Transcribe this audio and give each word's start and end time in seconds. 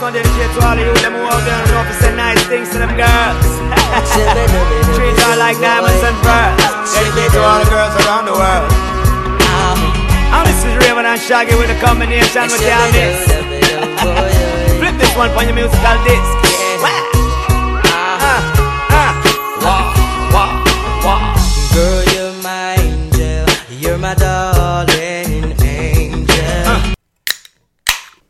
one 0.00 0.12
dedicated 0.12 0.52
to 0.52 0.60
all 0.66 0.76
of 0.76 0.80
you 0.80 0.92
them 1.00 1.14
who 1.14 1.24
out 1.24 1.40
there 1.44 1.56
and 1.56 1.70
know 1.72 1.80
to 1.84 1.94
say 1.96 2.12
nice 2.14 2.42
things 2.46 2.68
to 2.70 2.78
them 2.78 2.92
girls. 2.96 3.46
Treat 4.96 5.16
her 5.24 5.36
like 5.36 5.56
diamonds 5.56 6.02
and 6.04 6.16
pearls. 6.20 6.92
Dedicated 6.92 7.32
to 7.32 7.40
all 7.40 7.64
the 7.64 7.70
girls 7.70 7.94
around 8.04 8.26
the 8.26 8.36
world. 8.36 8.68
And 10.36 10.44
this 10.44 10.60
is 10.60 10.74
Rayvon 10.84 11.04
and 11.04 11.20
Shaggy 11.20 11.54
with 11.54 11.70
a 11.70 11.78
combination 11.80 12.44
with 12.52 12.60
y'all. 12.60 12.92
Oh, 13.72 14.04
oh, 14.04 14.20
oh, 14.20 14.78
Flip 14.80 14.96
this 15.00 15.16
one 15.16 15.30
for 15.32 15.44
your 15.44 15.54
musical 15.54 15.96
disc. 16.04 16.35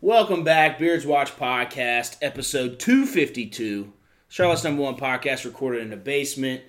Welcome 0.06 0.44
back, 0.44 0.78
Beards 0.78 1.04
Watch 1.04 1.36
Podcast, 1.36 2.18
episode 2.22 2.78
252. 2.78 3.92
Charlotte's 4.28 4.62
number 4.62 4.82
one 4.82 4.94
podcast 4.94 5.44
recorded 5.44 5.82
in 5.82 5.90
the 5.90 5.96
basement. 5.96 6.62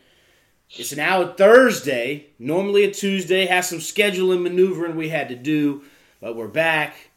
It's 0.71 0.95
now 0.95 1.21
a 1.21 1.27
Thursday. 1.35 2.30
Normally 2.39 2.85
a 2.85 2.91
Tuesday. 2.91 3.45
Has 3.45 3.70
some 3.70 3.77
scheduling 3.77 4.41
maneuvering 4.41 4.95
we 4.95 5.09
had 5.09 5.30
to 5.30 5.35
do, 5.35 5.84
but 6.20 6.35
we're 6.35 6.47
back. 6.47 7.11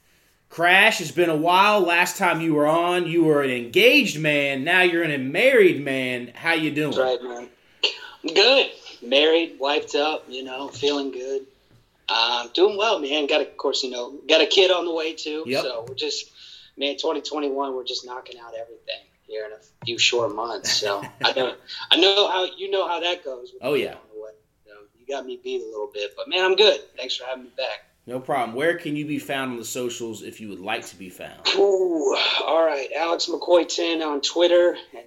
Crash, 0.51 1.01
it's 1.01 1.11
been 1.11 1.31
a 1.31 1.37
while. 1.37 1.81
Last 1.81 2.19
time 2.19 2.43
you 2.43 2.53
were 2.53 2.67
on, 2.67 3.07
you 3.07 3.25
were 3.25 3.41
an 3.43 3.49
engaged 3.49 4.21
man. 4.21 4.63
Now 4.63 4.83
you're 4.83 5.05
an 5.05 5.13
a 5.13 5.17
married 5.17 5.83
man. 5.83 6.33
How 6.35 6.53
you 6.53 6.71
doing? 6.71 6.95
That's 6.95 7.23
right, 7.23 7.23
man. 7.23 7.49
Good. 8.35 8.67
Married, 9.03 9.57
wiped 9.59 9.95
up, 9.95 10.27
you 10.29 10.45
know, 10.45 10.69
feeling 10.69 11.13
good. 11.13 11.47
Um, 12.11 12.51
doing 12.55 12.77
well, 12.77 12.99
man. 12.99 13.27
Got, 13.27 13.43
a, 13.43 13.49
of 13.49 13.57
course, 13.57 13.83
you 13.83 13.91
know, 13.91 14.19
got 14.29 14.41
a 14.41 14.47
kid 14.47 14.71
on 14.71 14.85
the 14.85 14.93
way 14.93 15.15
too. 15.15 15.45
Yep. 15.47 15.63
So 15.63 15.87
we're 15.89 15.95
just, 15.95 16.31
man, 16.77 16.97
2021, 16.97 17.75
we're 17.75 17.85
just 17.85 18.05
knocking 18.05 18.39
out 18.39 18.53
everything 18.55 19.07
here 19.27 19.47
in 19.47 19.53
a 19.53 19.85
few 19.85 19.99
short 19.99 20.35
months. 20.35 20.73
So 20.73 21.03
I 21.25 21.33
know, 21.33 21.55
I 21.91 21.97
know 21.97 22.29
how 22.29 22.45
you 22.57 22.71
know 22.71 22.89
how 22.89 23.01
that 23.01 23.25
goes. 23.25 23.53
Oh, 23.63 23.75
yeah. 23.75 23.89
kid 23.89 23.95
on 23.95 24.01
the 24.15 24.23
way. 24.23 24.31
So 24.67 24.73
you 24.99 25.07
got 25.07 25.25
me 25.25 25.41
beat 25.43 25.63
a 25.63 25.67
little 25.67 25.91
bit, 25.93 26.15
but 26.17 26.29
man, 26.29 26.45
I'm 26.45 26.57
good. 26.57 26.81
Thanks 26.97 27.17
for 27.17 27.25
having 27.25 27.45
me 27.45 27.51
back. 27.57 27.85
No 28.07 28.19
problem. 28.19 28.57
Where 28.57 28.77
can 28.77 28.97
you 28.97 29.07
be 29.07 29.19
found 29.19 29.53
on 29.53 29.57
the 29.57 29.65
socials 29.65 30.23
if 30.23 30.41
you 30.41 30.49
would 30.49 30.59
like 30.59 30.85
to 30.87 30.97
be 30.97 31.11
found? 31.11 31.47
Ooh, 31.55 32.17
all 32.45 32.65
right, 32.65 32.89
Alex 32.97 33.27
McCoy 33.27 33.69
10 33.69 34.03
on 34.03 34.21
Twitter, 34.21 34.77
and 34.97 35.05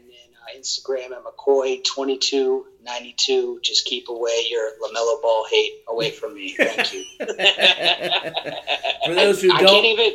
Instagram 0.58 1.12
at 1.12 1.24
McCoy 1.24 1.84
2292. 1.84 3.60
Just 3.64 3.86
keep 3.86 4.08
away 4.10 4.48
your 4.50 4.72
LaMelo 4.82 5.22
Ball 5.22 5.46
hate 5.50 5.72
away 5.88 6.12
from 6.12 6.36
me. 6.36 6.56
Thank 6.58 6.94
you. 6.94 7.04
For 9.06 9.14
those 9.14 9.42
who 9.42 9.52
I 9.52 9.62
don't, 9.62 9.70
can't 9.70 9.86
even. 9.86 10.14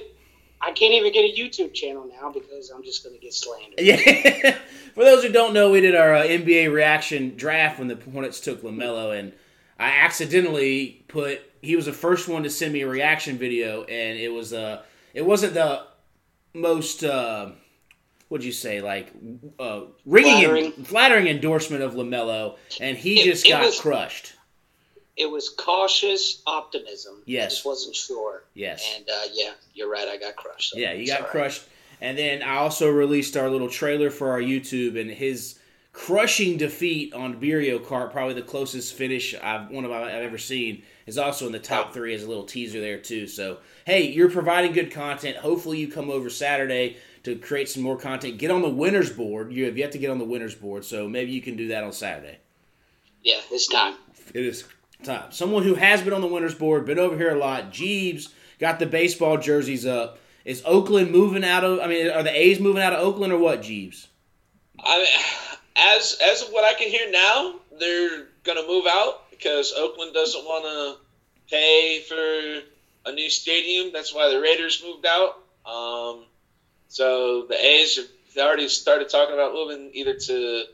I 0.60 0.72
can't 0.72 0.92
even 0.92 1.12
get 1.12 1.20
a 1.20 1.32
YouTube 1.40 1.72
channel 1.72 2.10
now 2.20 2.32
because 2.32 2.70
I'm 2.70 2.82
just 2.82 3.04
going 3.04 3.14
to 3.14 3.20
get 3.20 3.32
slandered. 3.32 3.78
Yeah. 3.78 3.96
For 4.94 5.04
those 5.04 5.22
who 5.22 5.30
don't 5.30 5.54
know, 5.54 5.70
we 5.70 5.80
did 5.80 5.94
our 5.94 6.16
uh, 6.16 6.24
NBA 6.24 6.72
reaction 6.72 7.36
draft 7.36 7.78
when 7.78 7.86
the 7.86 7.94
Hornets 7.94 8.40
took 8.40 8.62
LaMelo, 8.62 9.16
and 9.16 9.32
I 9.78 9.88
accidentally 9.88 11.04
put 11.06 11.40
he 11.62 11.76
was 11.76 11.86
the 11.86 11.92
first 11.92 12.28
one 12.28 12.42
to 12.42 12.50
send 12.50 12.72
me 12.72 12.82
a 12.82 12.88
reaction 12.88 13.38
video, 13.38 13.84
and 13.84 14.18
it 14.18 14.32
was 14.32 14.52
uh 14.52 14.82
it 15.14 15.24
wasn't 15.24 15.54
the 15.54 15.84
most 16.54 17.04
uh 17.04 17.52
what'd 18.28 18.44
you 18.44 18.52
say 18.52 18.80
like 18.80 19.12
uh 19.58 19.82
ringing 20.06 20.34
Flattering. 20.44 20.72
flattering 20.84 21.26
endorsement 21.28 21.82
of 21.82 21.94
LaMelo, 21.94 22.56
and 22.80 22.96
he 22.96 23.20
It- 23.20 23.24
just 23.24 23.48
got 23.48 23.64
was- 23.64 23.80
crushed. 23.80 24.32
It 25.16 25.28
was 25.28 25.48
cautious 25.48 26.42
optimism. 26.46 27.22
Yes. 27.26 27.46
I 27.46 27.48
just 27.50 27.64
wasn't 27.66 27.96
sure. 27.96 28.44
Yes. 28.54 28.88
And 28.96 29.08
uh, 29.10 29.22
yeah, 29.32 29.50
you're 29.74 29.90
right. 29.90 30.06
I 30.06 30.16
got 30.16 30.36
crushed. 30.36 30.76
Yeah, 30.76 30.92
you 30.92 31.08
got 31.08 31.26
crushed. 31.26 31.62
And 32.00 32.16
then 32.16 32.40
I 32.40 32.58
also 32.58 32.88
released 32.88 33.36
our 33.36 33.50
little 33.50 33.68
trailer 33.68 34.10
for 34.10 34.30
our 34.30 34.40
YouTube 34.40 34.96
and 35.00 35.10
his 35.10 35.58
crushing 35.92 36.56
defeat 36.56 37.12
on 37.14 37.40
Beerio 37.40 37.80
Kart, 37.80 38.12
probably 38.12 38.34
the 38.34 38.42
closest 38.42 38.94
finish 38.94 39.34
I've 39.34 39.68
one 39.70 39.84
of 39.84 39.90
I've 39.90 40.06
ever 40.22 40.38
seen, 40.38 40.84
is 41.08 41.18
also 41.18 41.46
in 41.46 41.52
the 41.52 41.58
top 41.58 41.92
three 41.92 42.14
as 42.14 42.22
a 42.22 42.28
little 42.28 42.44
teaser 42.44 42.80
there 42.80 42.98
too. 42.98 43.27
So 43.27 43.58
hey, 43.86 44.02
you're 44.06 44.30
providing 44.30 44.70
good 44.72 44.92
content. 44.92 45.36
Hopefully 45.38 45.78
you 45.80 45.88
come 45.88 46.11
over 46.11 46.30
Saturday 46.30 46.98
to 47.28 47.36
create 47.36 47.68
some 47.68 47.83
more 47.83 47.96
content. 47.96 48.39
Get 48.39 48.50
on 48.50 48.62
the 48.62 48.70
winners 48.70 49.11
board. 49.11 49.52
You 49.52 49.66
have 49.66 49.77
yet 49.77 49.92
to 49.92 49.98
get 49.98 50.11
on 50.11 50.18
the 50.18 50.24
winners 50.24 50.55
board, 50.55 50.84
so 50.84 51.08
maybe 51.08 51.30
you 51.30 51.42
can 51.42 51.56
do 51.56 51.68
that 51.68 51.84
on 51.84 51.92
Saturday. 51.92 52.39
Yeah, 53.22 53.40
it's 53.50 53.66
time. 53.66 53.96
It 54.33 54.44
is 54.44 54.64
time. 55.02 55.30
Someone 55.30 55.62
who 55.62 55.74
has 55.74 56.02
been 56.02 56.12
on 56.12 56.20
the 56.20 56.27
winners 56.27 56.55
board, 56.55 56.86
been 56.86 56.98
over 56.98 57.17
here 57.17 57.34
a 57.34 57.38
lot. 57.38 57.70
Jeebs 57.70 58.28
got 58.58 58.78
the 58.78 58.86
baseball 58.86 59.36
jerseys 59.36 59.84
up. 59.84 60.18
Is 60.44 60.62
Oakland 60.64 61.11
moving 61.11 61.44
out 61.44 61.64
of? 61.64 61.80
I 61.80 61.86
mean, 61.86 62.11
are 62.11 62.22
the 62.22 62.34
A's 62.34 62.61
moving 62.61 62.83
out 62.83 62.94
of 62.94 63.00
Oakland 63.00 63.33
or 63.33 63.38
what? 63.38 63.61
Jeebs. 63.61 64.06
I 64.83 64.98
mean, 64.98 65.58
as 65.77 66.18
as 66.24 66.42
of 66.42 66.48
what 66.48 66.64
I 66.64 66.74
can 66.78 66.88
hear 66.88 67.11
now, 67.11 67.56
they're 67.78 68.27
gonna 68.44 68.67
move 68.67 68.86
out 68.88 69.30
because 69.30 69.74
Oakland 69.77 70.14
doesn't 70.14 70.44
want 70.44 70.64
to 70.64 71.55
pay 71.55 72.02
for 72.08 73.11
a 73.11 73.12
new 73.12 73.28
stadium. 73.28 73.92
That's 73.92 74.14
why 74.14 74.30
the 74.30 74.40
Raiders 74.40 74.83
moved 74.84 75.06
out. 75.06 75.42
Um, 75.67 76.24
so 76.88 77.46
the 77.46 77.54
A's 77.54 77.96
have 77.96 78.46
already 78.46 78.68
started 78.68 79.08
talking 79.08 79.34
about 79.34 79.52
moving 79.52 79.90
either 79.94 80.14
to 80.14 80.64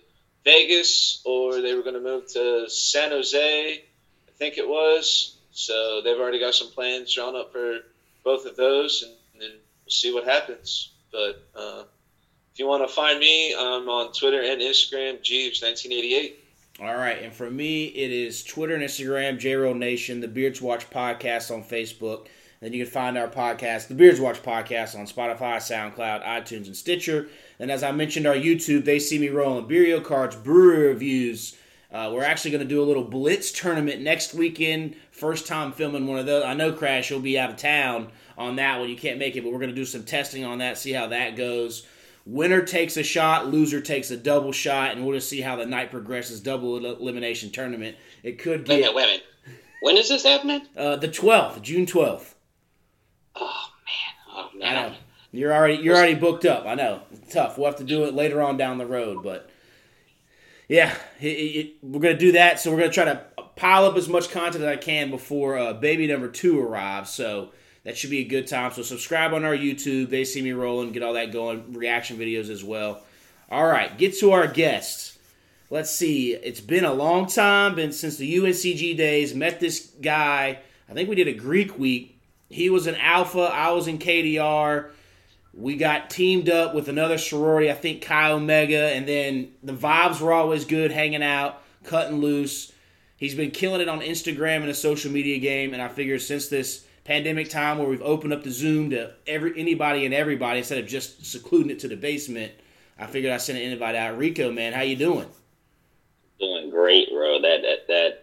Vegas 0.44 1.22
or 1.24 1.60
they 1.60 1.74
were 1.74 1.82
going 1.82 1.94
to 1.94 2.00
move 2.00 2.26
to 2.32 2.68
San 2.68 3.10
Jose, 3.10 3.78
I 3.78 4.30
think 4.36 4.58
it 4.58 4.68
was. 4.68 5.36
So 5.52 6.00
they've 6.02 6.18
already 6.18 6.40
got 6.40 6.54
some 6.54 6.68
plans 6.68 7.14
drawn 7.14 7.36
up 7.36 7.52
for 7.52 7.78
both 8.24 8.46
of 8.46 8.56
those, 8.56 9.02
and, 9.02 9.12
and 9.32 9.42
then 9.42 9.50
we'll 9.84 9.90
see 9.90 10.12
what 10.12 10.24
happens. 10.24 10.90
But 11.12 11.46
uh, 11.54 11.84
if 12.52 12.58
you 12.58 12.66
want 12.66 12.86
to 12.86 12.92
find 12.92 13.20
me, 13.20 13.54
I'm 13.54 13.88
on 13.88 14.12
Twitter 14.12 14.40
and 14.40 14.60
Instagram, 14.60 15.20
Jeebs1988. 15.22 16.34
All 16.80 16.96
right, 16.96 17.22
and 17.22 17.32
for 17.32 17.48
me, 17.48 17.84
it 17.84 18.10
is 18.10 18.42
Twitter 18.42 18.74
and 18.74 18.82
Instagram, 18.82 19.38
JRoll 19.38 19.76
Nation, 19.76 20.20
the 20.20 20.26
Beards 20.26 20.60
Watch 20.60 20.90
podcast 20.90 21.54
on 21.54 21.62
Facebook. 21.62 22.26
Then 22.60 22.72
you 22.72 22.84
can 22.84 22.92
find 22.92 23.18
our 23.18 23.28
podcast, 23.28 23.88
the 23.88 23.94
Beards 23.94 24.20
Watch 24.20 24.42
podcast, 24.42 24.98
on 24.98 25.06
Spotify, 25.06 25.56
SoundCloud, 25.56 26.24
iTunes, 26.24 26.66
and 26.66 26.76
Stitcher. 26.76 27.28
And 27.58 27.70
as 27.70 27.82
I 27.82 27.92
mentioned, 27.92 28.26
our 28.26 28.34
YouTube, 28.34 28.84
they 28.84 28.98
see 28.98 29.18
me 29.18 29.28
rolling 29.28 29.66
Beerio 29.66 30.02
cards, 30.02 30.36
brewery 30.36 30.88
reviews. 30.88 31.56
Uh, 31.92 32.10
we're 32.12 32.24
actually 32.24 32.50
going 32.50 32.62
to 32.62 32.68
do 32.68 32.82
a 32.82 32.84
little 32.84 33.04
blitz 33.04 33.52
tournament 33.52 34.00
next 34.02 34.34
weekend. 34.34 34.96
First 35.12 35.46
time 35.46 35.72
filming 35.72 36.06
one 36.06 36.18
of 36.18 36.26
those. 36.26 36.44
I 36.44 36.54
know 36.54 36.72
Crash, 36.72 37.10
you'll 37.10 37.20
be 37.20 37.38
out 37.38 37.50
of 37.50 37.56
town 37.56 38.08
on 38.36 38.56
that 38.56 38.80
one. 38.80 38.88
You 38.88 38.96
can't 38.96 39.18
make 39.18 39.36
it, 39.36 39.42
but 39.44 39.52
we're 39.52 39.60
going 39.60 39.70
to 39.70 39.76
do 39.76 39.84
some 39.84 40.02
testing 40.02 40.44
on 40.44 40.58
that, 40.58 40.78
see 40.78 40.92
how 40.92 41.08
that 41.08 41.36
goes. 41.36 41.86
Winner 42.26 42.62
takes 42.62 42.96
a 42.96 43.02
shot, 43.02 43.48
loser 43.48 43.80
takes 43.80 44.10
a 44.10 44.16
double 44.16 44.50
shot, 44.50 44.92
and 44.92 45.04
we'll 45.04 45.14
just 45.14 45.28
see 45.28 45.42
how 45.42 45.56
the 45.56 45.66
night 45.66 45.90
progresses. 45.90 46.40
Double 46.40 46.84
el- 46.84 46.96
elimination 46.96 47.50
tournament. 47.50 47.96
It 48.22 48.38
could 48.38 48.66
Wait 48.66 48.76
a 48.76 48.80
minute, 48.80 48.94
wait 48.94 49.04
a 49.04 49.06
minute. 49.06 49.24
When 49.82 49.96
is 49.98 50.08
this 50.08 50.24
happening? 50.24 50.62
uh, 50.76 50.96
the 50.96 51.08
twelfth, 51.08 51.60
June 51.60 51.84
twelfth. 51.84 52.33
Oh 53.36 53.64
man, 53.84 54.34
oh 54.36 54.50
I 54.54 54.58
man. 54.58 54.90
know 54.90 54.96
you're 55.32 55.52
already 55.52 55.82
you're 55.82 55.96
already 55.96 56.14
booked 56.14 56.44
up. 56.44 56.66
I 56.66 56.74
know 56.74 57.02
it's 57.12 57.32
tough. 57.32 57.58
We'll 57.58 57.66
have 57.66 57.76
to 57.76 57.84
do 57.84 58.04
it 58.04 58.14
later 58.14 58.40
on 58.40 58.56
down 58.56 58.78
the 58.78 58.86
road, 58.86 59.22
but 59.22 59.50
yeah, 60.68 60.94
it, 61.20 61.26
it, 61.26 61.74
we're 61.82 62.00
gonna 62.00 62.16
do 62.16 62.32
that. 62.32 62.60
So 62.60 62.70
we're 62.70 62.78
gonna 62.78 62.92
try 62.92 63.04
to 63.06 63.24
pile 63.56 63.84
up 63.84 63.96
as 63.96 64.08
much 64.08 64.30
content 64.30 64.64
as 64.64 64.70
I 64.70 64.76
can 64.76 65.10
before 65.10 65.58
uh, 65.58 65.72
baby 65.72 66.06
number 66.06 66.28
two 66.28 66.60
arrives. 66.60 67.10
So 67.10 67.50
that 67.84 67.96
should 67.96 68.10
be 68.10 68.20
a 68.20 68.24
good 68.24 68.46
time. 68.46 68.72
So 68.72 68.82
subscribe 68.82 69.34
on 69.34 69.44
our 69.44 69.56
YouTube. 69.56 70.10
They 70.10 70.24
see 70.24 70.42
me 70.42 70.52
rolling. 70.52 70.92
Get 70.92 71.02
all 71.02 71.14
that 71.14 71.32
going. 71.32 71.74
Reaction 71.74 72.16
videos 72.16 72.48
as 72.48 72.64
well. 72.64 73.02
All 73.50 73.66
right, 73.66 73.96
get 73.98 74.18
to 74.20 74.32
our 74.32 74.46
guests. 74.46 75.18
Let's 75.70 75.90
see. 75.90 76.34
It's 76.34 76.60
been 76.60 76.84
a 76.84 76.92
long 76.92 77.26
time, 77.26 77.74
been 77.74 77.92
since 77.92 78.16
the 78.16 78.36
UNCG 78.36 78.96
days. 78.96 79.34
Met 79.34 79.60
this 79.60 79.92
guy. 80.00 80.58
I 80.88 80.92
think 80.92 81.08
we 81.08 81.14
did 81.14 81.28
a 81.28 81.32
Greek 81.32 81.78
week. 81.78 82.13
He 82.54 82.70
was 82.70 82.86
in 82.86 82.94
Alpha. 82.94 83.50
I 83.52 83.72
was 83.72 83.88
in 83.88 83.98
KDR. 83.98 84.90
We 85.54 85.74
got 85.74 86.08
teamed 86.08 86.48
up 86.48 86.72
with 86.72 86.88
another 86.88 87.18
sorority, 87.18 87.68
I 87.68 87.74
think 87.74 88.02
Chi 88.02 88.30
Omega, 88.30 88.94
and 88.94 89.08
then 89.08 89.50
the 89.64 89.72
vibes 89.72 90.20
were 90.20 90.32
always 90.32 90.64
good, 90.64 90.92
hanging 90.92 91.24
out, 91.24 91.64
cutting 91.82 92.18
loose. 92.18 92.70
He's 93.16 93.34
been 93.34 93.50
killing 93.50 93.80
it 93.80 93.88
on 93.88 94.02
Instagram 94.02 94.58
and 94.58 94.68
the 94.68 94.74
social 94.74 95.10
media 95.10 95.40
game, 95.40 95.72
and 95.72 95.82
I 95.82 95.88
figure 95.88 96.16
since 96.20 96.46
this 96.46 96.84
pandemic 97.02 97.50
time 97.50 97.78
where 97.78 97.88
we've 97.88 98.00
opened 98.02 98.32
up 98.32 98.44
the 98.44 98.52
Zoom 98.52 98.90
to 98.90 99.14
every 99.26 99.58
anybody 99.58 100.04
and 100.04 100.14
everybody 100.14 100.60
instead 100.60 100.78
of 100.78 100.86
just 100.86 101.26
secluding 101.26 101.72
it 101.72 101.80
to 101.80 101.88
the 101.88 101.96
basement, 101.96 102.52
I 103.00 103.08
figured 103.08 103.32
I'd 103.32 103.40
send 103.40 103.58
an 103.58 103.64
invite 103.64 103.96
out. 103.96 104.16
Reko, 104.16 104.54
man, 104.54 104.72
how 104.72 104.82
you 104.82 104.94
doing? 104.94 105.26
Doing 106.38 106.70
great, 106.70 107.10
bro. 107.10 107.40
That 107.40 107.62
that 107.62 107.88
that 107.88 108.13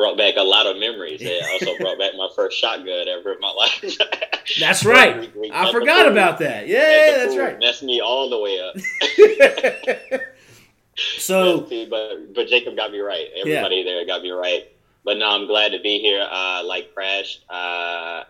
brought 0.00 0.16
back 0.16 0.36
a 0.38 0.42
lot 0.42 0.66
of 0.66 0.78
memories. 0.78 1.20
It 1.20 1.42
also 1.52 1.76
brought 1.78 1.98
back 1.98 2.12
my 2.16 2.28
first 2.34 2.58
shotgun 2.58 3.06
ever 3.06 3.34
in 3.34 3.40
my 3.40 3.50
life. 3.50 3.84
That's 4.58 4.82
right. 4.82 5.14
Greek 5.18 5.34
week 5.34 5.52
I 5.54 5.70
forgot 5.70 6.10
about 6.10 6.38
that. 6.38 6.66
Yeah, 6.66 7.18
that's 7.18 7.34
pool. 7.34 7.44
right. 7.44 7.58
Messed 7.58 7.82
me 7.82 8.00
all 8.00 8.30
the 8.30 8.38
way 8.40 8.58
up. 8.58 10.20
so 11.18 11.60
but 11.90 12.34
but 12.34 12.48
Jacob 12.48 12.76
got 12.76 12.90
me 12.90 13.00
right. 13.00 13.28
Everybody 13.38 13.84
there 13.84 14.04
got 14.06 14.22
me 14.22 14.30
right. 14.30 14.68
But 15.04 15.18
no, 15.18 15.28
I'm 15.28 15.46
glad 15.46 15.72
to 15.72 15.80
be 15.80 16.00
here. 16.00 16.26
Uh, 16.30 16.62
like 16.64 16.94
Crash, 16.94 17.40
uh, 17.48 17.52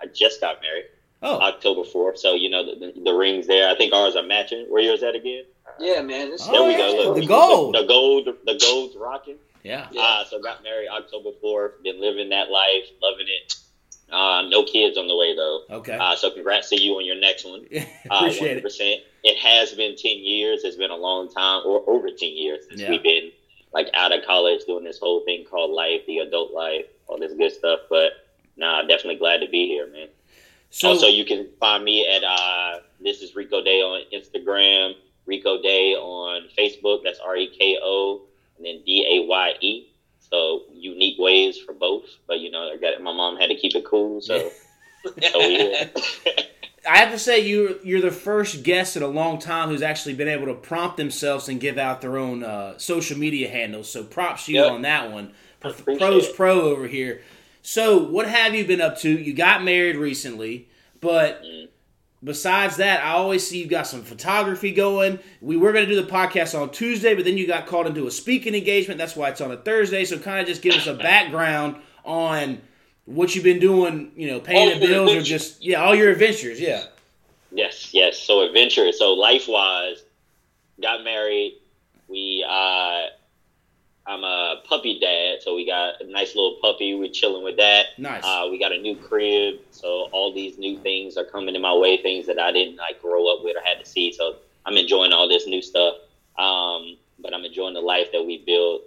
I 0.02 0.04
just 0.12 0.40
got 0.40 0.60
married. 0.60 0.86
Oh, 1.22 1.38
October 1.40 1.84
fourth. 1.84 2.18
So 2.18 2.34
you 2.34 2.50
know 2.50 2.64
the, 2.66 2.92
the, 2.92 3.00
the 3.04 3.12
rings 3.12 3.46
there. 3.46 3.70
I 3.70 3.76
think 3.76 3.92
ours 3.94 4.16
are 4.16 4.22
matching. 4.24 4.66
Where 4.68 4.82
yours 4.82 5.02
at 5.04 5.14
again? 5.14 5.44
Yeah, 5.78 6.02
man. 6.02 6.30
This 6.30 6.46
Oh, 6.48 6.52
there 6.52 6.62
we 6.64 6.72
yeah. 6.72 6.78
go. 6.78 7.10
Look, 7.12 7.20
The 7.20 7.26
gold. 7.26 7.74
The, 7.76 7.84
gold. 7.84 8.28
The 8.44 8.58
gold's 8.60 8.96
rocking. 8.96 9.36
Yeah. 9.62 9.88
Uh, 9.98 10.24
so 10.24 10.40
got 10.40 10.62
married 10.62 10.88
October 10.88 11.30
fourth. 11.40 11.82
Been 11.82 12.00
living 12.00 12.30
that 12.30 12.50
life, 12.50 12.84
loving 13.02 13.26
it. 13.28 13.54
Uh, 14.10 14.42
no 14.48 14.64
kids 14.64 14.98
on 14.98 15.06
the 15.06 15.16
way 15.16 15.36
though. 15.36 15.62
Okay. 15.70 15.92
Uh, 15.96 16.16
so 16.16 16.30
congrats 16.30 16.68
to 16.70 16.80
you 16.80 16.94
on 16.94 17.04
your 17.04 17.14
next 17.20 17.44
one. 17.44 17.64
Uh, 17.74 17.80
Appreciate 18.10 18.56
it. 18.56 18.64
100%. 18.64 18.96
It 19.22 19.38
has 19.38 19.72
been 19.74 19.94
10 19.96 20.18
years. 20.18 20.64
It's 20.64 20.76
been 20.76 20.90
a 20.90 20.96
long 20.96 21.30
time, 21.30 21.62
or 21.66 21.84
over 21.88 22.08
10 22.08 22.16
years 22.30 22.64
since 22.68 22.80
Yeah. 22.80 22.90
we've 22.90 23.02
been 23.02 23.30
like 23.72 23.88
out 23.94 24.12
of 24.12 24.24
college 24.24 24.62
doing 24.66 24.82
this 24.82 24.98
whole 24.98 25.24
thing 25.24 25.44
called 25.48 25.70
life, 25.70 26.00
the 26.06 26.18
adult 26.18 26.52
life, 26.52 26.86
all 27.06 27.18
this 27.20 27.32
good 27.34 27.52
stuff. 27.52 27.80
But 27.88 28.12
nah, 28.56 28.82
definitely 28.82 29.16
glad 29.16 29.38
to 29.42 29.48
be 29.48 29.68
here, 29.68 29.86
man. 29.86 30.08
So, 30.70 30.88
also, 30.88 31.06
you 31.06 31.24
can 31.24 31.48
find 31.60 31.84
me 31.84 32.08
at 32.08 32.22
uh, 32.24 32.80
this 33.00 33.22
is 33.22 33.32
Reko 33.32 33.64
Daye 33.64 33.80
on 33.82 34.02
Instagram, 34.12 34.94
Reko 35.28 35.62
Daye 35.62 35.94
on 35.94 36.48
Facebook. 36.58 37.02
That's 37.04 37.18
R 37.20 37.36
E 37.36 37.46
K 37.56 37.78
O 37.82 38.22
and 38.60 38.66
then 38.66 38.82
D 38.84 39.06
A 39.24 39.26
Y 39.26 39.52
E. 39.60 39.86
So 40.18 40.62
unique 40.72 41.16
ways 41.18 41.58
for 41.58 41.72
both, 41.72 42.04
but 42.28 42.38
you 42.40 42.50
know, 42.52 42.70
I 42.70 42.76
got 42.76 43.00
my 43.02 43.12
mom 43.12 43.36
had 43.38 43.48
to 43.48 43.56
keep 43.56 43.74
it 43.74 43.84
cool, 43.84 44.20
so 44.20 44.50
so 45.32 45.40
here. 45.40 45.90
I 46.88 46.98
have 46.98 47.10
to 47.10 47.18
say 47.18 47.40
you 47.40 47.80
you're 47.82 48.00
the 48.00 48.10
first 48.12 48.62
guest 48.62 48.96
in 48.96 49.02
a 49.02 49.06
long 49.08 49.38
time 49.38 49.68
who's 49.68 49.82
actually 49.82 50.14
been 50.14 50.28
able 50.28 50.46
to 50.46 50.54
prompt 50.54 50.96
themselves 50.98 51.48
and 51.48 51.60
give 51.60 51.78
out 51.78 52.00
their 52.00 52.16
own 52.16 52.44
uh, 52.44 52.78
social 52.78 53.18
media 53.18 53.48
handles. 53.48 53.90
So 53.90 54.04
props 54.04 54.46
to 54.46 54.52
you 54.52 54.60
Yep. 54.62 54.72
on 54.72 54.82
that 54.82 55.10
one. 55.10 55.32
Pro- 55.58 55.72
Pros 55.72 56.26
it. 56.28 56.36
pro 56.36 56.60
over 56.62 56.86
here. 56.86 57.22
So 57.62 57.98
what 57.98 58.28
have 58.28 58.54
you 58.54 58.64
been 58.64 58.80
up 58.80 58.98
to? 59.00 59.10
You 59.10 59.34
got 59.34 59.62
married 59.64 59.96
recently, 59.96 60.68
but 61.00 61.42
Mm. 61.42 61.68
Besides 62.22 62.76
that, 62.76 63.04
I 63.04 63.10
always 63.12 63.46
see 63.46 63.60
you've 63.60 63.70
got 63.70 63.86
some 63.86 64.02
photography 64.02 64.72
going. 64.72 65.18
We 65.40 65.56
were 65.56 65.72
going 65.72 65.86
to 65.86 65.94
do 65.94 66.00
the 66.00 66.10
podcast 66.10 66.60
on 66.60 66.70
Tuesday, 66.70 67.14
but 67.14 67.24
then 67.24 67.38
you 67.38 67.46
got 67.46 67.66
called 67.66 67.86
into 67.86 68.06
a 68.06 68.10
speaking 68.10 68.54
engagement. 68.54 68.98
That's 68.98 69.16
why 69.16 69.30
it's 69.30 69.40
on 69.40 69.50
a 69.50 69.56
Thursday. 69.56 70.04
So 70.04 70.18
kind 70.18 70.40
of 70.40 70.46
just 70.46 70.62
give 70.62 70.74
us 70.74 70.86
a 70.86 70.94
background 70.94 71.76
on 72.04 72.60
what 73.04 73.34
you've 73.34 73.44
been 73.44 73.60
doing. 73.60 74.12
You 74.16 74.28
know, 74.28 74.40
paying 74.40 74.72
All 74.72 74.80
the 74.80 74.86
bills 74.86 75.12
or 75.12 75.22
just 75.22 75.64
yeah, 75.64 75.82
all 75.82 75.94
your 75.94 76.10
adventures. 76.10 76.60
Yeah. 76.60 76.84
Yes, 77.52 77.92
yes. 77.92 78.18
So 78.18 78.46
adventure. 78.46 78.92
So 78.92 79.14
life 79.14 79.46
wise, 79.48 80.02
got 80.80 81.02
married. 81.04 81.58
We 82.08 82.44
uh 82.48 83.06
I'm 84.10 84.24
a 84.24 84.56
puppy 84.68 84.98
dad, 84.98 85.40
so 85.40 85.54
we 85.54 85.64
got 85.64 86.00
a 86.00 86.04
nice 86.04 86.34
little 86.34 86.58
puppy. 86.60 86.94
We're 86.94 87.12
chilling 87.12 87.44
with 87.44 87.56
that. 87.58 87.96
Nice. 87.96 88.24
Uh, 88.24 88.48
we 88.50 88.58
got 88.58 88.72
a 88.72 88.78
new 88.78 88.96
crib, 88.96 89.60
so 89.70 90.08
all 90.10 90.34
these 90.34 90.58
new 90.58 90.80
things 90.80 91.16
are 91.16 91.24
coming 91.24 91.54
in 91.54 91.62
my 91.62 91.72
way. 91.72 92.02
Things 92.02 92.26
that 92.26 92.40
I 92.40 92.50
didn't 92.50 92.76
like 92.76 93.00
grow 93.00 93.32
up 93.32 93.44
with 93.44 93.56
or 93.56 93.60
had 93.64 93.78
to 93.78 93.88
see. 93.88 94.12
So 94.12 94.34
I'm 94.66 94.76
enjoying 94.76 95.12
all 95.12 95.28
this 95.28 95.46
new 95.46 95.62
stuff. 95.62 95.94
Um, 96.36 96.96
but 97.20 97.32
I'm 97.32 97.44
enjoying 97.44 97.74
the 97.74 97.80
life 97.80 98.08
that 98.12 98.24
we 98.24 98.42
built. 98.44 98.82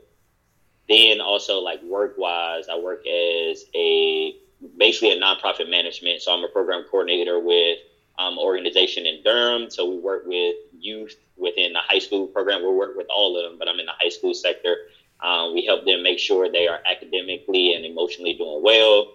Then 0.89 1.21
also 1.21 1.59
like 1.59 1.81
work 1.83 2.15
wise, 2.17 2.65
I 2.69 2.77
work 2.77 3.07
as 3.07 3.63
a 3.73 4.35
basically 4.77 5.11
a 5.11 5.21
nonprofit 5.21 5.69
management. 5.69 6.21
So 6.21 6.33
I'm 6.33 6.43
a 6.43 6.49
program 6.49 6.83
coordinator 6.91 7.39
with 7.39 7.77
um, 8.19 8.37
organization 8.37 9.05
in 9.05 9.23
Durham. 9.23 9.69
So 9.69 9.89
we 9.89 9.99
work 9.99 10.23
with 10.25 10.55
youth 10.77 11.15
within 11.37 11.71
the 11.71 11.79
high 11.79 11.99
school 11.99 12.27
program. 12.27 12.61
We 12.61 12.73
work 12.73 12.97
with 12.97 13.07
all 13.09 13.37
of 13.37 13.49
them, 13.49 13.57
but 13.57 13.69
I'm 13.69 13.79
in 13.79 13.85
the 13.85 13.93
high 13.97 14.09
school 14.09 14.33
sector. 14.33 14.75
Um, 15.23 15.53
we 15.53 15.63
help 15.63 15.85
them 15.85 16.03
make 16.03 16.19
sure 16.19 16.49
they 16.49 16.67
are 16.67 16.79
academically 16.85 17.73
and 17.73 17.85
emotionally 17.85 18.33
doing 18.33 18.61
well. 18.61 19.07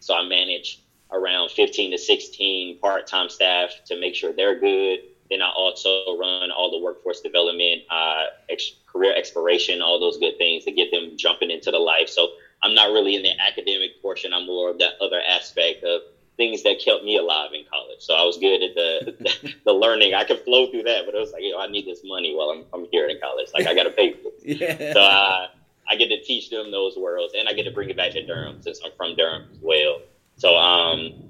So 0.00 0.14
I 0.14 0.22
manage 0.22 0.78
around 1.10 1.50
15 1.50 1.90
to 1.90 1.98
16 1.98 2.76
part-time 2.76 3.28
staff 3.28 3.72
to 3.86 3.96
make 3.96 4.14
sure 4.14 4.32
they're 4.32 4.54
good. 4.54 5.00
Then 5.30 5.42
I 5.42 5.48
also 5.50 6.16
run 6.16 6.50
all 6.50 6.70
the 6.70 6.78
workforce 6.78 7.20
development, 7.20 7.82
uh, 7.90 8.26
ex- 8.48 8.72
career 8.86 9.14
exploration, 9.14 9.82
all 9.82 9.98
those 9.98 10.16
good 10.16 10.38
things 10.38 10.64
to 10.64 10.72
get 10.72 10.90
them 10.90 11.16
jumping 11.16 11.50
into 11.50 11.70
the 11.70 11.78
life. 11.78 12.08
So 12.08 12.28
I'm 12.62 12.74
not 12.74 12.90
really 12.92 13.14
in 13.14 13.22
the 13.22 13.34
academic 13.40 14.00
portion. 14.00 14.32
I'm 14.32 14.46
more 14.46 14.70
of 14.70 14.78
that 14.78 14.94
other 15.00 15.20
aspect 15.20 15.82
of 15.82 16.02
things 16.38 16.62
that 16.62 16.80
kept 16.82 17.04
me 17.04 17.18
alive 17.18 17.50
in 17.52 17.64
college. 17.70 17.98
So 18.00 18.14
I 18.14 18.24
was 18.24 18.38
good 18.38 18.62
at 18.62 18.74
the 18.74 19.52
the 19.66 19.72
learning. 19.72 20.14
I 20.14 20.24
could 20.24 20.40
flow 20.44 20.70
through 20.70 20.84
that, 20.84 21.04
but 21.04 21.14
it 21.14 21.18
was 21.18 21.32
like, 21.32 21.42
you 21.42 21.50
know, 21.52 21.58
I 21.58 21.66
need 21.66 21.86
this 21.86 22.00
money 22.04 22.34
while 22.34 22.48
I'm, 22.48 22.64
I'm 22.72 22.86
here 22.90 23.06
in 23.06 23.20
college. 23.20 23.48
Like 23.52 23.66
I 23.66 23.74
got 23.74 23.82
to 23.84 23.90
pay 23.90 24.14
for 24.14 24.28
it. 24.28 24.34
Yeah. 24.60 24.92
So 24.94 25.00
uh, 25.02 25.48
I 25.90 25.96
get 25.96 26.08
to 26.08 26.22
teach 26.22 26.48
them 26.48 26.70
those 26.70 26.96
worlds, 26.96 27.34
and 27.36 27.48
I 27.48 27.52
get 27.52 27.64
to 27.64 27.70
bring 27.70 27.90
it 27.90 27.96
back 27.96 28.12
to 28.12 28.24
Durham 28.24 28.62
since 28.62 28.80
I'm 28.84 28.92
from 28.96 29.14
Durham 29.16 29.44
as 29.52 29.58
well. 29.60 30.00
So 30.36 30.56
um, 30.56 31.28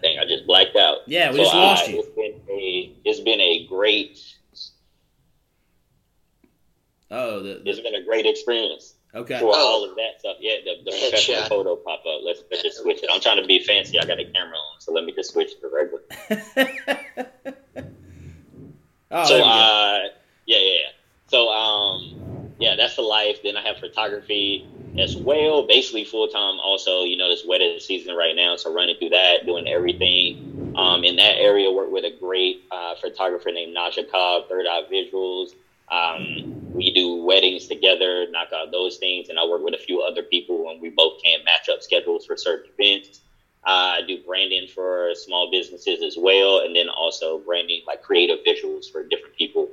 dang, 0.00 0.18
I 0.18 0.24
just 0.24 0.46
blacked 0.46 0.76
out. 0.76 0.98
Yeah, 1.06 1.30
we 1.30 1.38
So, 1.38 1.42
just 1.44 1.54
lost 1.54 1.88
you. 1.90 1.98
It's 1.98 2.08
been 2.16 2.56
a 2.56 2.92
it's 3.04 3.20
been 3.20 3.40
a 3.40 3.66
great 3.66 4.22
Oh, 7.08 7.40
the, 7.40 7.62
it's 7.68 7.78
been 7.80 7.94
a 7.94 8.04
great 8.04 8.26
experience 8.26 8.94
okay. 9.14 9.38
for 9.38 9.46
Oh. 9.46 9.54
all 9.54 9.84
of 9.90 9.96
that 9.96 10.20
stuff. 10.20 10.36
Yeah, 10.40 10.56
the, 10.64 10.84
the 10.84 10.90
professional 10.90 11.42
Headshot. 11.42 11.48
photo 11.48 11.76
pop 11.76 12.00
up. 12.00 12.20
Let's, 12.24 12.42
let's 12.50 12.62
just 12.62 12.78
switch 12.82 13.02
it. 13.02 13.10
I'm 13.12 13.20
trying 13.20 13.40
to 13.40 13.46
be 13.46 13.62
fancy. 13.62 13.98
I 13.98 14.04
got 14.04 14.18
a 14.20 14.24
camera 14.24 14.56
on, 14.56 14.80
so 14.80 14.92
let 14.92 15.04
me 15.04 15.12
just 15.12 15.32
switch 15.32 15.50
to 15.60 15.68
regular. 15.68 16.02
oh, 19.10 19.24
so 19.24 19.28
there 19.34 19.38
we 19.38 19.42
go. 19.44 19.48
uh 19.48 19.98
yeah 20.46 20.58
yeah 20.58 20.72
yeah 20.74 20.90
so 21.28 21.48
um 21.48 22.50
yeah 22.58 22.74
that's 22.76 22.96
the 22.96 23.02
life 23.02 23.38
then 23.42 23.56
i 23.56 23.60
have 23.66 23.76
photography 23.78 24.66
as 24.98 25.16
well 25.16 25.66
basically 25.66 26.04
full-time 26.04 26.58
also 26.60 27.02
you 27.04 27.16
know 27.16 27.28
this 27.28 27.44
wedding 27.46 27.78
season 27.80 28.14
right 28.14 28.34
now 28.36 28.56
so 28.56 28.72
running 28.72 28.96
through 28.98 29.10
that 29.10 29.44
doing 29.46 29.66
everything 29.68 30.72
um 30.76 31.04
in 31.04 31.16
that 31.16 31.36
area 31.36 31.70
work 31.70 31.90
with 31.90 32.04
a 32.04 32.16
great 32.18 32.64
uh, 32.70 32.94
photographer 33.00 33.50
named 33.52 33.76
naja 33.76 34.08
cobb 34.10 34.48
third 34.48 34.66
eye 34.66 34.82
visuals 34.92 35.50
um 35.90 36.72
we 36.72 36.92
do 36.92 37.22
weddings 37.22 37.66
together 37.66 38.26
knock 38.30 38.48
out 38.52 38.72
those 38.72 38.96
things 38.96 39.28
and 39.28 39.38
i 39.38 39.46
work 39.46 39.62
with 39.62 39.74
a 39.74 39.78
few 39.78 40.02
other 40.02 40.22
people 40.22 40.68
and 40.70 40.80
we 40.80 40.90
both 40.90 41.22
can 41.22 41.42
match 41.44 41.68
up 41.68 41.82
schedules 41.82 42.26
for 42.26 42.36
certain 42.36 42.70
events 42.76 43.20
uh, 43.66 43.98
I 43.98 44.02
do 44.06 44.22
branding 44.24 44.68
for 44.68 45.12
small 45.16 45.50
businesses 45.50 46.00
as 46.00 46.16
well, 46.16 46.60
and 46.60 46.74
then 46.76 46.88
also 46.88 47.40
branding 47.40 47.82
like 47.84 48.00
creative 48.00 48.38
visuals 48.46 48.88
for 48.88 49.02
different 49.02 49.34
people 49.34 49.70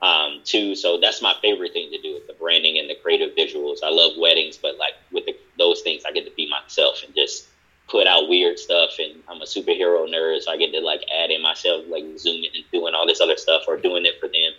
um, 0.00 0.40
too. 0.42 0.74
So 0.74 0.98
that's 0.98 1.20
my 1.20 1.34
favorite 1.42 1.74
thing 1.74 1.90
to 1.90 2.00
do 2.00 2.14
with 2.14 2.26
the 2.26 2.32
branding 2.32 2.78
and 2.78 2.88
the 2.88 2.94
creative 2.94 3.36
visuals. 3.36 3.78
I 3.84 3.90
love 3.90 4.12
weddings, 4.18 4.56
but 4.56 4.78
like 4.78 4.94
with 5.12 5.26
the, 5.26 5.36
those 5.58 5.82
things, 5.82 6.04
I 6.08 6.12
get 6.12 6.24
to 6.24 6.32
be 6.34 6.48
myself 6.48 7.02
and 7.04 7.14
just 7.14 7.46
put 7.88 8.06
out 8.06 8.30
weird 8.30 8.58
stuff. 8.58 8.92
And 8.98 9.22
I'm 9.28 9.42
a 9.42 9.44
superhero 9.44 10.08
nerd, 10.08 10.40
so 10.40 10.50
I 10.50 10.56
get 10.56 10.72
to 10.72 10.80
like 10.80 11.02
add 11.14 11.30
in 11.30 11.42
myself, 11.42 11.84
like 11.88 12.04
zooming 12.16 12.50
and 12.54 12.64
doing 12.72 12.94
all 12.94 13.06
this 13.06 13.20
other 13.20 13.36
stuff 13.36 13.64
or 13.68 13.76
doing 13.76 14.06
it 14.06 14.18
for 14.18 14.28
them. 14.28 14.52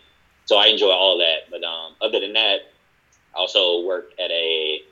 So 0.47 0.55
I 0.57 0.67
enjoy 0.67 0.89
all 0.89 1.17
that. 1.19 1.51
But 1.51 1.63
um, 1.63 1.95
other 2.01 2.19
than 2.19 2.33
that, 2.33 2.71
I 3.35 3.37
also 3.37 3.85
work 3.85 4.11
at 4.17 4.31
a 4.31 4.83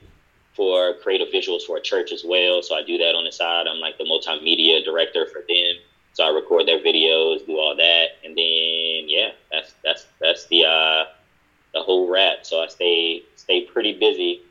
for 0.53 0.93
creative 0.93 1.27
visuals 1.29 1.63
for 1.63 1.77
a 1.77 1.81
church 1.81 2.12
as 2.13 2.24
well. 2.24 2.62
So 2.62 2.75
I 2.75 2.83
do 2.83 2.97
that 3.00 3.15
on 3.15 3.25
the 3.25 3.31
side. 3.31 3.67
I'm 3.67 3.79
like 3.79 3.97
the 3.97 4.05
multimedia 4.05 4.83
director 4.85 5.25
for 5.25 5.43
them. 5.47 5.75
So 6.13 6.24
I 6.24 6.29
record 6.29 6.65
their 6.65 6.79
videos, 6.79 7.45
do 7.45 7.57
all 7.57 7.75
that, 7.75 8.07
and 8.24 8.38
then 8.38 9.09
yeah, 9.09 9.31
that's 9.51 9.74
that's 9.83 10.05
that's 10.21 10.45
the 10.45 10.63
uh, 10.65 11.05
the 11.74 11.81
whole 11.81 12.09
wrap. 12.09 12.45
So 12.45 12.62
I 12.62 12.67
stay 12.67 13.24
stay 13.35 13.65
pretty 13.65 13.97
busy 13.97 14.41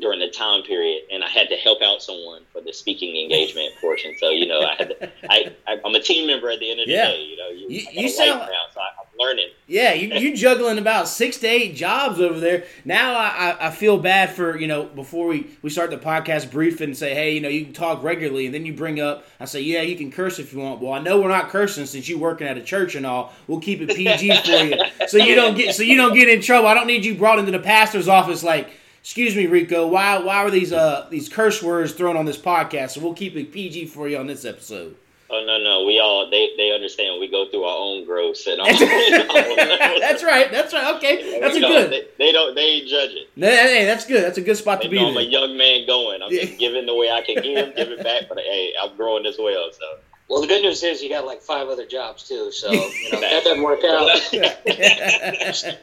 during 0.00 0.18
the 0.18 0.28
time 0.28 0.62
period, 0.64 1.02
and 1.12 1.22
I 1.22 1.28
had 1.28 1.48
to 1.50 1.56
help 1.56 1.80
out 1.80 2.02
someone 2.02 2.42
for 2.52 2.60
the 2.60 2.72
speaking 2.72 3.16
engagement 3.16 3.68
portion. 3.80 4.12
So 4.18 4.30
you 4.30 4.46
know, 4.48 4.60
I 4.62 4.74
had 4.74 4.88
to, 4.88 5.10
I, 5.30 5.52
I 5.68 5.78
I'm 5.84 5.94
a 5.94 6.00
team 6.00 6.26
member 6.26 6.50
at 6.50 6.58
the 6.58 6.70
end 6.70 6.80
of 6.80 6.86
the 6.86 6.92
Yeah. 6.92 7.06
day. 7.08 7.22
You 7.22 7.36
know, 7.36 7.48
you, 7.50 7.66
You- 7.68 8.02
you 8.02 8.08
sound- 8.08 8.40
now, 8.40 8.48
so 8.74 8.80
I, 8.80 8.88
I'm 8.98 9.06
learning. 9.18 9.48
Yeah, 9.68 9.92
you 9.94 10.08
you 10.18 10.36
juggling 10.44 10.78
about 10.78 11.06
six 11.08 11.38
to 11.38 11.46
eight 11.46 11.76
jobs 11.76 12.20
over 12.20 12.40
there. 12.40 12.64
Now 12.84 13.14
I, 13.14 13.28
I, 13.60 13.66
I 13.68 13.70
feel 13.70 13.96
bad 13.98 14.30
for 14.34 14.58
you 14.58 14.66
know 14.66 14.82
before 14.84 15.28
we, 15.28 15.46
we 15.62 15.70
start 15.70 15.90
the 15.90 15.96
podcast 15.96 16.50
brief 16.50 16.80
and 16.80 16.96
say 16.96 17.14
hey 17.14 17.34
you 17.34 17.40
know 17.40 17.48
you 17.48 17.64
can 17.64 17.72
talk 17.72 18.02
regularly 18.02 18.46
and 18.46 18.54
then 18.54 18.66
you 18.66 18.72
bring 18.74 19.00
up 19.00 19.24
I 19.38 19.44
say 19.44 19.60
yeah 19.60 19.80
you 19.82 19.96
can 19.96 20.10
curse 20.10 20.38
if 20.40 20.52
you 20.52 20.58
want. 20.58 20.80
Well 20.82 20.92
I 20.92 20.98
know 20.98 21.20
we're 21.20 21.28
not 21.28 21.48
cursing 21.50 21.86
since 21.86 22.08
you 22.08 22.18
working 22.18 22.46
at 22.48 22.58
a 22.58 22.62
church 22.62 22.96
and 22.96 23.06
all. 23.06 23.32
We'll 23.46 23.60
keep 23.60 23.80
it 23.80 23.90
PG 23.94 24.42
for 24.42 24.50
you 24.50 25.06
so 25.08 25.18
you 25.18 25.36
don't 25.36 25.56
get 25.56 25.74
so 25.76 25.82
you 25.84 25.96
don't 25.96 26.14
get 26.14 26.28
in 26.28 26.40
trouble. 26.42 26.66
I 26.68 26.74
don't 26.74 26.88
need 26.88 27.04
you 27.04 27.14
brought 27.14 27.38
into 27.38 27.52
the 27.52 27.60
pastor's 27.60 28.08
office 28.08 28.42
like 28.42 28.70
excuse 29.04 29.36
me 29.36 29.46
Reko 29.46 29.86
why 29.86 30.16
why 30.16 30.42
were 30.42 30.50
these 30.50 30.72
uh 30.72 31.06
these 31.10 31.28
curse 31.28 31.62
words 31.62 31.92
thrown 31.92 32.16
on 32.16 32.24
this 32.24 32.38
podcast? 32.38 32.92
So 32.92 33.02
we'll 33.02 33.12
keep 33.12 33.36
it 33.36 33.52
PG 33.52 33.86
for 33.86 34.08
you 34.08 34.16
on 34.16 34.26
this 34.26 34.46
episode. 34.46 34.96
Oh 35.28 35.44
no, 35.46 35.58
no, 35.58 35.84
we 35.84 36.00
all 36.00 36.30
they 36.30 36.50
they 36.56 36.72
understand. 36.72 37.20
We 37.20 37.28
go 37.28 37.48
through 37.50 37.64
our 37.64 37.76
own 37.76 38.06
growth 38.06 38.40
and 38.46 38.60
all. 38.60 38.66
that's 40.00 40.24
right. 40.24 40.50
That's 40.50 40.72
right. 40.72 40.94
Okay, 40.96 41.38
that's 41.38 41.56
a 41.56 41.60
know, 41.60 41.68
good. 41.68 41.90
They, 41.90 42.06
they 42.18 42.32
don't. 42.32 42.54
They 42.54 42.62
ain't 42.62 42.88
judge 42.88 43.10
it. 43.10 43.28
Hey, 43.36 43.84
that's 43.84 44.06
good. 44.06 44.24
That's 44.24 44.38
a 44.38 44.42
good 44.42 44.56
spot 44.56 44.78
They 44.78 44.84
to 44.84 44.90
be 44.90 44.96
know 44.96 45.10
I'm 45.10 45.16
a 45.18 45.22
young 45.22 45.56
man 45.56 45.86
going. 45.86 46.22
I'm 46.22 46.30
just 46.30 46.58
giving 46.58 46.86
the 46.86 46.94
way 46.94 47.10
I 47.10 47.20
can 47.20 47.42
give, 47.42 47.76
give 47.76 47.88
it 47.90 48.02
back. 48.02 48.24
But 48.28 48.38
hey, 48.38 48.72
I'm 48.82 48.96
growing 48.96 49.26
as 49.26 49.36
well. 49.38 49.70
So 49.72 49.98
Well, 50.28 50.40
the 50.40 50.46
good 50.46 50.62
news 50.62 50.82
is 50.82 51.02
you 51.02 51.10
got 51.10 51.26
like 51.26 51.42
five 51.42 51.68
other 51.68 51.86
jobs 51.86 52.26
too, 52.26 52.50
so 52.52 52.72
you 52.72 53.12
know 53.12 53.20
that 53.20 53.44
doesn't 53.44 53.62
work 53.62 53.80
out. 53.84 54.32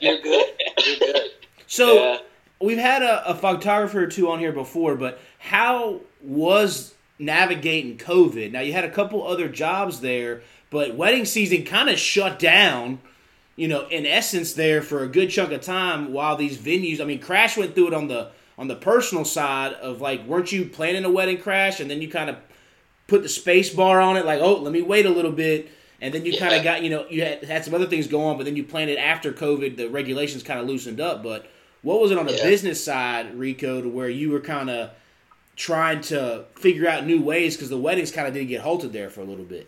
You're 0.01 0.21
good. 0.21 0.45
You're 0.85 0.97
good. 0.99 1.31
so 1.67 1.93
yeah. 1.95 2.17
We've 2.63 2.77
had 2.77 3.01
a, 3.01 3.29
a 3.29 3.35
photographer 3.35 4.03
or 4.03 4.07
two 4.07 4.29
on 4.29 4.39
here 4.39 4.51
before, 4.51 4.95
but 4.95 5.19
how 5.39 6.01
was 6.21 6.93
navigating 7.19 7.97
COVID. 7.97 8.51
Now 8.51 8.61
you 8.61 8.73
had 8.73 8.83
a 8.83 8.89
couple 8.89 9.25
other 9.25 9.47
jobs 9.47 10.01
there, 10.01 10.41
but 10.69 10.95
wedding 10.95 11.25
season 11.25 11.63
kind 11.63 11.89
of 11.89 11.99
shut 11.99 12.39
down. 12.39 12.99
You 13.55 13.67
know, 13.67 13.87
in 13.87 14.05
essence, 14.05 14.53
there 14.53 14.81
for 14.81 15.03
a 15.03 15.07
good 15.07 15.29
chunk 15.29 15.51
of 15.51 15.61
time 15.61 16.13
while 16.13 16.35
these 16.35 16.57
venues. 16.57 16.99
I 17.01 17.05
mean, 17.05 17.19
Crash 17.19 17.57
went 17.57 17.75
through 17.75 17.87
it 17.87 17.93
on 17.93 18.07
the 18.07 18.31
on 18.57 18.67
the 18.67 18.75
personal 18.75 19.25
side 19.25 19.73
of 19.73 20.01
like, 20.01 20.25
weren't 20.25 20.51
you 20.51 20.65
planning 20.65 21.03
a 21.03 21.09
wedding 21.09 21.39
crash, 21.39 21.79
and 21.79 21.89
then 21.89 22.01
you 22.01 22.09
kind 22.09 22.29
of 22.29 22.37
put 23.07 23.23
the 23.23 23.29
space 23.29 23.73
bar 23.73 23.99
on 23.99 24.17
it, 24.17 24.25
like, 24.25 24.39
oh, 24.39 24.55
let 24.55 24.71
me 24.71 24.81
wait 24.81 25.05
a 25.05 25.09
little 25.09 25.31
bit. 25.31 25.69
And 25.99 26.13
then 26.13 26.25
you 26.25 26.37
kind 26.37 26.55
of 26.55 26.63
got, 26.63 26.81
you 26.81 26.89
know, 26.89 27.05
you 27.09 27.23
had, 27.23 27.43
had 27.43 27.65
some 27.65 27.73
other 27.73 27.85
things 27.85 28.07
go 28.07 28.23
on, 28.25 28.37
but 28.37 28.45
then 28.45 28.55
you 28.55 28.63
planned 28.63 28.89
it 28.89 28.97
after 28.97 29.31
COVID. 29.31 29.77
The 29.77 29.89
regulations 29.89 30.43
kind 30.43 30.59
of 30.59 30.65
loosened 30.65 30.99
up. 30.99 31.21
But 31.21 31.51
what 31.81 31.99
was 32.01 32.11
it 32.11 32.17
on 32.17 32.25
the 32.25 32.33
Yeah. 32.35 32.43
business 32.43 32.83
side, 32.83 33.33
Reko, 33.37 33.81
to 33.83 33.89
where 33.89 34.09
you 34.09 34.29
were 34.31 34.39
kind 34.39 34.69
of 34.69 34.91
trying 35.55 36.01
to 36.01 36.45
figure 36.55 36.87
out 36.87 37.05
new 37.05 37.21
ways 37.21 37.55
because 37.55 37.69
the 37.69 37.77
weddings 37.77 38.11
kind 38.11 38.27
of 38.27 38.33
did 38.33 38.45
get 38.45 38.61
halted 38.61 38.93
there 38.93 39.09
for 39.09 39.21
a 39.21 39.25
little 39.25 39.45
bit. 39.45 39.67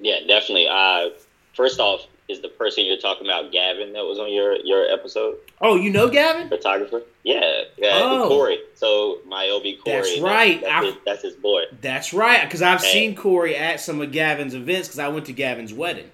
Yeah, 0.00 0.20
definitely. 0.26 0.68
Uh, 0.68 1.10
first 1.54 1.80
off, 1.80 2.06
is 2.28 2.40
the 2.42 2.48
person 2.48 2.84
you're 2.84 2.98
talking 2.98 3.26
about 3.26 3.50
Gavin 3.52 3.94
that 3.94 4.04
was 4.04 4.18
on 4.18 4.30
your 4.30 4.56
your 4.56 4.84
episode? 4.90 5.36
Oh, 5.62 5.76
you 5.76 5.88
know 5.90 6.08
Gavin? 6.08 6.48
Photographer? 6.50 7.02
Yeah, 7.24 7.62
yeah, 7.78 8.00
Oh. 8.02 8.28
Corey. 8.28 8.58
So 8.74 9.20
my 9.26 9.48
OB 9.48 9.76
Corey. 9.82 9.96
That's 9.96 10.20
right. 10.20 10.60
That's, 10.60 10.72
I- 10.72 10.84
his, 10.84 10.94
that's 11.06 11.22
his 11.22 11.34
boy. 11.36 11.62
That's 11.80 12.12
right, 12.12 12.42
because 12.44 12.60
I've 12.60 12.82
Hey. 12.82 12.92
seen 12.92 13.14
Corey 13.16 13.56
at 13.56 13.80
some 13.80 14.00
of 14.02 14.12
Gavin's 14.12 14.54
events 14.54 14.88
because 14.88 14.98
I 14.98 15.08
went 15.08 15.24
to 15.26 15.32
Gavin's 15.32 15.72
wedding. 15.72 16.10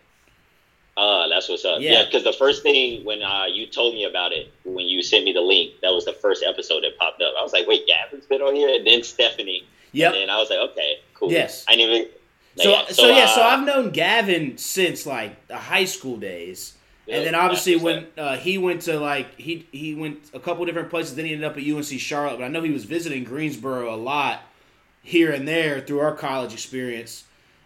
Uh, 0.96 1.28
that's 1.28 1.48
what's 1.48 1.64
up. 1.64 1.80
Yeah. 1.80 1.92
Yeah, 1.92 2.04
because 2.04 2.22
the 2.22 2.32
first 2.32 2.62
thing 2.62 3.04
when 3.04 3.22
uh, 3.22 3.46
you 3.46 3.66
told 3.66 3.94
me 3.94 4.04
about 4.04 4.32
it, 4.32 4.52
when 4.64 4.86
you 4.86 5.02
sent 5.02 5.24
me 5.24 5.32
the 5.32 5.40
link, 5.40 5.80
that 5.82 5.90
was 5.90 6.04
the 6.04 6.12
first 6.12 6.44
episode 6.44 6.84
that 6.84 6.96
popped 6.98 7.20
up. 7.20 7.34
I 7.38 7.42
was 7.42 7.52
like, 7.52 7.66
wait, 7.66 7.86
Gavin's 7.86 8.26
been 8.26 8.40
on 8.42 8.54
here, 8.54 8.68
and 8.76 8.86
then 8.86 9.02
Stephanie. 9.02 9.66
Yeah. 9.92 10.12
And 10.12 10.30
I 10.30 10.38
was 10.38 10.50
like, 10.50 10.58
okay, 10.70 10.98
cool. 11.14 11.32
Yes. 11.32 11.64
I 11.68 11.76
didn't 11.76 11.94
even. 11.96 12.08
So, 12.56 12.70
yeah, 12.70 12.86
so, 12.88 13.08
yeah, 13.08 13.26
so 13.26 13.42
uh, 13.42 13.46
I've 13.46 13.66
known 13.66 13.90
Gavin 13.90 14.56
since 14.58 15.06
like 15.06 15.48
the 15.48 15.56
high 15.56 15.86
school 15.86 16.16
days, 16.16 16.74
Yeah, 17.06 17.16
and 17.16 17.26
then 17.26 17.34
obviously 17.34 17.74
when 17.74 18.06
uh, 18.16 18.36
he 18.36 18.58
went 18.58 18.82
to 18.82 19.00
like 19.00 19.36
he 19.36 19.66
he 19.72 19.96
went 19.96 20.30
a 20.32 20.38
couple 20.38 20.64
different 20.64 20.88
places, 20.88 21.16
then 21.16 21.24
he 21.24 21.32
ended 21.32 21.50
up 21.50 21.56
at 21.56 21.64
UNC 21.64 21.98
Charlotte. 21.98 22.38
But 22.38 22.44
I 22.44 22.48
know 22.48 22.62
he 22.62 22.70
was 22.70 22.84
visiting 22.84 23.24
Greensboro 23.24 23.92
a 23.92 23.96
lot 23.96 24.42
here 25.02 25.32
and 25.32 25.48
there 25.48 25.80
through 25.80 25.98
our 25.98 26.14
college 26.14 26.52
experience. 26.52 27.24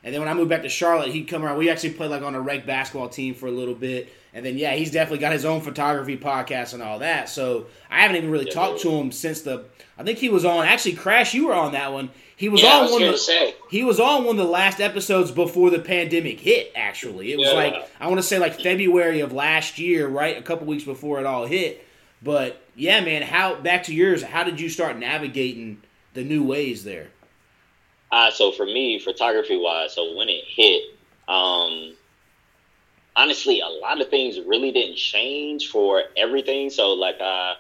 And 0.08 0.14
then 0.14 0.22
when 0.22 0.30
I 0.30 0.32
moved 0.32 0.48
back 0.48 0.62
to 0.62 0.70
Charlotte, 0.70 1.10
he'd 1.10 1.24
come 1.28 1.44
around. 1.44 1.58
We 1.58 1.68
actually 1.68 1.90
played 1.90 2.10
like 2.10 2.22
on 2.22 2.34
a 2.34 2.40
rec 2.40 2.64
basketball 2.64 3.10
team 3.10 3.34
for 3.34 3.46
a 3.46 3.50
little 3.50 3.74
bit. 3.74 4.10
And 4.32 4.42
then 4.46 4.56
yeah, 4.56 4.72
he's 4.74 4.90
definitely 4.90 5.18
got 5.18 5.32
his 5.32 5.44
own 5.44 5.60
photography 5.60 6.16
podcast 6.16 6.72
and 6.72 6.82
all 6.82 7.00
that. 7.00 7.28
So 7.28 7.66
I 7.90 8.00
haven't 8.00 8.16
even 8.16 8.30
really 8.30 8.46
Yeah, 8.46 8.52
talked 8.54 8.80
to 8.80 8.90
him 8.90 9.12
since 9.12 9.42
the. 9.42 9.66
I 9.98 10.04
think 10.04 10.16
he 10.16 10.30
was 10.30 10.46
on. 10.46 10.64
Actually, 10.64 10.94
Crash, 10.94 11.34
you 11.34 11.48
were 11.48 11.54
on 11.54 11.72
that 11.72 11.92
one. 11.92 12.08
He 12.36 12.48
was 12.48 12.62
yeah, 12.62 12.76
on 12.76 12.82
was 12.84 12.92
one 12.92 13.02
of 13.02 13.12
the, 13.12 13.18
say. 13.18 13.54
he 13.70 13.84
was 13.84 14.00
on 14.00 14.24
one 14.24 14.38
of 14.38 14.46
the 14.46 14.50
last 14.50 14.80
episodes 14.80 15.30
before 15.30 15.68
the 15.68 15.78
pandemic 15.78 16.40
hit. 16.40 16.72
Actually, 16.74 17.32
it 17.34 17.38
was 17.38 17.48
Yeah. 17.48 17.52
like 17.52 17.74
I 18.00 18.06
want 18.06 18.18
to 18.18 18.22
say 18.26 18.38
like 18.38 18.58
February 18.58 19.20
of 19.20 19.34
last 19.34 19.78
year, 19.78 20.08
right? 20.08 20.38
A 20.38 20.42
couple 20.42 20.66
weeks 20.66 20.84
before 20.84 21.20
it 21.20 21.26
all 21.26 21.44
hit. 21.44 21.84
But 22.22 22.62
yeah, 22.74 23.00
man, 23.02 23.20
how 23.20 23.56
back 23.56 23.82
to 23.84 23.94
yours? 23.94 24.22
How 24.22 24.42
did 24.42 24.58
you 24.58 24.70
start 24.70 24.96
navigating 24.98 25.82
the 26.14 26.24
new 26.24 26.42
ways 26.42 26.82
there? 26.82 27.08
Uh, 28.10 28.30
so 28.30 28.52
for 28.52 28.64
me, 28.64 28.98
photography 28.98 29.56
wise, 29.56 29.94
so 29.94 30.14
when 30.16 30.28
it 30.28 30.44
hit, 30.46 30.82
um, 31.28 31.94
honestly, 33.14 33.60
a 33.60 33.68
lot 33.68 34.00
of 34.00 34.08
things 34.08 34.38
really 34.46 34.72
didn't 34.72 34.96
change 34.96 35.68
for 35.68 36.02
everything. 36.16 36.70
So 36.70 36.92
like, 36.92 37.20
uh, 37.20 37.54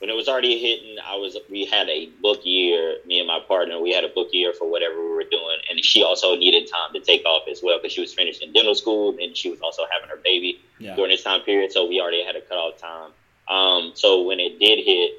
when 0.00 0.08
it 0.08 0.14
was 0.14 0.28
already 0.28 0.58
hitting, 0.58 0.96
I 0.98 1.16
was 1.16 1.36
we 1.50 1.66
had 1.66 1.88
a 1.88 2.08
book 2.22 2.40
year. 2.44 2.96
Me 3.06 3.18
and 3.18 3.28
my 3.28 3.38
partner, 3.46 3.78
we 3.80 3.92
had 3.92 4.02
a 4.02 4.08
book 4.08 4.28
year 4.32 4.52
for 4.58 4.70
whatever 4.70 4.96
we 4.96 5.10
were 5.14 5.24
doing, 5.30 5.58
and 5.70 5.84
she 5.84 6.02
also 6.02 6.34
needed 6.36 6.68
time 6.70 6.92
to 6.94 7.00
take 7.00 7.24
off 7.26 7.42
as 7.50 7.60
well 7.62 7.78
because 7.78 7.92
she 7.92 8.00
was 8.00 8.12
finishing 8.14 8.52
dental 8.52 8.74
school 8.74 9.16
and 9.20 9.36
she 9.36 9.50
was 9.50 9.60
also 9.60 9.82
having 9.92 10.08
her 10.08 10.20
baby 10.24 10.60
Yeah. 10.78 10.96
during 10.96 11.10
this 11.10 11.22
time 11.22 11.42
period. 11.42 11.70
So 11.72 11.86
we 11.86 12.00
already 12.00 12.24
had 12.24 12.34
a 12.34 12.40
cutoff 12.40 12.80
time. 12.80 13.12
Um, 13.48 13.92
so 13.94 14.22
when 14.22 14.40
it 14.40 14.58
did 14.58 14.82
hit, 14.84 15.10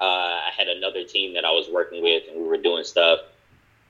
uh, 0.00 0.04
I 0.04 0.50
had 0.56 0.68
another 0.68 1.04
team 1.04 1.34
that 1.34 1.44
I 1.44 1.50
was 1.50 1.68
working 1.70 2.02
with, 2.02 2.22
and 2.30 2.40
we 2.40 2.48
were 2.48 2.56
doing 2.56 2.84
stuff. 2.84 3.20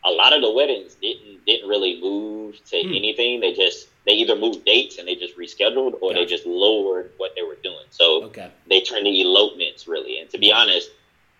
A 0.04 0.10
lot 0.10 0.32
of 0.32 0.40
the 0.42 0.50
weddings 0.50 0.94
didn't 0.94 1.44
didn't 1.44 1.68
really 1.68 2.00
move 2.00 2.62
to 2.70 2.82
Hmm. 2.82 2.94
anything. 2.94 3.40
They 3.40 3.52
just 3.52 3.88
they 4.06 4.12
either 4.14 4.36
moved 4.36 4.64
dates 4.64 4.98
and 4.98 5.06
they 5.08 5.14
just 5.16 5.36
rescheduled, 5.36 5.98
or 6.00 6.14
they 6.14 6.24
just 6.24 6.46
lowered 6.46 7.10
what 7.18 7.34
they 7.36 7.42
were 7.42 7.56
doing. 7.62 7.84
So 7.90 8.24
Okay. 8.24 8.48
they 8.66 8.80
turned 8.80 9.04
to 9.06 9.10
elopements 9.20 9.86
really. 9.88 10.18
And 10.18 10.30
to 10.30 10.38
be 10.38 10.50
honest, 10.52 10.90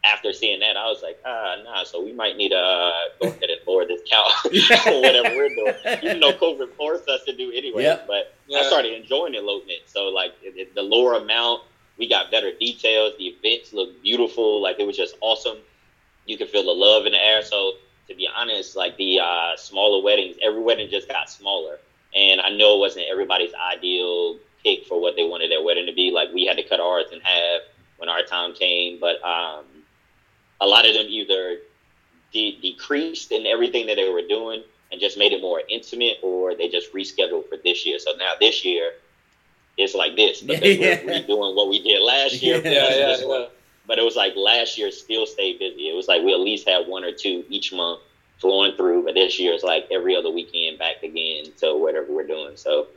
after 0.04 0.32
seeing 0.32 0.60
that, 0.60 0.76
I 0.76 0.86
was 0.86 1.02
like, 1.02 1.18
ah, 1.24 1.56
nah. 1.64 1.84
So 1.84 2.02
we 2.02 2.12
might 2.12 2.36
need 2.36 2.50
to 2.50 2.58
uh, 2.58 2.92
go 3.20 3.28
ahead 3.28 3.48
and 3.50 3.60
lower 3.66 3.84
this 3.86 4.00
count 4.10 4.32
or 4.86 5.00
whatever 5.02 5.34
we're 5.36 5.48
doing. 5.54 5.74
Even 6.02 6.20
though 6.20 6.32
COVID 6.32 6.72
forced 6.76 7.08
us 7.08 7.24
to 7.24 7.34
do 7.34 7.50
anyway. 7.52 7.84
Yep. 7.84 8.06
But 8.06 8.34
Yeah. 8.48 8.58
I 8.58 8.62
started 8.64 8.92
enjoying 8.92 9.34
elopement. 9.34 9.82
So 9.86 10.08
like 10.08 10.32
it, 10.42 10.56
it- 10.56 10.74
the 10.74 10.82
lower 10.82 11.14
amount, 11.14 11.62
we 11.96 12.06
got 12.08 12.30
better 12.30 12.52
details. 12.52 13.14
The 13.18 13.28
events 13.28 13.72
looked 13.72 14.02
beautiful. 14.02 14.60
Like 14.62 14.78
it 14.78 14.86
was 14.86 14.96
just 14.96 15.16
awesome. 15.20 15.58
You 16.26 16.36
could 16.36 16.48
feel 16.50 16.64
the 16.64 16.72
love 16.72 17.06
in 17.06 17.12
the 17.12 17.18
air. 17.24 17.42
So 17.42 17.72
to 18.08 18.14
be 18.14 18.28
honest, 18.34 18.76
like 18.76 18.96
the 18.96 19.20
uh, 19.20 19.56
smaller 19.56 20.02
weddings, 20.02 20.36
every 20.42 20.60
wedding 20.62 20.88
just 20.90 21.08
got 21.08 21.28
smaller. 21.30 21.78
And 22.14 22.40
I 22.40 22.50
know 22.50 22.76
it 22.76 22.78
wasn't 22.78 23.06
everybody's 23.10 23.52
ideal 23.54 24.38
pick 24.64 24.86
for 24.86 25.00
what 25.00 25.14
they 25.16 25.24
wanted 25.24 25.50
their 25.50 25.62
wedding 25.62 25.86
to 25.86 25.92
be. 25.92 26.10
Like 26.10 26.32
we 26.32 26.46
had 26.46 26.56
to 26.56 26.62
cut 26.62 26.80
ours 26.80 27.06
in 27.12 27.20
half 27.20 27.60
when 27.98 28.08
our 28.08 28.22
time 28.22 28.54
came, 28.54 28.98
but 28.98 29.22
um, 29.22 29.64
a 30.60 30.66
lot 30.66 30.86
of 30.86 30.94
them 30.94 31.06
either 31.08 31.58
de- 32.32 32.58
decreased 32.60 33.30
in 33.30 33.46
everything 33.46 33.86
that 33.86 33.96
they 33.96 34.08
were 34.08 34.22
doing 34.22 34.62
and 34.90 35.00
just 35.00 35.18
made 35.18 35.32
it 35.32 35.42
more 35.42 35.60
intimate, 35.68 36.16
or 36.22 36.54
they 36.54 36.68
just 36.68 36.92
rescheduled 36.94 37.46
for 37.48 37.58
this 37.62 37.84
year. 37.84 37.98
So 37.98 38.12
now 38.18 38.32
this 38.40 38.64
year, 38.64 38.92
it's 39.76 39.94
like 39.94 40.16
this 40.16 40.40
because 40.40 40.62
Yeah. 40.78 41.00
we're 41.04 41.20
redoing 41.20 41.54
what 41.54 41.68
we 41.68 41.82
did 41.82 42.00
last 42.02 42.42
year. 42.42 42.60
Yeah, 42.64 42.70
yeah, 42.70 43.06
this 43.08 43.20
yeah. 43.20 43.26
one. 43.26 43.46
But 43.88 43.98
it 43.98 44.04
was 44.04 44.14
like 44.14 44.34
last 44.36 44.78
year 44.78 44.92
still 44.92 45.26
stayed 45.26 45.58
busy. 45.58 45.88
It 45.88 45.96
was 45.96 46.06
like 46.06 46.22
we 46.22 46.32
at 46.32 46.40
least 46.40 46.68
had 46.68 46.86
one 46.86 47.02
or 47.02 47.12
two 47.12 47.44
each 47.48 47.72
month 47.72 48.00
flowing 48.36 48.76
through, 48.76 49.04
but 49.04 49.14
this 49.14 49.40
year 49.40 49.54
it's 49.54 49.64
like 49.64 49.88
every 49.90 50.14
other 50.14 50.30
weekend 50.30 50.78
back 50.78 51.02
again 51.02 51.46
to 51.58 51.74
whatever 51.74 52.12
we're 52.12 52.26
doing. 52.26 52.56
So 52.56 52.88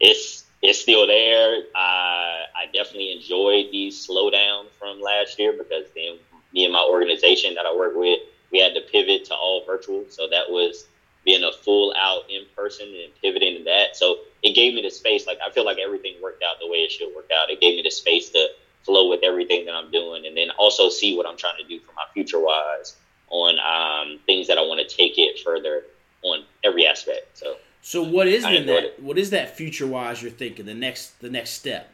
it's 0.00 0.44
it's 0.62 0.80
still 0.80 1.06
there. 1.06 1.62
I 1.74 2.44
I 2.56 2.66
definitely 2.72 3.12
enjoyed 3.12 3.66
the 3.70 3.88
slowdown 3.88 4.64
from 4.78 5.00
last 5.00 5.38
year 5.38 5.52
because 5.52 5.84
then 5.94 6.16
me 6.52 6.64
and 6.64 6.72
my 6.72 6.82
organization 6.82 7.54
that 7.54 7.66
I 7.66 7.76
work 7.76 7.92
with, 7.94 8.20
we 8.50 8.60
had 8.60 8.74
to 8.74 8.80
pivot 8.80 9.26
to 9.26 9.34
all 9.34 9.62
virtual. 9.66 10.06
So 10.08 10.26
that 10.30 10.50
was 10.50 10.86
being 11.24 11.44
a 11.44 11.52
full 11.52 11.92
out 11.98 12.22
in 12.30 12.44
person 12.56 12.86
and 12.86 13.12
pivoting 13.20 13.58
to 13.58 13.64
that. 13.64 13.96
So 13.96 14.18
it 14.42 14.54
gave 14.54 14.74
me 14.74 14.82
the 14.82 14.90
space. 14.90 15.26
Like 15.26 15.38
I 15.46 15.50
feel 15.50 15.66
like 15.66 15.78
everything 15.78 16.14
worked 16.22 16.42
out 16.42 16.58
the 16.60 16.66
way 16.66 16.78
it 16.78 16.92
should 16.92 17.14
work 17.14 17.30
out. 17.36 17.50
It 17.50 17.60
gave 17.60 17.76
me 17.76 17.82
the 17.82 17.90
space 17.90 18.30
to 18.30 18.48
flow 18.86 19.10
with 19.10 19.20
everything 19.22 19.66
that 19.66 19.74
I'm 19.74 19.90
doing, 19.90 20.24
and 20.26 20.36
then 20.36 20.48
also 20.58 20.88
see 20.88 21.16
what 21.16 21.26
I'm 21.26 21.36
trying 21.36 21.58
to 21.58 21.64
do 21.68 21.80
for 21.80 21.92
my 21.92 22.04
future 22.14 22.40
wise 22.40 22.96
on 23.28 23.58
um, 23.58 24.18
things 24.24 24.46
that 24.46 24.56
I 24.56 24.62
want 24.62 24.80
to 24.88 24.96
take 24.96 25.18
it 25.18 25.40
further 25.40 25.82
on 26.22 26.44
every 26.64 26.86
aspect. 26.86 27.36
So 27.36 27.56
So 27.82 28.02
what 28.02 28.26
is 28.28 28.44
that? 28.44 28.52
it. 28.68 29.02
What 29.02 29.18
is 29.18 29.30
that 29.30 29.56
future 29.56 29.86
wise? 29.86 30.22
You're 30.22 30.30
thinking 30.30 30.64
the 30.64 30.74
next 30.74 31.20
the 31.20 31.28
next 31.30 31.50
step. 31.50 31.90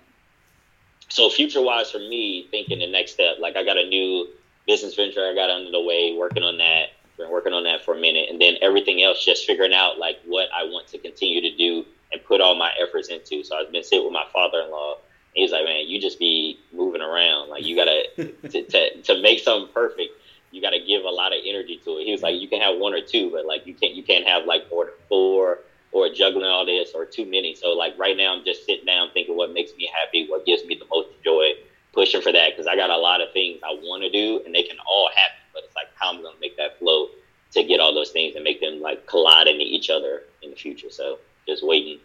so 1.08 1.28
future 1.28 1.62
wise 1.62 1.90
for 1.90 1.98
me, 1.98 2.46
thinking 2.50 2.78
the 2.78 2.86
next 2.90 3.12
step, 3.12 3.36
like 3.40 3.56
I 3.56 3.64
got 3.64 3.76
a 3.78 3.86
new 3.86 4.28
business 4.66 4.94
venture 4.94 5.26
I 5.28 5.34
got 5.34 5.50
under 5.50 5.70
the 5.70 5.80
way, 5.80 6.14
working 6.16 6.42
on 6.44 6.58
that. 6.58 6.90
Been 7.18 7.30
working 7.30 7.52
on 7.52 7.64
that 7.64 7.84
for 7.84 7.94
a 7.94 8.00
minute, 8.00 8.28
and 8.30 8.40
then 8.40 8.54
everything 8.62 9.02
else, 9.02 9.22
just 9.24 9.44
figuring 9.46 9.74
out 9.74 9.98
like 9.98 10.16
what 10.24 10.48
I 10.54 10.64
want 10.64 10.86
to 10.88 10.98
continue 10.98 11.40
to 11.42 11.54
do 11.56 11.84
and 12.10 12.24
put 12.24 12.40
all 12.40 12.54
my 12.54 12.70
efforts 12.80 13.08
into. 13.08 13.44
So 13.44 13.56
I've 13.56 13.70
been 13.72 13.82
sitting 13.84 14.04
with 14.04 14.12
my 14.14 14.24
father-in-law. 14.32 14.94
And 14.94 15.00
he's 15.34 15.52
like, 15.52 15.64
"Man, 15.64 15.88
you 15.88 16.00
just 16.00 16.18
be 16.18 16.58
moving 16.72 17.02
around. 17.02 17.48
Like 17.48 17.64
you 17.64 17.76
gotta 17.76 18.04
to, 18.48 18.62
to 18.64 19.02
to 19.02 19.22
make 19.22 19.40
something 19.40 19.72
perfect. 19.72 20.12
You 20.50 20.60
gotta 20.60 20.80
give 20.86 21.04
a 21.04 21.10
lot 21.10 21.32
of 21.32 21.40
energy 21.44 21.80
to 21.84 21.98
it." 21.98 22.04
He 22.04 22.12
was 22.12 22.22
like, 22.22 22.40
"You 22.40 22.48
can 22.48 22.60
have 22.60 22.78
one 22.78 22.94
or 22.94 23.00
two, 23.00 23.30
but 23.30 23.46
like 23.46 23.66
you 23.66 23.74
can't 23.74 23.94
you 23.94 24.02
can't 24.02 24.26
have 24.26 24.44
like 24.44 24.70
more 24.70 24.86
than 24.86 24.94
four 25.08 25.60
or 25.92 26.08
juggling 26.08 26.46
all 26.46 26.64
this 26.64 26.92
or 26.94 27.04
too 27.04 27.26
many. 27.26 27.54
So 27.54 27.68
like 27.70 27.96
right 27.98 28.16
now, 28.16 28.34
I'm 28.34 28.44
just 28.44 28.64
sitting 28.64 28.86
down 28.86 29.10
thinking 29.12 29.36
what 29.36 29.52
makes 29.52 29.72
me 29.76 29.90
happy, 30.02 30.26
what 30.28 30.46
gives 30.46 30.64
me 30.64 30.74
the 30.74 30.86
most 30.90 31.10
joy, 31.22 31.52
pushing 31.92 32.22
for 32.22 32.32
that 32.32 32.50
because 32.50 32.66
I 32.66 32.76
got 32.76 32.90
a 32.90 32.96
lot 32.96 33.20
of 33.20 33.32
things 33.32 33.60
I 33.62 33.72
want 33.74 34.02
to 34.02 34.10
do 34.10 34.42
and 34.44 34.54
they 34.54 34.62
can 34.62 34.78
all 34.86 35.10
happen. 35.14 35.36
But 35.52 35.64
it's 35.64 35.76
like 35.76 35.88
how 35.94 36.10
I'm 36.10 36.22
gonna 36.22 36.38
make 36.40 36.56
that 36.56 36.78
flow 36.78 37.08
to 37.52 37.62
get 37.62 37.80
all 37.80 37.94
those 37.94 38.10
things 38.10 38.34
and 38.34 38.42
make 38.42 38.60
them 38.60 38.80
like 38.80 39.06
collide 39.06 39.46
into 39.46 39.62
each 39.62 39.90
other 39.90 40.24
in 40.40 40.50
the 40.50 40.56
future. 40.56 40.90
So 40.90 41.18
just 41.46 41.64
waiting. 41.64 41.98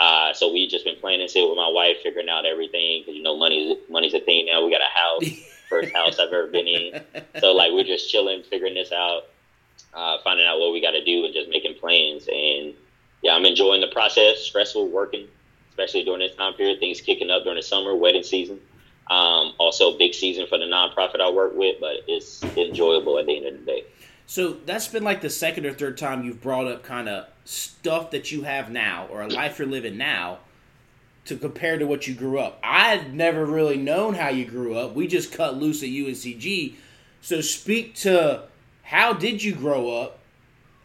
Uh, 0.00 0.32
so 0.32 0.50
we 0.50 0.66
just 0.66 0.86
been 0.86 0.96
planning 0.96 1.28
sit 1.28 1.46
with 1.46 1.58
my 1.58 1.68
wife, 1.68 1.98
figuring 2.02 2.30
out 2.30 2.46
everything 2.46 3.02
because 3.02 3.14
you 3.14 3.22
know 3.22 3.36
money 3.36 3.78
money's 3.90 4.14
a 4.14 4.20
thing 4.20 4.46
now. 4.46 4.64
We 4.64 4.70
got 4.72 4.80
a 4.80 4.98
house, 4.98 5.24
first 5.68 5.92
house 5.92 6.18
I've 6.18 6.32
ever 6.32 6.46
been 6.46 6.66
in. 6.66 7.02
So 7.38 7.52
like 7.52 7.72
we're 7.72 7.84
just 7.84 8.10
chilling, 8.10 8.42
figuring 8.42 8.72
this 8.72 8.92
out, 8.92 9.24
uh, 9.92 10.16
finding 10.24 10.46
out 10.46 10.58
what 10.58 10.72
we 10.72 10.80
got 10.80 10.92
to 10.92 11.04
do, 11.04 11.26
and 11.26 11.34
just 11.34 11.50
making 11.50 11.74
plans. 11.74 12.26
And 12.32 12.72
yeah, 13.22 13.34
I'm 13.34 13.44
enjoying 13.44 13.82
the 13.82 13.88
process. 13.88 14.40
Stressful 14.40 14.88
working, 14.88 15.28
especially 15.68 16.02
during 16.04 16.20
this 16.20 16.34
time 16.34 16.54
period. 16.54 16.80
Things 16.80 17.02
kicking 17.02 17.30
up 17.30 17.42
during 17.42 17.56
the 17.56 17.62
summer, 17.62 17.94
wedding 17.94 18.22
season. 18.22 18.58
Um, 19.10 19.52
also, 19.58 19.98
big 19.98 20.14
season 20.14 20.46
for 20.46 20.56
the 20.56 20.64
nonprofit 20.64 21.20
I 21.20 21.28
work 21.30 21.54
with, 21.54 21.76
but 21.78 22.04
it's 22.08 22.42
enjoyable 22.56 23.18
at 23.18 23.26
the 23.26 23.36
end 23.36 23.46
of 23.46 23.60
the 23.60 23.66
day. 23.66 23.84
So 24.30 24.58
that's 24.64 24.86
been 24.86 25.02
like 25.02 25.22
the 25.22 25.28
second 25.28 25.66
or 25.66 25.72
third 25.72 25.98
time 25.98 26.22
you've 26.22 26.40
brought 26.40 26.68
up 26.68 26.84
kind 26.84 27.08
of 27.08 27.26
stuff 27.44 28.12
that 28.12 28.30
you 28.30 28.42
have 28.42 28.70
now 28.70 29.08
or 29.10 29.22
a 29.22 29.26
life 29.26 29.58
you're 29.58 29.66
living 29.66 29.96
now 29.96 30.38
to 31.24 31.36
compare 31.36 31.76
to 31.76 31.84
what 31.84 32.06
you 32.06 32.14
grew 32.14 32.38
up. 32.38 32.60
I'd 32.62 33.12
never 33.12 33.44
really 33.44 33.76
known 33.76 34.14
how 34.14 34.28
you 34.28 34.44
grew 34.44 34.76
up. 34.76 34.94
We 34.94 35.08
just 35.08 35.32
cut 35.32 35.56
loose 35.56 35.82
at 35.82 35.88
UNCG. 35.88 36.76
So 37.20 37.40
speak 37.40 37.96
to 37.96 38.44
how 38.84 39.14
did 39.14 39.42
you 39.42 39.52
grow 39.52 40.00
up? 40.00 40.20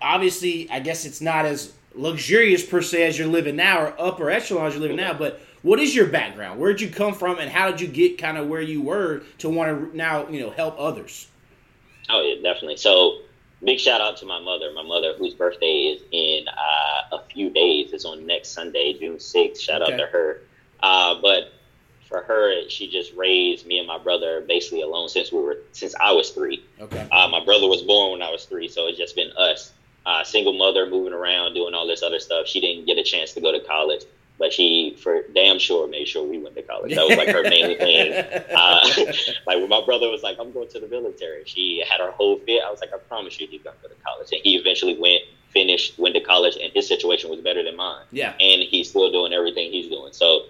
Obviously, 0.01 0.67
I 0.71 0.79
guess 0.79 1.05
it's 1.05 1.21
not 1.21 1.45
as 1.45 1.71
luxurious 1.93 2.65
per 2.65 2.81
se 2.81 3.03
as 3.05 3.19
you're 3.19 3.27
living 3.27 3.57
now 3.57 3.79
or 3.79 3.93
upper 3.99 4.31
echelon 4.31 4.65
as 4.65 4.73
you're 4.73 4.81
living 4.81 4.97
now, 4.97 5.13
but 5.13 5.39
what 5.61 5.79
is 5.79 5.95
your 5.95 6.07
background? 6.07 6.59
Where'd 6.59 6.81
you 6.81 6.89
come 6.89 7.13
from 7.13 7.37
and 7.37 7.51
how 7.51 7.69
did 7.69 7.79
you 7.79 7.87
get 7.87 8.17
kind 8.17 8.39
of 8.39 8.47
where 8.47 8.61
you 8.61 8.81
were 8.81 9.21
to 9.37 9.49
want 9.49 9.91
to 9.91 9.95
now, 9.95 10.27
you 10.29 10.39
know, 10.39 10.49
help 10.49 10.77
others? 10.79 11.27
Oh 12.09 12.21
yeah, 12.23 12.41
definitely. 12.41 12.77
So 12.77 13.19
big 13.65 13.79
shout 13.79 14.01
out 14.01 14.17
to 14.17 14.25
my 14.25 14.39
mother. 14.39 14.71
My 14.73 14.83
mother, 14.83 15.13
whose 15.17 15.33
birthday 15.33 15.95
is 15.95 16.01
in 16.11 16.47
uh, 16.47 17.17
a 17.17 17.23
few 17.31 17.49
days, 17.49 17.91
is 17.93 18.05
on 18.05 18.25
next 18.25 18.49
Sunday, 18.49 18.93
June 18.99 19.19
sixth. 19.19 19.61
Shout 19.61 19.81
Okay. 19.81 19.93
out 19.93 19.97
to 19.97 20.05
her. 20.07 20.41
Uh, 20.81 21.15
but 21.21 21.51
for 22.07 22.21
her, 22.21 22.69
she 22.69 22.87
just 22.89 23.13
raised 23.15 23.65
me 23.65 23.79
and 23.79 23.87
my 23.87 23.97
brother 23.97 24.43
basically 24.47 24.81
alone 24.83 25.09
since 25.09 25.31
we 25.31 25.39
were 25.39 25.57
since 25.71 25.95
I 25.99 26.11
was 26.11 26.29
three. 26.29 26.63
Okay. 26.79 27.07
Uh, 27.11 27.27
my 27.27 27.43
brother 27.43 27.67
was 27.67 27.81
born 27.81 28.11
when 28.11 28.21
I 28.21 28.29
was 28.31 28.45
three, 28.45 28.67
so 28.67 28.87
it's 28.87 28.97
just 28.97 29.15
been 29.15 29.31
us. 29.37 29.73
Uh, 30.05 30.23
single 30.23 30.53
mother, 30.53 30.85
moving 30.85 31.13
around, 31.13 31.55
doing 31.55 31.73
all 31.73 31.87
this 31.87 32.03
other 32.03 32.19
stuff. 32.19 32.45
She 32.45 32.61
didn't 32.61 32.85
get 32.85 32.99
a 32.99 33.03
chance 33.03 33.33
to 33.33 33.41
go 33.41 33.51
to 33.51 33.59
college, 33.59 34.03
but 34.37 34.51
she, 34.51 34.97
for 35.01 35.21
damn 35.33 35.59
sure, 35.59 35.87
made 35.87 36.07
sure 36.07 36.27
we 36.27 36.37
went 36.37 36.55
to 36.55 36.61
college. 36.61 36.93
That 36.95 37.07
was 37.07 37.17
like 37.17 37.29
her 37.29 37.43
main 37.43 37.77
thing. 37.77 38.13
Uh, 38.53 38.87
like 39.47 39.59
when 39.59 39.69
my 39.69 39.83
brother 39.85 40.09
was 40.09 40.23
like, 40.23 40.37
"I'm 40.39 40.51
going 40.51 40.67
to 40.69 40.79
the 40.79 40.87
military," 40.87 41.43
she 41.45 41.83
had 41.89 42.01
her 42.01 42.11
whole 42.11 42.37
fit. 42.39 42.61
I 42.63 42.69
was 42.69 42.81
like, 42.81 42.93
"I 42.93 42.97
promise 42.97 43.39
you, 43.39 43.47
he's 43.47 43.61
going 43.61 43.75
to 43.77 43.81
go 43.81 43.87
to 43.87 44.01
college." 44.01 44.31
And 44.31 44.41
he 44.43 44.57
eventually 44.57 44.97
went, 44.99 45.21
finished, 45.51 45.97
went 45.97 46.13
to 46.15 46.21
college, 46.21 46.57
and 46.61 46.71
his 46.73 46.87
situation 46.87 47.29
was 47.29 47.39
better 47.39 47.63
than 47.63 47.75
mine. 47.77 48.03
Yeah. 48.11 48.33
And 48.39 48.61
he's 48.63 48.89
still 48.89 49.11
doing 49.11 49.33
everything 49.33 49.71
he's 49.71 49.87
doing. 49.87 50.11
So, 50.11 50.43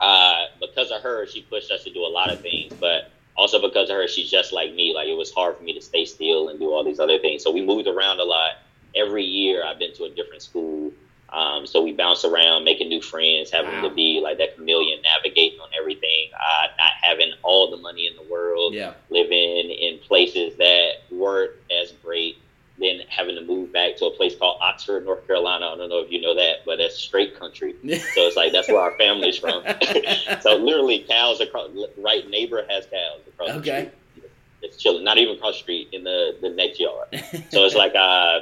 uh, 0.00 0.46
because 0.58 0.90
of 0.90 1.02
her, 1.02 1.26
she 1.26 1.42
pushed 1.42 1.70
us 1.70 1.84
to 1.84 1.92
do 1.92 2.00
a 2.00 2.08
lot 2.08 2.32
of 2.32 2.40
things, 2.40 2.72
but 2.80 3.10
also 3.36 3.60
because 3.60 3.90
of 3.90 3.96
her, 3.96 4.08
she's 4.08 4.30
just 4.30 4.52
like 4.52 4.74
me. 4.74 4.94
Like 4.94 5.08
it 5.08 5.16
was 5.16 5.30
hard 5.30 5.58
for 5.58 5.62
me 5.62 5.74
to 5.74 5.82
stay 5.82 6.06
still 6.06 6.48
and 6.48 6.58
do 6.58 6.72
all 6.72 6.82
these 6.82 6.98
other 6.98 7.18
things. 7.18 7.44
So 7.44 7.50
we 7.50 7.64
moved 7.64 7.86
around 7.86 8.20
a 8.20 8.24
lot. 8.24 8.52
Every 8.96 9.24
year, 9.24 9.64
I've 9.64 9.78
been 9.78 9.94
to 9.94 10.04
a 10.04 10.10
different 10.10 10.42
school. 10.42 10.90
Um, 11.32 11.66
so 11.66 11.82
we 11.82 11.92
bounce 11.92 12.24
around, 12.24 12.64
making 12.64 12.88
new 12.88 13.00
friends, 13.02 13.50
having 13.50 13.72
Wow. 13.82 13.88
to 13.88 13.94
be 13.94 14.20
like 14.22 14.38
that 14.38 14.56
chameleon, 14.56 15.00
navigating 15.02 15.58
on 15.60 15.68
everything, 15.78 16.30
uh, 16.34 16.66
not 16.78 16.92
having 17.02 17.32
all 17.42 17.70
the 17.70 17.76
money 17.76 18.06
in 18.06 18.16
the 18.16 18.22
world, 18.30 18.74
Yeah. 18.74 18.94
living 19.10 19.70
in 19.70 19.98
places 20.00 20.56
that 20.58 20.90
weren't 21.10 21.52
as 21.70 21.92
great, 22.02 22.36
then 22.78 23.00
having 23.08 23.34
to 23.36 23.42
move 23.42 23.72
back 23.72 23.96
to 23.98 24.06
a 24.06 24.10
place 24.16 24.34
called 24.36 24.56
Oxford, 24.60 25.04
North 25.04 25.26
Carolina. 25.26 25.66
I 25.66 25.76
don't 25.76 25.88
know 25.88 25.98
if 26.00 26.10
you 26.10 26.20
know 26.20 26.34
that, 26.34 26.58
but 26.66 26.76
that's 26.78 26.96
straight 26.96 27.38
country. 27.38 27.74
So 28.14 28.26
it's 28.26 28.36
like 28.36 28.50
that's 28.52 28.68
where 28.68 28.80
our 28.80 28.96
family's 28.98 29.38
from. 29.38 29.62
so 30.40 30.56
literally, 30.56 31.04
cows 31.08 31.40
across 31.40 31.68
right 31.96 32.28
neighbor 32.28 32.64
has 32.68 32.86
cows 32.86 33.22
across 33.28 33.50
Okay. 33.58 33.84
the 33.84 33.90
street. 34.18 34.30
It's 34.62 34.76
chilling, 34.82 35.04
not 35.04 35.16
even 35.18 35.36
across 35.36 35.54
the 35.54 35.60
street 35.62 35.88
in 35.92 36.02
the 36.04 36.38
the 36.42 36.50
next 36.50 36.80
yard. 36.80 37.06
So 37.50 37.64
it's 37.64 37.74
like 37.76 37.94
uh, 37.94 38.40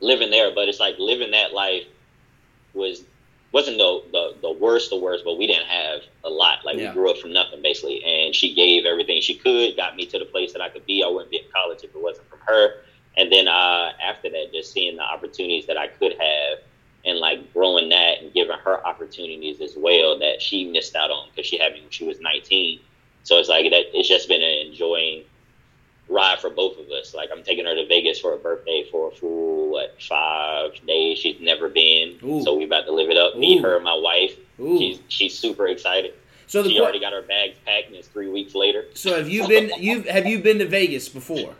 living 0.00 0.30
there, 0.30 0.54
but 0.54 0.68
it's 0.68 0.80
like 0.80 0.96
living 0.98 1.30
that 1.32 1.52
life 1.52 1.84
wasn't 3.54 3.78
the, 3.78 4.02
the 4.12 4.34
the 4.42 4.52
worst 4.52 4.90
the 4.90 4.98
worst, 4.98 5.24
but 5.24 5.38
we 5.38 5.46
didn't 5.46 5.66
have 5.68 6.02
a 6.24 6.28
lot. 6.28 6.58
Like 6.64 6.76
Yeah. 6.76 6.88
we 6.90 6.94
grew 6.94 7.10
up 7.10 7.16
from 7.18 7.32
nothing 7.32 7.62
basically, 7.62 8.02
and 8.04 8.34
she 8.34 8.52
gave 8.52 8.84
everything 8.84 9.22
she 9.22 9.36
could, 9.36 9.76
got 9.76 9.94
me 9.96 10.04
to 10.06 10.18
the 10.18 10.24
place 10.26 10.52
that 10.52 10.60
I 10.60 10.68
could 10.68 10.84
be. 10.84 11.02
I 11.02 11.08
wouldn't 11.08 11.30
be 11.30 11.38
in 11.38 11.44
college 11.54 11.78
if 11.84 11.94
it 11.94 12.02
wasn't 12.02 12.28
from 12.28 12.40
her. 12.46 12.82
And 13.16 13.30
then 13.32 13.46
uh, 13.46 13.92
after 14.04 14.28
that, 14.28 14.52
just 14.52 14.72
seeing 14.72 14.96
the 14.96 15.04
opportunities 15.04 15.66
that 15.66 15.76
I 15.78 15.86
could 15.86 16.12
have, 16.20 16.58
and 17.04 17.18
like 17.18 17.52
growing 17.54 17.88
that 17.90 18.20
and 18.22 18.34
giving 18.34 18.58
her 18.58 18.84
opportunities 18.84 19.60
as 19.60 19.74
well 19.76 20.18
that 20.18 20.42
she 20.42 20.64
missed 20.70 20.96
out 20.96 21.10
on 21.12 21.28
because 21.30 21.46
she 21.46 21.56
had 21.58 21.72
me 21.74 21.80
when 21.82 21.90
she 21.90 22.04
was 22.04 22.18
19. 22.20 22.80
So 23.22 23.38
it's 23.38 23.48
like 23.48 23.70
that. 23.70 23.84
It's 23.96 24.08
just 24.08 24.26
been 24.28 24.42
an 24.42 24.66
enjoying 24.66 25.22
ride 26.08 26.38
for 26.38 26.50
both 26.50 26.76
of 26.78 26.90
us. 26.90 27.14
Like 27.14 27.30
I'm 27.32 27.42
taking 27.42 27.64
her 27.66 27.74
to 27.74 27.86
Vegas 27.86 28.18
for 28.20 28.32
her 28.32 28.36
birthday 28.36 28.84
for 28.90 29.12
a 29.12 29.14
full 29.14 29.70
what 29.70 29.96
five 30.02 30.72
days. 30.86 31.18
She's 31.18 31.40
never 31.40 31.68
been, 31.68 32.18
Ooh. 32.24 32.42
so 32.42 32.54
we 32.56 32.64
about 32.64 32.84
to 32.86 32.92
live 32.92 33.08
it 33.10 33.16
up. 33.16 33.36
Me, 33.38 33.58
Ooh. 33.58 33.62
her, 33.62 33.76
and 33.76 33.84
my 33.84 33.94
wife. 33.96 34.36
Ooh. 34.60 34.76
She's 34.78 34.98
she's 35.08 35.38
super 35.38 35.66
excited. 35.68 36.14
So 36.46 36.62
the 36.62 36.68
She 36.68 36.74
que- 36.74 36.82
already 36.82 37.00
got 37.00 37.12
her 37.14 37.22
bags 37.22 37.56
packed, 37.64 37.86
and 37.88 37.96
it's 37.96 38.08
three 38.08 38.28
weeks 38.28 38.54
later. 38.54 38.84
So 39.04 39.16
have 39.18 39.28
you 39.28 39.46
been 39.46 39.70
you 39.78 40.02
have 40.02 40.26
you 40.26 40.38
been 40.40 40.58
to 40.60 40.66
Vegas 40.66 41.08
before? 41.08 41.54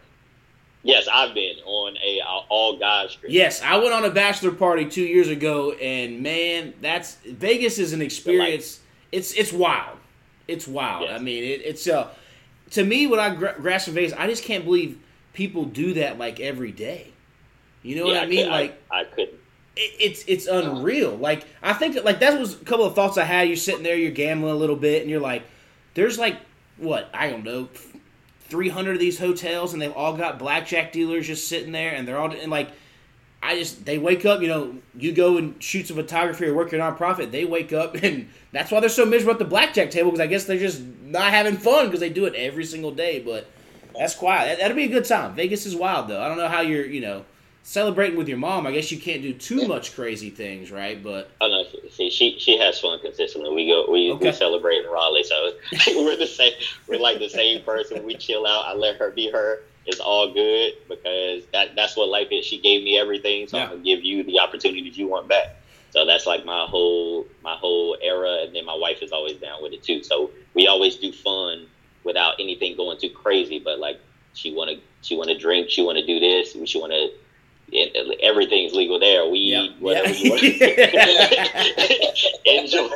Yes, 0.83 1.09
I've 1.11 1.35
been 1.35 1.57
on 1.64 1.96
a 1.96 2.20
all 2.48 2.76
guys 2.78 3.14
trip. 3.14 3.33
Yes, 3.33 3.62
I 3.62 3.76
went 3.78 3.92
on 3.92 4.04
a 4.04 4.11
bachelor 4.11 4.50
party 4.50 4.85
two 4.88 5.02
years 5.02 5.28
ago, 5.28 5.72
and 5.72 6.22
man, 6.22 6.74
that's 6.80 7.14
Vegas 7.26 7.78
is 7.78 7.92
an 7.92 8.02
experience. 8.02 8.80
It's 9.12 9.33
it's 9.35 9.52
wild. 9.52 9.98
It's 10.46 10.68
wild. 10.68 11.02
Yes. 11.09 11.18
I 11.20 11.22
mean, 11.22 11.42
it, 11.42 11.62
it's 11.64 11.87
uh, 11.88 12.09
to 12.72 12.85
me 12.85 13.07
when 13.07 13.18
I 13.20 13.35
gra- 13.35 13.57
grasp 13.59 13.88
in 13.88 13.94
Vegas, 13.94 14.12
I 14.12 14.26
just 14.26 14.44
can't 14.44 14.64
believe 14.64 14.98
people 15.33 15.64
do 15.64 15.94
that 15.94 16.18
like 16.18 16.38
every 16.40 16.72
day. 16.72 17.09
You 17.83 17.96
know 17.96 18.07
Yeah, 18.07 18.14
what 18.14 18.22
I 18.22 18.26
mean? 18.26 18.44
could- 18.44 18.50
like 18.50 18.83
I, 18.90 19.00
I 19.00 19.04
couldn't. 19.04 19.38
it, 19.76 19.92
it's 20.00 20.24
it's 20.26 20.46
unreal. 20.46 21.16
Like 21.16 21.46
I 21.62 21.72
think 21.72 22.02
like 22.04 22.20
that 22.20 22.38
was 22.38 22.61
a 22.61 22.64
couple 22.64 22.85
of 22.85 22.94
thoughts 22.94 23.16
I 23.16 23.24
had. 23.24 23.48
You're 23.48 23.57
sitting 23.57 23.83
there, 23.85 23.96
you're 23.96 24.11
gambling 24.11 24.52
a 24.52 24.57
little 24.57 24.76
bit, 24.76 25.00
and 25.00 25.11
you're 25.11 25.20
like, 25.20 25.44
there's 25.94 26.18
like 26.18 26.37
what 26.76 27.10
I 27.14 27.30
don't 27.30 27.44
know, 27.44 27.68
three 28.48 28.68
hundred 28.68 28.92
of 28.92 29.00
these 29.00 29.18
hotels, 29.18 29.72
and 29.72 29.82
they've 29.82 29.92
all 29.92 30.16
got 30.16 30.38
blackjack 30.38 30.92
dealers 30.92 31.26
just 31.26 31.48
sitting 31.48 31.72
there, 31.72 31.94
and 31.94 32.06
they're 32.06 32.18
all 32.18 32.32
and 32.32 32.50
like. 32.50 32.70
I 33.46 33.58
just 33.58 33.84
they 33.84 33.98
wake 33.98 34.24
up, 34.24 34.40
you 34.40 34.48
know, 34.48 34.76
you 34.96 35.12
go 35.12 35.37
and 35.37 35.62
shoot 35.62 35.87
some 35.87 35.98
photography 35.98 36.46
or 36.46 36.54
work 36.54 36.72
your 36.72 36.80
nonprofit. 36.80 37.30
They 37.30 37.44
wake 37.44 37.74
up 37.74 37.94
and 38.02 38.30
that's 38.52 38.70
why 38.70 38.80
they're 38.80 38.88
so 38.88 39.04
miserable 39.04 39.34
at 39.34 39.38
the 39.38 39.44
blackjack 39.44 39.90
table 39.90 40.10
because 40.10 40.20
I 40.22 40.28
guess 40.28 40.46
they're 40.46 40.56
just 40.56 40.80
not 41.02 41.30
having 41.30 41.58
fun 41.58 41.84
because 41.84 42.00
they 42.00 42.08
do 42.08 42.24
it 42.24 42.34
every 42.34 42.64
single 42.64 42.90
day. 42.90 43.20
But 43.20 43.46
that's 43.94 44.14
quiet. 44.14 44.46
That, 44.46 44.58
that'll 44.60 44.76
be 44.78 44.84
a 44.84 44.88
good 44.88 45.04
time. 45.04 45.34
Vegas 45.34 45.66
is 45.66 45.76
wild 45.76 46.08
though. 46.08 46.22
I 46.22 46.28
don't 46.28 46.38
know 46.38 46.48
how 46.48 46.62
you're, 46.62 46.87
you 46.87 47.02
know, 47.02 47.26
celebrating 47.64 48.16
with 48.16 48.29
your 48.29 48.38
mom. 48.38 48.66
I 48.66 48.72
guess 48.72 48.92
you 48.92 48.98
can't 49.00 49.22
do 49.22 49.33
too 49.33 49.66
much 49.66 49.94
crazy 49.94 50.31
things, 50.31 50.70
right? 50.70 51.03
But 51.03 51.31
Oh 51.40 51.48
no, 51.48 51.64
see, 51.90 52.11
she 52.11 52.38
she 52.38 52.59
has 52.59 52.79
fun 52.79 53.00
consistently. 53.00 53.53
We 53.53 53.66
go, 53.66 53.90
we, 53.90 54.12
Okay. 54.12 54.27
we 54.27 54.33
celebrate 54.33 54.85
in 54.85 54.90
Raleigh, 54.90 55.24
so 55.24 55.53
we're 55.96 56.16
the 56.16 56.27
same. 56.27 56.53
We're 56.87 57.00
like 57.00 57.18
the 57.18 57.29
same 57.29 57.62
person. 57.64 58.05
We 58.05 58.14
chill 58.16 58.46
out. 58.46 58.66
I 58.66 58.74
let 58.74 58.96
her 58.96 59.11
be 59.11 59.31
her. 59.31 59.61
It's 59.87 60.00
all 60.00 60.33
good 60.33 60.74
because 60.88 61.42
that 61.53 61.74
that's 61.74 61.96
what 61.96 62.09
life 62.09 62.29
is. 62.31 62.44
She 62.44 62.61
gave 62.61 62.83
me 62.85 62.98
everything, 62.98 63.48
so 63.48 63.57
Yeah. 63.57 63.64
I'm 63.64 63.70
gonna 63.70 63.83
give 63.83 64.05
you 64.05 64.22
the 64.22 64.38
opportunities 64.40 64.96
you 64.96 65.09
want 65.09 65.29
back. 65.29 65.57
So 65.90 66.05
that's 66.05 66.27
like 66.27 66.44
my 66.44 66.66
whole 66.68 67.27
my 67.42 67.55
whole 67.55 67.96
era, 68.03 68.42
and 68.44 68.55
then 68.55 68.64
my 68.66 68.74
wife 68.77 69.03
is 69.03 69.11
always 69.11 69.37
down 69.38 69.62
with 69.62 69.72
it 69.72 69.83
too. 69.83 70.03
So 70.03 70.31
we 70.55 70.66
always 70.66 70.96
do 70.96 71.12
fun 71.12 71.66
without 72.03 72.35
anything 72.38 72.77
going 72.77 72.98
too 72.98 73.11
crazy. 73.11 73.59
But 73.59 73.79
like 73.79 73.98
she 74.35 74.53
wanna 74.53 74.74
she 75.03 75.16
wanna 75.16 75.38
drink, 75.38 75.70
she 75.70 75.83
wanna 75.83 76.05
do 76.07 76.20
this, 76.20 76.57
she 76.66 76.79
wanna. 76.79 77.09
It- 77.74 78.20
Everything's 78.22 78.72
legal 78.72 78.98
there. 78.98 79.28
Weed, 79.28 79.50
Yeah. 79.50 79.66
whatever 79.80 80.08
Yeah. 80.08 80.14
you 80.16 80.30
want. 80.30 80.42
Enjoy. 82.46 82.88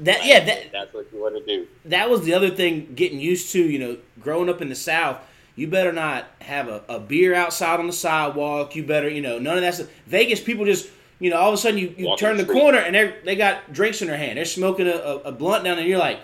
that 0.00 0.24
yeah, 0.24 0.44
that 0.44 0.72
That's 0.72 0.92
what 0.94 1.06
you 1.12 1.20
want 1.20 1.36
to 1.36 1.44
do. 1.46 1.66
that 1.86 2.08
was 2.10 2.22
the 2.22 2.34
other 2.34 2.50
thing 2.50 2.92
getting 2.94 3.20
used 3.20 3.52
to, 3.52 3.62
you 3.62 3.78
know, 3.78 3.96
growing 4.20 4.48
up 4.48 4.60
in 4.62 4.68
the 4.68 4.74
South, 4.74 5.18
you 5.56 5.66
better 5.68 5.92
not 5.92 6.26
have 6.40 6.68
a, 6.68 6.82
a 6.88 6.98
beer 6.98 7.34
outside 7.34 7.78
on 7.80 7.86
the 7.86 7.92
sidewalk. 7.92 8.74
You 8.74 8.84
better, 8.84 9.08
you 9.08 9.20
know, 9.20 9.38
none 9.38 9.56
of 9.56 9.62
that 9.62 9.74
stuff. 9.74 9.88
Vegas, 10.06 10.40
people 10.40 10.64
just, 10.64 10.88
you 11.18 11.30
know, 11.30 11.36
all 11.36 11.48
of 11.48 11.54
a 11.54 11.58
sudden 11.58 11.78
you, 11.78 11.94
you 11.96 12.06
Walk 12.06 12.18
turn 12.18 12.36
the 12.36 12.44
the 12.44 12.52
corner 12.52 12.78
and 12.78 12.94
they 12.94 13.14
they 13.24 13.36
got 13.36 13.72
drinks 13.72 14.02
in 14.02 14.08
their 14.08 14.16
hand. 14.16 14.38
They're 14.38 14.44
smoking 14.44 14.86
a, 14.88 14.96
a, 14.96 15.16
a 15.18 15.32
blunt 15.32 15.64
down, 15.64 15.78
and 15.78 15.86
you're 15.86 15.98
like, 15.98 16.20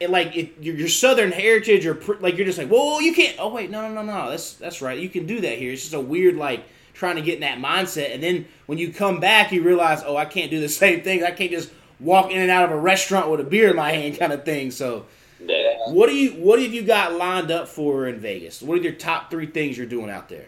it 0.00 0.10
like 0.10 0.36
it, 0.36 0.54
your, 0.60 0.74
your 0.74 0.88
Southern 0.88 1.32
heritage 1.32 1.86
or 1.86 1.94
pr- 1.94 2.14
like 2.20 2.36
you're 2.36 2.46
just 2.46 2.58
like, 2.58 2.68
whoa, 2.68 2.98
you 2.98 3.14
can't. 3.14 3.36
Oh 3.38 3.52
wait, 3.54 3.70
no, 3.70 3.88
no, 3.88 3.94
no, 3.94 4.02
no. 4.02 4.30
That's 4.30 4.54
that's 4.54 4.82
right. 4.82 4.98
You 4.98 5.08
can 5.08 5.26
do 5.26 5.40
that 5.42 5.58
here. 5.58 5.72
It's 5.72 5.82
just 5.82 5.94
a 5.94 6.00
weird 6.00 6.36
like 6.36 6.64
trying 6.94 7.16
to 7.16 7.22
get 7.22 7.34
in 7.34 7.40
that 7.40 7.58
mindset, 7.58 8.14
and 8.14 8.22
then 8.22 8.46
when 8.66 8.78
you 8.78 8.92
come 8.92 9.20
back, 9.20 9.52
you 9.52 9.62
realize, 9.62 10.02
oh, 10.06 10.16
I 10.16 10.24
can't 10.24 10.50
do 10.50 10.60
the 10.60 10.68
same 10.84 11.02
thing. 11.02 11.24
I 11.24 11.30
can't 11.30 11.50
just 11.50 11.70
walk 12.00 12.30
in 12.30 12.40
and 12.40 12.50
out 12.50 12.64
of 12.64 12.70
a 12.70 12.80
restaurant 12.80 13.30
with 13.30 13.40
a 13.40 13.44
beer 13.44 13.70
in 13.70 13.76
my 13.76 13.92
hand, 13.92 14.18
kind 14.18 14.32
of 14.32 14.44
thing. 14.44 14.70
So. 14.70 15.06
Yeah. 15.46 15.76
What 15.88 16.08
do 16.08 16.16
you 16.16 16.30
What 16.42 16.62
have 16.62 16.72
you 16.72 16.82
got 16.82 17.12
lined 17.12 17.50
up 17.50 17.68
for 17.68 18.06
in 18.06 18.18
Vegas? 18.18 18.62
What 18.62 18.78
are 18.78 18.82
your 18.82 18.92
top 18.92 19.30
three 19.30 19.46
things 19.46 19.76
you're 19.76 19.86
doing 19.86 20.08
out 20.08 20.30
there? 20.30 20.46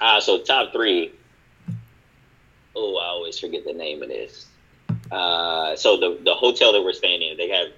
Uh, 0.00 0.20
so 0.20 0.42
top 0.42 0.72
three. 0.72 1.12
Oh, 2.76 2.96
I 2.96 3.06
always 3.06 3.38
forget 3.38 3.64
the 3.64 3.72
name 3.72 4.02
of 4.02 4.08
this. 4.08 4.46
Uh, 5.10 5.76
so 5.76 5.96
the 5.96 6.18
the 6.22 6.34
hotel 6.34 6.72
that 6.72 6.82
we're 6.82 6.92
staying 6.92 7.22
in, 7.22 7.36
they 7.36 7.48
have, 7.48 7.68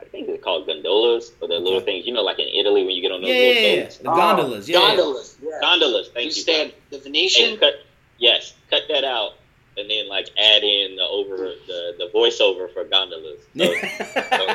I 0.00 0.04
think 0.06 0.26
they're 0.26 0.38
called 0.38 0.66
gondolas 0.66 1.32
or 1.40 1.48
the 1.48 1.54
little 1.54 1.76
Okay. 1.78 1.84
things. 1.86 2.06
You 2.06 2.12
know, 2.14 2.22
like 2.22 2.38
in 2.38 2.48
Italy 2.48 2.84
when 2.84 2.94
you 2.94 3.02
get 3.02 3.12
on 3.12 3.20
those 3.22 3.30
Yeah, 3.30 3.36
little 3.36 3.62
yeah, 3.62 3.68
yeah. 3.68 3.82
boats. 3.84 3.96
The 3.98 4.04
gondolas. 4.04 4.68
Yeah, 4.68 4.78
Gondolas. 4.80 5.36
Yeah. 5.42 5.58
Gondolas. 5.60 6.08
Thank 6.14 6.24
you. 6.26 6.30
stand 6.42 6.72
the 6.90 6.98
Venetian. 6.98 7.58
cut, 7.58 7.74
yes, 8.18 8.54
cut 8.70 8.82
that 8.88 9.04
out, 9.04 9.32
and 9.76 9.88
then 9.90 10.08
like 10.08 10.28
add 10.38 10.62
in 10.64 10.96
the 10.96 11.02
over 11.04 11.36
the 11.66 11.94
the 11.98 12.10
voiceover 12.14 12.72
for 12.72 12.84
gondolas. 12.84 13.40
So, 13.56 13.64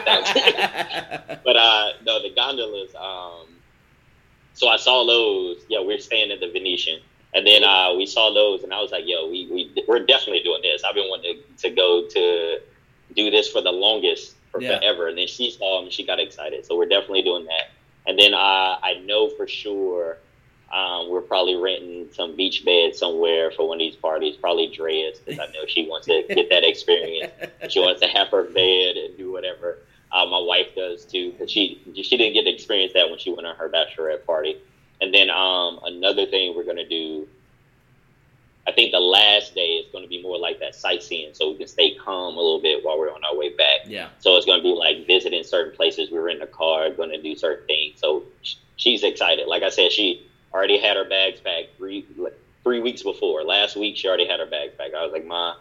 yeah. 0.06 1.38
but 1.46 1.56
uh, 1.56 1.90
no, 2.06 2.22
the 2.22 2.32
gondolas. 2.36 2.94
Um, 2.96 3.48
so 4.54 4.68
I 4.68 4.78
saw 4.78 5.06
those. 5.06 5.64
Yeah, 5.70 5.82
we 5.82 5.94
are 5.96 6.00
staying 6.00 6.32
at 6.32 6.40
the 6.40 6.50
Venetian, 6.52 7.00
and 7.34 7.46
then 7.46 7.64
uh, 7.64 7.94
we 7.96 8.06
saw 8.06 8.34
those, 8.34 8.64
and 8.64 8.74
I 8.74 8.82
was 8.82 8.92
like, 8.92 9.04
"Yo, 9.06 9.28
we 9.30 9.48
we 9.52 9.84
we're 9.88 10.06
definitely 10.06 10.42
doing 10.44 10.62
this." 10.62 10.84
I've 10.84 10.96
been 10.96 11.10
wanting 11.10 11.38
to, 11.58 11.70
to 11.70 11.76
go 11.76 12.08
to 12.08 12.60
do 13.16 13.30
this 13.32 13.50
for 13.50 13.62
the 13.62 13.72
longest 13.72 14.36
for 14.56 14.62
Yeah. 14.62 14.80
forever, 14.80 15.08
and 15.08 15.18
then 15.18 15.28
she 15.28 15.52
saw 15.52 15.78
them, 15.78 15.86
and 15.86 15.94
she 15.94 16.06
got 16.06 16.20
excited. 16.20 16.66
So 16.66 16.78
we're 16.78 16.88
definitely 16.88 17.24
doing 17.24 17.46
that. 17.46 17.72
And 18.08 18.18
then 18.18 18.34
uh, 18.34 18.78
I 18.82 19.02
know 19.06 19.30
for 19.30 19.48
sure 19.48 20.18
um, 20.74 21.10
we're 21.10 21.22
probably 21.22 21.56
renting 21.56 22.08
some 22.12 22.36
beach 22.36 22.64
bed 22.66 22.96
somewhere 22.96 23.52
for 23.52 23.68
one 23.68 23.78
of 23.78 23.80
these 23.80 23.96
parties, 23.96 24.36
probably 24.36 24.70
Drai's, 24.70 25.20
because 25.20 25.40
I 25.40 25.46
know 25.48 25.66
she 25.68 25.88
wants 25.88 26.08
to 26.08 26.24
get 26.30 26.50
that 26.50 26.64
experience. 26.64 27.32
she 27.70 27.80
wants 27.80 28.02
to 28.02 28.08
have 28.08 28.30
her 28.30 28.44
bed 28.44 28.98
and 28.98 29.18
do 29.18 29.32
whatever. 29.32 29.80
Uh, 30.12 30.26
my 30.26 30.40
wife 30.40 30.68
does 30.76 31.06
too, 31.06 31.32
because 31.32 31.52
she 31.52 31.82
she 32.04 32.18
didn't 32.18 32.34
get 32.34 32.44
to 32.44 32.54
experience 32.54 32.94
that 32.94 33.10
when 33.10 33.20
she 33.20 33.32
went 33.32 33.46
on 33.46 33.56
her 33.56 33.70
bachelorette 33.70 34.26
party. 34.26 34.58
And 35.02 35.14
then 35.14 35.30
um, 35.30 35.80
another 35.84 36.26
thing 36.26 36.56
we're 36.56 36.64
gonna 36.64 36.88
do. 36.88 37.28
I 38.68 38.72
think 38.72 38.92
the 38.92 39.00
last 39.00 39.54
day 39.54 39.74
is 39.74 39.92
going 39.92 40.04
to 40.04 40.10
be 40.10 40.22
more 40.24 40.40
like 40.40 40.60
that 40.60 40.74
sightseeing, 40.76 41.34
so 41.34 41.52
we 41.52 41.58
can 41.58 41.68
stay 41.68 41.96
calm 41.96 42.36
a 42.36 42.42
little 42.42 42.62
bit 42.62 42.84
while 42.84 42.98
we're 42.98 43.12
on 43.12 43.24
our 43.24 43.38
way 43.38 43.56
back. 43.56 43.82
Yeah. 43.86 44.10
So 44.20 44.36
it's 44.38 44.46
going 44.46 44.60
to 44.60 44.64
be 44.64 44.74
like 44.74 45.06
visiting 45.06 45.44
certain 45.44 45.76
places. 45.76 46.10
We 46.10 46.18
were 46.18 46.30
in 46.30 46.40
the 46.40 46.48
car, 46.48 46.90
going 46.90 47.12
to 47.12 47.22
do 47.22 47.36
certain 47.36 47.68
things. 47.68 48.00
So 48.00 48.24
she's 48.76 49.04
excited. 49.04 49.48
Like 49.48 49.62
I 49.62 49.70
said, 49.70 49.92
she 49.92 50.28
already 50.52 50.80
had 50.80 50.98
her 50.98 51.06
bags 51.06 51.40
packed 51.42 51.78
three 51.78 52.08
like, 52.18 52.38
three 52.64 52.80
weeks 52.80 53.04
before. 53.04 53.44
Last 53.44 53.76
week, 53.76 53.98
she 53.98 54.08
already 54.08 54.28
had 54.28 54.40
her 54.40 54.48
bags 54.48 54.74
packed. 54.76 54.96
I 54.96 55.04
was 55.04 55.14
like, 55.14 55.26
Ma, 55.26 55.56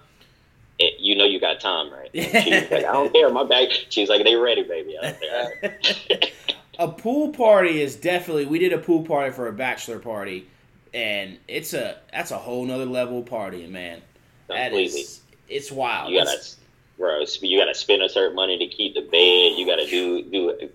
it, 0.79 0.99
you 0.99 1.15
know 1.15 1.27
you 1.27 1.39
got 1.39 1.61
time, 1.61 1.93
right? 1.93 2.11
And 2.15 2.25
She 2.45 2.51
was 2.51 2.71
like, 2.71 2.85
I 2.85 2.93
don't 2.93 3.13
care. 3.13 3.31
My 3.31 3.45
bag. 3.45 3.71
She 3.91 4.01
was 4.01 4.09
like, 4.09 4.25
they 4.25 4.35
ready, 4.35 4.63
baby. 4.63 4.97
I 4.97 5.11
was 5.11 5.63
like, 5.63 5.73
right. 6.11 6.33
a 6.79 6.89
pool 6.89 7.31
party 7.33 7.83
is 7.83 7.97
definitely 7.97 8.47
we 8.47 8.59
did 8.59 8.73
a 8.73 8.79
pool 8.79 9.03
party 9.03 9.31
for 9.31 9.47
a 9.47 9.53
bachelor 9.53 9.99
party 9.99 10.49
and 10.95 11.39
it's 11.49 11.75
a 11.75 11.99
that's 12.13 12.31
a 12.31 12.39
whole 12.39 12.65
nother 12.65 12.87
level 12.87 13.19
of 13.19 13.25
partying 13.27 13.71
man 13.71 14.01
that 14.49 14.69
Completely. 14.71 15.01
is 15.01 15.21
it's 15.49 15.71
wild 15.71 16.11
You 16.13 16.19
gotta, 16.21 16.31
It's- 16.31 16.57
bro. 16.97 17.23
You 17.43 17.59
gotta 17.59 17.75
spend 17.75 18.03
a 18.03 18.09
certain 18.09 18.35
money 18.37 18.57
to 18.59 18.67
keep 18.69 18.95
the 18.95 19.03
bed. 19.03 19.59
You 19.59 19.67
gotta 19.67 19.87
do 19.87 20.23
do. 20.23 20.49
it- 20.51 20.75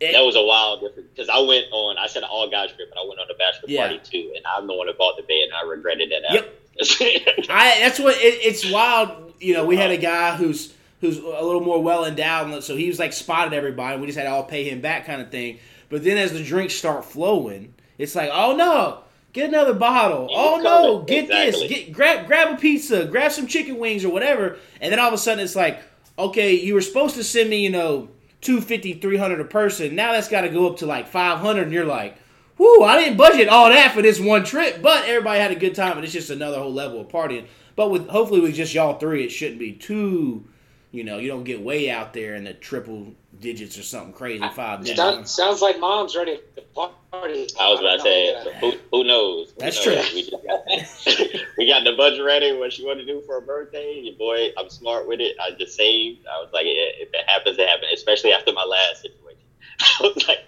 that 0.00 0.24
was 0.24 0.34
a 0.34 0.42
wild 0.42 0.80
difference 0.80 1.08
because 1.14 1.28
I 1.28 1.38
went 1.38 1.66
on. 1.70 1.96
I 1.96 2.08
said 2.08 2.24
an 2.24 2.28
all 2.28 2.50
guys 2.50 2.72
trip, 2.72 2.88
but 2.92 2.98
I 3.00 3.06
went 3.06 3.20
on 3.20 3.26
a 3.30 3.34
bachelor 3.34 3.68
Yeah. 3.68 3.86
party 3.86 4.00
too, 4.02 4.32
and 4.34 4.44
I'm 4.46 4.66
the 4.66 4.74
one 4.74 4.88
that 4.88 4.98
bought 4.98 5.16
the 5.16 5.22
bed, 5.22 5.44
and 5.44 5.52
I 5.54 5.62
regretted 5.62 6.10
that. 6.10 6.22
Yep. 6.32 6.58
Yep. 7.00 7.46
I 7.50 7.78
that's 7.80 8.00
what 8.00 8.16
it, 8.16 8.34
it's 8.42 8.68
wild. 8.68 9.32
You 9.38 9.54
know, 9.54 9.64
we 9.64 9.76
had 9.76 9.92
a 9.92 9.96
guy 9.96 10.34
who's 10.36 10.74
who's 11.00 11.18
a 11.18 11.22
little 11.22 11.60
more 11.60 11.80
well 11.80 12.04
endowed, 12.04 12.64
so 12.64 12.74
he 12.74 12.88
was 12.88 12.98
like 12.98 13.12
spotted 13.12 13.52
everybody. 13.52 14.00
We 14.00 14.06
just 14.06 14.18
had 14.18 14.24
to 14.24 14.30
all 14.30 14.42
pay 14.44 14.64
him 14.68 14.80
back, 14.80 15.06
kind 15.06 15.20
of 15.22 15.30
thing. 15.30 15.60
But 15.88 16.02
then 16.02 16.16
as 16.18 16.32
the 16.32 16.42
drinks 16.42 16.74
start 16.74 17.04
flowing, 17.04 17.72
it's 17.98 18.14
like, 18.16 18.30
oh 18.32 18.56
no, 18.56 18.98
get 19.32 19.48
another 19.48 19.74
bottle. 19.74 20.28
You 20.30 20.36
Oh 20.36 20.60
no, 20.62 21.02
get 21.02 21.28
this. 21.28 21.62
Get 21.68 21.92
grab 21.92 22.26
grab 22.26 22.54
a 22.54 22.56
pizza, 22.56 23.04
grab 23.04 23.32
some 23.32 23.46
chicken 23.46 23.78
wings 23.78 24.04
or 24.04 24.12
whatever. 24.12 24.58
And 24.80 24.92
then 24.92 24.98
all 24.98 25.08
of 25.08 25.14
a 25.14 25.18
sudden 25.18 25.42
it's 25.42 25.56
like, 25.56 25.80
okay, 26.18 26.54
you 26.54 26.74
were 26.74 26.80
supposed 26.80 27.14
to 27.16 27.24
send 27.24 27.50
me, 27.50 27.62
you 27.62 27.70
know, 27.70 28.08
250, 28.42 28.94
300 28.94 29.40
a 29.40 29.44
person. 29.44 29.94
Now 29.94 30.12
that's 30.12 30.28
got 30.28 30.42
to 30.42 30.48
go 30.48 30.68
up 30.68 30.78
to 30.78 30.86
like 30.86 31.08
500 31.08 31.62
and 31.62 31.72
you're 31.72 31.84
like, 31.84 32.16
Whoo, 32.58 32.82
I 32.82 33.00
didn't 33.00 33.16
budget 33.16 33.48
all 33.48 33.70
that 33.70 33.92
for 33.92 34.02
this 34.02 34.20
one 34.20 34.44
trip, 34.44 34.82
but 34.82 35.06
everybody 35.06 35.40
had 35.40 35.50
a 35.50 35.56
good 35.56 35.74
time, 35.74 35.96
and 35.96 36.04
it's 36.04 36.12
just 36.12 36.30
another 36.30 36.58
whole 36.58 36.72
level 36.72 37.00
of 37.00 37.08
partying. 37.08 37.46
But 37.74 37.90
with 37.90 38.08
hopefully 38.08 38.40
with 38.40 38.54
just 38.54 38.74
y'all 38.74 38.98
three, 38.98 39.24
it 39.24 39.30
shouldn't 39.30 39.58
be 39.58 39.72
too, 39.72 40.44
you 40.90 41.02
know, 41.02 41.18
you 41.18 41.28
don't 41.28 41.44
get 41.44 41.62
way 41.62 41.90
out 41.90 42.12
there 42.12 42.34
in 42.34 42.44
the 42.44 42.52
triple 42.52 43.14
digits 43.42 43.76
or 43.76 43.82
something 43.82 44.14
crazy. 44.14 44.48
Five 44.54 44.80
digits. 44.80 44.96
Sounds, 44.98 45.30
sounds 45.30 45.60
like 45.60 45.78
mom's 45.78 46.16
ready 46.16 46.40
to 46.56 46.62
party. 46.72 47.48
I 47.60 47.68
was 47.68 47.80
about 47.80 47.96
to 47.96 48.02
say, 48.02 48.32
don't 48.32 48.54
who, 48.56 48.72
who 48.90 49.04
knows? 49.04 49.50
Who 49.50 49.60
That's 49.60 49.84
knows? 49.84 50.08
true. 50.08 50.14
We, 50.14 50.30
got, 50.30 51.40
we 51.58 51.66
got 51.68 51.84
the 51.84 51.94
budget 51.96 52.24
ready. 52.24 52.56
What 52.56 52.72
she 52.72 52.86
want 52.86 53.00
to 53.00 53.04
do 53.04 53.20
for 53.26 53.40
her 53.40 53.46
birthday? 53.46 54.00
Your 54.02 54.14
boy, 54.14 54.50
I'm 54.56 54.70
smart 54.70 55.06
with 55.06 55.20
it. 55.20 55.36
I 55.38 55.50
just 55.58 55.76
saved. 55.76 56.26
I 56.26 56.40
was 56.40 56.50
like, 56.54 56.64
if 56.66 57.10
it 57.12 57.28
happens, 57.28 57.58
it 57.58 57.68
happens. 57.68 57.92
Especially 57.92 58.32
after 58.32 58.52
my 58.52 58.64
last 58.64 59.02
situation. 59.02 59.40
I 59.80 59.96
was 60.02 60.28
like, 60.28 60.38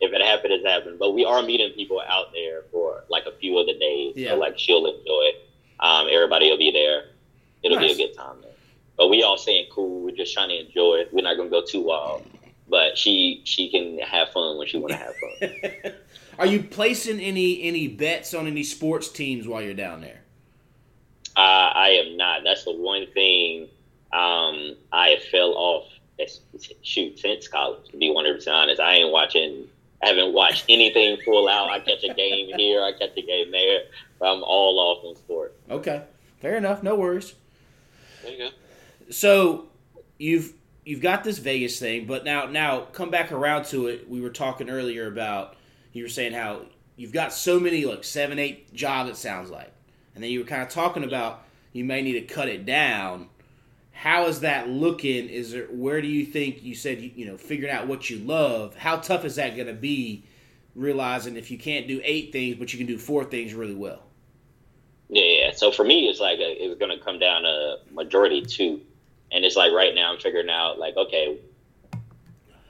if 0.00 0.12
it 0.12 0.20
happened, 0.22 0.52
it's 0.52 0.66
happened. 0.66 0.98
But 0.98 1.12
we 1.12 1.24
are 1.24 1.42
meeting 1.42 1.72
people 1.74 2.00
out 2.00 2.32
there 2.32 2.62
for 2.70 3.04
like 3.08 3.26
a 3.26 3.32
few 3.32 3.58
of 3.58 3.66
the 3.66 3.74
days. 3.78 4.14
Yeah. 4.16 4.30
So 4.30 4.36
like 4.36 4.58
she'll 4.58 4.86
enjoy 4.86 5.22
it. 5.32 5.48
Um, 5.80 6.06
everybody 6.10 6.50
will 6.50 6.58
be 6.58 6.70
there. 6.70 7.10
It'll 7.62 7.78
Nice. 7.80 7.96
be 7.96 8.02
a 8.04 8.06
good 8.06 8.16
time. 8.16 8.40
Man. 8.40 8.50
But 8.96 9.08
we 9.08 9.22
all 9.22 9.36
saying 9.36 9.68
cool. 9.72 10.02
We're 10.02 10.14
just 10.16 10.32
trying 10.32 10.50
to 10.50 10.66
enjoy 10.66 10.96
it. 10.96 11.08
We're 11.12 11.22
not 11.22 11.36
gonna 11.36 11.50
go 11.50 11.64
too 11.64 11.82
wild. 11.82 12.24
But 12.68 12.96
she 12.96 13.42
she 13.44 13.70
can 13.70 13.98
have 13.98 14.30
fun 14.30 14.56
when 14.56 14.66
she 14.66 14.78
want 14.78 14.92
to 14.92 14.98
have 14.98 15.14
fun. 15.16 15.92
Are 16.38 16.46
you 16.46 16.62
placing 16.62 17.20
any 17.20 17.62
any 17.62 17.88
bets 17.88 18.34
on 18.34 18.46
any 18.46 18.62
sports 18.62 19.08
teams 19.08 19.46
while 19.46 19.62
you're 19.62 19.74
down 19.74 20.00
there? 20.00 20.20
Uh, 21.36 21.40
I 21.74 21.88
am 21.90 22.16
not. 22.16 22.42
That's 22.44 22.64
the 22.64 22.72
one 22.72 23.06
thing 23.12 23.68
um, 24.12 24.76
I 24.92 25.18
fell 25.30 25.54
off. 25.54 25.88
It's, 26.16 26.40
shoot, 26.82 27.18
since 27.18 27.48
college, 27.48 27.90
to 27.90 27.96
be 27.96 28.10
one 28.10 28.24
hundred 28.24 28.36
percent 28.36 28.56
honest, 28.56 28.80
I 28.80 28.94
ain't 28.94 29.12
watching. 29.12 29.68
I 30.02 30.08
haven't 30.08 30.32
watched 30.32 30.66
anything 30.68 31.18
full 31.24 31.48
out. 31.48 31.70
I 31.70 31.80
catch 31.80 32.04
a 32.04 32.12
game 32.14 32.56
here, 32.56 32.82
I 32.82 32.92
catch 32.92 33.16
a 33.16 33.22
game 33.22 33.50
there. 33.50 33.84
But 34.18 34.32
I'm 34.32 34.42
all 34.44 34.78
off 34.78 35.04
on 35.04 35.16
sport. 35.16 35.56
Okay, 35.70 36.02
fair 36.40 36.56
enough. 36.56 36.82
No 36.82 36.94
worries. 36.94 37.34
There 38.22 38.32
you 38.32 38.38
go. 38.38 38.50
So 39.10 39.66
you've 40.18 40.54
you've 40.84 41.00
got 41.00 41.24
this 41.24 41.38
Vegas 41.38 41.78
thing, 41.78 42.06
but 42.06 42.24
now 42.24 42.46
now 42.46 42.80
come 42.92 43.10
back 43.10 43.32
around 43.32 43.64
to 43.66 43.88
it. 43.88 44.08
We 44.08 44.20
were 44.20 44.30
talking 44.30 44.70
earlier 44.70 45.06
about 45.06 45.56
you 45.92 46.02
were 46.02 46.08
saying 46.08 46.32
how 46.32 46.62
you've 46.96 47.12
got 47.12 47.32
so 47.32 47.58
many 47.58 47.84
like 47.84 48.04
seven 48.04 48.38
eight 48.38 48.72
jobs. 48.74 49.10
It 49.10 49.16
sounds 49.16 49.50
like, 49.50 49.72
and 50.14 50.22
then 50.22 50.30
you 50.30 50.40
were 50.40 50.46
kind 50.46 50.62
of 50.62 50.68
talking 50.68 51.04
about 51.04 51.44
you 51.72 51.84
may 51.84 52.02
need 52.02 52.14
to 52.14 52.34
cut 52.34 52.48
it 52.48 52.66
down. 52.66 53.28
How 53.92 54.26
is 54.26 54.40
that 54.40 54.68
looking? 54.68 55.28
Is 55.28 55.52
there 55.52 55.66
where 55.66 56.00
do 56.00 56.08
you 56.08 56.26
think 56.26 56.62
you 56.62 56.74
said 56.74 57.00
you, 57.00 57.10
you 57.14 57.26
know 57.26 57.36
figuring 57.36 57.72
out 57.72 57.86
what 57.86 58.10
you 58.10 58.18
love? 58.18 58.76
How 58.76 58.96
tough 58.96 59.24
is 59.24 59.36
that 59.36 59.54
going 59.56 59.68
to 59.68 59.74
be? 59.74 60.24
Realizing 60.74 61.36
if 61.36 61.52
you 61.52 61.58
can't 61.58 61.86
do 61.86 62.00
eight 62.02 62.32
things, 62.32 62.56
but 62.56 62.72
you 62.72 62.78
can 62.78 62.88
do 62.88 62.98
four 62.98 63.24
things 63.24 63.54
really 63.54 63.76
well. 63.76 64.02
Yeah. 65.08 65.52
So 65.52 65.70
for 65.70 65.84
me, 65.84 66.08
it's 66.08 66.18
like 66.18 66.40
a, 66.40 66.64
it's 66.64 66.78
going 66.80 66.96
to 66.96 67.04
come 67.04 67.20
down 67.20 67.42
to 67.42 67.76
majority 67.92 68.42
two, 68.42 68.80
and 69.34 69.44
it's 69.44 69.56
like 69.56 69.72
right 69.72 69.94
now 69.94 70.12
I'm 70.12 70.20
figuring 70.20 70.48
out 70.48 70.78
like 70.78 70.96
okay, 70.96 71.38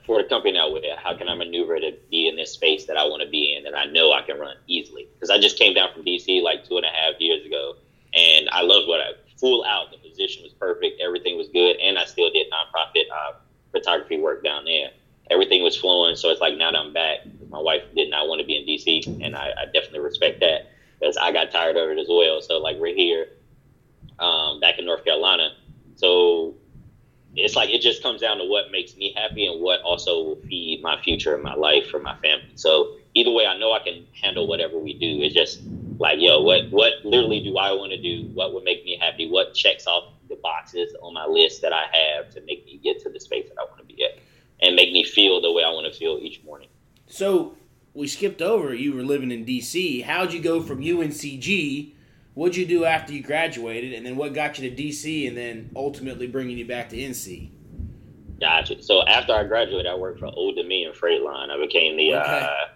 for 0.05 0.21
the 0.21 0.27
company 0.27 0.53
now 0.53 0.71
with 0.71 0.83
it, 0.83 0.97
how 0.97 1.15
can 1.15 1.29
I 1.29 1.35
maneuver 1.35 1.79
to 1.79 1.93
be 2.09 2.27
in 2.27 2.35
this 2.35 2.51
space 2.51 2.85
that 2.85 2.97
I 2.97 3.05
want 3.05 3.23
to 3.23 3.29
be 3.29 3.55
in 3.55 3.63
that 3.63 3.77
I 3.77 3.85
know 3.85 4.11
I 4.11 4.23
can 4.23 4.39
run 4.39 4.55
easily? 4.67 5.07
Because 5.13 5.29
I 5.29 5.39
just 5.39 5.57
came 5.57 5.73
down 5.73 5.93
from 5.93 6.03
DC 6.03 6.41
like 6.41 6.67
two 6.67 6.77
and 6.77 6.85
a 6.85 6.89
half 6.89 7.19
years 7.19 7.45
ago, 7.45 7.75
and 8.13 8.49
I 8.51 8.61
loved 8.61 8.87
what 8.87 8.99
I 8.99 9.11
full 9.39 9.63
out. 9.65 9.91
The 9.91 10.09
position 10.09 10.43
was 10.43 10.53
perfect, 10.53 11.01
everything 11.01 11.37
was 11.37 11.47
good, 11.49 11.77
and 11.77 11.97
I 11.97 12.05
still 12.05 12.31
did 12.31 12.47
nonprofit 12.51 13.05
uh, 13.13 13.33
photography 13.71 14.19
work 14.19 14.43
down 14.43 14.65
there. 14.65 14.89
Everything 15.31 15.63
was 15.63 15.75
flowing, 15.75 16.15
so 16.15 16.29
it's 16.29 16.41
like 16.41 16.55
now 16.55 16.71
that 16.71 16.77
I'm 16.77 16.93
back, 16.93 17.19
my 17.49 17.59
wife 17.59 17.83
did 17.95 18.09
not 18.09 18.27
want 18.27 18.41
to 18.41 18.45
be 18.45 18.57
in 18.57 18.65
DC, 18.65 19.23
and 19.25 19.35
I, 19.35 19.51
I 19.57 19.65
definitely 19.65 19.99
respect 19.99 20.39
that 20.41 20.71
because 20.99 21.17
I 21.17 21.31
got 21.31 21.51
tired 21.51 21.77
of 21.77 21.89
it 21.89 21.99
as 21.99 22.07
well. 22.09 22.41
So 22.41 22.59
like 22.59 22.77
we're 22.77 22.95
here, 22.95 23.27
um, 24.19 24.59
back 24.59 24.77
in 24.77 24.85
North 24.85 25.03
Carolina, 25.03 25.49
so 25.95 26.55
it's 27.35 27.55
like 27.55 27.69
it 27.69 27.81
just 27.81 28.01
comes 28.01 28.21
down 28.21 28.37
to 28.37 28.45
what 28.45 28.71
makes 28.71 28.95
me 28.95 29.13
happy 29.15 29.45
and 29.45 29.61
what 29.61 29.81
also 29.81 30.23
will 30.23 30.41
feed 30.47 30.81
my 30.81 31.01
future 31.01 31.33
and 31.33 31.43
my 31.43 31.55
life 31.55 31.89
for 31.89 31.99
my 31.99 32.15
family. 32.17 32.51
So 32.55 32.95
either 33.13 33.31
way, 33.31 33.45
I 33.45 33.57
know 33.57 33.73
I 33.73 33.79
can 33.79 34.05
handle 34.21 34.47
whatever 34.47 34.79
we 34.79 34.93
do. 34.93 35.21
It's 35.21 35.35
just 35.35 35.61
like 35.99 36.19
yo, 36.19 36.41
what 36.41 36.69
what 36.71 36.93
literally 37.03 37.41
do 37.41 37.57
I 37.57 37.71
want 37.71 37.91
to 37.91 38.01
do? 38.01 38.29
What 38.33 38.53
would 38.53 38.63
make 38.63 38.83
me 38.85 38.97
happy? 38.99 39.29
What 39.29 39.53
checks 39.53 39.87
off 39.87 40.13
the 40.29 40.35
boxes 40.35 40.95
on 41.01 41.13
my 41.13 41.25
list 41.25 41.61
that 41.61 41.73
I 41.73 41.85
have 41.95 42.29
to 42.31 42.41
make 42.41 42.65
me 42.65 42.79
get 42.83 43.01
to 43.01 43.09
the 43.09 43.19
space 43.19 43.47
that 43.49 43.57
I 43.59 43.63
want 43.63 43.79
to 43.79 43.85
be 43.85 44.03
at 44.03 44.19
and 44.61 44.75
make 44.75 44.91
me 44.91 45.03
feel 45.03 45.41
the 45.41 45.51
way 45.51 45.63
I 45.63 45.69
want 45.69 45.91
to 45.91 45.97
feel 45.97 46.17
each 46.21 46.43
morning. 46.43 46.69
So 47.07 47.57
we 47.93 48.07
skipped 48.07 48.41
over. 48.41 48.73
You 48.73 48.93
were 48.93 49.03
living 49.03 49.31
in 49.31 49.45
D.C. 49.45 50.01
How'd 50.01 50.33
you 50.33 50.41
go 50.41 50.61
from 50.61 50.81
UNCG? 50.81 51.91
What'd 52.35 52.55
you 52.57 52.65
do 52.65 52.85
after 52.85 53.13
you 53.13 53.23
graduated, 53.23 53.93
and 53.93 54.05
then 54.05 54.15
what 54.17 54.33
got 54.33 54.59
you 54.59 54.69
to 54.69 54.75
D.C. 54.75 55.25
and 55.25 55.35
then 55.37 55.71
ultimately 55.75 56.27
bringing 56.27 56.57
you 56.57 56.65
back 56.67 56.89
to 56.89 56.97
NC? 56.97 57.49
Gotcha. 58.39 58.83
So 58.83 59.05
after 59.07 59.33
I 59.33 59.45
graduated, 59.45 59.87
I 59.87 59.95
worked 59.95 60.19
for 60.19 60.25
Old 60.27 60.55
Dominion 60.57 60.93
Freight 60.93 61.21
Line. 61.21 61.49
I 61.49 61.57
became 61.57 61.95
the 61.95 62.13
Okay. 62.15 62.21
uh, 62.51 62.67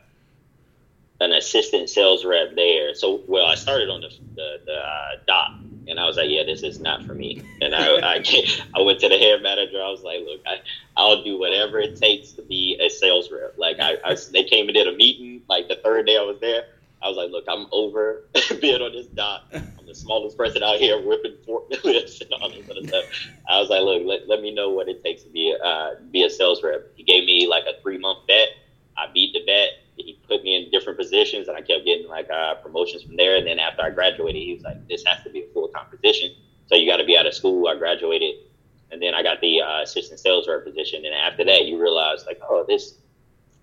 an 1.22 1.34
assistant 1.34 1.90
sales 1.90 2.24
rep 2.24 2.56
there. 2.56 2.96
So 2.96 3.22
well, 3.28 3.46
I 3.46 3.56
started 3.56 3.90
on 3.90 4.00
the 4.02 4.10
the, 4.36 4.62
the 4.66 4.74
uh, 4.78 5.10
dock, 5.28 5.52
and 5.90 6.00
I 6.00 6.06
was 6.06 6.16
like, 6.16 6.30
yeah, 6.30 6.44
this 6.46 6.64
is 6.64 6.80
not 6.80 7.04
for 7.04 7.14
me. 7.14 7.42
And 7.62 7.76
I 7.76 7.98
I, 7.98 8.24
I 8.76 8.82
went 8.82 9.02
to 9.02 9.10
the 9.10 9.18
head 9.18 9.44
manager. 9.44 9.82
I 9.84 9.90
was 9.90 10.02
like, 10.04 10.22
look, 10.26 10.40
I 10.48 10.62
I'll 10.96 11.22
do 11.22 11.38
whatever 11.38 11.80
it 11.80 11.98
takes 11.98 12.32
to 12.34 12.42
be 12.44 12.80
a 12.82 12.88
sales 12.90 13.30
rep. 13.30 13.56
Like 13.58 13.82
I, 13.82 13.98
I 14.06 14.16
they 14.32 14.46
came 14.46 14.70
and 14.70 14.74
did 14.76 14.88
a 14.88 14.96
meeting. 14.96 15.42
Like 15.50 15.68
the 15.68 15.76
third 15.76 16.06
day 16.08 16.16
I 16.18 16.22
was 16.22 16.40
there. 16.40 16.64
I 17.02 17.08
was 17.08 17.18
like, 17.18 17.32
look, 17.32 17.46
I'm 17.48 17.68
over 17.72 18.26
being 18.62 18.82
on 18.82 18.92
this 18.92 19.08
dot. 19.08 19.46
I'm 19.54 19.86
the 19.86 19.96
smallest 19.96 20.38
person 20.38 20.64
out 20.64 20.78
here 20.78 21.02
whipping 21.02 21.38
forklifts 21.48 22.22
and 22.22 22.34
all 22.34 22.50
this 22.50 22.70
other 22.70 22.86
stuff. 22.86 23.06
I 23.48 23.60
was 23.60 23.70
like, 23.70 23.82
look, 23.82 24.04
let, 24.06 24.28
let 24.28 24.42
me 24.42 24.54
know 24.54 24.70
what 24.70 24.90
it 24.90 25.04
takes 25.04 25.24
to 25.24 25.30
be 25.30 25.52
a, 25.52 25.64
uh, 25.64 25.96
be 26.12 26.24
a 26.24 26.30
sales 26.30 26.62
rep. 26.64 26.92
He 26.96 27.04
gave 27.04 27.26
me 27.26 27.48
like 27.48 27.64
a 27.64 27.82
three 27.82 27.98
month 27.98 28.28
bet. 28.28 28.50
I 28.98 29.08
beat 29.14 29.34
the 29.34 29.46
bet. 29.46 29.70
He 29.96 30.20
put 30.28 30.44
me 30.44 30.56
in 30.56 30.72
different 30.72 30.98
positions, 30.98 31.48
and 31.48 31.58
I 31.58 31.62
kept 31.62 31.86
getting 31.86 32.08
like 32.08 32.30
uh, 32.30 32.56
promotions 32.56 33.04
from 33.04 33.18
there. 33.18 33.36
And 33.36 33.46
then 33.46 33.60
after 33.60 33.82
I 33.82 33.90
graduated, 33.90 34.42
he 34.42 34.54
was 34.54 34.64
like, 34.64 34.88
"This 34.88 35.04
has 35.06 35.24
to 35.24 35.30
be 35.30 35.44
a 35.44 35.54
full 35.54 35.68
time 35.70 35.88
position, 35.90 36.32
so 36.68 36.76
you 36.76 36.90
got 36.90 36.98
to 36.98 37.06
be 37.06 37.18
out 37.18 37.26
of 37.26 37.34
school." 37.34 37.68
I 37.68 37.76
graduated, 37.76 38.36
and 38.92 39.02
then 39.02 39.14
I 39.14 39.24
got 39.24 39.42
the 39.42 39.62
uh, 39.62 39.82
assistant 39.82 40.22
sales 40.22 40.48
rep 40.48 40.64
position. 40.64 41.06
And 41.06 41.14
after 41.14 41.44
that, 41.44 41.66
you 41.66 41.82
realize 41.82 42.26
like, 42.26 42.40
oh, 42.50 42.64
this 42.66 42.96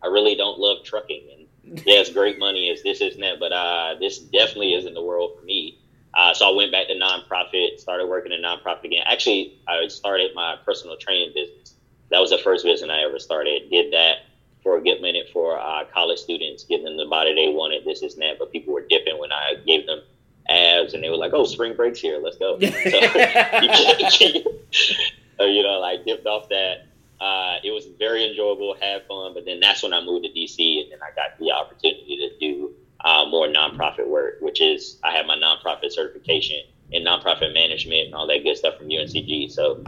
I 0.02 0.08
really 0.08 0.34
don't 0.34 0.58
love 0.58 0.84
trucking, 0.84 1.22
and 1.36 1.45
yes, 1.84 2.10
great 2.10 2.38
money 2.38 2.68
is 2.68 2.82
this, 2.82 3.00
isn't 3.00 3.20
that, 3.20 3.40
but 3.40 3.52
uh, 3.52 3.94
this 3.98 4.18
definitely 4.18 4.74
isn't 4.74 4.94
the 4.94 5.02
world 5.02 5.32
for 5.38 5.44
me. 5.44 5.78
Uh, 6.14 6.32
so 6.32 6.50
I 6.50 6.56
went 6.56 6.72
back 6.72 6.86
to 6.88 6.94
nonprofit, 6.94 7.78
started 7.78 8.06
working 8.06 8.32
in 8.32 8.42
nonprofit 8.42 8.84
again. 8.84 9.02
Actually, 9.04 9.58
I 9.68 9.86
started 9.88 10.30
my 10.34 10.56
personal 10.64 10.96
training 10.96 11.32
business. 11.34 11.74
That 12.10 12.20
was 12.20 12.30
the 12.30 12.38
first 12.38 12.64
business 12.64 12.90
I 12.90 13.00
ever 13.00 13.18
started. 13.18 13.68
Did 13.70 13.92
that 13.92 14.18
for 14.62 14.78
a 14.78 14.82
good 14.82 15.00
minute 15.00 15.28
for 15.32 15.58
uh, 15.58 15.84
college 15.92 16.18
students, 16.18 16.64
giving 16.64 16.86
them 16.86 16.96
the 16.96 17.06
body 17.06 17.34
they 17.34 17.52
wanted, 17.52 17.84
this, 17.84 18.02
and 18.02 18.22
that. 18.22 18.38
But 18.38 18.50
people 18.50 18.72
were 18.72 18.86
dipping 18.88 19.18
when 19.18 19.30
I 19.30 19.56
gave 19.66 19.86
them 19.86 20.00
abs, 20.48 20.94
and 20.94 21.04
they 21.04 21.10
were 21.10 21.16
like, 21.16 21.32
"Oh, 21.34 21.44
spring 21.44 21.76
break's 21.76 22.00
here, 22.00 22.18
let's 22.18 22.36
go." 22.36 22.58
so, 22.60 22.66
you 25.44 25.62
know, 25.62 25.78
like 25.80 26.04
dipped 26.04 26.26
off 26.26 26.48
that. 26.48 26.86
Uh, 27.20 27.56
it 27.64 27.70
was 27.70 27.86
very 27.98 28.28
enjoyable, 28.28 28.76
had 28.80 29.06
fun, 29.06 29.32
but 29.32 29.44
then 29.44 29.58
that's 29.60 29.82
when 29.82 29.94
I 29.94 30.04
moved 30.04 30.26
to 30.26 30.30
DC, 30.30 30.82
and 30.82 30.92
then 30.92 30.98
I 31.02 31.14
got 31.14 31.38
the 31.38 31.50
opportunity 31.50 32.16
to 32.16 32.38
do 32.38 32.74
uh, 33.00 33.24
more 33.26 33.46
nonprofit 33.46 34.06
work, 34.06 34.36
which 34.40 34.60
is 34.60 34.98
I 35.02 35.12
have 35.12 35.26
my 35.26 35.36
nonprofit 35.36 35.92
certification 35.92 36.60
in 36.92 37.04
nonprofit 37.04 37.54
management 37.54 38.06
and 38.06 38.14
all 38.14 38.26
that 38.26 38.42
good 38.42 38.56
stuff 38.56 38.76
from 38.78 38.88
UNCG. 38.88 39.50
So 39.50 39.82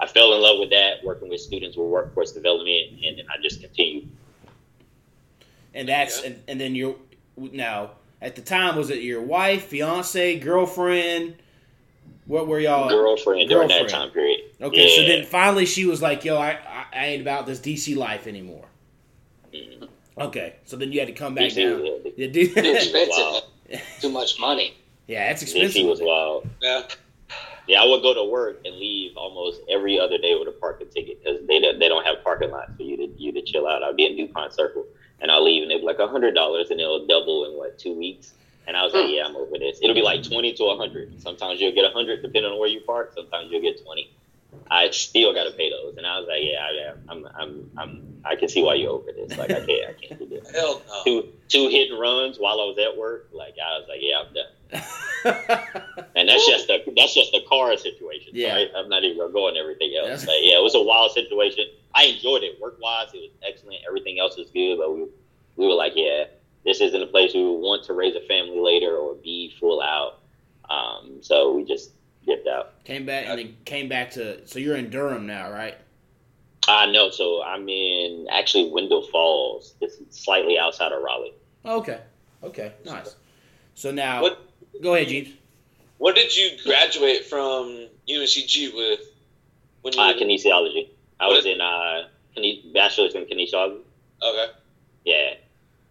I 0.00 0.06
fell 0.06 0.34
in 0.34 0.42
love 0.42 0.58
with 0.58 0.70
that, 0.70 1.04
working 1.04 1.28
with 1.28 1.40
students 1.40 1.76
with 1.76 1.88
workforce 1.88 2.32
development, 2.32 3.00
and 3.04 3.18
then 3.18 3.26
I 3.30 3.40
just 3.42 3.60
continued. 3.60 4.08
And 5.74 5.88
that's 5.88 6.22
yeah. 6.22 6.28
and, 6.30 6.42
and 6.48 6.60
then 6.60 6.74
you 6.74 6.98
now 7.36 7.92
at 8.22 8.36
the 8.36 8.42
time 8.42 8.76
was 8.76 8.90
it 8.90 9.02
your 9.02 9.22
wife, 9.22 9.66
fiance, 9.66 10.38
girlfriend? 10.38 11.36
What 12.26 12.46
were 12.46 12.60
y'all? 12.60 12.88
Girlfriend, 12.88 13.48
girlfriend. 13.48 13.70
during 13.70 13.88
that 13.88 13.88
time 13.88 14.10
period. 14.10 14.37
Okay, 14.60 14.88
yeah. 14.88 14.96
so 14.96 15.02
then 15.02 15.24
finally 15.24 15.66
she 15.66 15.86
was 15.86 16.02
like, 16.02 16.24
"Yo, 16.24 16.36
I, 16.36 16.58
I 16.92 17.06
ain't 17.06 17.22
about 17.22 17.46
this 17.46 17.60
DC 17.60 17.96
life 17.96 18.26
anymore." 18.26 18.64
Mm-hmm. 19.54 19.84
Okay, 20.20 20.56
so 20.64 20.76
then 20.76 20.90
you 20.90 20.98
had 20.98 21.08
to 21.08 21.14
come 21.14 21.34
back 21.34 21.50
DC, 21.50 21.56
down. 21.56 22.12
Yeah, 22.16 22.26
Too 22.32 22.70
expensive. 22.70 23.42
Too 24.00 24.10
much 24.10 24.40
money. 24.40 24.76
Yeah, 25.06 25.28
that's 25.28 25.42
expensive. 25.42 25.82
DC 25.82 25.88
was 25.88 26.00
wild. 26.00 26.48
Yeah. 26.60 26.82
Yeah, 27.68 27.82
I 27.82 27.84
would 27.84 28.00
go 28.00 28.14
to 28.14 28.24
work 28.24 28.60
and 28.64 28.76
leave 28.76 29.14
almost 29.16 29.60
every 29.68 30.00
other 30.00 30.16
day 30.16 30.34
with 30.34 30.48
a 30.48 30.52
parking 30.52 30.88
ticket 30.88 31.22
because 31.22 31.46
they 31.46 31.60
don't, 31.60 31.78
they 31.78 31.86
don't 31.86 32.04
have 32.04 32.24
parking 32.24 32.50
lots 32.50 32.74
for 32.74 32.82
you 32.82 32.96
to 32.96 33.06
you 33.18 33.30
to 33.32 33.42
chill 33.42 33.68
out. 33.68 33.82
I'll 33.82 33.94
be 33.94 34.06
in 34.06 34.16
DuPont 34.16 34.54
Circle 34.54 34.86
and 35.20 35.30
I'll 35.30 35.44
leave 35.44 35.62
and 35.62 35.70
it'll 35.70 35.82
be 35.82 35.86
like 35.86 35.98
a 35.98 36.08
hundred 36.08 36.34
dollars 36.34 36.70
and 36.70 36.80
it'll 36.80 37.06
double 37.06 37.44
in 37.44 37.58
what 37.58 37.78
two 37.78 37.92
weeks. 37.92 38.32
And 38.66 38.76
I 38.76 38.84
was 38.84 38.94
like, 38.94 39.06
hmm. 39.06 39.12
yeah, 39.12 39.26
I'm 39.26 39.36
over 39.36 39.58
this. 39.58 39.80
It'll 39.82 39.94
be 39.94 40.02
like 40.02 40.22
twenty 40.22 40.54
to 40.54 40.64
a 40.64 40.76
hundred. 40.76 41.20
Sometimes 41.20 41.60
you'll 41.60 41.74
get 41.74 41.84
a 41.84 41.92
hundred 41.92 42.22
depending 42.22 42.50
on 42.50 42.58
where 42.58 42.68
you 42.68 42.80
park. 42.80 43.12
Sometimes 43.14 43.50
you'll 43.50 43.62
get 43.62 43.82
twenty. 43.84 44.10
I 44.70 44.90
still 44.90 45.32
got 45.32 45.44
to 45.44 45.52
pay 45.52 45.70
those. 45.70 45.96
And 45.96 46.06
I 46.06 46.18
was 46.18 46.28
like, 46.28 46.40
yeah, 46.42 46.60
I, 46.60 47.12
I'm, 47.12 47.26
I'm, 47.34 47.70
I'm, 47.76 48.20
I 48.24 48.36
can 48.36 48.48
see 48.48 48.62
why 48.62 48.74
you're 48.74 48.90
over 48.90 49.10
this. 49.12 49.36
Like, 49.38 49.50
I 49.50 49.64
can't, 49.64 49.88
I 49.88 49.92
can't 49.92 50.18
do 50.18 50.26
this. 50.26 50.50
Hell 50.50 50.82
no. 50.86 51.04
Two, 51.04 51.28
two 51.48 51.68
hit 51.68 51.90
and 51.90 52.00
runs 52.00 52.38
while 52.38 52.60
I 52.60 52.64
was 52.64 52.78
at 52.78 52.98
work. 52.98 53.28
Like, 53.32 53.54
I 53.62 53.78
was 53.78 53.86
like, 53.88 54.00
yeah, 54.00 54.20
I'm 54.20 54.34
done. 54.34 54.52
and 56.14 56.28
that's 56.28 56.46
just 56.46 56.68
a, 56.68 56.82
that's 56.96 57.14
just 57.14 57.34
a 57.34 57.40
car 57.48 57.76
situation. 57.76 58.32
Yeah. 58.34 58.54
Right? 58.54 58.68
I'm 58.76 58.88
not 58.88 59.04
even 59.04 59.18
gonna 59.18 59.32
go 59.32 59.48
on 59.48 59.56
everything 59.56 59.94
else. 59.98 60.24
But 60.24 60.36
yeah, 60.42 60.58
it 60.58 60.62
was 60.62 60.74
a 60.74 60.82
wild 60.82 61.12
situation. 61.12 61.64
I 61.94 62.04
enjoyed 62.04 62.42
it 62.42 62.60
work 62.60 62.78
wise. 62.80 63.08
It 63.14 63.18
was 63.18 63.30
excellent. 63.46 63.78
Everything 63.86 64.18
else 64.18 64.36
was 64.36 64.50
good. 64.50 64.76
But 64.78 64.94
we, 64.94 65.06
we 65.56 65.66
were 65.66 65.74
like, 65.74 65.92
yeah, 65.96 66.24
this 66.64 66.80
isn't 66.80 67.02
a 67.02 67.06
place 67.06 67.32
we 67.34 67.42
want 67.42 67.84
to 67.84 67.94
raise 67.94 68.14
a 68.14 68.26
family 68.26 68.60
later 68.60 68.94
or 68.94 69.14
be 69.14 69.54
full 69.58 69.80
out. 69.80 70.20
Um, 70.68 71.18
so 71.22 71.54
we 71.54 71.64
just 71.64 71.92
dipped 72.28 72.46
out. 72.46 72.84
Came 72.84 73.04
back 73.06 73.26
and 73.26 73.38
then 73.38 73.56
came 73.64 73.88
back 73.88 74.12
to. 74.12 74.46
So 74.46 74.58
you're 74.58 74.76
in 74.76 74.90
Durham 74.90 75.26
now, 75.26 75.50
right? 75.50 75.74
Uh 76.68 76.86
no. 76.86 77.10
So 77.10 77.42
I'm 77.42 77.68
in 77.68 78.28
actually 78.30 78.70
Wendell 78.70 79.02
Falls. 79.08 79.74
It's 79.80 79.98
slightly 80.10 80.58
outside 80.58 80.92
of 80.92 81.02
Raleigh. 81.02 81.34
Okay. 81.64 82.00
Okay. 82.42 82.72
Nice. 82.84 83.16
So 83.74 83.90
now, 83.90 84.22
what? 84.22 84.40
Go 84.82 84.94
ahead, 84.94 85.08
Jeebs. 85.08 85.32
What 85.98 86.14
did 86.14 86.36
you 86.36 86.50
graduate 86.64 87.24
from 87.24 87.88
UNCG 88.08 88.74
with? 88.74 89.00
When 89.82 89.94
you 89.94 90.00
uh, 90.00 90.12
kinesiology. 90.14 90.88
I 91.20 91.26
was 91.26 91.46
in 91.46 91.60
uh, 91.60 92.08
bachelor's 92.72 93.14
in 93.14 93.24
kinesiology. 93.24 93.80
Okay. 94.22 94.52
Yeah. 95.04 95.34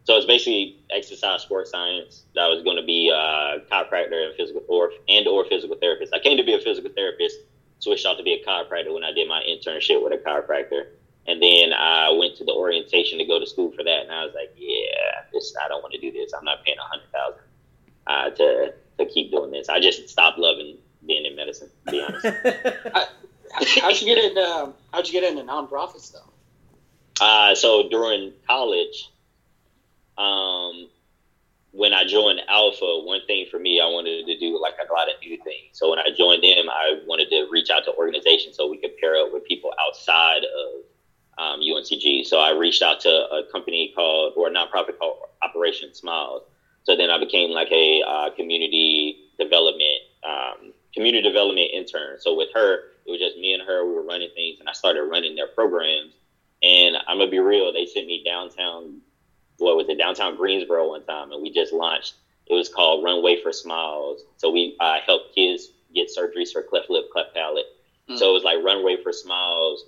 So 0.08 0.16
it's 0.16 0.26
basically 0.26 0.78
exercise 0.90 1.42
sports 1.42 1.72
science. 1.72 2.24
That 2.34 2.48
was 2.48 2.64
going 2.64 2.78
to 2.78 2.86
be 2.86 3.12
uh, 3.14 3.60
chiropractor 3.70 4.26
and 4.26 4.34
physical 4.38 4.64
or 4.70 4.92
and 5.10 5.28
or 5.28 5.44
physical 5.44 5.76
therapist. 5.76 6.14
I 6.14 6.20
came 6.20 6.38
to 6.38 6.46
be 6.46 6.54
a 6.54 6.62
physical 6.62 6.90
therapist, 6.96 7.40
switched 7.80 8.06
out 8.06 8.18
to 8.18 8.24
be 8.24 8.32
a 8.32 8.46
chiropractor 8.48 8.94
when 8.94 9.04
I 9.04 9.12
did 9.12 9.28
my 9.28 9.42
internship 9.42 10.02
with 10.02 10.14
a 10.14 10.24
chiropractor, 10.24 10.92
and 11.28 11.44
then 11.44 11.74
I 11.74 12.10
went 12.10 12.38
to 12.38 12.46
the 12.46 12.54
orientation 12.54 13.18
to 13.18 13.26
go 13.26 13.38
to 13.38 13.46
school 13.46 13.70
for 13.72 13.84
that. 13.84 14.04
And 14.04 14.10
I 14.10 14.24
was 14.24 14.34
like, 14.34 14.56
yeah, 14.56 15.26
this 15.34 15.54
I 15.62 15.68
don't 15.68 15.84
want 15.84 15.94
to 15.96 16.00
do 16.00 16.10
this. 16.14 16.32
I'm 16.32 16.46
not 16.46 16.64
paying 16.64 16.78
a 16.78 16.84
hundred 16.84 17.12
thousand 17.12 17.44
uh, 18.08 18.30
to 18.30 18.74
to 19.00 19.14
keep 19.14 19.30
doing 19.30 19.52
this. 19.52 19.68
I 19.68 19.82
just 19.82 20.08
stopped 20.08 20.40
loving 20.40 20.78
being 21.06 21.26
in 21.26 21.36
medicine. 21.36 21.70
To 21.86 21.92
be 21.92 22.02
honest. 22.02 22.26
how'd 23.82 24.00
you 24.00 24.08
get 24.08 24.24
into 24.24 24.42
um, 24.42 24.74
How'd 24.94 25.06
you 25.06 25.20
get 25.20 25.30
into 25.30 25.44
nonprofits 25.44 26.14
though? 26.14 26.32
Uh, 27.20 27.54
so 27.56 27.90
during 27.90 28.32
college, 28.48 29.10
um, 30.18 30.90
when 31.72 31.94
I 31.94 32.06
joined 32.06 32.42
Alpha, 32.48 33.00
one 33.04 33.22
thing 33.28 33.46
for 33.50 33.60
me, 33.60 33.80
I 33.80 33.86
wanted 33.86 34.26
to 34.26 34.38
do 34.38 34.60
like 34.60 34.76
a 34.78 34.92
lot 34.92 35.10
of 35.10 35.16
new 35.22 35.38
things. 35.44 35.74
So 35.74 35.90
when 35.90 36.00
I 36.00 36.10
joined 36.16 36.44
them, 36.44 36.70
I 36.70 36.96
wanted 37.06 37.30
to 37.30 37.48
reach 37.52 37.70
out 37.70 37.84
to 37.86 37.94
organizations 37.94 38.56
so 38.56 38.68
we 38.68 38.78
could 38.78 38.96
pair 38.98 39.16
up 39.18 39.32
with 39.32 39.44
people 39.44 39.72
outside 39.80 40.44
of 40.44 40.84
um, 41.38 41.60
UNCG. 41.60 42.26
So 42.26 42.40
I 42.40 42.52
reached 42.52 42.82
out 42.82 43.00
to 43.02 43.10
a 43.10 43.44
company 43.52 43.92
called, 43.96 44.34
or 44.36 44.48
a 44.48 44.52
nonprofit 44.52 44.98
called 44.98 45.18
Operation 45.44 45.94
Smiles. 45.94 46.44
So 46.84 46.96
then 46.96 47.10
I 47.10 47.20
became 47.20 47.52
like 47.52 47.72
a 47.72 48.02
uh, 48.02 48.30
community 48.32 49.20
development, 49.38 50.02
um, 50.28 50.74
community 50.94 51.22
development 51.22 51.70
intern. 51.74 52.18
So 52.20 52.34
with 52.34 52.50
her, 52.54 52.76
it 53.06 53.12
was 53.12 53.20
just 53.20 53.38
me 53.38 53.54
and 53.54 53.62
her. 53.62 53.86
We 53.86 53.94
were 53.94 54.04
running 54.04 54.30
things, 54.34 54.60
and 54.60 54.68
I 54.68 54.72
started 54.72 55.04
running 55.04 55.36
their 55.36 55.48
programs. 55.48 56.14
And 56.64 56.98
I'm 57.08 57.20
gonna 57.20 57.30
be 57.30 57.40
real, 57.40 57.72
they 57.72 57.86
sent 57.86 58.08
me 58.08 58.24
downtown 58.26 59.02
what 59.58 59.76
was 59.76 59.90
it 59.90 59.98
downtown 59.98 60.36
Greensboro 60.36 60.90
one 60.90 61.06
time, 61.06 61.32
and 61.32 61.42
we 61.42 61.52
just 61.52 61.74
launched. 61.74 62.16
It 62.46 62.54
was 62.54 62.70
called 62.70 63.04
Runway 63.04 63.42
for 63.42 63.52
Smiles. 63.52 64.22
So 64.38 64.52
we 64.52 64.78
uh, 64.80 65.00
helped 65.06 65.36
kids 65.36 65.70
get 65.94 66.10
surgeries 66.10 66.52
for 66.52 66.64
cleft 66.64 66.90
lip, 66.90 67.12
cleft 67.12 67.34
palate. 67.34 67.66
Mm. 68.10 68.18
So 68.18 68.30
it 68.30 68.34
was 68.34 68.44
like 68.44 68.64
Runway 68.64 68.98
for 69.04 69.12
Smiles, 69.12 69.86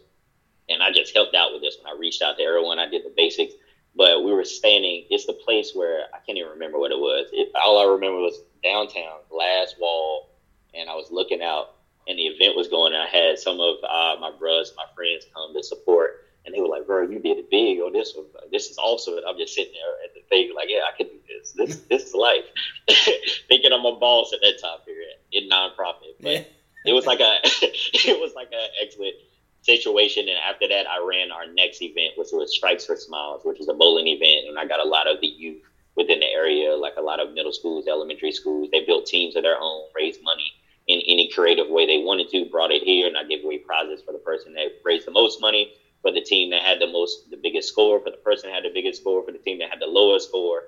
and 0.68 0.84
I 0.84 0.92
just 0.92 1.14
helped 1.14 1.36
out 1.36 1.54
with 1.54 1.62
this 1.62 1.78
when 1.82 1.92
I 1.92 1.98
reached 1.98 2.22
out 2.22 2.38
to 2.38 2.44
everyone. 2.44 2.80
I 2.80 2.90
did 2.90 3.06
the 3.06 3.14
basics, 3.16 3.54
but 3.96 4.24
we 4.24 4.34
were 4.34 4.46
standing. 4.46 5.06
It's 5.10 5.26
the 5.26 5.34
place 5.34 5.72
where 5.74 6.04
I 6.14 6.18
can't 6.26 6.38
even 6.38 6.52
remember 6.52 6.80
what 6.80 6.92
it 6.92 7.00
was. 7.00 7.30
It, 7.32 7.52
all 7.56 7.80
I 7.80 7.92
remember 7.92 8.20
was 8.20 8.42
downtown, 8.64 9.20
glass 9.30 9.76
wall, 9.80 10.30
and 10.74 10.90
I 10.90 10.96
was 10.96 11.12
looking 11.12 11.42
out, 11.42 11.76
and 12.08 12.18
the 12.18 12.24
event 12.24 12.58
was 12.58 12.68
going. 12.68 12.94
And 12.94 13.02
I 13.02 13.08
had 13.08 13.40
some 13.40 13.60
of 13.60 13.78
uh, 13.84 14.20
my 14.20 14.32
brothers, 14.38 14.74
my 14.76 14.86
friends, 14.96 15.26
come 15.34 15.54
to 15.54 15.64
support 15.64 16.26
and 16.46 16.56
they 16.56 16.62
were 16.62 16.68
like, 16.68 16.88
"Bro, 16.88 17.10
you 17.10 17.20
did 17.20 17.38
it 17.38 17.50
big 17.50 17.80
on 17.80 17.94
this 17.94 18.14
one. 18.16 18.26
This 18.60 18.72
is 18.72 18.78
also 18.78 19.16
And 19.16 19.26
I'm 19.26 19.38
just 19.38 19.56
sitting 19.56 19.72
there 19.72 19.94
at 20.04 20.14
the 20.14 20.20
thing, 20.28 20.52
like, 20.54 20.68
"Yeah, 20.68 20.82
I 20.84 20.92
can 20.98 21.08
do 21.08 21.20
this. 21.30 21.54
This 21.54 21.78
this 21.90 22.04
is 22.08 22.14
life." 22.14 22.44
Thinking 23.48 23.72
I'm 23.72 23.86
a 23.86 23.96
boss 23.96 24.34
at 24.34 24.42
that 24.42 24.60
time 24.62 24.80
period 24.86 25.16
in 25.32 25.48
nonprofit, 25.50 26.20
but 26.20 26.32
yeah. 26.34 26.44
it 26.86 26.92
was 26.92 27.06
like 27.06 27.22
a 27.22 27.40
it 27.46 28.20
was 28.20 28.34
like 28.36 28.50
an 28.52 28.68
excellent 28.84 29.16
situation. 29.62 30.28
And 30.28 30.38
after 30.38 30.68
that, 30.68 30.90
I 30.90 31.00
ran 31.08 31.32
our 31.32 31.48
next 31.48 31.82
event, 31.82 32.16
which 32.18 32.28
was 32.34 32.54
Strikes 32.54 32.86
for 32.86 32.98
Smiles, 32.98 33.44
which 33.46 33.62
is 33.62 33.70
a 33.70 33.74
bowling 33.74 34.08
event, 34.08 34.50
and 34.50 34.60
I 34.60 34.66
got 34.66 34.86
a 34.86 34.90
lot 34.90 35.08
of 35.08 35.22
the 35.22 35.28
youth 35.28 35.64
within 35.96 36.20
the 36.20 36.28
area, 36.28 36.76
like 36.76 36.96
a 36.98 37.02
lot 37.02 37.22
of 37.22 37.34
middle 37.34 37.54
schools, 37.54 37.88
elementary 37.88 38.34
schools. 38.34 38.68
They 38.74 38.84
built 38.84 39.06
teams 39.06 39.38
of 39.38 39.44
their 39.44 39.58
own, 39.58 39.84
raised 39.96 40.22
money 40.22 40.52
in 40.88 41.00
any 41.08 41.32
creative 41.32 41.70
way 41.70 41.86
they 41.86 42.04
wanted 42.04 42.28
to, 42.32 42.50
brought 42.52 42.72
it 42.72 42.84
here, 42.84 43.08
and 43.08 43.16
I 43.16 43.24
gave 43.24 43.46
away 43.46 43.60
prizes 43.60 44.02
for 44.02 44.12
the 44.12 44.20
person 44.20 44.54
that 44.56 44.68
raised 44.84 45.08
the 45.08 45.12
most 45.12 45.40
money 45.40 45.72
for 46.10 46.16
the 46.16 46.22
team 46.22 46.50
that 46.50 46.62
had 46.62 46.80
the 46.80 46.88
most, 46.88 47.30
the 47.30 47.38
biggest 47.38 47.70
score, 47.70 48.00
for 48.00 48.10
the 48.10 48.18
person 48.18 48.50
that 48.50 48.56
had 48.56 48.64
the 48.64 48.74
biggest 48.74 49.02
score, 49.02 49.24
for 49.24 49.32
the 49.32 49.38
team 49.38 49.60
that 49.60 49.70
had 49.70 49.80
the 49.80 49.86
lowest 49.86 50.30
score, 50.30 50.64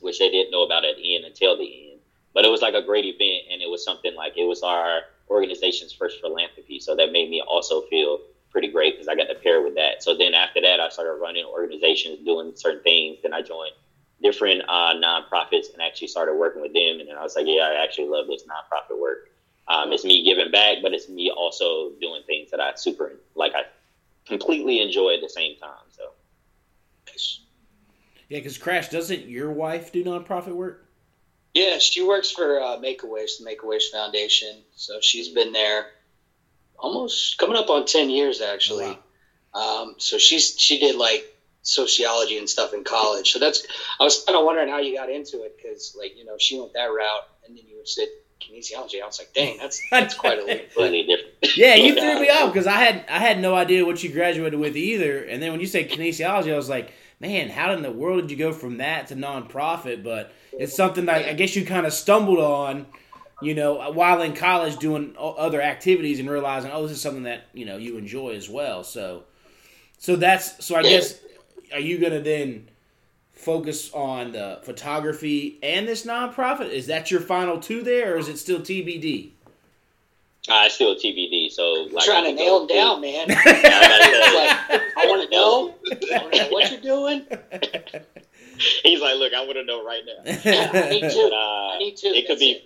which 0.00 0.18
they 0.18 0.30
didn't 0.30 0.50
know 0.50 0.62
about 0.62 0.84
at 0.84 0.96
the 0.96 1.16
end 1.16 1.24
until 1.24 1.56
the 1.56 1.90
end. 1.90 2.00
But 2.32 2.44
it 2.44 2.50
was 2.50 2.62
like 2.62 2.74
a 2.74 2.82
great 2.82 3.04
event, 3.04 3.52
and 3.52 3.60
it 3.60 3.68
was 3.68 3.84
something 3.84 4.14
like 4.14 4.38
it 4.38 4.46
was 4.46 4.62
our 4.62 5.02
organization's 5.28 5.92
first 5.92 6.20
philanthropy. 6.20 6.80
So 6.80 6.96
that 6.96 7.12
made 7.12 7.28
me 7.28 7.42
also 7.46 7.82
feel 7.82 8.20
pretty 8.50 8.68
great 8.68 8.94
because 8.94 9.08
I 9.08 9.14
got 9.14 9.28
to 9.28 9.34
pair 9.34 9.62
with 9.62 9.74
that. 9.74 10.02
So 10.02 10.16
then 10.16 10.32
after 10.32 10.60
that, 10.62 10.80
I 10.80 10.88
started 10.88 11.20
running 11.20 11.44
organizations, 11.44 12.24
doing 12.24 12.52
certain 12.56 12.82
things. 12.82 13.18
Then 13.22 13.34
I 13.34 13.42
joined 13.42 13.74
different 14.22 14.62
uh, 14.68 14.94
nonprofits 14.94 15.72
and 15.72 15.82
actually 15.82 16.08
started 16.08 16.34
working 16.34 16.62
with 16.62 16.72
them. 16.72 17.00
And 17.00 17.08
then 17.08 17.16
I 17.16 17.22
was 17.22 17.36
like, 17.36 17.46
yeah, 17.46 17.74
I 17.76 17.82
actually 17.82 18.08
love 18.08 18.26
this 18.28 18.44
nonprofit 18.44 18.98
work. 18.98 19.28
Um, 19.68 19.92
it's 19.92 20.04
me 20.04 20.24
giving 20.24 20.50
back, 20.50 20.78
but 20.82 20.92
it's 20.92 21.08
me 21.08 21.30
also 21.30 21.92
doing 22.00 22.22
things 22.26 22.50
that 22.50 22.60
I 22.60 22.72
super 22.74 23.12
like. 23.34 23.52
I 23.54 23.64
completely 24.30 24.80
enjoy 24.80 25.14
at 25.14 25.20
the 25.20 25.28
same 25.28 25.56
time. 25.58 25.84
So. 25.90 26.04
Yeah, 28.30 28.38
because 28.38 28.58
Crash, 28.58 28.88
doesn't 28.88 29.28
your 29.28 29.50
wife 29.50 29.92
do 29.92 30.04
nonprofit 30.04 30.54
work? 30.54 30.86
Yeah, 31.52 31.78
she 31.78 32.00
works 32.00 32.30
for 32.30 32.62
uh, 32.62 32.78
Make 32.78 33.02
a 33.02 33.06
Wish, 33.06 33.38
the 33.38 33.44
Make 33.44 33.64
a 33.64 33.66
Wish 33.66 33.90
Foundation. 33.90 34.56
So 34.76 35.00
she's 35.00 35.28
been 35.28 35.52
there 35.52 35.88
almost 36.78 37.38
coming 37.38 37.56
up 37.56 37.68
on 37.68 37.86
ten 37.86 38.08
years 38.08 38.40
actually. 38.40 38.96
Wow. 39.52 39.82
Um, 39.82 39.94
so 39.98 40.16
she's 40.16 40.54
she 40.56 40.78
did 40.78 40.94
like 40.94 41.24
sociology 41.62 42.38
and 42.38 42.48
stuff 42.48 42.72
in 42.72 42.84
college. 42.84 43.32
So 43.32 43.40
that's 43.40 43.66
I 43.98 44.04
was 44.04 44.22
kind 44.24 44.38
of 44.38 44.44
wondering 44.44 44.68
how 44.68 44.78
you 44.78 44.96
got 44.96 45.10
into 45.10 45.42
it 45.42 45.56
because 45.56 45.96
like 45.98 46.16
you 46.16 46.24
know 46.24 46.36
she 46.38 46.58
went 46.58 46.72
that 46.74 46.84
route 46.86 47.28
and 47.46 47.56
then 47.56 47.64
you 47.66 47.84
said 47.84 48.06
kinesiology. 48.40 49.02
I 49.02 49.06
was 49.06 49.18
like, 49.18 49.34
dang, 49.34 49.58
that's 49.58 49.82
that's 49.90 50.14
quite 50.14 50.38
a 50.38 50.44
leap. 50.44 50.68
But 50.68 50.74
Completely 50.74 51.02
different. 51.02 51.29
Yeah, 51.56 51.74
you 51.74 51.94
threw 51.94 52.16
uh, 52.16 52.20
me 52.20 52.30
off 52.30 52.52
because 52.52 52.66
I 52.66 52.76
had 52.76 53.04
I 53.08 53.18
had 53.18 53.40
no 53.40 53.54
idea 53.54 53.84
what 53.84 54.02
you 54.02 54.12
graduated 54.12 54.58
with 54.58 54.76
either. 54.76 55.24
And 55.24 55.42
then 55.42 55.52
when 55.52 55.60
you 55.60 55.66
said 55.66 55.90
kinesiology, 55.90 56.52
I 56.52 56.56
was 56.56 56.68
like, 56.68 56.92
man, 57.20 57.48
how 57.48 57.72
in 57.72 57.82
the 57.82 57.90
world 57.90 58.22
did 58.22 58.30
you 58.30 58.36
go 58.36 58.52
from 58.52 58.78
that 58.78 59.08
to 59.08 59.16
nonprofit? 59.16 60.02
But 60.02 60.32
it's 60.52 60.74
something 60.74 61.06
that 61.06 61.26
I 61.26 61.32
guess 61.34 61.54
you 61.56 61.64
kind 61.64 61.86
of 61.86 61.92
stumbled 61.92 62.38
on, 62.38 62.86
you 63.42 63.54
know, 63.54 63.90
while 63.92 64.22
in 64.22 64.34
college 64.34 64.78
doing 64.78 65.14
other 65.18 65.60
activities 65.60 66.20
and 66.20 66.28
realizing, 66.28 66.70
oh, 66.72 66.82
this 66.82 66.92
is 66.92 67.02
something 67.02 67.24
that 67.24 67.44
you 67.52 67.66
know 67.66 67.76
you 67.76 67.96
enjoy 67.96 68.34
as 68.34 68.48
well. 68.48 68.84
So, 68.84 69.24
so 69.98 70.16
that's 70.16 70.64
so 70.64 70.76
I 70.76 70.82
guess 70.82 71.20
are 71.72 71.80
you 71.80 71.98
gonna 71.98 72.20
then 72.20 72.68
focus 73.32 73.90
on 73.92 74.32
the 74.32 74.60
photography 74.62 75.58
and 75.62 75.88
this 75.88 76.04
nonprofit? 76.04 76.70
Is 76.70 76.86
that 76.88 77.10
your 77.10 77.20
final 77.20 77.58
two 77.58 77.82
there, 77.82 78.14
or 78.14 78.18
is 78.18 78.28
it 78.28 78.38
still 78.38 78.60
TBD? 78.60 79.30
Uh, 80.48 80.62
it's 80.66 80.74
still 80.74 80.94
TBD. 80.94 81.39
So 81.50 81.88
like, 81.92 82.04
trying 82.04 82.24
to 82.24 82.32
nail 82.32 82.60
him 82.62 82.66
down, 82.66 83.00
man. 83.00 83.26
I 83.30 84.70
like, 84.70 84.82
I 84.96 85.06
want 85.06 85.28
to 85.28 85.36
know. 85.36 85.74
I 85.90 86.18
to 86.30 86.36
know 86.38 86.48
what 86.50 86.70
you're 86.70 86.80
doing. 86.80 87.26
He's 88.82 89.00
like, 89.00 89.16
look, 89.16 89.32
I 89.32 89.40
want 89.44 89.54
to 89.54 89.64
know 89.64 89.84
right 89.84 90.02
now. 90.04 90.22
Me 90.90 91.00
But, 91.00 91.12
too. 91.12 91.30
uh, 91.34 91.78
Me 91.78 91.92
too. 91.92 92.08
It 92.08 92.22
could 92.26 92.32
That's 92.36 92.40
be, 92.40 92.50
it. 92.52 92.64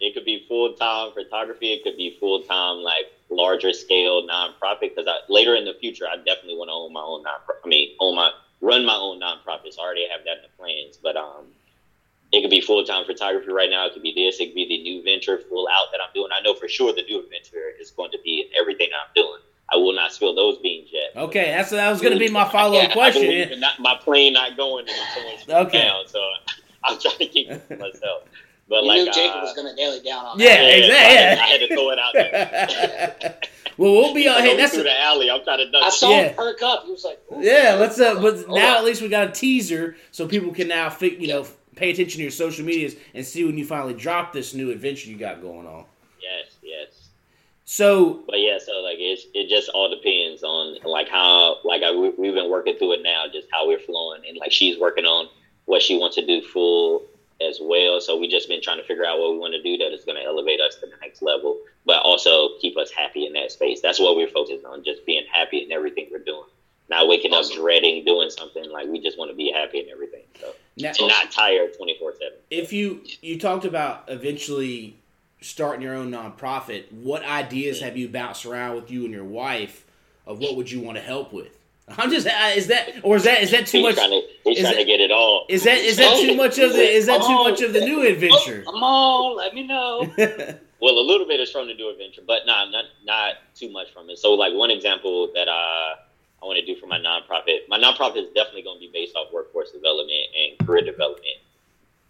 it 0.00 0.14
could 0.14 0.24
be 0.24 0.44
full 0.48 0.74
time 0.74 1.12
photography. 1.12 1.72
It 1.72 1.82
could 1.84 1.96
be 1.96 2.16
full 2.18 2.42
time 2.42 2.78
like 2.78 3.12
larger 3.28 3.72
scale 3.72 4.26
nonprofit. 4.26 4.80
Because 4.94 5.06
I, 5.06 5.18
later 5.28 5.54
in 5.54 5.64
the 5.64 5.74
future, 5.74 6.06
I 6.10 6.16
definitely 6.16 6.56
want 6.56 6.68
to 6.68 6.74
own 6.74 6.92
my 6.92 7.02
own 7.02 7.22
nonprofit. 7.24 7.60
I 7.64 7.68
mean, 7.68 7.96
own 8.00 8.16
my 8.16 8.30
run 8.62 8.86
my 8.86 8.96
own 8.96 9.20
nonprofits. 9.20 9.78
I 9.78 9.82
already 9.84 10.08
have 10.08 10.24
that 10.24 10.38
in 10.38 10.42
the 10.42 10.56
plans. 10.58 10.96
But 11.02 11.16
um, 11.16 11.44
it 12.36 12.42
could 12.42 12.50
be 12.50 12.60
full 12.60 12.84
time 12.84 13.04
photography 13.06 13.50
right 13.52 13.70
now. 13.70 13.86
It 13.86 13.92
could 13.94 14.02
be 14.02 14.12
this. 14.14 14.38
It 14.40 14.46
could 14.46 14.54
be 14.54 14.66
the 14.68 14.82
new 14.82 15.02
venture 15.02 15.38
full 15.38 15.66
out 15.68 15.86
that 15.92 16.00
I'm 16.02 16.10
doing. 16.14 16.28
I 16.36 16.42
know 16.42 16.54
for 16.54 16.68
sure 16.68 16.92
the 16.94 17.02
new 17.02 17.22
venture 17.28 17.70
is 17.80 17.90
going 17.90 18.10
to 18.12 18.18
be 18.24 18.50
everything 18.60 18.88
I'm 18.94 19.10
doing. 19.14 19.40
I 19.72 19.76
will 19.76 19.94
not 19.94 20.12
spill 20.12 20.34
those 20.34 20.58
beans 20.58 20.90
yet. 20.92 21.20
Okay, 21.20 21.46
that's 21.50 21.70
that 21.70 21.90
was 21.90 22.00
gonna 22.00 22.18
be 22.18 22.28
my 22.28 22.48
follow 22.52 22.78
up 22.78 22.92
question. 22.92 23.22
believe 23.22 23.58
not, 23.58 23.80
my 23.80 23.96
plane 23.96 24.32
not 24.32 24.56
going 24.56 24.86
until 24.88 25.04
someone's 25.14 25.66
Okay. 25.68 25.78
down. 25.88 26.06
So 26.06 26.20
I'm 26.84 27.00
trying 27.00 27.18
to 27.18 27.26
keep 27.26 27.50
it 27.50 27.68
to 27.68 27.76
myself. 27.76 28.22
But 28.68 28.82
You 28.82 28.88
like, 28.88 28.96
knew 29.04 29.12
Jacob 29.12 29.36
uh, 29.38 29.40
was 29.42 29.54
going 29.54 29.68
to 29.68 29.74
nail 29.74 29.92
it 29.92 30.04
down 30.04 30.24
on 30.24 30.38
Yeah, 30.40 30.56
that. 30.56 30.78
exactly. 30.78 31.40
I 31.40 31.46
had 31.46 31.60
to 31.60 31.68
throw 31.74 31.90
it 31.90 31.98
out 32.00 32.12
there. 32.14 33.38
well, 33.76 33.92
we'll 33.92 34.14
be 34.14 34.26
on. 34.26 34.34
Like, 34.34 34.42
Hey, 34.44 34.48
over 34.50 34.56
that's 34.60 34.74
through 34.74 34.82
the 34.84 35.00
alley. 35.02 35.30
I'm 35.30 35.44
trying 35.44 35.70
to 35.70 35.78
I 35.78 35.90
saw 35.90 36.10
Yeah. 36.10 36.22
him 36.28 36.34
perk 36.34 36.62
up. 36.62 36.84
He 36.84 36.90
was 36.90 37.04
like, 37.04 37.20
Ooh. 37.32 37.40
yeah. 37.40 37.76
Let's. 37.78 38.00
Uh, 38.00 38.20
but 38.20 38.44
Oh, 38.48 38.54
now 38.54 38.72
wow. 38.74 38.78
at 38.78 38.84
least 38.84 39.02
we 39.02 39.08
got 39.08 39.28
a 39.28 39.32
teaser, 39.32 39.96
so 40.10 40.26
people 40.26 40.52
can 40.52 40.66
now, 40.68 40.90
fi- 40.90 41.16
you 41.16 41.28
know, 41.28 41.46
pay 41.76 41.90
attention 41.90 42.18
to 42.18 42.22
your 42.22 42.30
social 42.32 42.64
medias 42.64 42.96
and 43.14 43.24
see 43.24 43.44
when 43.44 43.56
you 43.56 43.64
finally 43.64 43.94
drop 43.94 44.32
this 44.32 44.52
new 44.54 44.70
adventure 44.72 45.08
you 45.08 45.16
got 45.16 45.40
going 45.40 45.66
on. 45.66 45.84
Yes, 46.20 46.56
yes. 46.62 47.08
So 47.64 48.24
But 48.26 48.40
yeah, 48.40 48.58
so 48.58 48.80
like 48.80 48.96
it's 48.98 49.26
it 49.34 49.48
just 49.48 49.68
all 49.70 49.88
depends 49.88 50.42
on 50.42 50.78
like 50.84 51.08
how 51.08 51.58
like 51.64 51.82
I, 51.82 51.92
we, 51.92 52.10
we've 52.10 52.34
been 52.34 52.50
working 52.50 52.76
through 52.76 52.94
it 52.94 53.02
now, 53.02 53.24
just 53.32 53.46
how 53.52 53.68
we're 53.68 53.78
flowing, 53.78 54.22
and 54.28 54.36
like 54.38 54.52
she's 54.52 54.78
working 54.78 55.04
on 55.04 55.28
what 55.66 55.82
she 55.82 55.96
wants 55.98 56.16
to 56.16 56.26
do 56.26 56.42
full 56.42 57.02
as 57.46 57.58
well. 57.60 58.00
So 58.00 58.16
we 58.16 58.28
just 58.28 58.48
been 58.48 58.62
trying 58.62 58.78
to 58.78 58.84
figure 58.84 59.04
out 59.04 59.18
what 59.18 59.32
we 59.32 59.38
want 59.38 59.52
to 59.52 59.62
do 59.62 59.76
that 59.78 59.92
is 59.92 60.04
going 60.04 60.16
to 60.16 60.24
elevate 60.24 60.60
us 60.60 60.76
to 60.76 60.86
the 60.86 60.96
next 61.02 61.20
level, 61.22 61.58
but 61.84 62.00
also 62.02 62.56
keep 62.60 62.76
us 62.78 62.90
happy 62.90 63.26
in 63.26 63.32
that 63.34 63.52
space. 63.52 63.80
That's 63.82 63.98
what 64.00 64.16
we're 64.16 64.28
focused 64.28 64.64
on, 64.64 64.84
just 64.84 65.04
being 65.04 65.24
happy 65.30 65.58
in 65.62 65.70
everything 65.72 66.08
we're 66.10 66.24
doing. 66.24 66.46
Not 66.88 67.08
waking 67.08 67.32
Awesome. 67.34 67.56
up 67.58 67.62
dreading 67.62 68.04
doing 68.04 68.30
something 68.30 68.70
like 68.70 68.86
we 68.86 69.02
just 69.02 69.18
want 69.18 69.30
to 69.32 69.36
be 69.36 69.52
happy 69.52 69.80
in 69.80 69.88
everything. 69.90 70.22
So 70.40 70.54
now, 70.76 70.92
and 70.98 71.08
not 71.08 71.30
tired 71.30 71.74
twenty 71.76 71.96
four 71.98 72.12
seven. 72.12 72.38
if 72.50 72.72
you 72.72 73.02
you 73.22 73.38
talked 73.38 73.64
about 73.64 74.04
eventually 74.08 74.96
starting 75.40 75.82
your 75.82 75.94
own 75.94 76.10
nonprofit, 76.10 76.90
what 76.92 77.22
ideas 77.24 77.80
have 77.80 77.96
you 77.96 78.08
bounced 78.08 78.46
around 78.46 78.74
with 78.76 78.90
you 78.90 79.04
and 79.04 79.12
your 79.14 79.24
wife 79.24 79.84
of 80.26 80.38
what 80.40 80.56
would 80.56 80.70
you 80.70 80.80
want 80.80 80.96
to 80.96 81.02
help 81.02 81.32
with? 81.32 81.56
I'm 81.88 82.10
just 82.10 82.26
is 82.56 82.66
that 82.66 82.90
or 83.04 83.14
is 83.16 83.24
that 83.24 83.42
is 83.42 83.52
that 83.52 83.66
too 83.68 83.78
He's 83.78 83.84
much? 83.86 83.94
trying 83.94 84.10
to 84.10 84.22
he's 84.44 84.60
trying 84.60 84.74
it- 84.74 84.78
to 84.78 84.84
get 84.84 85.00
it 85.00 85.12
all. 85.12 85.46
Is 85.48 85.62
that 85.64 85.78
is 85.78 85.96
that 85.98 86.18
too 86.20 86.34
much 86.34 86.58
of 86.58 86.72
the 86.72 86.80
is 86.82 87.06
that 87.06 87.22
too 87.22 87.34
much 87.44 87.60
of 87.62 87.72
the 87.72 87.80
new 87.80 88.02
adventure? 88.06 88.64
Oh, 88.66 88.72
come 88.72 88.82
on, 88.82 89.36
let 89.36 89.54
me 89.54 89.66
know. 89.66 90.12
Well, 90.78 90.98
a 90.98 91.00
little 91.00 91.26
bit 91.26 91.40
is 91.40 91.50
from 91.50 91.68
the 91.68 91.74
new 91.74 91.90
adventure, 91.90 92.20
but 92.26 92.40
not 92.44 92.70
not 92.70 92.84
not 93.02 93.34
too 93.54 93.72
much 93.72 93.90
from 93.94 94.10
it. 94.10 94.18
So, 94.18 94.34
like 94.34 94.52
one 94.52 94.70
example 94.70 95.30
that 95.32 95.48
uh, 95.48 95.52
I 96.42 96.44
want 96.44 96.58
to 96.58 96.66
do 96.66 96.78
for 96.78 96.86
my 96.86 96.98
nonprofit, 96.98 97.60
my 97.66 97.78
nonprofit 97.78 98.18
is 98.18 98.28
definitely 98.34 98.60
going 98.62 98.76
to 98.76 98.80
be 98.86 98.90
based 98.92 99.16
off 99.16 99.32
workforce 99.32 99.70
development 99.70 100.20
career 100.66 100.84
development, 100.84 101.36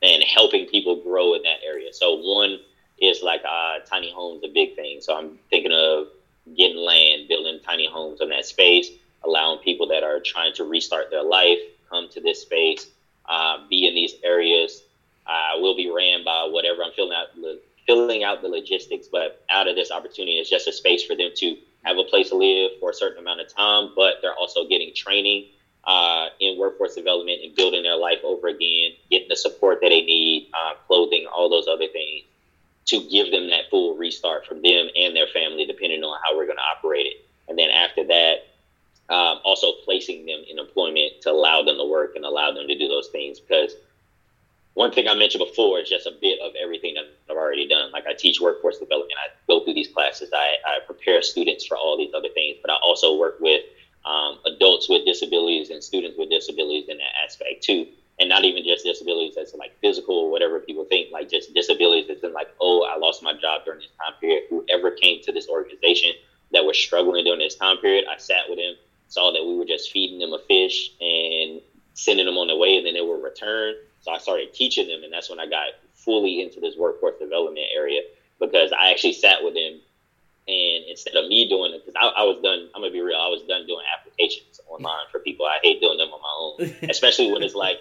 and 0.02 0.22
helping 0.22 0.66
people 0.66 1.02
grow 1.02 1.34
in 1.34 1.42
that 1.42 1.58
area. 1.64 1.92
So, 1.92 2.14
one 2.16 2.58
is 3.00 3.22
like 3.22 3.42
uh, 3.48 3.80
tiny 3.88 4.12
homes, 4.12 4.42
a 4.44 4.48
big 4.48 4.74
thing. 4.76 5.00
So, 5.00 5.16
I'm 5.16 5.38
thinking 5.50 5.72
of 5.72 6.08
getting 6.56 6.76
land, 6.76 7.28
building 7.28 7.60
tiny 7.64 7.88
homes 7.88 8.20
in 8.20 8.28
that 8.30 8.46
space, 8.46 8.90
allowing 9.24 9.58
people 9.60 9.86
that 9.88 10.02
are 10.02 10.20
trying 10.20 10.52
to 10.54 10.64
restart 10.64 11.10
their 11.10 11.24
life 11.24 11.58
come 11.90 12.08
to 12.10 12.20
this 12.20 12.42
space, 12.42 12.88
uh, 13.26 13.58
be 13.68 13.86
in 13.86 13.94
these 13.94 14.14
areas. 14.22 14.82
I 15.26 15.56
will 15.58 15.76
be 15.76 15.90
ran 15.90 16.24
by 16.24 16.48
whatever 16.50 16.84
I'm 16.84 16.92
filling 16.92 17.16
out 17.16 17.34
the 17.34 17.60
filling 17.86 18.24
out 18.24 18.42
the 18.42 18.48
logistics, 18.48 19.06
but 19.06 19.44
out 19.48 19.68
of 19.68 19.76
this 19.76 19.90
opportunity 19.90 20.38
is 20.38 20.50
just 20.50 20.66
a 20.66 20.72
space 20.72 21.04
for 21.04 21.14
them 21.14 21.30
to 21.36 21.56
have 21.84 21.98
a 21.98 22.04
place 22.04 22.30
to 22.30 22.36
live 22.36 22.72
for 22.80 22.90
a 22.90 22.94
certain 22.94 23.18
amount 23.18 23.40
of 23.40 23.48
time, 23.48 23.92
but 23.94 24.14
they're 24.20 24.34
also 24.34 24.66
getting 24.66 24.92
training 24.92 25.46
uh, 25.86 26.28
in 26.40 26.58
workforce 26.58 26.94
development 26.94 27.40
and 27.44 27.54
building 27.54 27.82
their 27.82 27.96
life 27.96 28.18
over 28.24 28.48
again, 28.48 28.92
getting 29.10 29.28
the 29.28 29.36
support 29.36 29.78
that 29.80 29.90
they 29.90 30.02
need, 30.02 30.50
uh, 30.52 30.74
clothing, 30.86 31.26
all 31.26 31.48
those 31.48 31.68
other 31.68 31.86
things 31.88 32.24
to 32.86 33.00
give 33.10 33.30
them 33.30 33.50
that 33.50 33.68
full 33.70 33.96
restart 33.96 34.46
from 34.46 34.62
them 34.62 34.88
and 34.96 35.14
their 35.14 35.26
family, 35.28 35.66
depending 35.66 36.02
on 36.02 36.18
how 36.24 36.36
we're 36.36 36.46
going 36.46 36.58
to 36.58 36.62
operate 36.62 37.06
it. 37.06 37.26
And 37.48 37.58
then 37.58 37.70
after 37.70 38.04
that, 38.04 38.46
um, 39.08 39.40
also 39.44 39.72
placing 39.84 40.26
them 40.26 40.42
in 40.48 40.58
employment 40.58 41.20
to 41.22 41.30
allow 41.30 41.62
them 41.62 41.76
to 41.76 41.88
work 41.88 42.16
and 42.16 42.24
allow 42.24 42.52
them 42.52 42.66
to 42.66 42.76
do 42.76 42.88
those 42.88 43.08
things 43.08 43.38
because 43.38 43.74
one 44.74 44.92
thing 44.92 45.08
I 45.08 45.14
mentioned 45.14 45.42
before 45.46 45.78
is 45.80 45.88
just 45.88 46.06
a 46.06 46.12
bit 46.20 46.38
of 46.40 46.52
everything 46.60 46.94
that 46.94 47.04
I've 47.30 47.36
already 47.36 47.66
done. 47.66 47.92
Like 47.92 48.04
I 48.06 48.12
teach 48.12 48.40
workforce 48.40 48.78
development, 48.78 49.14
I 49.18 49.32
go 49.46 49.64
through 49.64 49.74
these 49.74 49.88
classes, 49.88 50.30
I, 50.34 50.56
I 50.66 50.80
prepare 50.84 51.22
students 51.22 51.64
for 51.64 51.76
all 51.76 51.96
these 51.96 52.12
other 52.14 52.28
things, 52.34 52.58
but 52.60 52.70
I 52.70 52.76
also 52.84 53.16
work 53.16 53.38
with 53.40 53.62
um, 54.06 54.38
adults 54.46 54.88
with 54.88 55.04
disabilities 55.04 55.70
and 55.70 55.82
students 55.82 56.16
with 56.16 56.30
disabilities 56.30 56.88
in 56.88 56.98
that 56.98 57.12
aspect 57.24 57.62
too. 57.62 57.86
And 58.18 58.30
not 58.30 58.44
even 58.44 58.64
just 58.64 58.84
disabilities 58.84 59.34
that's 59.36 59.54
like 59.54 59.78
physical 59.80 60.16
or 60.16 60.30
whatever 60.30 60.58
people 60.60 60.86
think, 60.86 61.12
like 61.12 61.28
just 61.28 61.52
disabilities 61.52 62.06
that's 62.08 62.22
in 62.24 62.32
like, 62.32 62.48
oh, 62.62 62.88
I 62.90 62.96
lost 62.96 63.22
my 63.22 63.34
job 63.34 63.62
during 63.66 63.80
this 63.80 63.90
time 64.00 64.14
period. 64.20 64.44
Whoever 64.48 64.92
came 64.92 65.20
to 65.24 65.32
this 65.32 65.48
organization 65.48 66.12
that 66.52 66.64
was 66.64 66.78
struggling 66.78 67.24
during 67.24 67.40
this 67.40 67.56
time 67.56 67.76
period, 67.78 68.06
I 68.10 68.16
sat 68.16 68.48
with 68.48 68.58
them, 68.58 68.74
saw 69.08 69.32
that 69.32 69.44
we 69.44 69.56
were 69.56 69.66
just 69.66 69.90
feeding 69.90 70.18
them 70.18 70.32
a 70.32 70.38
fish 70.38 70.92
and 70.98 71.60
sending 71.92 72.26
them 72.26 72.38
on 72.38 72.46
their 72.46 72.56
way, 72.56 72.76
and 72.76 72.86
then 72.86 72.94
they 72.94 73.00
would 73.00 73.22
return. 73.22 73.74
So 74.00 74.12
I 74.12 74.18
started 74.18 74.54
teaching 74.54 74.86
them, 74.86 75.02
and 75.02 75.12
that's 75.12 75.28
when 75.28 75.40
I 75.40 75.46
got 75.46 75.72
fully 75.94 76.40
into 76.40 76.60
this 76.60 76.76
workforce 76.76 77.18
development 77.18 77.66
area 77.74 78.00
because 78.38 78.72
I 78.72 78.90
actually 78.90 79.14
sat 79.14 79.42
with 79.42 79.54
them. 79.54 79.80
And 80.48 80.75
instead 80.96 81.14
of 81.14 81.28
me 81.28 81.46
doing 81.48 81.74
it, 81.74 81.84
because 81.84 81.94
I, 82.00 82.22
I 82.22 82.24
was 82.24 82.40
done, 82.42 82.68
I'm 82.74 82.80
gonna 82.80 82.90
be 82.90 83.02
real, 83.02 83.20
I 83.20 83.28
was 83.28 83.42
done 83.42 83.66
doing 83.66 83.84
applications 83.92 84.60
online 84.66 85.04
for 85.12 85.20
people. 85.20 85.44
I 85.44 85.58
hate 85.62 85.80
doing 85.80 85.98
them 85.98 86.08
on 86.08 86.20
my 86.24 86.34
own, 86.40 86.74
especially 86.90 87.30
when 87.30 87.42
it's 87.42 87.54
like 87.54 87.76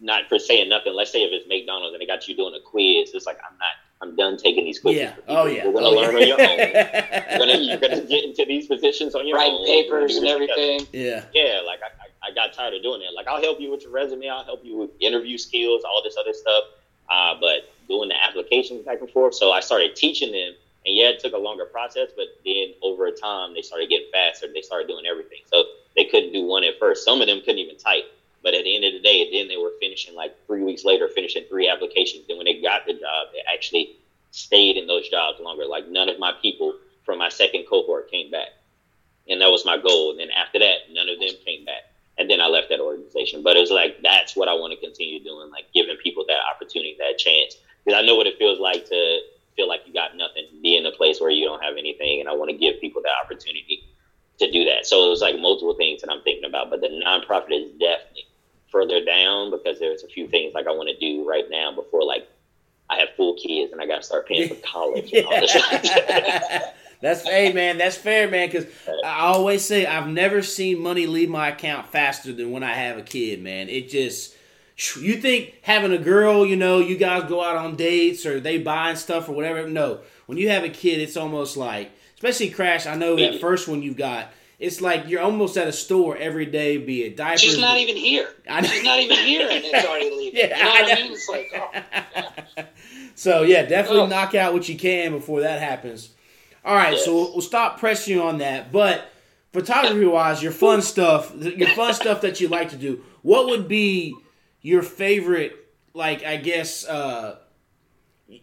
not 0.00 0.28
for 0.28 0.38
saying 0.38 0.68
nothing. 0.68 0.92
Let's 0.94 1.10
say 1.10 1.22
if 1.22 1.32
it's 1.32 1.48
McDonald's 1.48 1.94
and 1.94 2.02
they 2.02 2.06
got 2.06 2.28
you 2.28 2.36
doing 2.36 2.54
a 2.54 2.60
quiz, 2.60 3.14
it's 3.14 3.24
like 3.24 3.38
I'm 3.38 3.56
not, 3.56 3.74
I'm 4.02 4.16
done 4.16 4.36
taking 4.36 4.64
these 4.64 4.80
quizzes. 4.80 5.00
yeah. 5.00 5.14
for. 5.14 5.22
Oh 5.28 5.46
yeah. 5.46 5.64
You're 5.64 5.72
gonna 5.72 5.86
oh, 5.86 5.96
learn 5.96 6.12
yeah. 6.12 6.20
on 6.20 6.28
your 6.28 6.40
own. 6.40 6.58
You're 7.32 7.38
gonna, 7.38 7.58
you're 7.58 7.78
gonna 7.78 8.00
get 8.02 8.24
into 8.24 8.44
these 8.46 8.66
positions 8.66 9.14
on 9.14 9.26
your 9.26 9.38
own. 9.38 9.42
Writing 9.42 9.58
own. 9.58 9.66
papers 9.66 10.16
and 10.16 10.26
You're 10.26 10.38
gonna 10.38 10.46
do 10.46 10.52
this 10.52 10.82
everything. 10.82 11.00
yeah. 11.00 11.24
yeah, 11.32 11.60
like 11.64 11.80
I, 11.80 12.26
I, 12.26 12.30
I 12.30 12.34
got 12.34 12.52
tired 12.52 12.74
of 12.74 12.82
doing 12.82 13.00
that. 13.00 13.14
Like 13.16 13.26
I'll 13.26 13.40
help 13.40 13.60
you 13.60 13.70
with 13.70 13.82
your 13.82 13.92
resume, 13.92 14.28
I'll 14.28 14.44
help 14.44 14.60
you 14.64 14.76
with 14.76 14.90
interview 15.00 15.38
skills, 15.38 15.82
all 15.84 16.02
this 16.04 16.16
other 16.20 16.34
stuff. 16.34 16.64
Uh, 17.08 17.34
but 17.40 17.72
doing 17.88 18.08
the 18.08 18.22
applications 18.22 18.84
back 18.84 19.00
and 19.00 19.10
forth, 19.10 19.34
so 19.34 19.50
I 19.50 19.60
started 19.60 19.96
teaching 19.96 20.32
them, 20.32 20.54
and 20.84 20.96
yeah, 20.96 21.10
it 21.10 21.20
took 21.20 21.32
a 21.32 21.38
longer 21.38 21.64
process, 21.64 22.10
but 22.16 22.26
then 22.44 22.74
over 22.82 23.10
time 23.10 23.54
they 23.54 23.62
started 23.62 23.88
getting 23.88 24.10
faster. 24.12 24.46
They 24.52 24.62
started 24.62 24.88
doing 24.88 25.06
everything, 25.06 25.40
so 25.52 25.64
they 25.96 26.04
couldn't 26.06 26.32
do 26.32 26.44
one 26.46 26.64
at 26.64 26.78
first. 26.78 27.04
Some 27.04 27.20
of 27.20 27.26
them 27.26 27.40
couldn't 27.40 27.58
even 27.58 27.78
type. 27.78 28.04
But 28.42 28.54
at 28.54 28.64
the 28.64 28.74
end 28.74 28.84
of 28.84 28.92
the 28.92 28.98
day, 28.98 29.30
then 29.30 29.46
they 29.46 29.56
were 29.56 29.70
finishing 29.78 30.16
like 30.16 30.34
three 30.48 30.64
weeks 30.64 30.84
later, 30.84 31.08
finishing 31.08 31.44
three 31.48 31.68
applications. 31.68 32.26
Then 32.26 32.38
when 32.38 32.46
they 32.46 32.60
got 32.60 32.86
the 32.86 32.94
job, 32.94 33.28
they 33.32 33.38
actually 33.52 33.96
stayed 34.32 34.76
in 34.76 34.88
those 34.88 35.08
jobs 35.08 35.38
longer. 35.38 35.64
Like 35.64 35.86
none 35.86 36.08
of 36.08 36.18
my 36.18 36.32
people 36.42 36.74
from 37.04 37.18
my 37.18 37.28
second 37.28 37.66
cohort 37.70 38.10
came 38.10 38.32
back 38.32 38.48
and 39.28 39.40
that 39.40 39.50
was 39.50 39.64
my 39.64 39.78
goal. 39.78 40.10
And 40.10 40.20
then 40.20 40.30
after 40.30 40.58
that, 40.58 40.90
none 40.90 41.08
of 41.08 41.18
them 41.18 41.34
came 41.44 41.64
back. 41.64 41.82
And 42.18 42.28
then 42.28 42.40
I 42.40 42.46
left 42.46 42.68
that 42.70 42.80
organization. 42.80 43.42
But 43.42 43.56
it 43.56 43.60
was 43.60 43.70
like 43.70 44.02
that's 44.02 44.36
what 44.36 44.48
I 44.48 44.54
want 44.54 44.72
to 44.72 44.80
continue 44.80 45.22
doing, 45.22 45.50
like 45.50 45.66
giving 45.74 45.96
people 45.96 46.24
that 46.28 46.38
opportunity, 46.54 46.96
that 46.98 47.18
chance, 47.18 47.56
because 47.84 47.98
I 47.98 48.04
know 48.04 48.16
what 48.16 48.26
it 48.26 48.38
feels 48.38 48.58
like 48.58 48.86
to 48.88 49.20
feel 49.56 49.68
like 49.68 49.82
you 49.86 49.92
got 49.92 50.16
nothing, 50.16 50.44
be 50.62 50.76
in 50.76 50.86
a 50.86 50.92
place 50.92 51.20
where 51.20 51.30
you 51.30 51.44
don't 51.44 51.62
have 51.62 51.76
anything, 51.76 52.20
and 52.20 52.28
I 52.28 52.32
want 52.32 52.50
to 52.50 52.56
give 52.56 52.80
people 52.80 53.01
that 53.01 53.01
opportunity 53.24 53.84
to 54.38 54.50
do 54.50 54.64
that. 54.64 54.86
So 54.86 55.06
it 55.06 55.10
was 55.10 55.20
like 55.20 55.38
multiple 55.38 55.74
things 55.74 56.00
that 56.02 56.10
I'm 56.10 56.22
thinking 56.22 56.44
about, 56.44 56.70
but 56.70 56.80
the 56.80 56.88
nonprofit 56.88 57.52
is 57.52 57.70
definitely 57.78 58.26
further 58.70 59.04
down 59.04 59.50
because 59.50 59.78
there's 59.78 60.02
a 60.02 60.08
few 60.08 60.26
things 60.28 60.54
like 60.54 60.66
I 60.66 60.70
want 60.70 60.88
to 60.88 60.98
do 60.98 61.28
right 61.28 61.44
now 61.50 61.72
before 61.72 62.04
like 62.04 62.28
I 62.88 62.96
have 62.96 63.10
full 63.16 63.34
kids 63.34 63.72
and 63.72 63.80
I 63.80 63.86
got 63.86 63.96
to 63.96 64.02
start 64.02 64.26
paying 64.26 64.48
for 64.48 64.54
college. 64.66 65.12
that's 67.00 67.22
hey 67.22 67.52
man, 67.52 67.78
that's 67.78 67.96
fair 67.96 68.30
man. 68.30 68.48
Because 68.48 68.66
I 69.04 69.20
always 69.20 69.64
say 69.64 69.86
I've 69.86 70.08
never 70.08 70.42
seen 70.42 70.80
money 70.80 71.06
leave 71.06 71.28
my 71.28 71.48
account 71.48 71.88
faster 71.88 72.32
than 72.32 72.50
when 72.50 72.62
I 72.62 72.74
have 72.74 72.98
a 72.98 73.02
kid, 73.02 73.42
man. 73.42 73.68
It 73.68 73.88
just 73.88 74.36
you 74.96 75.16
think 75.16 75.54
having 75.62 75.92
a 75.92 75.98
girl, 75.98 76.46
you 76.46 76.56
know, 76.56 76.78
you 76.78 76.96
guys 76.96 77.28
go 77.28 77.42
out 77.42 77.56
on 77.56 77.76
dates 77.76 78.26
or 78.26 78.40
they 78.40 78.58
buying 78.58 78.96
stuff 78.96 79.28
or 79.28 79.32
whatever. 79.32 79.68
No, 79.68 80.00
when 80.26 80.38
you 80.38 80.48
have 80.48 80.64
a 80.64 80.68
kid, 80.68 81.00
it's 81.00 81.16
almost 81.16 81.56
like, 81.56 81.92
especially 82.22 82.50
Crash. 82.50 82.86
I 82.86 82.94
know 82.94 83.16
that 83.16 83.40
first 83.40 83.68
one 83.68 83.82
you 83.82 83.94
got 83.94 84.28
it's 84.62 84.80
like 84.80 85.08
you're 85.08 85.20
almost 85.20 85.56
at 85.56 85.66
a 85.66 85.72
store 85.72 86.16
every 86.16 86.46
day, 86.46 86.76
be 86.76 87.02
it 87.02 87.16
diapers. 87.16 87.40
She's 87.40 87.58
not 87.58 87.78
even 87.78 87.96
here. 87.96 88.28
She's 88.62 88.84
not 88.84 89.00
even 89.00 89.18
here, 89.18 89.48
and 89.50 89.64
it's 89.64 89.86
already 89.86 90.10
leaving. 90.16 90.38
Yeah, 90.38 90.56
you 90.56 90.64
know 90.64 90.70
I, 90.70 90.92
I 90.92 91.02
mean? 91.02 91.12
It's 91.12 91.28
like, 91.28 91.52
oh. 92.56 92.62
so 93.16 93.42
yeah, 93.42 93.62
definitely 93.62 94.02
oh. 94.02 94.06
knock 94.06 94.36
out 94.36 94.52
what 94.52 94.68
you 94.68 94.78
can 94.78 95.10
before 95.10 95.40
that 95.40 95.60
happens. 95.60 96.10
All 96.64 96.76
right, 96.76 96.92
yes. 96.92 97.04
so 97.04 97.12
we'll, 97.12 97.32
we'll 97.32 97.40
stop 97.40 97.80
pressing 97.80 98.14
you 98.14 98.22
on 98.22 98.38
that. 98.38 98.70
But 98.70 99.10
photography 99.52 100.06
wise, 100.06 100.40
your 100.40 100.52
fun 100.52 100.80
stuff, 100.80 101.34
your 101.34 101.70
fun 101.70 101.92
stuff 101.92 102.20
that 102.20 102.40
you 102.40 102.46
like 102.46 102.70
to 102.70 102.76
do. 102.76 103.02
What 103.22 103.46
would 103.46 103.66
be 103.66 104.14
your 104.60 104.82
favorite? 104.82 105.56
Like, 105.92 106.24
I 106.24 106.36
guess 106.36 106.86
uh, 106.86 107.38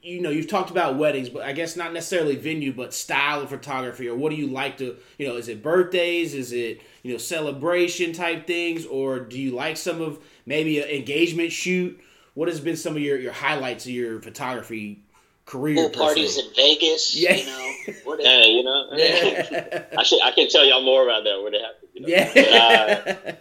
you 0.01 0.21
know, 0.21 0.29
you've 0.29 0.47
talked 0.47 0.69
about 0.69 0.97
weddings, 0.97 1.29
but 1.29 1.43
I 1.43 1.51
guess 1.51 1.75
not 1.75 1.93
necessarily 1.93 2.35
venue, 2.35 2.71
but 2.71 2.93
style 2.93 3.41
of 3.41 3.49
photography, 3.49 4.07
or 4.07 4.15
what 4.15 4.29
do 4.29 4.35
you 4.35 4.47
like 4.47 4.77
to, 4.77 4.95
you 5.17 5.27
know, 5.27 5.35
is 5.35 5.47
it 5.47 5.63
birthdays, 5.63 6.33
is 6.33 6.51
it 6.51 6.81
you 7.03 7.11
know 7.11 7.17
celebration 7.17 8.13
type 8.13 8.45
things, 8.45 8.85
or 8.85 9.19
do 9.19 9.39
you 9.39 9.51
like 9.51 9.77
some 9.77 10.01
of 10.01 10.19
maybe 10.45 10.79
an 10.79 10.89
engagement 10.89 11.51
shoot? 11.51 11.99
What 12.35 12.47
has 12.47 12.59
been 12.59 12.77
some 12.77 12.95
of 12.95 13.01
your 13.01 13.17
your 13.17 13.33
highlights 13.33 13.85
of 13.85 13.91
your 13.91 14.21
photography 14.21 15.01
career? 15.45 15.75
Pool 15.75 15.89
parties 15.89 16.37
in 16.37 16.45
Vegas, 16.55 17.15
yeah, 17.15 17.35
you 17.35 17.45
know, 17.45 17.73
what 18.03 18.19
yeah, 18.23 18.45
you 18.45 18.63
know, 18.63 18.89
yeah. 18.93 19.85
I 19.97 20.03
should 20.03 20.21
I 20.21 20.31
can 20.31 20.49
tell 20.49 20.65
y'all 20.65 20.83
more 20.83 21.03
about 21.03 21.23
that 21.23 21.41
where 21.41 21.51
they 21.51 21.59
happen. 21.59 21.89
You 21.93 22.01
know? 22.01 22.07
Yeah, 22.07 23.01
but, 23.03 23.27
uh, 23.27 23.31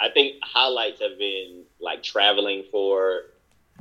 I 0.00 0.10
think 0.10 0.36
highlights 0.42 1.00
have 1.00 1.18
been 1.18 1.62
like 1.80 2.02
traveling 2.02 2.64
for 2.70 3.22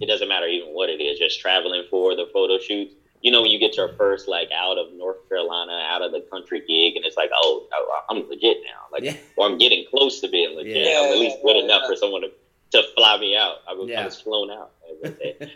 it 0.02 0.08
doesn't 0.08 0.28
matter 0.28 0.48
even 0.48 0.70
what 0.70 0.90
it 0.90 1.02
is, 1.02 1.18
just 1.18 1.40
traveling 1.40 1.84
for 1.90 2.16
the 2.16 2.30
photo 2.34 2.60
shoots. 2.60 2.94
You 3.22 3.32
know, 3.32 3.42
when 3.42 3.50
you 3.50 3.60
get 3.60 3.76
your 3.76 3.90
first 3.94 4.28
like 4.28 4.50
out 4.56 4.78
of 4.78 4.94
North 4.94 5.28
Carolina, 5.28 5.72
out 5.88 6.02
of 6.02 6.12
the 6.12 6.22
country 6.32 6.60
gig, 6.60 6.96
and 6.96 7.06
it's 7.06 7.18
like, 7.18 7.32
oh, 7.34 7.68
I'm 8.10 8.28
legit 8.30 8.58
now, 8.64 8.82
like, 8.92 9.04
yeah. 9.04 9.16
or 9.36 9.48
I'm 9.48 9.58
getting 9.58 9.86
close 9.90 10.22
to 10.22 10.28
being 10.28 10.56
legit. 10.56 10.88
Yeah, 10.88 11.00
I'm 11.00 11.14
at 11.14 11.18
least 11.18 11.38
good 11.44 11.58
enough 11.64 11.84
for 11.88 11.96
someone 11.96 12.22
to, 12.22 12.32
to 12.72 12.84
fly 12.96 13.18
me 13.18 13.36
out. 13.36 13.58
I 13.68 13.74
was, 13.74 13.90
yeah. 13.90 14.02
I 14.02 14.06
was 14.06 14.20
flown 14.20 14.52
out, 14.52 14.72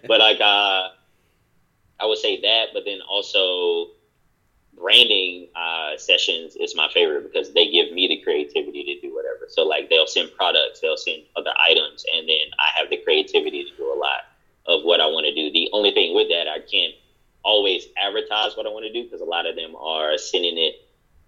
but 0.07 0.19
like, 0.19 0.39
uh, 0.41 0.89
I 1.99 2.05
would 2.05 2.17
say 2.17 2.41
that, 2.41 2.69
but 2.73 2.85
then 2.85 2.99
also 3.07 3.91
branding 4.79 5.49
uh, 5.55 5.97
sessions 5.97 6.55
is 6.55 6.75
my 6.75 6.87
favorite 6.93 7.31
because 7.31 7.53
they 7.53 7.69
give 7.69 7.91
me 7.91 8.07
the 8.07 8.21
creativity 8.23 8.83
to 8.85 9.07
do 9.07 9.13
whatever. 9.13 9.45
So 9.49 9.63
like 9.63 9.89
they'll 9.89 10.07
send 10.07 10.31
products, 10.35 10.79
they'll 10.79 10.97
send 10.97 11.23
other 11.35 11.51
items, 11.59 12.05
and 12.15 12.27
then 12.27 12.47
I 12.57 12.79
have 12.79 12.89
the 12.89 12.97
creativity 12.97 13.65
to 13.65 13.75
do 13.75 13.93
a 13.93 13.97
lot 13.99 14.28
of 14.69 14.83
what 14.83 15.01
I 15.01 15.07
want 15.07 15.25
to 15.25 15.33
do. 15.33 15.51
The 15.51 15.69
only 15.73 15.91
thing 15.91 16.15
with 16.15 16.29
that, 16.29 16.47
I 16.47 16.59
can't 16.59 16.93
always 17.43 17.87
advertise 17.97 18.55
what 18.55 18.65
I 18.65 18.69
want 18.69 18.85
to 18.85 18.93
do 18.93 19.03
because 19.03 19.21
a 19.21 19.25
lot 19.25 19.45
of 19.45 19.55
them 19.55 19.75
are 19.75 20.17
sending 20.17 20.57
it 20.57 20.75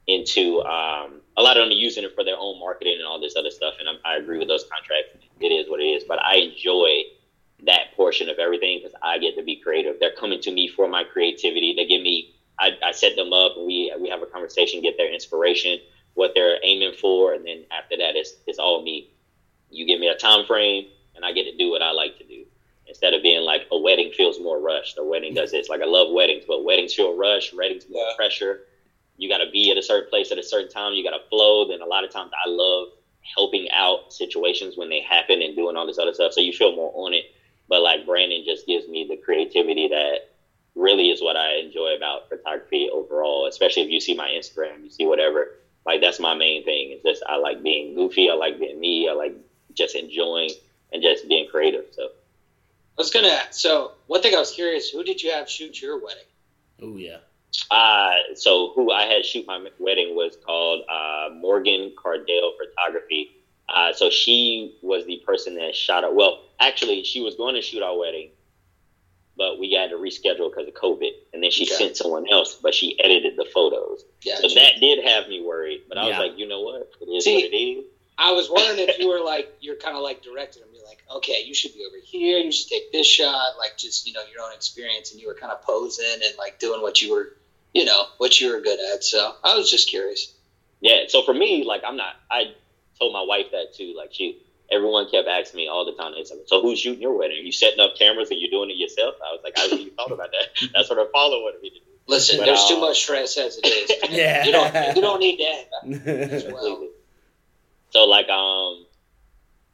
into 0.07 0.61
um, 0.61 1.21
a 1.37 1.41
lot 1.41 1.57
of 1.57 1.63
them 1.63 1.69
are 1.69 1.81
using 1.81 2.03
it 2.03 2.15
for 2.15 2.23
their 2.23 2.37
own 2.37 2.59
marketing 2.59 2.95
and 2.97 3.05
all 3.07 3.19
this 3.19 3.35
other 3.35 3.51
stuff. 3.51 3.75
And 3.79 3.89
I'm, 3.89 3.97
I 4.05 4.15
agree 4.17 4.37
with 4.37 4.47
those 4.47 4.65
contracts. 4.71 5.25
It 5.39 5.47
is 5.47 5.69
what 5.69 5.79
it 5.81 5.85
is, 5.85 6.03
but 6.03 6.19
I 6.19 6.37
enjoy 6.37 7.03
that 7.65 7.93
portion 7.95 8.29
of 8.29 8.39
everything 8.39 8.79
because 8.79 8.97
I 9.03 9.17
get 9.19 9.35
to 9.37 9.43
be 9.43 9.57
creative. 9.57 9.97
They're 9.99 10.15
coming 10.15 10.41
to 10.41 10.51
me 10.51 10.67
for 10.67 10.87
my 10.87 11.03
creativity. 11.03 11.73
They 11.75 11.85
give 11.85 12.01
me 12.01 12.33
I, 12.59 12.77
I 12.83 12.91
set 12.91 13.15
them 13.15 13.33
up 13.33 13.53
we 13.57 13.93
we 13.99 14.09
have 14.09 14.21
a 14.21 14.27
conversation, 14.27 14.81
get 14.81 14.97
their 14.97 15.11
inspiration, 15.11 15.79
what 16.13 16.33
they're 16.35 16.59
aiming 16.63 16.93
for, 16.93 17.33
and 17.33 17.45
then 17.45 17.65
after 17.71 17.97
that, 17.97 18.15
it's 18.15 18.35
it's 18.45 18.59
all 18.59 18.83
me. 18.83 19.09
You 19.69 19.85
give 19.85 19.99
me 19.99 20.07
a 20.07 20.15
time 20.15 20.45
frame, 20.45 20.87
and 21.15 21.25
I 21.25 21.31
get 21.31 21.45
to 21.45 21.57
do 21.57 21.69
what 21.71 21.81
I 21.81 21.91
like 21.91 22.17
to 22.19 22.23
do. 22.23 22.45
Instead 22.87 23.13
of 23.13 23.23
being 23.23 23.30
like 23.51 23.67
a 23.71 23.77
wedding 23.77 24.11
feels 24.15 24.39
more 24.39 24.59
rushed. 24.59 24.97
A 24.97 25.03
wedding 25.03 25.33
does 25.33 25.51
this. 25.51 25.67
Like 25.67 25.81
I 25.81 25.85
love 25.85 26.11
weddings, 26.11 26.45
but 26.47 26.63
weddings 26.63 26.93
feel 26.93 27.15
rushed. 27.15 27.53
Weddings 27.53 27.85
more 27.89 28.05
yeah. 28.07 28.15
pressure. 28.15 28.61
You 29.17 29.27
got 29.29 29.39
to 29.39 29.49
be 29.51 29.69
at 29.71 29.77
a 29.77 29.83
certain 29.83 30.09
place 30.09 30.31
at 30.31 30.37
a 30.37 30.43
certain 30.43 30.69
time. 30.69 30.93
You 30.93 31.03
got 31.03 31.17
to 31.17 31.27
flow. 31.29 31.67
Then 31.67 31.81
a 31.81 31.85
lot 31.85 32.05
of 32.05 32.11
times 32.11 32.31
I 32.33 32.49
love 32.49 32.87
helping 33.35 33.69
out 33.71 34.13
situations 34.13 34.77
when 34.77 34.89
they 34.89 35.01
happen 35.01 35.41
and 35.41 35.55
doing 35.55 35.75
all 35.75 35.85
this 35.85 35.99
other 35.99 36.13
stuff. 36.13 36.33
So 36.33 36.41
you 36.41 36.53
feel 36.53 36.75
more 36.75 36.91
on 36.95 37.13
it. 37.13 37.25
But 37.67 37.81
like 37.81 38.05
branding 38.05 38.43
just 38.45 38.65
gives 38.65 38.87
me 38.87 39.05
the 39.07 39.17
creativity 39.17 39.89
that 39.89 40.29
really 40.75 41.09
is 41.09 41.21
what 41.21 41.35
I 41.35 41.57
enjoy 41.57 41.95
about 41.95 42.29
photography 42.29 42.89
overall. 42.91 43.47
Especially 43.47 43.83
if 43.83 43.89
you 43.89 43.99
see 43.99 44.15
my 44.15 44.29
Instagram, 44.29 44.83
you 44.83 44.89
see 44.89 45.05
whatever. 45.05 45.57
Like 45.85 45.99
that's 45.99 46.19
my 46.19 46.35
main 46.35 46.63
thing. 46.63 46.91
It's 46.91 47.03
just 47.03 47.23
I 47.27 47.35
like 47.35 47.61
being 47.61 47.95
goofy. 47.95 48.29
I 48.29 48.33
like 48.33 48.59
being 48.59 48.79
me. 48.79 49.09
I 49.09 49.13
like 49.13 49.35
just 49.73 49.95
enjoying 49.95 50.51
and 50.93 51.03
just 51.03 51.27
being 51.27 51.47
creative. 51.49 51.85
So 51.91 52.09
I 52.97 53.01
was 53.01 53.11
gonna. 53.11 53.39
So 53.51 53.93
one 54.07 54.21
thing 54.21 54.35
I 54.35 54.39
was 54.39 54.51
curious: 54.51 54.89
who 54.89 55.03
did 55.03 55.21
you 55.21 55.31
have 55.31 55.49
shoot 55.49 55.81
your 55.81 55.99
wedding? 56.01 56.23
Oh 56.81 56.97
yeah. 56.97 57.17
Uh, 57.69 58.13
so 58.35 58.71
who 58.73 58.91
I 58.91 59.03
had 59.03 59.25
shoot 59.25 59.45
my 59.45 59.65
wedding 59.79 60.15
was 60.15 60.37
called 60.45 60.83
uh, 60.89 61.29
Morgan 61.33 61.93
Cardell 62.01 62.53
Photography. 62.57 63.37
Uh, 63.67 63.93
so 63.93 64.09
she 64.09 64.77
was 64.81 65.05
the 65.05 65.21
person 65.25 65.55
that 65.55 65.75
shot 65.75 66.03
it. 66.03 66.13
Well, 66.13 66.43
actually, 66.59 67.03
she 67.03 67.21
was 67.21 67.35
going 67.35 67.55
to 67.55 67.61
shoot 67.61 67.81
our 67.81 67.97
wedding, 67.97 68.31
but 69.37 69.59
we 69.59 69.73
had 69.73 69.89
to 69.91 69.97
reschedule 69.97 70.49
because 70.49 70.67
of 70.67 70.73
COVID. 70.73 71.11
And 71.33 71.43
then 71.43 71.51
she 71.51 71.69
yeah. 71.69 71.77
sent 71.77 71.97
someone 71.97 72.25
else, 72.29 72.55
but 72.61 72.73
she 72.73 72.99
edited 72.99 73.37
the 73.37 73.45
photos. 73.53 74.03
Yeah, 74.21 74.35
so 74.35 74.47
that 74.55 74.79
did 74.79 75.05
have 75.05 75.27
me 75.27 75.41
worried. 75.41 75.83
But 75.87 75.97
I 75.97 76.07
was 76.07 76.17
like, 76.17 76.37
you 76.37 76.47
know 76.47 76.61
what? 76.61 76.91
It 77.01 77.05
is 77.05 77.23
See, 77.23 77.35
what 77.35 77.43
it 77.45 77.55
is. 77.55 77.85
I 78.17 78.31
was 78.31 78.49
wondering 78.49 78.87
if 78.87 78.99
you 78.99 79.07
were 79.07 79.23
like, 79.23 79.53
you're 79.61 79.77
kind 79.77 79.95
of 79.95 80.03
like 80.03 80.21
directing 80.21 80.61
them. 80.61 80.70
You're 80.81 80.89
like, 80.89 81.03
okay, 81.17 81.43
you 81.45 81.53
should 81.53 81.73
be 81.73 81.85
over 81.87 81.97
here. 82.03 82.39
You 82.39 82.51
should 82.51 82.69
take 82.69 82.91
this 82.91 83.07
shot. 83.07 83.57
Like 83.57 83.77
just, 83.77 84.07
you 84.07 84.13
know, 84.13 84.21
your 84.33 84.43
own 84.43 84.53
experience. 84.53 85.11
And 85.11 85.21
you 85.21 85.27
were 85.27 85.35
kind 85.35 85.51
of 85.51 85.61
posing 85.61 86.05
and 86.23 86.37
like 86.37 86.59
doing 86.59 86.81
what 86.81 87.01
you 87.01 87.13
were, 87.13 87.35
you 87.73 87.85
know, 87.85 88.03
what 88.17 88.39
you 88.41 88.51
were 88.51 88.61
good 88.61 88.79
at. 88.93 89.03
So 89.03 89.35
I 89.43 89.55
was 89.55 89.69
just 89.69 89.89
curious. 89.89 90.33
Yeah. 90.79 91.03
So 91.07 91.23
for 91.23 91.33
me, 91.33 91.63
like, 91.63 91.83
I'm 91.85 91.97
not, 91.97 92.15
I 92.29 92.53
told 92.99 93.13
my 93.13 93.23
wife 93.23 93.47
that 93.51 93.75
too. 93.75 93.93
Like, 93.95 94.13
she, 94.13 94.41
everyone 94.71 95.09
kept 95.09 95.27
asking 95.27 95.57
me 95.57 95.67
all 95.67 95.85
the 95.85 95.93
time. 95.93 96.13
They 96.15 96.23
said, 96.23 96.37
"So 96.47 96.61
who's 96.61 96.79
shooting 96.79 97.01
your 97.01 97.17
wedding? 97.17 97.37
Are 97.37 97.41
you 97.41 97.51
setting 97.51 97.79
up 97.79 97.97
cameras 97.97 98.31
and 98.31 98.39
you're 98.39 98.49
doing 98.49 98.69
it 98.69 98.77
yourself?" 98.77 99.15
I 99.21 99.33
was 99.33 99.41
like, 99.43 99.57
"I 99.57 99.61
haven't 99.61 99.95
thought 99.95 100.11
about 100.11 100.31
that." 100.31 100.69
That's 100.73 100.89
what 100.89 100.97
her 100.97 101.11
father 101.11 101.35
wanted 101.37 101.61
me 101.61 101.69
to 101.69 101.75
do. 101.75 101.85
Listen, 102.07 102.39
but, 102.39 102.45
there's 102.45 102.67
too 102.67 102.79
much 102.79 103.03
stress 103.03 103.37
as 103.37 103.57
it 103.57 103.67
is. 103.67 103.91
yeah, 104.09 104.45
you 104.45 104.51
don't 104.51 104.95
you 104.95 105.01
don't 105.01 105.19
need 105.19 105.39
that. 105.39 106.51
well. 106.53 106.87
So 107.91 108.05
like 108.05 108.29
um 108.29 108.85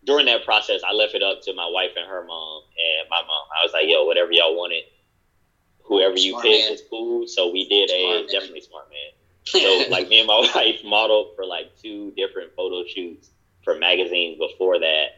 during 0.07 0.25
that 0.25 0.43
process, 0.43 0.81
I 0.89 0.93
left 0.93 1.13
it 1.13 1.21
up 1.21 1.41
to 1.41 1.53
my 1.53 1.67
wife 1.69 1.91
and 1.95 2.07
her 2.07 2.23
mom 2.23 2.63
and 2.77 3.09
my 3.09 3.21
mom. 3.27 3.45
I 3.59 3.63
was 3.63 3.73
like, 3.73 3.87
"Yo, 3.87 4.05
whatever 4.05 4.31
y'all 4.31 4.55
wanted, 4.55 4.83
whoever 5.83 6.17
you 6.17 6.39
pick 6.41 6.71
is 6.71 6.81
cool." 6.89 7.27
So 7.27 7.47
we 7.49 7.65
did 7.65 7.89
smart 7.89 8.01
a 8.01 8.19
man. 8.21 8.25
definitely 8.31 8.61
smart 8.61 8.89
man. 8.89 9.11
So 9.45 9.83
like 9.89 10.07
me 10.07 10.19
and 10.19 10.27
my 10.27 10.49
wife 10.55 10.79
modeled 10.83 11.27
for 11.35 11.45
like 11.45 11.69
two 11.81 12.11
different 12.15 12.53
photo 12.55 12.83
shoots 12.87 13.29
for 13.63 13.75
magazines 13.75 14.37
before 14.37 14.79
that. 14.79 15.09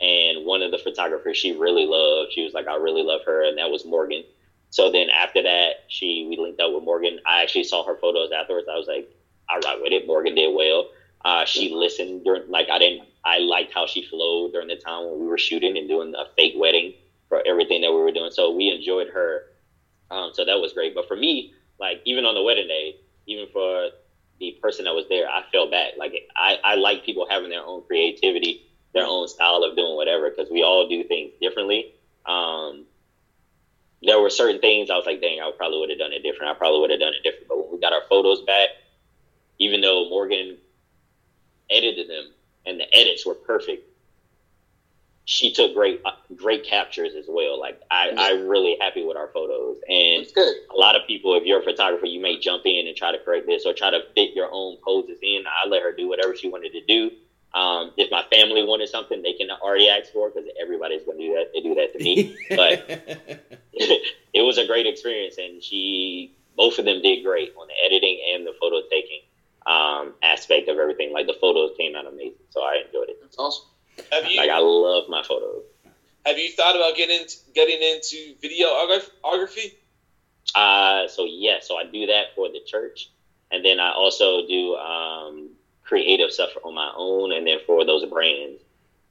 And 0.00 0.44
one 0.44 0.62
of 0.62 0.70
the 0.70 0.78
photographers 0.78 1.36
she 1.36 1.52
really 1.52 1.84
loved, 1.84 2.32
she 2.32 2.42
was 2.42 2.54
like, 2.54 2.68
I 2.68 2.76
really 2.76 3.02
love 3.02 3.20
her, 3.26 3.46
and 3.46 3.58
that 3.58 3.70
was 3.70 3.84
Morgan. 3.84 4.24
So 4.70 4.90
then 4.90 5.10
after 5.10 5.42
that, 5.42 5.76
she 5.88 6.26
we 6.28 6.36
linked 6.36 6.60
up 6.60 6.72
with 6.72 6.82
Morgan. 6.82 7.20
I 7.26 7.42
actually 7.42 7.64
saw 7.64 7.84
her 7.84 7.96
photos 7.96 8.30
afterwards. 8.32 8.66
I 8.70 8.76
was 8.76 8.86
like, 8.86 9.06
I 9.48 9.56
rock 9.56 9.78
with 9.80 9.92
it. 9.92 10.06
Morgan 10.06 10.34
did 10.34 10.48
well. 10.54 10.86
Uh, 11.24 11.44
she 11.44 11.68
listened 11.68 12.24
during 12.24 12.42
like 12.48 12.68
I 12.70 12.78
didn't 12.78 13.02
I 13.24 13.38
liked 13.38 13.72
how 13.74 13.86
she 13.86 14.02
flowed 14.02 14.52
during 14.52 14.68
the 14.68 14.76
time 14.76 15.04
when 15.04 15.20
we 15.20 15.26
were 15.26 15.38
shooting 15.38 15.76
and 15.76 15.88
doing 15.88 16.14
a 16.16 16.24
fake 16.36 16.54
wedding 16.56 16.94
for 17.28 17.42
everything 17.46 17.82
that 17.82 17.92
we 17.92 17.98
were 17.98 18.12
doing. 18.12 18.30
So 18.30 18.50
we 18.50 18.68
enjoyed 18.70 19.08
her. 19.08 19.44
Um, 20.10 20.30
so 20.32 20.44
that 20.44 20.60
was 20.60 20.72
great. 20.72 20.94
But 20.94 21.06
for 21.06 21.16
me, 21.16 21.48
like 21.78 22.00
even 22.04 22.24
on 22.24 22.34
the 22.34 22.42
wedding 22.42 22.68
day, 22.68 22.96
even 23.26 23.46
for 23.52 23.90
the 24.38 24.56
person 24.62 24.84
that 24.84 24.94
was 24.94 25.06
there, 25.08 25.28
I 25.28 25.42
felt 25.52 25.70
bad. 25.70 25.94
Like 25.96 26.14
I, 26.36 26.56
I 26.64 26.74
like 26.76 27.02
people 27.02 27.26
having 27.28 27.50
their 27.50 27.64
own 27.64 27.82
creativity, 27.82 28.58
their 28.94 29.04
own 29.04 29.28
style 29.28 29.64
of 29.64 29.76
doing 29.76 29.96
whatever, 29.96 30.30
because 30.30 30.50
we 30.50 30.62
all 30.62 30.86
do 30.86 31.04
things 31.04 31.32
differently. 31.40 31.88
Um, 32.24 32.86
there 34.02 34.20
were 34.20 34.30
certain 34.30 34.60
things 34.60 34.90
I 34.90 34.94
was 34.96 35.06
like, 35.06 35.20
dang, 35.20 35.40
I 35.40 35.50
probably 35.56 35.80
would 35.80 35.90
have 35.90 35.98
done 35.98 36.12
it 36.12 36.22
different. 36.22 36.52
I 36.52 36.54
probably 36.54 36.80
would 36.80 36.90
have 36.90 37.00
done 37.00 37.14
it 37.14 37.22
different. 37.22 37.48
But 37.48 37.58
when 37.58 37.72
we 37.72 37.78
got 37.80 37.92
our 37.92 38.02
photos 38.08 38.40
back, 38.42 38.70
even 39.58 39.80
though 39.80 40.08
Morgan 40.08 40.56
edited 41.70 42.08
them 42.08 42.32
and 42.68 42.78
the 42.78 42.94
edits 42.94 43.26
were 43.26 43.34
perfect. 43.34 43.84
She 45.24 45.52
took 45.52 45.74
great 45.74 46.00
uh, 46.04 46.12
great 46.36 46.64
captures 46.64 47.14
as 47.14 47.26
well. 47.28 47.60
Like 47.60 47.80
I, 47.90 48.10
Yeah. 48.10 48.14
I'm 48.18 48.48
really 48.48 48.76
happy 48.80 49.04
with 49.04 49.16
our 49.16 49.28
photos. 49.28 49.76
And 49.88 50.26
good. 50.34 50.54
a 50.70 50.76
lot 50.76 50.96
of 50.96 51.06
people, 51.06 51.34
if 51.34 51.44
you're 51.44 51.60
a 51.60 51.64
photographer, 51.64 52.06
you 52.06 52.20
may 52.20 52.38
jump 52.38 52.62
in 52.64 52.86
and 52.86 52.96
try 52.96 53.12
to 53.12 53.18
correct 53.18 53.46
this 53.46 53.66
or 53.66 53.74
try 53.74 53.90
to 53.90 54.00
fit 54.14 54.34
your 54.34 54.48
own 54.50 54.78
poses 54.82 55.18
in. 55.22 55.44
I 55.46 55.68
let 55.68 55.82
her 55.82 55.92
do 55.92 56.08
whatever 56.08 56.34
she 56.34 56.48
wanted 56.48 56.72
to 56.72 56.84
do. 56.84 57.10
Um, 57.54 57.92
if 57.96 58.10
my 58.10 58.22
family 58.30 58.62
wanted 58.62 58.88
something, 58.88 59.22
they 59.22 59.32
can 59.32 59.50
already 59.50 59.88
ask 59.88 60.12
for 60.12 60.30
because 60.30 60.48
everybody's 60.60 61.02
going 61.02 61.18
to 61.18 61.26
do 61.26 61.34
that. 61.34 61.50
They 61.54 61.60
do 61.60 61.74
that 61.74 61.92
to 61.92 62.02
me. 62.02 62.36
but 62.50 62.84
it 63.72 64.42
was 64.42 64.58
a 64.58 64.66
great 64.66 64.86
experience, 64.86 65.38
and 65.38 65.62
she, 65.62 66.36
both 66.56 66.78
of 66.78 66.84
them 66.84 67.00
did 67.02 67.24
great 67.24 67.54
on 67.58 67.68
the 67.68 67.74
editing 67.84 68.20
and 68.34 68.46
the 68.46 68.52
photo 68.60 68.82
taking 68.90 69.20
um, 69.68 70.14
aspect 70.22 70.68
of 70.68 70.78
everything. 70.78 71.12
Like 71.12 71.26
the 71.26 71.36
photos 71.40 71.76
came 71.76 71.94
out 71.94 72.06
amazing, 72.06 72.40
so 72.50 72.62
I 72.62 72.82
enjoyed 72.86 73.10
it. 73.10 73.18
That's 73.20 73.36
awesome. 73.38 73.66
Have 74.10 74.24
you 74.30 74.38
Like 74.40 74.50
I 74.50 74.58
love 74.58 75.08
my 75.08 75.22
photos. 75.22 75.64
have 76.24 76.38
you 76.38 76.50
thought 76.52 76.74
about 76.74 76.96
getting 76.96 77.26
getting 77.54 77.80
into 77.82 78.34
videography? 78.42 79.74
Uh, 80.54 81.06
so 81.08 81.26
yeah, 81.28 81.58
so 81.60 81.76
I 81.76 81.84
do 81.84 82.06
that 82.06 82.34
for 82.34 82.48
the 82.48 82.60
church, 82.66 83.10
and 83.50 83.64
then 83.64 83.78
I 83.78 83.92
also 83.92 84.46
do 84.46 84.74
um, 84.76 85.50
creative 85.84 86.30
stuff 86.30 86.50
on 86.64 86.74
my 86.74 86.90
own, 86.96 87.32
and 87.32 87.46
then 87.46 87.58
for 87.66 87.84
those 87.84 88.04
brands. 88.06 88.62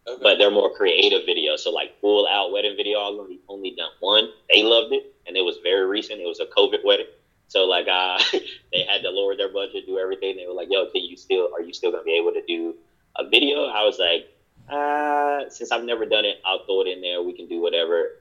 Okay. 0.07 0.23
But 0.23 0.37
they're 0.37 0.49
more 0.49 0.73
creative 0.73 1.27
videos. 1.27 1.59
So 1.59 1.71
like 1.71 1.99
full 1.99 2.25
out 2.27 2.53
wedding 2.53 2.77
video, 2.77 2.99
I've 2.99 3.19
only 3.19 3.39
only 3.49 3.75
done 3.75 3.91
one. 3.99 4.29
They 4.51 4.63
loved 4.63 4.93
it, 4.93 5.13
and 5.27 5.35
it 5.35 5.41
was 5.41 5.57
very 5.61 5.85
recent. 5.85 6.21
It 6.21 6.25
was 6.25 6.39
a 6.39 6.45
COVID 6.45 6.85
wedding, 6.85 7.07
so 7.47 7.65
like 7.65 7.87
uh, 7.87 8.19
they 8.71 8.83
had 8.83 9.01
to 9.03 9.09
lower 9.09 9.35
their 9.35 9.51
budget, 9.51 9.85
do 9.97 10.01
everything. 10.03 10.37
They 10.37 10.45
were 10.47 10.53
like, 10.53 10.69
"Yo, 10.71 10.85
can 10.87 11.03
you 11.03 11.17
still? 11.17 11.49
Are 11.53 11.61
you 11.61 11.73
still 11.73 11.91
gonna 11.91 12.03
be 12.03 12.13
able 12.15 12.31
to 12.33 12.41
do 12.45 12.75
a 13.17 13.27
video?" 13.27 13.65
I 13.65 13.83
was 13.83 13.99
like, 13.99 14.27
uh, 14.69 15.49
"Since 15.49 15.71
I've 15.71 15.83
never 15.83 16.05
done 16.05 16.25
it, 16.25 16.39
I'll 16.45 16.65
throw 16.65 16.81
it 16.81 16.87
in 16.87 17.01
there. 17.01 17.21
We 17.21 17.33
can 17.33 17.47
do 17.47 17.59
whatever." 17.61 18.19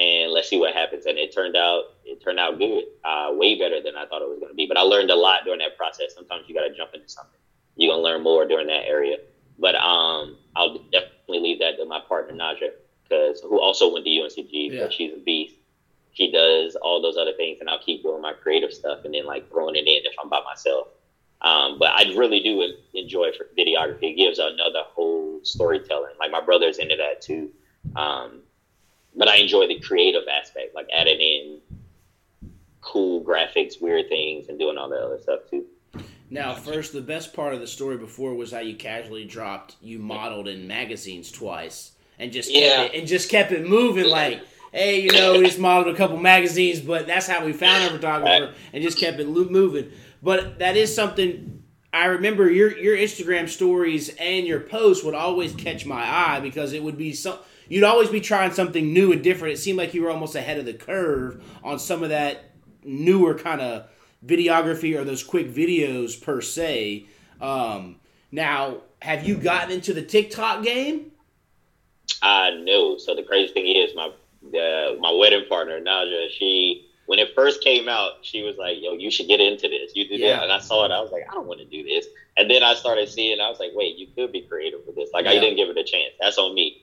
and 0.00 0.30
let's 0.30 0.48
see 0.48 0.56
what 0.58 0.72
happens. 0.74 1.06
And 1.06 1.18
it 1.18 1.34
turned 1.34 1.56
out 1.56 1.94
it 2.04 2.22
turned 2.22 2.38
out 2.38 2.56
good, 2.58 2.84
uh, 3.04 3.30
way 3.32 3.58
better 3.58 3.82
than 3.82 3.96
I 3.96 4.06
thought 4.06 4.22
it 4.22 4.28
was 4.28 4.38
to 4.48 4.54
be. 4.54 4.64
But 4.64 4.76
I 4.76 4.82
learned 4.82 5.10
a 5.10 5.16
lot 5.16 5.42
during 5.44 5.58
that 5.58 5.76
process. 5.76 6.14
Sometimes 6.14 6.44
you 6.48 6.54
got 6.54 6.62
to 6.68 6.72
jump 6.72 6.94
into 6.94 7.08
something. 7.08 7.38
You're 7.74 7.92
gonna 7.92 8.02
learn 8.02 8.22
more 8.22 8.44
during 8.46 8.68
that 8.68 8.86
area. 8.86 9.16
But 9.58 9.74
um, 9.74 10.36
I'll 10.54 10.78
definitely 10.92 11.40
leave 11.40 11.58
that 11.58 11.76
to 11.78 11.84
my 11.84 11.98
partner 11.98 12.32
Naja, 12.32 12.70
because 13.02 13.40
who 13.40 13.60
also 13.60 13.92
went 13.92 14.04
to 14.04 14.10
UNCG, 14.10 14.70
Yeah. 14.72 14.82
but 14.84 14.92
she's 14.92 15.12
a 15.14 15.16
beast. 15.18 15.56
She 16.12 16.30
does 16.30 16.76
all 16.76 17.02
those 17.02 17.16
other 17.16 17.32
things, 17.32 17.58
and 17.60 17.68
I'll 17.68 17.80
keep 17.82 18.02
doing 18.04 18.22
my 18.22 18.34
creative 18.34 18.72
stuff, 18.72 19.04
and 19.04 19.12
then 19.14 19.26
like 19.26 19.50
throwing 19.50 19.74
it 19.74 19.80
in 19.86 20.06
if 20.06 20.12
I'm 20.22 20.28
by 20.28 20.42
myself. 20.44 20.88
Um, 21.40 21.78
but 21.78 21.90
I 21.90 22.02
really 22.16 22.40
do 22.40 22.72
enjoy 22.94 23.30
videography. 23.56 24.02
It 24.12 24.16
gives 24.16 24.38
another 24.38 24.82
whole 24.86 25.38
storytelling. 25.44 26.14
Like 26.18 26.30
my 26.32 26.40
brother's 26.40 26.78
into 26.78 26.96
that 26.96 27.22
too. 27.22 27.50
Um, 27.94 28.40
but 29.14 29.28
I 29.28 29.36
enjoy 29.36 29.66
the 29.68 29.78
creative 29.80 30.22
aspect, 30.28 30.74
like 30.74 30.88
adding 30.92 31.20
in 31.20 31.60
cool 32.80 33.22
graphics, 33.24 33.80
weird 33.80 34.08
things, 34.08 34.48
and 34.48 34.58
doing 34.58 34.78
all 34.78 34.88
that 34.88 35.00
other 35.00 35.18
stuff 35.20 35.40
too. 35.50 35.64
Now, 36.30 36.54
first, 36.54 36.92
the 36.92 37.00
best 37.00 37.32
part 37.32 37.54
of 37.54 37.60
the 37.60 37.66
story 37.66 37.96
before 37.96 38.34
was 38.34 38.52
how 38.52 38.58
you 38.58 38.76
casually 38.76 39.24
dropped 39.24 39.76
you 39.80 39.98
modeled 39.98 40.46
in 40.48 40.66
magazines 40.68 41.32
twice 41.32 41.92
and 42.18 42.32
just 42.32 42.52
kept 42.52 42.62
Yeah. 42.62 42.82
it, 42.82 42.94
and 42.94 43.08
just 43.08 43.30
kept 43.30 43.52
it 43.52 43.66
moving. 43.66 44.06
Like, 44.06 44.40
hey, 44.72 45.00
you 45.00 45.10
know, 45.12 45.38
we 45.38 45.46
just 45.46 45.58
modeled 45.58 45.94
a 45.94 45.96
couple 45.96 46.18
magazines, 46.18 46.80
but 46.80 47.06
that's 47.06 47.26
how 47.26 47.44
we 47.46 47.52
found 47.54 47.84
our 47.84 47.90
photographer 47.90 48.54
and 48.72 48.82
just 48.82 48.98
kept 48.98 49.18
it 49.20 49.26
moving. 49.26 49.90
But 50.22 50.58
that 50.58 50.76
is 50.76 50.94
something 50.94 51.62
I 51.92 52.06
remember 52.06 52.50
your 52.50 52.76
your 52.76 52.96
Instagram 52.96 53.48
stories 53.48 54.10
and 54.20 54.46
your 54.46 54.60
posts 54.60 55.02
would 55.04 55.14
always 55.14 55.54
catch 55.54 55.86
my 55.86 56.02
eye 56.02 56.40
because 56.40 56.72
it 56.72 56.82
would 56.82 56.98
be 56.98 57.12
some. 57.12 57.38
You'd 57.68 57.84
always 57.84 58.08
be 58.08 58.20
trying 58.20 58.52
something 58.52 58.92
new 58.92 59.12
and 59.12 59.22
different. 59.22 59.54
It 59.54 59.58
seemed 59.58 59.78
like 59.78 59.94
you 59.94 60.02
were 60.02 60.10
almost 60.10 60.34
ahead 60.34 60.58
of 60.58 60.64
the 60.64 60.74
curve 60.74 61.42
on 61.62 61.78
some 61.78 62.02
of 62.02 62.08
that 62.10 62.52
newer 62.82 63.34
kind 63.34 63.60
of 63.60 63.88
videography 64.24 64.98
or 64.98 65.04
those 65.04 65.22
quick 65.22 65.52
videos 65.52 66.20
per 66.20 66.40
se. 66.40 67.06
Um, 67.40 67.96
now, 68.32 68.78
have 69.00 69.26
you 69.26 69.36
gotten 69.36 69.70
into 69.70 69.92
the 69.92 70.02
TikTok 70.02 70.64
game? 70.64 71.12
I 72.22 72.50
know. 72.50 72.96
So 72.98 73.14
the 73.14 73.22
crazy 73.22 73.52
thing 73.52 73.66
is, 73.66 73.94
my 73.94 74.06
uh, 74.06 74.96
my 75.00 75.12
wedding 75.12 75.44
partner 75.48 75.80
Naja, 75.80 76.28
she 76.30 76.87
when 77.08 77.18
it 77.18 77.30
first 77.34 77.62
came 77.62 77.88
out, 77.88 78.12
she 78.20 78.42
was 78.42 78.58
like, 78.58 78.76
"Yo, 78.82 78.92
you 78.92 79.10
should 79.10 79.28
get 79.28 79.40
into 79.40 79.66
this. 79.66 79.92
You 79.94 80.06
do 80.06 80.16
Yeah. 80.16 80.36
that." 80.36 80.42
And 80.42 80.52
I 80.52 80.58
saw 80.58 80.84
it. 80.84 80.90
I 80.90 81.00
was 81.00 81.10
like, 81.10 81.24
"I 81.26 81.32
don't 81.32 81.46
want 81.46 81.58
to 81.60 81.64
do 81.64 81.82
this." 81.82 82.06
And 82.36 82.50
then 82.50 82.62
I 82.62 82.74
started 82.74 83.08
seeing. 83.08 83.40
I 83.40 83.48
was 83.48 83.58
like, 83.58 83.70
"Wait, 83.74 83.96
you 83.96 84.08
could 84.14 84.30
be 84.30 84.42
creative 84.42 84.80
with 84.86 84.94
this. 84.94 85.10
Like, 85.14 85.24
I 85.26 85.32
didn't 85.40 85.56
give 85.56 85.70
it 85.70 85.78
a 85.78 85.84
chance. 85.84 86.12
That's 86.20 86.36
on 86.36 86.54
me." 86.54 86.82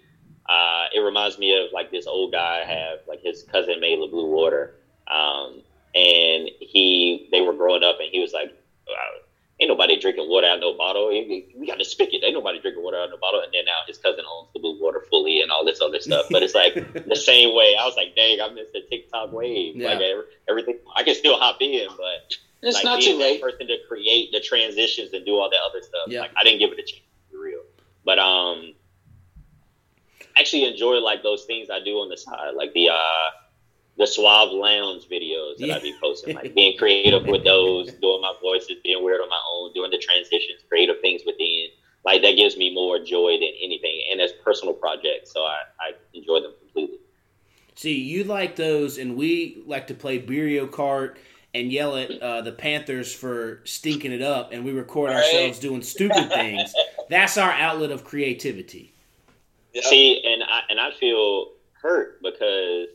Uh, 0.49 0.85
it 0.95 0.99
reminds 1.01 1.37
me 1.37 1.55
of 1.55 1.71
like 1.71 1.91
this 1.91 2.07
old 2.07 2.31
guy 2.31 2.61
I 2.63 2.65
have, 2.65 2.99
like 3.07 3.21
his 3.21 3.43
cousin 3.43 3.79
made 3.79 3.99
La 3.99 4.07
Blue 4.07 4.25
Water, 4.25 4.73
um, 5.07 5.61
and 5.93 6.49
he 6.59 7.27
they 7.31 7.41
were 7.41 7.53
growing 7.53 7.83
up, 7.83 7.99
and 7.99 8.09
he 8.11 8.19
was 8.19 8.33
like, 8.33 8.49
uh, 8.89 9.19
"Ain't 9.59 9.69
nobody 9.69 9.99
drinking 9.99 10.29
water 10.29 10.47
out 10.47 10.55
of 10.55 10.61
no 10.61 10.73
bottle. 10.77 11.07
We 11.09 11.65
got 11.67 11.79
to 11.79 11.85
spigot. 11.85 12.23
Ain't 12.23 12.33
nobody 12.33 12.59
drinking 12.59 12.83
water 12.83 12.97
out 12.97 13.05
of 13.05 13.11
no 13.11 13.17
bottle." 13.17 13.41
And 13.41 13.53
then 13.53 13.65
now 13.65 13.79
his 13.87 13.97
cousin 13.97 14.25
owns 14.29 14.49
the 14.53 14.59
Blue 14.59 14.81
Water 14.81 15.03
fully 15.09 15.41
and 15.41 15.51
all 15.51 15.65
this 15.65 15.81
other 15.81 15.99
stuff. 15.99 16.27
But 16.29 16.43
it's 16.43 16.55
like 16.55 16.73
the 17.07 17.15
same 17.15 17.55
way. 17.55 17.75
I 17.79 17.85
was 17.85 17.95
like, 17.95 18.15
"Dang, 18.15 18.41
I 18.41 18.49
missed 18.49 18.73
the 18.73 18.81
TikTok 18.81 19.31
wave. 19.31 19.75
Yeah. 19.75 19.93
Like 19.93 20.01
everything, 20.49 20.79
I 20.95 21.03
can 21.03 21.15
still 21.15 21.39
hop 21.39 21.61
in, 21.61 21.87
but." 21.97 22.37
It's 22.61 22.75
like 22.75 22.83
not 22.83 22.99
being 22.99 23.11
too 23.11 23.17
that 23.19 23.31
late. 23.31 23.41
person 23.41 23.67
to 23.67 23.77
create 23.87 24.31
the 24.31 24.39
transitions 24.39 25.13
and 25.13 25.23
do 25.23 25.35
all 25.35 25.49
that 25.51 25.59
other 25.69 25.83
stuff. 25.83 26.07
Yeah. 26.07 26.21
Like 26.21 26.31
I 26.39 26.43
didn't 26.43 26.59
give 26.59 26.71
it 26.71 26.79
a 26.79 26.83
chance 26.83 27.03
to 27.29 27.31
be 27.31 27.37
real. 27.37 27.61
But 28.03 28.17
um 28.17 28.73
actually 30.37 30.65
enjoy 30.65 30.95
like 30.95 31.23
those 31.23 31.45
things 31.45 31.69
I 31.69 31.79
do 31.79 31.97
on 31.97 32.09
the 32.09 32.17
side, 32.17 32.55
like 32.55 32.73
the 32.73 32.89
uh 32.89 33.29
the 33.97 34.05
suave 34.05 34.51
lounge 34.51 35.07
videos 35.09 35.57
that 35.59 35.71
I 35.71 35.79
be 35.79 35.95
posting, 36.01 36.35
like 36.35 36.53
being 36.53 36.77
creative 36.77 37.25
with 37.25 37.43
those, 37.45 37.93
doing 37.93 38.21
my 38.21 38.33
voices, 38.41 38.77
being 38.83 39.03
weird 39.03 39.21
on 39.21 39.29
my 39.29 39.39
own, 39.53 39.71
doing 39.73 39.91
the 39.91 39.97
transitions, 39.97 40.61
creative 40.67 40.97
things 41.01 41.21
within. 41.25 41.67
Like 42.03 42.21
that 42.21 42.35
gives 42.35 42.55
me 42.57 42.73
more 42.73 42.99
joy 42.99 43.33
than 43.39 43.49
anything, 43.63 44.03
and 44.11 44.21
as 44.21 44.31
personal 44.43 44.73
projects, 44.75 45.33
so 45.33 45.41
I, 45.41 45.57
I 45.79 45.91
enjoy 46.13 46.39
them 46.41 46.53
completely. 46.59 46.97
See, 47.75 47.99
you 47.99 48.23
like 48.25 48.55
those, 48.55 48.97
and 48.99 49.15
we 49.17 49.63
like 49.65 49.87
to 49.87 49.93
play 49.95 50.21
Beerio 50.21 50.69
Kart 50.69 51.15
and 51.55 51.71
yell 51.71 51.95
at 51.97 52.11
uh, 52.21 52.41
the 52.41 52.51
Panthers 52.51 53.13
for 53.13 53.61
stinking 53.63 54.11
it 54.11 54.21
up, 54.21 54.51
and 54.51 54.63
we 54.63 54.71
record 54.71 55.09
Right. 55.11 55.23
ourselves 55.23 55.57
doing 55.57 55.81
stupid 55.81 56.29
things. 56.29 56.73
That's 57.09 57.37
our 57.37 57.51
outlet 57.51 57.91
of 57.91 58.03
creativity. 58.03 58.93
Yeah. 59.73 59.81
See, 59.83 60.21
and 60.23 60.43
I 60.43 60.61
and 60.69 60.79
I 60.79 60.91
feel 60.91 61.53
hurt 61.81 62.21
because 62.21 62.87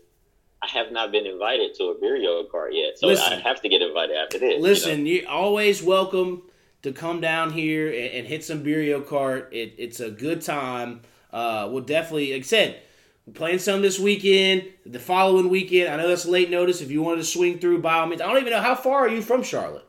I 0.63 0.67
have 0.69 0.93
not 0.93 1.11
been 1.11 1.27
invited 1.27 1.75
to 1.77 1.85
a 1.85 1.95
Beerio 1.95 2.47
Kart 2.49 2.71
yet, 2.73 2.99
so 2.99 3.07
Listen. 3.07 3.33
I 3.33 3.37
have 3.37 3.63
to 3.63 3.69
get 3.69 3.81
invited 3.81 4.17
after 4.17 4.39
this. 4.39 4.53
you 4.53 4.57
know? 4.59 4.63
Listen, 4.63 5.07
you're 5.07 5.29
always 5.29 5.83
welcome 5.83 6.43
to 6.83 6.93
come 6.93 7.21
down 7.21 7.51
here 7.51 7.89
and, 7.89 7.97
and 8.15 8.27
hit 8.27 8.45
some 8.45 8.63
Beerio 8.63 9.03
Kart. 9.03 9.47
It, 9.53 9.75
it's 9.79 10.01
a 10.01 10.11
good 10.11 10.43
time. 10.43 11.01
Uh, 11.33 11.69
we'll 11.71 11.83
definitely, 11.83 12.33
like 12.33 12.43
I 12.43 12.45
said, 12.45 12.83
we're 13.27 13.33
playing 13.33 13.59
some 13.59 13.81
this 13.81 13.99
weekend, 13.99 14.65
the 14.85 14.99
following 14.99 15.49
weekend. 15.49 15.89
I 15.89 15.97
know 15.97 16.09
that's 16.09 16.27
late 16.27 16.51
notice. 16.51 16.81
If 16.81 16.91
you 16.91 17.03
wanted 17.03 17.19
to 17.19 17.25
swing 17.25 17.59
through, 17.59 17.81
by 17.81 17.95
all 17.95 18.07
means. 18.07 18.21
I 18.21 18.27
don't 18.27 18.39
even 18.39 18.53
know 18.53 18.61
how 18.61 18.75
far 18.75 19.01
are 19.01 19.09
you 19.09 19.23
from 19.23 19.43
Charlotte. 19.43 19.87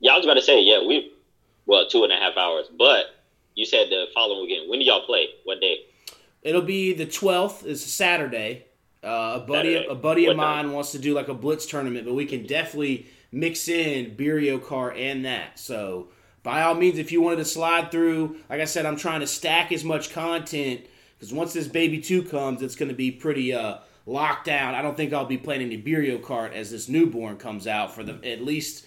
Yeah, 0.00 0.12
I 0.12 0.16
was 0.16 0.26
about 0.26 0.34
to 0.34 0.42
say, 0.42 0.60
yeah, 0.60 0.84
we 0.84 1.12
well 1.66 1.86
two 1.88 2.02
and 2.04 2.12
a 2.12 2.16
half 2.16 2.36
hours, 2.36 2.66
but 2.76 3.06
you 3.54 3.64
said 3.64 3.88
the 3.88 4.06
following 4.14 4.42
weekend. 4.42 4.68
When 4.68 4.78
do 4.78 4.84
y'all 4.84 5.06
play? 5.06 5.28
What 5.44 5.60
day? 5.60 5.86
It'll 6.42 6.62
be 6.62 6.92
the 6.92 7.06
twelfth. 7.06 7.64
It's 7.64 7.84
a 7.84 7.88
Saturday. 7.88 8.66
Uh, 9.02 9.40
a 9.42 9.46
buddy, 9.46 9.84
a 9.84 9.94
buddy 9.94 10.26
of 10.26 10.36
time? 10.36 10.66
mine 10.66 10.72
wants 10.72 10.92
to 10.92 10.98
do 10.98 11.12
like 11.12 11.28
a 11.28 11.34
blitz 11.34 11.66
tournament, 11.66 12.06
but 12.06 12.14
we 12.14 12.24
can 12.24 12.46
definitely 12.46 13.06
mix 13.32 13.68
in 13.68 14.14
Beerio 14.14 14.60
Kart 14.60 14.96
and 14.96 15.24
that. 15.24 15.58
So 15.58 16.08
by 16.42 16.62
all 16.62 16.74
means, 16.74 16.98
if 16.98 17.10
you 17.10 17.20
wanted 17.20 17.36
to 17.36 17.44
slide 17.44 17.90
through, 17.90 18.36
like 18.48 18.60
I 18.60 18.64
said, 18.64 18.86
I'm 18.86 18.96
trying 18.96 19.20
to 19.20 19.26
stack 19.26 19.72
as 19.72 19.82
much 19.84 20.12
content 20.12 20.82
because 21.18 21.32
once 21.32 21.52
this 21.52 21.68
baby 21.68 22.00
two 22.00 22.22
comes, 22.22 22.62
it's 22.62 22.76
going 22.76 22.90
to 22.90 22.94
be 22.94 23.10
pretty 23.10 23.52
uh, 23.52 23.78
locked 24.06 24.46
down. 24.46 24.74
I 24.74 24.82
don't 24.82 24.96
think 24.96 25.12
I'll 25.12 25.24
be 25.24 25.38
playing 25.38 25.62
any 25.62 25.80
Beerio 25.80 26.20
Kart 26.20 26.52
as 26.52 26.70
this 26.70 26.88
newborn 26.88 27.36
comes 27.36 27.66
out 27.66 27.94
for 27.94 28.02
the 28.02 28.14
at 28.28 28.42
least, 28.42 28.86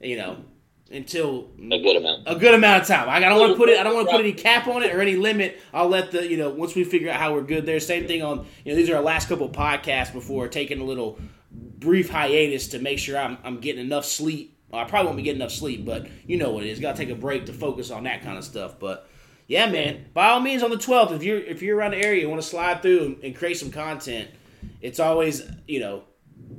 you 0.00 0.16
know, 0.16 0.44
until 0.90 1.50
A 1.58 1.78
good 1.80 1.96
amount. 1.96 2.22
a 2.26 2.36
good 2.36 2.54
amount 2.54 2.82
of 2.82 2.88
time. 2.88 3.08
I 3.08 3.18
don't 3.18 3.40
want 3.40 3.52
to 3.52 3.56
put 3.58 3.68
it. 3.68 3.78
I 3.78 3.82
don't 3.82 3.94
want 3.94 4.08
to 4.08 4.12
put 4.12 4.20
any 4.20 4.32
cap 4.32 4.66
on 4.68 4.82
it 4.82 4.94
or 4.94 5.00
any 5.00 5.16
limit. 5.16 5.60
I'll 5.74 5.88
let 5.88 6.12
the 6.12 6.26
you 6.28 6.36
know 6.36 6.50
once 6.50 6.74
we 6.74 6.84
figure 6.84 7.10
out 7.10 7.18
how 7.18 7.34
we're 7.34 7.42
good 7.42 7.66
there. 7.66 7.80
Same 7.80 8.06
thing 8.06 8.22
on 8.22 8.46
you 8.64 8.72
know 8.72 8.76
these 8.76 8.88
are 8.90 8.96
our 8.96 9.02
last 9.02 9.28
couple 9.28 9.48
podcasts 9.48 10.12
before 10.12 10.48
taking 10.48 10.80
a 10.80 10.84
little 10.84 11.18
brief 11.50 12.08
hiatus 12.10 12.68
to 12.68 12.78
make 12.78 12.98
sure 12.98 13.18
I'm 13.18 13.38
I'm 13.44 13.58
getting 13.60 13.84
enough 13.84 14.04
sleep. 14.04 14.58
I 14.72 14.84
probably 14.84 15.06
won't 15.06 15.16
be 15.16 15.22
getting 15.22 15.40
enough 15.40 15.52
sleep, 15.52 15.84
but 15.84 16.06
you 16.26 16.36
know 16.36 16.50
what 16.50 16.64
it 16.64 16.68
is. 16.70 16.80
Got 16.80 16.96
to 16.96 17.04
take 17.04 17.12
a 17.14 17.18
break 17.18 17.46
to 17.46 17.52
focus 17.52 17.90
on 17.90 18.04
that 18.04 18.22
kind 18.22 18.36
of 18.38 18.44
stuff. 18.44 18.78
But 18.78 19.08
yeah, 19.48 19.70
man, 19.70 20.06
by 20.12 20.28
all 20.28 20.40
means 20.40 20.62
on 20.62 20.70
the 20.70 20.76
12th, 20.76 21.12
if 21.12 21.22
you're 21.22 21.38
if 21.38 21.62
you're 21.62 21.76
around 21.76 21.92
the 21.92 22.04
area 22.04 22.22
and 22.22 22.30
want 22.30 22.42
to 22.42 22.48
slide 22.48 22.82
through 22.82 23.04
and, 23.04 23.24
and 23.24 23.36
create 23.36 23.56
some 23.56 23.70
content, 23.70 24.28
it's 24.80 25.00
always 25.00 25.42
you 25.66 25.80
know 25.80 26.04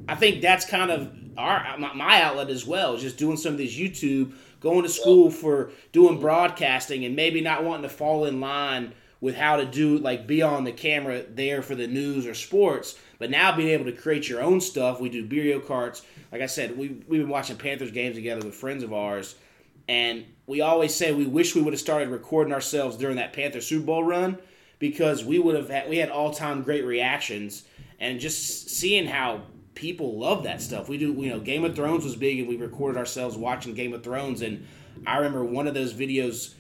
I 0.09 0.15
think 0.15 0.41
that's 0.41 0.65
kind 0.65 0.91
of 0.91 1.13
our 1.38 1.77
my, 1.77 1.93
my 1.93 2.21
outlet 2.21 2.49
as 2.49 2.65
well, 2.65 2.97
just 2.97 3.17
doing 3.17 3.38
some 3.38 3.53
of 3.53 3.57
these 3.57 3.77
YouTube, 3.77 4.33
going 4.59 4.83
to 4.83 4.89
school 4.89 5.29
for 5.29 5.71
doing 5.91 6.13
mm-hmm. 6.13 6.21
broadcasting, 6.21 7.05
and 7.05 7.15
maybe 7.15 7.41
not 7.41 7.63
wanting 7.63 7.83
to 7.83 7.89
fall 7.89 8.25
in 8.25 8.39
line 8.39 8.93
with 9.19 9.35
how 9.35 9.57
to 9.57 9.65
do 9.65 9.97
like 9.97 10.27
be 10.27 10.41
on 10.41 10.63
the 10.63 10.71
camera 10.71 11.23
there 11.29 11.61
for 11.61 11.75
the 11.75 11.88
news 11.88 12.25
or 12.25 12.33
sports. 12.33 12.97
But 13.19 13.31
now 13.31 13.55
being 13.55 13.69
able 13.69 13.85
to 13.85 13.91
create 13.91 14.29
your 14.29 14.41
own 14.41 14.61
stuff, 14.61 14.99
we 14.99 15.09
do 15.09 15.27
Beerio 15.27 15.59
Karts. 15.59 16.03
Like 16.31 16.41
I 16.41 16.45
said, 16.47 16.77
we 16.77 17.01
we've 17.07 17.21
been 17.21 17.29
watching 17.29 17.57
Panthers 17.57 17.91
games 17.91 18.15
together 18.15 18.45
with 18.45 18.55
friends 18.55 18.83
of 18.83 18.93
ours, 18.93 19.35
and 19.88 20.25
we 20.45 20.61
always 20.61 20.93
say 20.93 21.11
we 21.11 21.25
wish 21.25 21.55
we 21.55 21.61
would 21.61 21.73
have 21.73 21.79
started 21.79 22.09
recording 22.09 22.53
ourselves 22.53 22.97
during 22.97 23.17
that 23.17 23.33
Panther 23.33 23.61
Super 23.61 23.85
Bowl 23.85 24.03
run 24.03 24.38
because 24.79 25.25
we 25.25 25.39
would 25.39 25.55
have 25.55 25.69
had, 25.69 25.89
we 25.89 25.97
had 25.97 26.09
all 26.09 26.31
time 26.31 26.61
great 26.61 26.85
reactions 26.85 27.63
and 27.99 28.19
just 28.19 28.69
seeing 28.69 29.07
how 29.07 29.41
people 29.78 30.17
love 30.17 30.43
that 30.43 30.59
stuff. 30.59 30.89
We 30.89 30.97
do 30.97 31.13
you 31.13 31.30
know 31.30 31.39
Game 31.39 31.63
of 31.63 31.75
Thrones 31.75 32.03
was 32.03 32.15
big 32.15 32.39
and 32.39 32.47
we 32.47 32.57
recorded 32.57 32.97
ourselves 32.97 33.38
watching 33.38 33.75
Game 33.75 33.93
of 33.93 34.03
Thrones. 34.03 34.41
And 34.41 34.65
I 35.05 35.17
remember 35.17 35.43
one 35.43 35.67
of 35.67 35.75
those 35.75 35.93
videos 35.93 36.55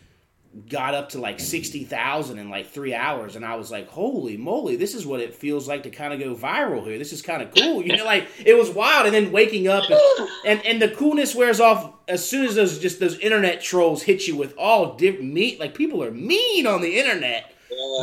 got 0.69 0.93
up 0.93 1.09
to 1.09 1.19
like 1.19 1.39
60,000 1.39 2.39
in 2.39 2.49
like 2.49 2.67
3 2.67 2.93
hours. 2.93 3.35
And 3.35 3.43
I 3.43 3.55
was 3.55 3.71
like 3.71 3.89
holy 3.89 4.37
moly 4.37 4.75
this 4.75 4.93
is 4.93 5.03
what 5.03 5.19
it 5.19 5.33
feels 5.33 5.67
like 5.67 5.83
to 5.83 5.89
kind 5.89 6.13
of 6.13 6.19
go 6.19 6.35
viral 6.35 6.83
here. 6.85 6.99
This 6.99 7.11
is 7.11 7.23
kind 7.23 7.41
of 7.41 7.53
cool. 7.53 7.81
You 7.85 7.97
know 7.97 8.05
like 8.05 8.27
it 8.45 8.55
was 8.55 8.69
wild. 8.69 9.07
And 9.07 9.15
then 9.15 9.31
waking 9.31 9.67
up 9.67 9.89
and, 9.89 10.29
and 10.45 10.65
and 10.65 10.81
the 10.81 10.89
coolness 10.89 11.33
wears 11.33 11.59
off 11.59 11.91
as 12.07 12.27
soon 12.27 12.45
as 12.45 12.53
those 12.53 12.77
just 12.77 12.99
those 12.99 13.17
internet 13.17 13.61
trolls 13.61 14.03
hit 14.03 14.27
you 14.27 14.37
with 14.37 14.53
all 14.59 14.95
different 14.95 15.33
meat 15.33 15.59
like 15.59 15.73
people 15.73 16.03
are 16.03 16.11
mean 16.11 16.67
on 16.67 16.81
the 16.81 16.99
internet 16.99 17.51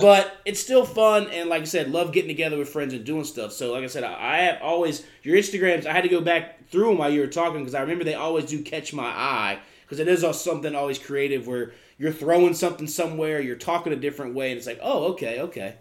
but 0.01 0.37
it's 0.45 0.61
still 0.61 0.85
fun 0.85 1.29
and 1.29 1.49
like 1.49 1.63
I 1.63 1.65
said 1.65 1.91
love 1.91 2.13
getting 2.13 2.29
together 2.29 2.59
with 2.59 2.69
friends 2.69 2.93
and 2.93 3.05
doing 3.05 3.25
stuff 3.25 3.53
so 3.53 3.73
like 3.73 3.85
I 3.85 3.87
said 3.87 4.05
I, 4.05 4.13
I 4.13 4.37
have 4.39 4.63
always 4.63 5.05
your 5.23 5.37
Instagrams 5.37 5.87
I 5.87 5.93
had 5.93 6.03
to 6.03 6.09
go 6.09 6.21
back 6.21 6.69
through 6.69 6.89
them 6.89 6.99
while 6.99 7.11
you 7.11 7.21
were 7.21 7.27
talking 7.27 7.61
because 7.61 7.75
I 7.75 7.81
remember 7.81 8.05
they 8.05 8.15
always 8.15 8.45
do 8.45 8.63
catch 8.63 8.93
my 8.93 9.07
eye 9.07 9.59
because 9.83 10.01
it 10.01 10.09
is 10.09 10.25
also 10.25 10.51
something 10.51 10.75
always 10.75 10.99
creative 10.99 11.47
where 11.47 11.73
you're 11.99 12.13
throwing 12.13 12.55
something 12.55 12.87
somewhere, 12.87 13.41
you're 13.41 13.57
talking 13.57 13.93
a 13.93 13.97
different 13.97 14.35
way, 14.35 14.51
and 14.51 14.59
it's 14.59 14.67
like, 14.67 14.81
oh, 14.83 15.13
okay, 15.13 15.41
okay. 15.41 15.77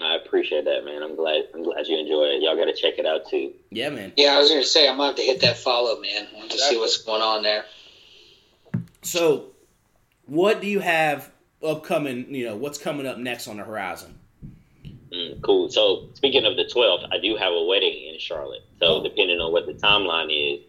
I 0.00 0.16
appreciate 0.16 0.64
that, 0.64 0.84
man. 0.84 1.02
I'm 1.02 1.14
glad. 1.14 1.44
I'm 1.54 1.62
glad 1.62 1.86
you 1.86 1.98
enjoy 1.98 2.24
it. 2.24 2.42
Y'all 2.42 2.56
got 2.56 2.64
to 2.64 2.74
check 2.74 2.98
it 2.98 3.04
out 3.04 3.28
too. 3.28 3.52
Yeah, 3.70 3.90
man. 3.90 4.12
Yeah, 4.16 4.34
I 4.34 4.38
was 4.38 4.48
gonna 4.48 4.64
say 4.64 4.88
I'm 4.88 4.96
gonna 4.96 5.08
have 5.08 5.16
to 5.16 5.22
hit 5.22 5.42
that 5.42 5.58
follow, 5.58 6.00
man. 6.00 6.26
I 6.32 6.38
want 6.38 6.50
to 6.52 6.58
see 6.58 6.78
what's 6.78 6.98
going 6.98 7.20
on 7.20 7.42
there. 7.42 7.64
So, 9.02 9.46
what 10.24 10.62
do 10.62 10.68
you 10.68 10.80
have 10.80 11.30
upcoming? 11.62 12.32
You 12.34 12.46
know, 12.46 12.56
what's 12.56 12.78
coming 12.78 13.06
up 13.06 13.18
next 13.18 13.48
on 13.48 13.56
the 13.56 13.64
horizon? 13.64 14.18
Mm, 15.12 15.42
cool. 15.42 15.68
So, 15.68 16.08
speaking 16.14 16.44
of 16.44 16.56
the 16.56 16.64
12th, 16.64 17.06
I 17.10 17.18
do 17.18 17.36
have 17.36 17.52
a 17.52 17.64
wedding 17.64 18.06
in 18.12 18.18
Charlotte. 18.18 18.62
So, 18.78 18.86
Oh. 18.86 19.02
depending 19.02 19.40
on 19.40 19.52
what 19.52 19.66
the 19.66 19.74
timeline 19.74 20.30
is, 20.30 20.60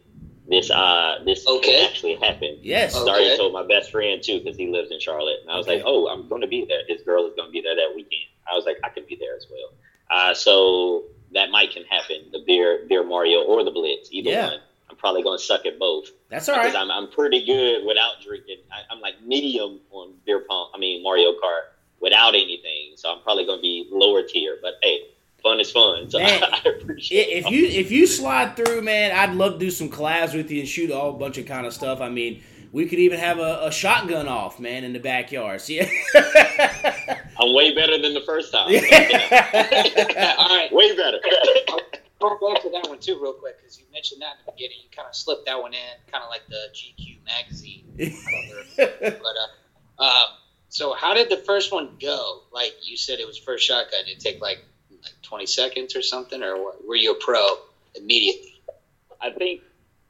this 0.47 0.71
uh 0.71 1.19
this 1.23 1.47
Okay. 1.47 1.85
actually 1.85 2.15
happened. 2.15 2.57
Yes. 2.61 2.93
Started 2.93 3.27
Okay. 3.27 3.37
told 3.37 3.53
my 3.53 3.63
best 3.63 3.91
friend 3.91 4.21
too 4.21 4.39
because 4.39 4.57
he 4.57 4.67
lives 4.67 4.89
in 4.91 4.99
Charlotte, 4.99 5.37
and 5.41 5.51
I 5.51 5.57
was 5.57 5.67
Okay. 5.67 5.77
like, 5.77 5.83
"Oh, 5.85 6.07
I'm 6.07 6.27
going 6.27 6.41
to 6.41 6.47
be 6.47 6.65
there. 6.65 6.81
His 6.87 7.01
girl 7.03 7.25
is 7.27 7.33
going 7.35 7.47
to 7.47 7.51
be 7.51 7.61
there 7.61 7.75
that 7.75 7.93
weekend." 7.95 8.25
I 8.51 8.55
was 8.55 8.65
like, 8.65 8.77
"I 8.83 8.89
could 8.89 9.05
be 9.07 9.15
there 9.15 9.35
as 9.35 9.45
well." 9.49 9.69
Uh, 10.09 10.33
so 10.33 11.05
that 11.31 11.51
might 11.51 11.71
can 11.71 11.83
happen. 11.83 12.25
The 12.31 12.39
beer, 12.45 12.85
beer 12.89 13.03
Mario, 13.03 13.43
or 13.43 13.63
the 13.63 13.71
Blitz, 13.71 14.09
either 14.11 14.31
Yeah. 14.31 14.47
one. 14.47 14.59
I'm 15.01 15.09
probably 15.09 15.23
going 15.23 15.39
to 15.39 15.43
suck 15.43 15.65
at 15.65 15.79
both 15.79 16.09
That's 16.29 16.47
all 16.47 16.57
because 16.57 16.75
right. 16.75 16.81
I'm 16.81 16.91
I'm 16.91 17.09
pretty 17.09 17.43
good 17.43 17.85
without 17.85 18.21
drinking. 18.23 18.57
I, 18.71 18.81
I'm 18.93 19.01
like 19.01 19.21
medium 19.23 19.79
on 19.89 20.13
beer 20.25 20.45
pong. 20.47 20.69
I 20.75 20.77
mean 20.77 21.01
Mario 21.01 21.31
Kart 21.31 21.71
without 21.99 22.35
anything. 22.35 22.93
So 22.95 23.11
I'm 23.11 23.21
probably 23.21 23.45
going 23.45 23.57
to 23.57 23.61
be 23.61 23.87
lower 23.91 24.21
tier. 24.23 24.57
But 24.61 24.75
hey, 24.83 24.99
fun 25.41 25.59
is 25.59 25.71
fun. 25.71 26.09
So 26.09 26.19
Man, 26.19 26.43
I 26.51 26.61
appreciate. 26.69 27.29
If 27.29 27.49
you 27.49 27.65
if 27.65 27.91
you 27.91 28.05
slide 28.05 28.55
through, 28.55 28.81
man, 28.81 29.11
I'd 29.11 29.35
love 29.35 29.53
to 29.53 29.59
do 29.59 29.71
some 29.71 29.89
collabs 29.89 30.35
with 30.35 30.51
you 30.51 30.59
and 30.59 30.69
shoot 30.69 30.91
a 30.91 30.95
whole 30.95 31.13
bunch 31.13 31.37
of 31.37 31.45
kind 31.45 31.65
of 31.65 31.73
stuff. 31.73 31.99
I 31.99 32.09
mean, 32.09 32.43
we 32.71 32.87
could 32.87 32.99
even 32.99 33.19
have 33.19 33.39
a, 33.39 33.61
a 33.63 33.71
shotgun 33.71 34.27
off, 34.27 34.59
man, 34.59 34.83
in 34.83 34.93
the 34.93 34.99
backyard. 34.99 35.61
See? 35.61 35.81
I'm 37.39 37.53
way 37.53 37.73
better 37.73 37.99
than 38.01 38.13
the 38.13 38.21
first 38.25 38.51
time. 38.51 38.67
All 40.37 40.57
right, 40.57 40.69
way 40.71 40.95
better. 40.95 41.19
Go 42.21 42.53
back 42.53 42.61
to 42.63 42.69
that 42.69 42.87
one 42.87 42.99
too, 42.99 43.19
real 43.21 43.33
quick, 43.33 43.57
because 43.59 43.77
you 43.79 43.85
mentioned 43.91 44.21
that 44.21 44.37
in 44.39 44.45
the 44.45 44.51
beginning. 44.51 44.77
You 44.83 44.89
kind 44.95 45.07
of 45.07 45.15
slipped 45.15 45.45
that 45.45 45.61
one 45.61 45.73
in, 45.73 46.11
kind 46.11 46.23
of 46.23 46.29
like 46.29 46.41
the 46.49 46.67
GQ 46.73 47.25
magazine 47.25 47.85
but 48.77 49.35
uh, 49.99 50.03
um, 50.03 50.25
so 50.69 50.93
how 50.93 51.13
did 51.13 51.29
the 51.29 51.37
first 51.37 51.71
one 51.71 51.97
go? 52.01 52.41
Like 52.51 52.73
you 52.81 52.97
said, 52.97 53.19
it 53.19 53.27
was 53.27 53.37
first 53.37 53.65
shotgun. 53.65 54.05
Did 54.05 54.17
it 54.17 54.19
take 54.21 54.41
like 54.41 54.63
like 55.03 55.13
20 55.23 55.45
seconds 55.45 55.95
or 55.95 56.01
something, 56.01 56.41
or 56.41 56.63
what? 56.63 56.87
were 56.87 56.95
you 56.95 57.11
a 57.11 57.15
pro 57.15 57.45
immediately? 57.95 58.61
I 59.21 59.31
think 59.31 59.61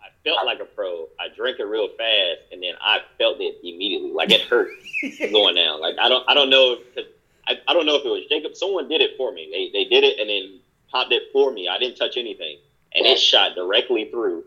I 0.02 0.08
felt 0.24 0.46
like 0.46 0.60
a 0.60 0.66
pro. 0.66 1.10
I 1.20 1.28
drank 1.36 1.60
it 1.60 1.64
real 1.66 1.88
fast, 1.90 2.40
and 2.52 2.62
then 2.64 2.76
I 2.82 3.00
felt 3.18 3.38
it 3.42 3.58
immediately. 3.64 4.12
Like 4.12 4.32
it 4.32 4.42
hurt 4.42 4.70
going 5.32 5.56
down. 5.56 5.82
Like 5.82 5.96
I 6.00 6.08
don't, 6.10 6.24
I 6.30 6.34
don't 6.34 6.50
know 6.50 6.74
if 6.74 6.96
'cause 6.96 7.06
I, 7.48 7.60
I 7.68 7.74
don't 7.74 7.86
know 7.86 7.96
if 7.96 8.06
it 8.06 8.10
was 8.10 8.24
Jacob. 8.30 8.56
Someone 8.56 8.88
did 8.88 9.02
it 9.02 9.18
for 9.18 9.32
me. 9.34 9.50
They 9.52 9.78
they 9.78 9.90
did 9.90 10.04
it 10.04 10.20
and 10.20 10.30
then 10.30 10.60
popped 10.92 11.12
it 11.12 11.24
for 11.34 11.52
me. 11.52 11.68
I 11.68 11.78
didn't 11.78 11.96
touch 11.98 12.18
anything, 12.18 12.58
and 12.94 13.06
it 13.06 13.20
shot 13.20 13.56
directly 13.56 14.10
through. 14.12 14.44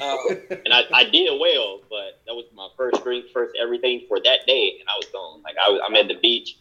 Oh, 0.00 0.36
And 0.50 0.72
I, 0.72 0.82
I 0.92 1.04
did 1.04 1.38
well, 1.40 1.80
but 1.88 2.20
that 2.26 2.34
was 2.34 2.44
my 2.54 2.68
first 2.76 3.02
drink, 3.02 3.26
first 3.32 3.56
everything 3.60 4.04
for 4.08 4.18
that 4.20 4.46
day, 4.46 4.76
and 4.80 4.88
I 4.88 4.96
was 4.96 5.06
gone. 5.12 5.42
Like 5.42 5.56
I 5.64 5.70
was, 5.70 5.80
I'm 5.84 5.94
at 5.96 6.08
the 6.08 6.14
beach. 6.14 6.56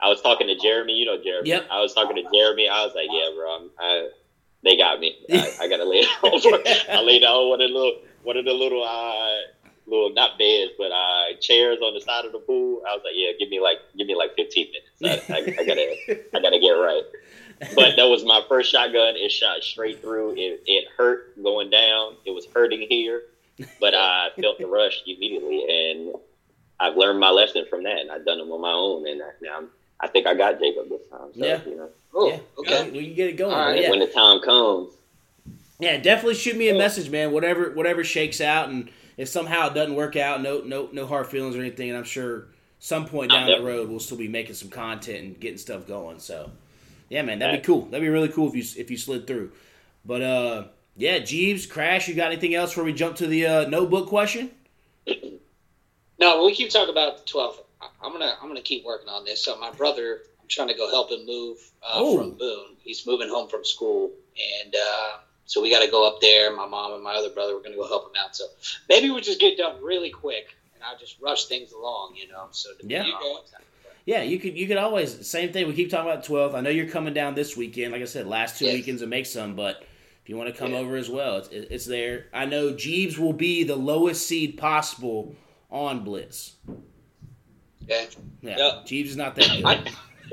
I 0.00 0.08
was 0.08 0.20
talking 0.20 0.46
to 0.48 0.56
Jeremy. 0.56 0.94
You 0.94 1.06
know 1.06 1.22
Jeremy. 1.22 1.48
Yep. 1.48 1.66
I 1.70 1.80
was 1.80 1.94
talking 1.94 2.16
to 2.16 2.22
Jeremy. 2.32 2.68
I 2.68 2.84
was 2.84 2.94
like, 2.94 3.08
yeah, 3.10 3.30
bro. 3.34 3.56
I'm, 3.56 3.70
I, 3.78 4.08
they 4.62 4.76
got 4.76 5.00
me. 5.00 5.16
I, 5.30 5.52
I 5.62 5.68
gotta 5.68 5.84
lay 5.84 5.98
it 5.98 6.08
on. 6.22 6.96
I 6.96 7.00
laid 7.02 7.20
down 7.20 7.48
one 7.48 7.60
of 7.60 7.68
the 7.68 7.74
little, 7.74 8.00
one 8.22 8.36
of 8.36 8.44
the 8.44 8.52
little, 8.52 8.82
uh, 8.82 9.36
little 9.86 10.12
not 10.12 10.38
beds, 10.38 10.72
but 10.78 10.90
uh, 10.90 11.36
chairs 11.40 11.78
on 11.82 11.94
the 11.94 12.00
side 12.00 12.24
of 12.24 12.32
the 12.32 12.38
pool. 12.38 12.82
I 12.88 12.94
was 12.94 13.02
like, 13.04 13.14
yeah, 13.14 13.32
give 13.38 13.48
me 13.50 13.60
like, 13.60 13.78
give 13.96 14.06
me 14.06 14.14
like 14.14 14.34
15 14.36 14.68
minutes. 15.00 15.28
I, 15.30 15.34
I, 15.34 15.38
I 15.60 15.64
gotta, 15.64 16.36
I 16.36 16.40
gotta 16.40 16.58
get 16.58 16.70
right. 16.70 17.02
But 17.74 17.96
that 17.96 18.04
was 18.08 18.24
my 18.24 18.42
first 18.48 18.70
shotgun. 18.70 19.14
It 19.16 19.30
shot 19.30 19.62
straight 19.62 20.00
through. 20.00 20.32
It, 20.36 20.62
it 20.66 20.88
hurt 20.96 21.40
going 21.42 21.70
down. 21.70 22.14
It 22.24 22.30
was 22.32 22.46
hurting 22.54 22.86
here, 22.88 23.22
but 23.80 23.94
I 23.94 24.30
felt 24.40 24.58
the 24.58 24.66
rush 24.66 25.02
immediately, 25.06 25.64
and 25.68 26.14
I've 26.80 26.96
learned 26.96 27.20
my 27.20 27.30
lesson 27.30 27.64
from 27.70 27.84
that, 27.84 27.98
and 27.98 28.10
I've 28.10 28.24
done 28.24 28.38
them 28.38 28.50
on 28.50 28.60
my 28.60 28.72
own, 28.72 29.06
and 29.06 29.22
I, 29.22 29.26
now 29.42 29.58
I'm, 29.58 29.68
I 30.00 30.08
think 30.08 30.26
I 30.26 30.34
got 30.34 30.58
Jacob 30.58 30.88
this 30.88 31.06
time. 31.08 31.28
So, 31.34 31.46
Yeah. 31.46 31.60
you 31.64 31.76
know, 31.76 31.88
oh, 32.14 32.28
yeah, 32.28 32.38
okay. 32.58 32.90
we 32.90 33.06
can 33.06 33.14
get 33.14 33.28
it 33.30 33.36
going. 33.36 33.54
All 33.54 33.66
right. 33.66 33.80
yeah. 33.80 33.90
when 33.90 34.00
the 34.00 34.06
time 34.08 34.40
comes, 34.40 34.92
Yeah, 35.78 35.96
definitely 35.98 36.34
shoot 36.34 36.56
me 36.56 36.68
a 36.68 36.74
message, 36.74 37.10
man. 37.10 37.32
Whatever 37.32 37.70
whatever 37.70 38.02
shakes 38.04 38.40
out, 38.40 38.68
and 38.68 38.90
if 39.16 39.28
somehow 39.28 39.68
it 39.68 39.74
doesn't 39.74 39.94
work 39.94 40.16
out, 40.16 40.42
no 40.42 40.60
no 40.64 40.88
no 40.92 41.06
hard 41.06 41.26
feelings 41.28 41.56
or 41.56 41.60
anything. 41.60 41.88
And 41.90 41.98
I'm 41.98 42.04
sure 42.04 42.48
some 42.80 43.06
point 43.06 43.30
down 43.30 43.48
the 43.48 43.62
road 43.62 43.88
we'll 43.88 43.98
still 44.00 44.18
be 44.18 44.28
making 44.28 44.54
some 44.54 44.68
content 44.68 45.18
and 45.24 45.40
getting 45.40 45.58
stuff 45.58 45.86
going. 45.86 46.18
So, 46.18 46.50
yeah, 47.14 47.22
man, 47.22 47.38
that'd 47.38 47.62
be 47.62 47.64
cool. 47.64 47.82
That'd 47.86 48.02
be 48.02 48.08
really 48.08 48.28
cool 48.28 48.48
if 48.48 48.54
you 48.56 48.64
if 48.82 48.90
you 48.90 48.96
slid 48.98 49.26
through. 49.26 49.52
But 50.04 50.20
uh, 50.22 50.64
yeah, 50.96 51.20
Jeebs, 51.20 51.68
Crash, 51.70 52.08
you 52.08 52.14
got 52.14 52.32
anything 52.32 52.54
else 52.54 52.70
before 52.70 52.84
we 52.84 52.92
jump 52.92 53.16
to 53.16 53.26
the 53.26 53.46
uh, 53.46 53.68
notebook 53.68 54.08
question? 54.08 54.50
No, 56.18 56.44
we 56.44 56.54
keep 56.54 56.70
talking 56.70 56.90
about 56.92 57.18
the 57.26 57.32
12th. 57.32 57.56
I- 57.80 57.88
I'm 58.02 58.12
gonna 58.12 58.34
I'm 58.40 58.46
gonna 58.48 58.60
keep 58.62 58.84
working 58.84 59.08
on 59.08 59.24
this. 59.24 59.44
So 59.44 59.58
my 59.58 59.70
brother, 59.72 60.20
I'm 60.40 60.46
trying 60.48 60.68
to 60.68 60.74
go 60.74 60.88
help 60.90 61.10
him 61.10 61.26
move 61.26 61.58
uh, 61.82 61.94
Oh. 61.94 62.18
from 62.18 62.38
Boone. 62.38 62.76
He's 62.78 63.04
moving 63.06 63.28
home 63.28 63.48
from 63.48 63.64
school, 63.64 64.12
and 64.62 64.74
uh, 64.74 65.16
so 65.46 65.60
we 65.60 65.70
got 65.70 65.84
to 65.84 65.90
go 65.90 66.06
up 66.06 66.20
there. 66.20 66.54
My 66.54 66.66
mom 66.68 66.92
and 66.94 67.02
my 67.02 67.14
other 67.14 67.30
brother, 67.30 67.54
we're 67.56 67.62
gonna 67.64 67.74
go 67.76 67.86
help 67.88 68.04
him 68.06 68.12
out. 68.24 68.36
So 68.36 68.44
maybe 68.88 69.10
we 69.10 69.20
just 69.22 69.40
get 69.40 69.58
done 69.58 69.82
really 69.82 70.10
quick, 70.10 70.54
and 70.74 70.84
I'll 70.84 70.96
just 70.98 71.20
rush 71.20 71.46
things 71.46 71.72
along, 71.72 72.14
you 72.14 72.28
know. 72.28 72.46
So 72.52 72.70
depending 72.80 73.12
Yeah. 73.12 73.36
On 74.06 74.12
what's 74.12 74.24
happening. 74.24 74.28
Yeah, 74.28 74.30
you 74.30 74.38
could 74.38 74.58
you 74.58 74.66
could 74.66 74.76
always 74.76 75.26
same 75.28 75.52
thing. 75.52 75.66
We 75.66 75.74
keep 75.74 75.90
talking 75.90 76.10
about 76.10 76.24
twelfth. 76.24 76.54
I 76.54 76.60
know 76.60 76.70
you're 76.70 76.88
coming 76.88 77.14
down 77.14 77.34
this 77.34 77.56
weekend. 77.56 77.92
Like 77.92 78.02
I 78.02 78.06
said, 78.06 78.26
last 78.26 78.58
two 78.58 78.66
Yes. 78.66 78.74
weekends 78.74 79.00
to 79.02 79.06
make 79.06 79.26
some, 79.26 79.54
but 79.56 79.82
if 80.22 80.28
you 80.28 80.36
want 80.36 80.48
to 80.52 80.58
come 80.58 80.72
Yeah. 80.72 80.78
over 80.78 80.96
as 80.96 81.08
well, 81.10 81.36
it's, 81.38 81.48
it's 81.50 81.86
there. 81.86 82.26
I 82.32 82.44
know 82.46 82.72
Jeebs 82.72 83.18
will 83.18 83.32
be 83.32 83.64
the 83.64 83.76
lowest 83.76 84.26
seed 84.26 84.56
possible 84.58 85.34
on 85.70 86.04
Blitz. 86.04 86.54
Okay. 87.84 88.08
Yeah, 88.42 88.56
Yep. 88.56 88.86
Jeebs 88.86 89.06
is 89.06 89.16
not 89.16 89.34
that 89.36 89.48
good. 89.50 89.64
I, 89.64 89.84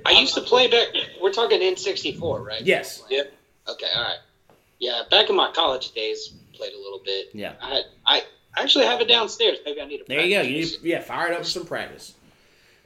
I 0.05 0.11
used 0.19 0.35
to 0.35 0.41
play 0.41 0.69
back. 0.69 0.87
We're 1.21 1.33
talking 1.33 1.59
N64, 1.59 2.45
right? 2.45 2.61
Yes. 2.61 3.03
Yep. 3.09 3.33
Okay. 3.67 3.87
All 3.95 4.03
right. 4.03 4.17
Yeah. 4.79 5.03
Back 5.11 5.29
in 5.29 5.35
my 5.35 5.51
college 5.53 5.91
days, 5.91 6.33
played 6.53 6.73
a 6.73 6.77
little 6.77 7.01
bit. 7.03 7.29
Yeah. 7.33 7.53
I 7.61 7.81
I 8.05 8.23
actually 8.57 8.85
have 8.85 9.01
it 9.01 9.07
downstairs. 9.07 9.57
Maybe 9.65 9.81
I 9.81 9.85
need 9.85 9.97
to. 9.99 10.05
There 10.07 10.21
you 10.25 10.35
go. 10.37 10.41
You 10.41 10.61
need 10.61 10.69
yeah, 10.83 11.01
fire 11.01 11.27
it 11.27 11.33
up 11.33 11.39
for 11.39 11.43
some 11.43 11.65
practice. 11.65 12.13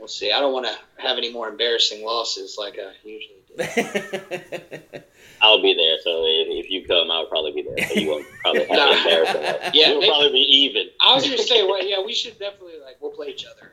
We'll 0.06 0.10
see. 0.12 0.32
I 0.32 0.40
don't 0.40 0.54
want 0.54 0.68
to 0.68 1.02
have 1.02 1.18
any 1.18 1.34
more 1.34 1.50
embarrassing 1.50 2.06
losses 2.06 2.58
like 2.60 2.78
I 2.78 2.92
usually 3.04 3.40
do. 3.48 5.00
I'll 5.42 5.60
be 5.64 5.74
there. 5.74 5.98
So 6.04 6.12
if, 6.28 6.66
if 6.66 6.70
you 6.70 6.86
come, 6.86 7.10
I'll 7.10 7.26
probably 7.26 7.54
be 7.54 7.64
there. 7.64 7.88
So 7.88 7.96
you 7.96 8.08
won't 8.10 8.28
probably 8.44 8.66
have 8.66 8.70
Nah. 8.78 8.86
to 8.92 8.98
embarrass. 9.00 9.72
Yeah, 9.74 9.88
You'll 9.90 10.00
maybe- 10.02 10.12
probably 10.12 10.30
be 10.34 10.38
even. 10.38 10.88
I 11.02 11.16
was 11.16 11.26
going 11.26 11.38
to 11.38 11.44
say, 11.44 11.66
well, 11.66 11.84
yeah, 11.88 12.04
we 12.06 12.14
should 12.14 12.38
definitely 12.38 12.74
like 12.86 12.98
we'll 13.02 13.14
play 13.14 13.30
each 13.30 13.46
other. 13.48 13.72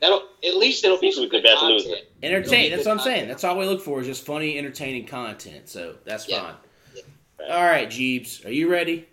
That'll 0.00 0.22
at 0.48 0.56
least 0.56 0.82
it'll 0.82 0.98
be 0.98 1.08
Who's 1.08 1.16
some 1.16 1.24
the 1.24 1.28
good 1.28 1.42
best 1.42 1.58
content. 1.58 1.84
loser? 1.88 1.96
Entertain. 2.22 2.70
That's 2.70 2.86
what 2.86 2.92
I'm 2.92 2.96
good 2.96 3.04
saying. 3.04 3.28
That's 3.28 3.44
all 3.44 3.58
we 3.58 3.66
look 3.66 3.82
for 3.82 4.00
is 4.00 4.06
just 4.06 4.24
funny, 4.24 4.56
entertaining 4.56 5.06
content. 5.06 5.68
So 5.68 5.96
that's 6.06 6.26
Yeah. 6.26 6.40
fine. 6.40 6.54
All 7.50 7.62
right, 7.66 7.88
Jeebs, 7.90 8.46
are 8.46 8.50
you 8.50 8.70
ready? 8.70 9.06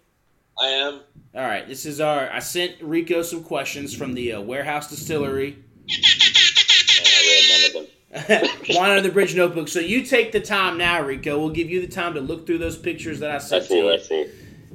I 0.57 0.67
am. 0.67 1.01
All 1.35 1.41
right, 1.41 1.67
this 1.67 1.85
is 1.85 1.99
our. 1.99 2.29
I 2.31 2.39
sent 2.39 2.79
Reko 2.79 3.21
some 3.25 3.43
questions 3.43 3.93
from 3.93 4.13
the 4.13 4.31
uh, 4.33 4.41
warehouse 4.41 4.89
distillery. 4.89 5.57
I. 5.91 7.87
One 8.75 8.89
under 8.89 9.01
the 9.01 9.09
bridge 9.13 9.35
notebook. 9.35 9.67
So 9.69 9.79
you 9.79 10.03
take 10.03 10.31
the 10.31 10.41
time 10.41 10.77
now, 10.77 11.01
Reko. 11.01 11.37
We'll 11.39 11.49
give 11.49 11.69
you 11.69 11.79
the 11.81 11.87
time 11.87 12.13
to 12.15 12.19
look 12.21 12.45
through 12.45 12.57
those 12.57 12.77
pictures 12.77 13.19
that 13.21 13.31
I 13.31 13.37
sent 13.37 13.63
to 13.63 13.69
see. 13.69 13.77
you. 13.77 13.85
Let's 13.85 14.07
see. 14.07 14.27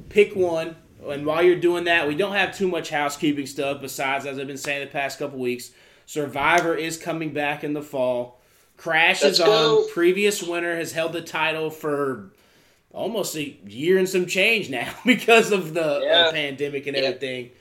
Pick 0.09 0.35
one, 0.35 0.75
and 1.07 1.25
while 1.25 1.43
you're 1.43 1.59
doing 1.59 1.83
that, 1.83 2.07
we 2.07 2.15
don't 2.15 2.33
have 2.35 2.55
too 2.55 2.67
much 2.67 2.89
housekeeping 2.89 3.45
stuff. 3.45 3.79
Besides, 3.81 4.25
as 4.25 4.39
I've 4.39 4.47
been 4.47 4.57
saying 4.57 4.81
the 4.81 4.91
past 4.91 5.19
couple 5.19 5.37
weeks, 5.39 5.71
Survivor 6.05 6.73
is 6.75 6.97
coming 6.97 7.31
back 7.33 7.63
in 7.63 7.73
the 7.73 7.81
fall. 7.81 8.39
Crash 8.77 9.21
Let's 9.23 9.39
is 9.39 9.45
go. 9.45 9.81
on. 9.83 9.89
Previous 9.91 10.41
winner 10.41 10.75
has 10.75 10.91
held 10.93 11.13
the 11.13 11.21
title 11.21 11.69
for 11.69 12.31
almost 12.93 13.35
a 13.35 13.55
year 13.67 13.97
and 13.97 14.07
some 14.09 14.25
change 14.25 14.69
now 14.69 14.91
because 15.05 15.51
of 15.51 15.73
the 15.73 15.83
uh, 15.85 16.31
pandemic 16.31 16.87
and 16.87 16.95
Yeah. 16.95 17.03
everything. 17.03 17.51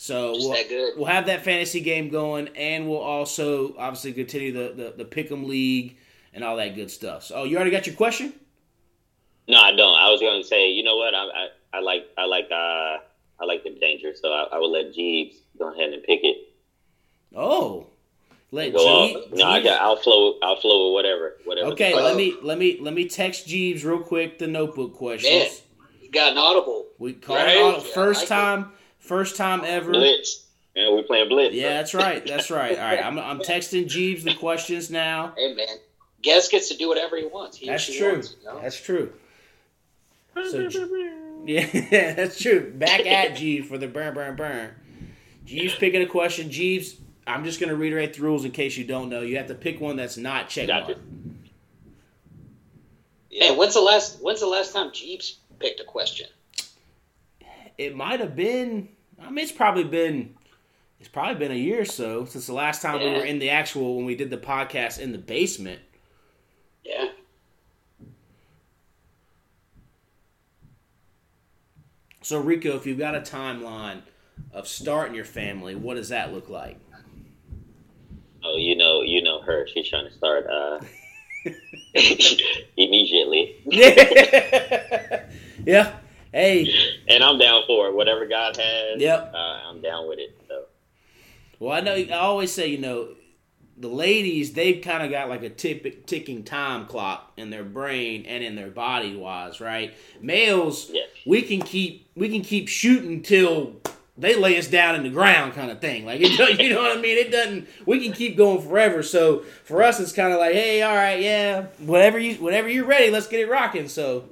So 0.00 0.32
we'll, 0.32 0.56
we'll 0.96 1.04
have 1.04 1.26
that 1.26 1.44
fantasy 1.44 1.82
game 1.82 2.08
going, 2.08 2.48
and 2.56 2.88
we'll 2.88 3.00
also 3.00 3.76
obviously 3.76 4.14
continue 4.14 4.50
the 4.50 4.94
the, 4.96 5.04
the 5.04 5.04
Pick'em 5.04 5.46
League 5.46 5.98
and 6.32 6.42
all 6.42 6.56
that 6.56 6.74
good 6.74 6.90
stuff. 6.90 7.24
So, 7.24 7.34
oh, 7.36 7.44
you 7.44 7.56
already 7.56 7.70
got 7.70 7.86
your 7.86 7.96
question? 7.96 8.32
No, 9.46 9.60
I 9.60 9.72
don't. 9.72 9.94
I 9.94 10.10
was 10.10 10.22
going 10.22 10.40
to 10.40 10.48
say, 10.48 10.70
you 10.70 10.84
know 10.84 10.96
what? 10.96 11.14
I, 11.14 11.24
I, 11.24 11.48
I 11.74 11.80
like, 11.80 12.06
I 12.16 12.24
like, 12.24 12.48
uh, 12.50 12.54
I 12.54 13.44
like 13.46 13.62
the 13.62 13.76
danger. 13.78 14.14
So 14.14 14.32
I, 14.32 14.44
I 14.52 14.58
would 14.58 14.68
let 14.70 14.94
Jeebs 14.94 15.34
go 15.58 15.70
ahead 15.70 15.92
and 15.92 16.02
pick 16.02 16.20
it. 16.22 16.48
Oh, 17.36 17.88
let 18.52 18.72
Go 18.72 18.78
Jeebs. 18.78 19.34
No, 19.34 19.44
I 19.44 19.62
got. 19.62 19.82
I'll 19.82 19.96
flow. 19.96 20.38
I'll 20.42 20.56
flow 20.56 20.86
with 20.86 20.94
whatever. 20.94 21.36
Whatever. 21.44 21.72
Okay, 21.72 21.94
let 21.94 22.16
me 22.16 22.36
let 22.42 22.56
me 22.56 22.78
let 22.80 22.94
me 22.94 23.06
text 23.06 23.46
Jeebs 23.46 23.84
real 23.84 24.00
quick 24.00 24.38
the 24.38 24.46
notebook 24.46 24.94
questions. 24.94 25.62
Man, 25.78 25.88
you 26.00 26.10
got 26.10 26.32
an 26.32 26.38
audible. 26.38 26.86
We 26.98 27.12
call 27.12 27.36
Right? 27.36 27.58
it 27.58 27.62
all, 27.62 27.72
Yeah, 27.72 27.92
first 27.92 28.30
like 28.30 28.60
it. 28.60 28.66
Time, 29.10 29.18
first 29.18 29.36
time 29.36 29.62
ever. 29.64 29.92
Blitz. 29.92 30.46
And 30.76 30.94
we're 30.94 31.02
playing 31.02 31.28
blitz. 31.28 31.54
Yeah, 31.54 31.70
that's 31.70 31.94
right. 31.94 32.24
That's 32.24 32.50
right. 32.50 32.78
All 32.78 32.84
right, 32.84 33.04
I'm 33.04 33.18
I'm 33.30 33.40
texting 33.40 33.86
Jeebs 33.86 34.22
the 34.22 34.34
questions 34.34 34.90
now. 34.90 35.34
Hey 35.36 35.54
man, 35.54 35.66
guest 36.22 36.50
gets 36.50 36.68
to 36.68 36.76
do 36.76 36.88
whatever 36.88 37.16
he 37.16 37.26
wants. 37.26 37.56
He 37.56 37.66
That's 37.66 37.86
true. 37.86 38.12
Wants, 38.12 38.36
you 38.40 38.46
know? 38.46 38.60
That's 38.60 38.80
true. 38.80 39.12
So, 40.34 40.68
yeah, 41.44 41.66
that's 42.14 42.40
true. 42.40 42.72
Back 42.72 43.04
at 43.04 43.32
Jeebs 43.32 43.66
for 43.66 43.78
the 43.78 43.88
burn, 43.88 44.14
burn, 44.14 44.36
burn. 44.36 44.70
Jeebs 45.44 45.76
picking 45.78 46.02
a 46.02 46.06
question. 46.06 46.48
Jeebs, 46.48 46.96
I'm 47.26 47.44
just 47.44 47.58
going 47.58 47.70
to 47.70 47.76
reiterate 47.76 48.14
the 48.14 48.22
rules 48.22 48.44
in 48.44 48.52
case 48.52 48.76
you 48.76 48.84
don't 48.84 49.08
know. 49.08 49.22
You 49.22 49.38
have 49.38 49.48
to 49.48 49.54
pick 49.54 49.80
one 49.80 49.96
that's 49.96 50.16
not 50.16 50.48
check 50.48 50.68
Gotcha. 50.68 50.92
mark. 50.92 50.98
Hey, 53.30 53.56
when's 53.56 53.74
the 53.74 53.80
last 53.80 54.22
when's 54.22 54.40
the 54.40 54.46
last 54.46 54.72
time 54.72 54.90
Jeebs 54.90 55.34
picked 55.58 55.80
a 55.80 55.84
question? 55.84 56.28
It 57.76 57.96
might 57.96 58.20
have 58.20 58.36
been. 58.36 58.88
I 59.20 59.30
mean, 59.30 59.42
it's 59.42 59.52
probably 59.52 59.84
been. 59.84 60.34
It's 60.98 61.08
probably 61.08 61.36
been 61.36 61.52
a 61.52 61.54
year 61.54 61.80
or 61.80 61.86
so 61.86 62.26
since 62.26 62.46
the 62.46 62.52
last 62.52 62.82
time 62.82 63.00
we 63.00 63.06
were 63.06 63.24
in 63.24 63.38
the 63.38 63.48
actual 63.48 63.96
when 63.96 64.04
we 64.04 64.14
did 64.14 64.28
the 64.28 64.36
podcast 64.36 64.98
in 64.98 65.12
the 65.12 65.18
basement. 65.18 65.80
Yeah. 66.84 67.08
So 72.20 72.42
Reko, 72.42 72.76
if 72.76 72.86
you've 72.86 72.98
got 72.98 73.14
a 73.14 73.20
timeline 73.20 74.02
of 74.52 74.68
starting 74.68 75.14
your 75.14 75.24
family, 75.24 75.74
what 75.74 75.94
does 75.94 76.10
that 76.10 76.34
look 76.34 76.50
like? 76.50 76.78
Oh, 78.44 78.56
you 78.58 78.76
know, 78.76 79.00
you 79.02 79.22
know 79.22 79.40
her. 79.42 79.66
She's 79.68 79.88
trying 79.88 80.06
to 80.06 80.12
start 80.12 80.46
uh, 80.46 80.80
immediately, 82.76 83.56
yeah. 85.64 85.96
Hey. 86.32 86.72
and 87.08 87.24
I'm 87.24 87.38
down 87.38 87.62
for 87.66 87.88
it. 87.88 87.94
Whatever 87.94 88.26
God 88.26 88.56
has, 88.56 89.00
Yep. 89.00 89.32
uh, 89.34 89.36
I'm 89.36 89.80
down 89.80 90.08
with 90.08 90.18
it. 90.18 90.36
So 90.48 90.64
Well, 91.58 91.72
I 91.72 91.80
know. 91.80 91.94
I 91.94 92.10
always 92.18 92.52
say, 92.52 92.68
you 92.68 92.78
know, 92.78 93.08
the 93.76 93.88
ladies 93.88 94.52
they've 94.52 94.82
kind 94.82 95.02
of 95.02 95.10
got 95.10 95.28
like 95.28 95.42
a 95.42 95.48
tick, 95.48 96.06
ticking 96.06 96.44
time 96.44 96.86
clock 96.86 97.32
in 97.36 97.50
their 97.50 97.64
brain 97.64 98.26
and 98.26 98.44
in 98.44 98.54
their 98.54 98.68
body 98.70 99.16
wise, 99.16 99.60
right? 99.60 99.94
Males, 100.20 100.90
Yes. 100.92 101.08
we 101.26 101.42
can 101.42 101.60
keep 101.62 102.06
we 102.14 102.28
can 102.28 102.42
keep 102.42 102.68
shooting 102.68 103.22
till 103.22 103.76
they 104.18 104.36
lay 104.36 104.58
us 104.58 104.66
down 104.66 104.94
in 104.96 105.02
the 105.02 105.08
ground, 105.08 105.54
kind 105.54 105.70
of 105.70 105.80
thing. 105.80 106.04
Like 106.04 106.20
it, 106.20 106.36
don't- 106.38 106.60
you 106.60 106.68
know 106.70 106.82
what 106.82 106.96
I 106.96 107.00
mean? 107.00 107.16
It 107.16 107.30
doesn't. 107.32 107.66
We 107.86 108.00
can 108.04 108.12
keep 108.12 108.36
going 108.36 108.60
forever. 108.60 109.02
So 109.02 109.40
for 109.64 109.82
us, 109.82 109.98
it's 109.98 110.12
kind 110.12 110.32
of 110.32 110.38
like, 110.38 110.52
hey, 110.52 110.82
all 110.82 110.94
right, 110.94 111.20
yeah, 111.20 111.66
whatever 111.78 112.18
you 112.18 112.34
whatever 112.34 112.68
you're 112.68 112.84
ready, 112.86 113.10
let's 113.10 113.26
get 113.28 113.40
it 113.40 113.48
rocking. 113.50 113.88
So 113.88 114.24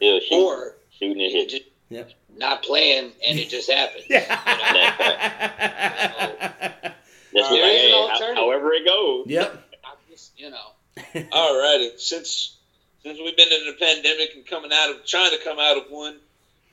yeah, 0.00 0.20
shoot, 0.20 0.34
Or 0.36 0.74
shooting 0.98 1.22
and 1.22 1.32
hitting. 1.32 1.60
Yep. 1.90 2.10
not 2.36 2.62
playing 2.62 3.12
and 3.26 3.38
it 3.38 3.48
just 3.48 3.70
happened. 3.70 4.04
Just 7.34 7.50
be 7.50 7.56
There 7.56 7.62
like, 7.62 7.72
is 8.14 8.20
an 8.20 8.26
hey, 8.28 8.34
however 8.34 8.72
it 8.72 8.84
goes. 8.86 9.26
yep. 9.26 9.64
I'm 9.84 9.96
just, 10.10 10.38
you 10.38 10.50
know. 10.50 10.70
Alrighty, 11.14 11.98
since 11.98 12.56
since 13.02 13.18
we've 13.18 13.36
been 13.36 13.48
in 13.52 13.68
a 13.74 13.78
pandemic 13.78 14.34
and 14.34 14.44
coming 14.46 14.70
out 14.72 14.90
of 14.90 15.06
trying 15.06 15.30
to 15.30 15.38
come 15.44 15.58
out 15.58 15.76
of 15.78 15.84
one, 15.90 16.16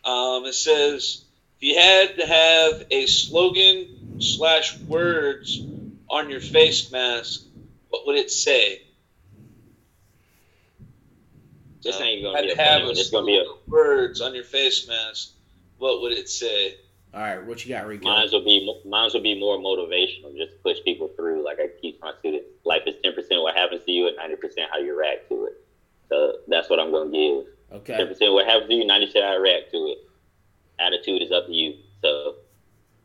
um, 0.03 0.45
it 0.45 0.53
says 0.53 1.23
if 1.57 1.63
you 1.63 1.79
had 1.79 2.17
to 2.17 2.25
have 2.25 2.87
a 2.91 3.05
slogan 3.05 4.19
slash 4.21 4.77
words 4.81 5.61
on 6.09 6.29
your 6.29 6.39
face 6.41 6.91
mask, 6.91 7.43
what 7.89 8.05
would 8.07 8.15
it 8.17 8.31
say? 8.31 8.81
This 11.85 12.01
ain't 12.01 12.23
gonna 12.23 12.37
had 12.37 12.45
be 12.45 12.51
a 12.51 12.55
have 12.57 12.81
a 12.83 12.89
It's 12.89 13.09
gonna 13.11 13.25
be 13.25 13.37
a 13.37 13.45
words 13.69 14.19
on 14.21 14.33
your 14.35 14.43
face 14.43 14.87
mask. 14.87 15.31
What 15.77 16.01
would 16.01 16.11
it 16.11 16.27
say? 16.29 16.75
All 17.13 17.21
right, 17.21 17.45
what 17.45 17.63
you 17.65 17.73
got, 17.73 17.85
Reko? 17.85 18.03
Mine's 18.03 18.33
will 18.33 18.43
be 18.43 18.81
mine's 18.85 19.13
will 19.13 19.21
be 19.21 19.39
more 19.39 19.57
motivational, 19.57 20.35
just 20.35 20.51
to 20.51 20.57
push 20.63 20.77
people 20.83 21.09
through. 21.15 21.45
Like 21.45 21.59
I 21.59 21.67
teach 21.81 21.95
my 22.01 22.11
students, 22.19 22.47
life 22.65 22.81
is 22.87 22.95
ten 23.03 23.13
percent 23.13 23.41
what 23.41 23.55
happens 23.55 23.83
to 23.85 23.91
you 23.91 24.07
and 24.07 24.17
ninety 24.17 24.35
percent 24.35 24.69
how 24.71 24.79
you 24.79 24.97
react 24.97 25.29
to 25.29 25.45
it. 25.45 25.53
So 26.09 26.37
that's 26.47 26.69
what 26.69 26.79
I'm 26.79 26.91
gonna 26.91 27.11
give. 27.11 27.45
Okay. 27.71 27.95
Ten 27.97 28.07
percent 28.07 28.33
what 28.33 28.45
happens 28.45 28.67
to 28.69 28.75
you, 28.75 28.85
ninety 28.85 29.05
percent 29.05 29.25
how 29.25 29.31
I 29.33 29.35
react 29.37 29.71
to 29.71 29.77
it. 29.77 29.97
Attitude 30.79 31.21
is 31.21 31.31
up 31.31 31.45
to 31.47 31.53
you. 31.53 31.75
So 32.01 32.35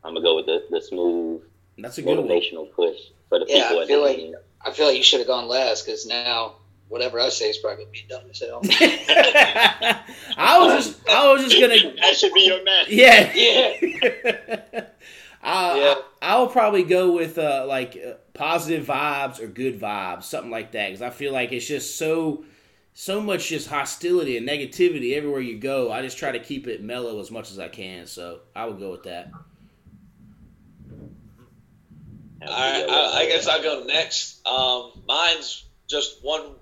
I'm 0.03 0.13
gonna 0.13 0.23
go 0.25 0.35
with 0.35 0.45
the, 0.47 0.65
the 0.69 0.81
smooth 0.81 1.41
That's 1.77 1.97
a 1.97 2.01
good 2.01 2.17
one. 2.17 2.27
motivational 2.27 2.71
push 2.73 2.97
for 3.29 3.39
the 3.39 3.45
Yeah, 3.47 3.69
people. 3.69 3.83
I 3.83 3.85
feel 3.87 4.01
like- 4.01 4.33
I 4.63 4.71
feel 4.71 4.85
like 4.87 4.97
you 4.97 5.03
should 5.03 5.19
have 5.19 5.27
gone 5.27 5.47
last 5.47 5.85
because 5.85 6.05
now 6.05 6.55
whatever 6.91 7.21
I 7.21 7.29
say 7.29 7.49
is 7.49 7.57
probably 7.57 7.85
gonna 7.85 7.91
be 7.91 8.05
dumb 8.09 8.23
as 8.29 8.39
hell. 8.39 8.59
I 10.37 10.59
was 10.59 10.85
just 10.85 11.09
I 11.09 11.31
was 11.31 11.41
just 11.41 11.59
gonna 11.59 11.95
that 12.01 12.15
should 12.17 12.33
be 12.33 12.41
your 12.41 12.63
match. 12.63 12.89
yeah 12.89 13.31
yeah. 13.33 14.85
I, 15.43 15.79
Yeah. 15.79 15.95
I, 16.21 16.37
will 16.37 16.49
probably 16.49 16.83
go 16.83 17.13
with 17.13 17.37
uh, 17.39 17.65
like 17.67 17.95
uh, 17.97 18.15
positive 18.33 18.85
vibes 18.85 19.39
or 19.39 19.47
good 19.47 19.79
vibes, 19.79 20.23
something 20.23 20.51
like 20.51 20.73
that, 20.73 20.89
because 20.89 21.01
I 21.01 21.09
feel 21.09 21.33
like 21.33 21.51
it's 21.51 21.65
just 21.65 21.97
so 21.97 22.43
so 22.93 23.21
much 23.21 23.47
just 23.47 23.67
hostility 23.69 24.37
and 24.37 24.47
negativity 24.47 25.15
everywhere 25.15 25.39
you 25.39 25.57
go. 25.57 25.91
I 25.91 26.01
just 26.01 26.17
try 26.17 26.31
to 26.33 26.39
keep 26.39 26.67
it 26.67 26.83
mellow 26.83 27.19
as 27.21 27.31
much 27.31 27.49
as 27.51 27.57
I 27.57 27.69
can, 27.69 28.05
so 28.05 28.41
I 28.53 28.65
would 28.65 28.79
go 28.79 28.91
with 28.91 29.03
that. 29.03 29.31
All 32.45 32.47
right, 32.47 32.85
I, 32.87 33.21
I 33.21 33.25
guess 33.27 33.47
I'll 33.47 33.63
go 33.63 33.83
next. 33.85 34.45
Um, 34.45 34.91
mine's 35.07 35.65
just 35.87 36.23
one 36.23 36.55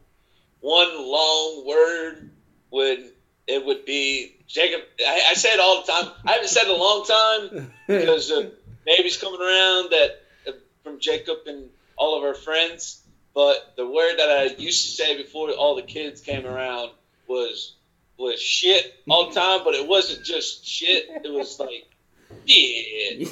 one 0.62 0.90
long 0.98 1.66
word. 1.66 2.30
Would 2.72 3.12
it 3.48 3.66
would 3.66 3.86
be 3.86 4.36
Jacob? 4.48 4.82
I, 5.06 5.22
I 5.32 5.34
say 5.34 5.50
it 5.50 5.60
all 5.60 5.84
the 5.84 5.92
time. 5.92 6.12
I 6.26 6.34
haven't 6.34 6.50
said 6.50 6.66
it 6.66 6.70
a 6.70 6.76
long 6.76 7.06
time 7.06 7.72
because 7.88 8.32
uh, 8.32 8.50
baby's 8.86 9.18
coming 9.18 9.42
around 9.42 9.90
that 9.90 10.22
uh, 10.48 10.52
from 10.84 11.00
Jacob 11.00 11.40
and 11.48 11.70
all 11.98 12.18
of 12.18 12.24
our 12.24 12.36
friends. 12.36 13.02
But 13.34 13.74
the 13.76 13.88
word 13.88 14.18
that 14.18 14.30
I 14.30 14.44
used 14.58 14.86
to 14.86 14.92
say 14.92 15.18
before 15.18 15.52
all 15.52 15.76
the 15.76 15.82
kids 15.82 16.22
came 16.22 16.46
around 16.46 16.92
was 17.28 17.76
was 18.18 18.40
shit 18.40 19.02
all 19.10 19.30
the 19.30 19.40
time. 19.40 19.62
But 19.64 19.76
it 19.76 19.88
wasn't 19.88 20.26
just 20.26 20.66
shit. 20.66 21.06
It 21.24 21.32
was 21.32 21.60
like 21.60 21.90
yeah. 22.46 23.26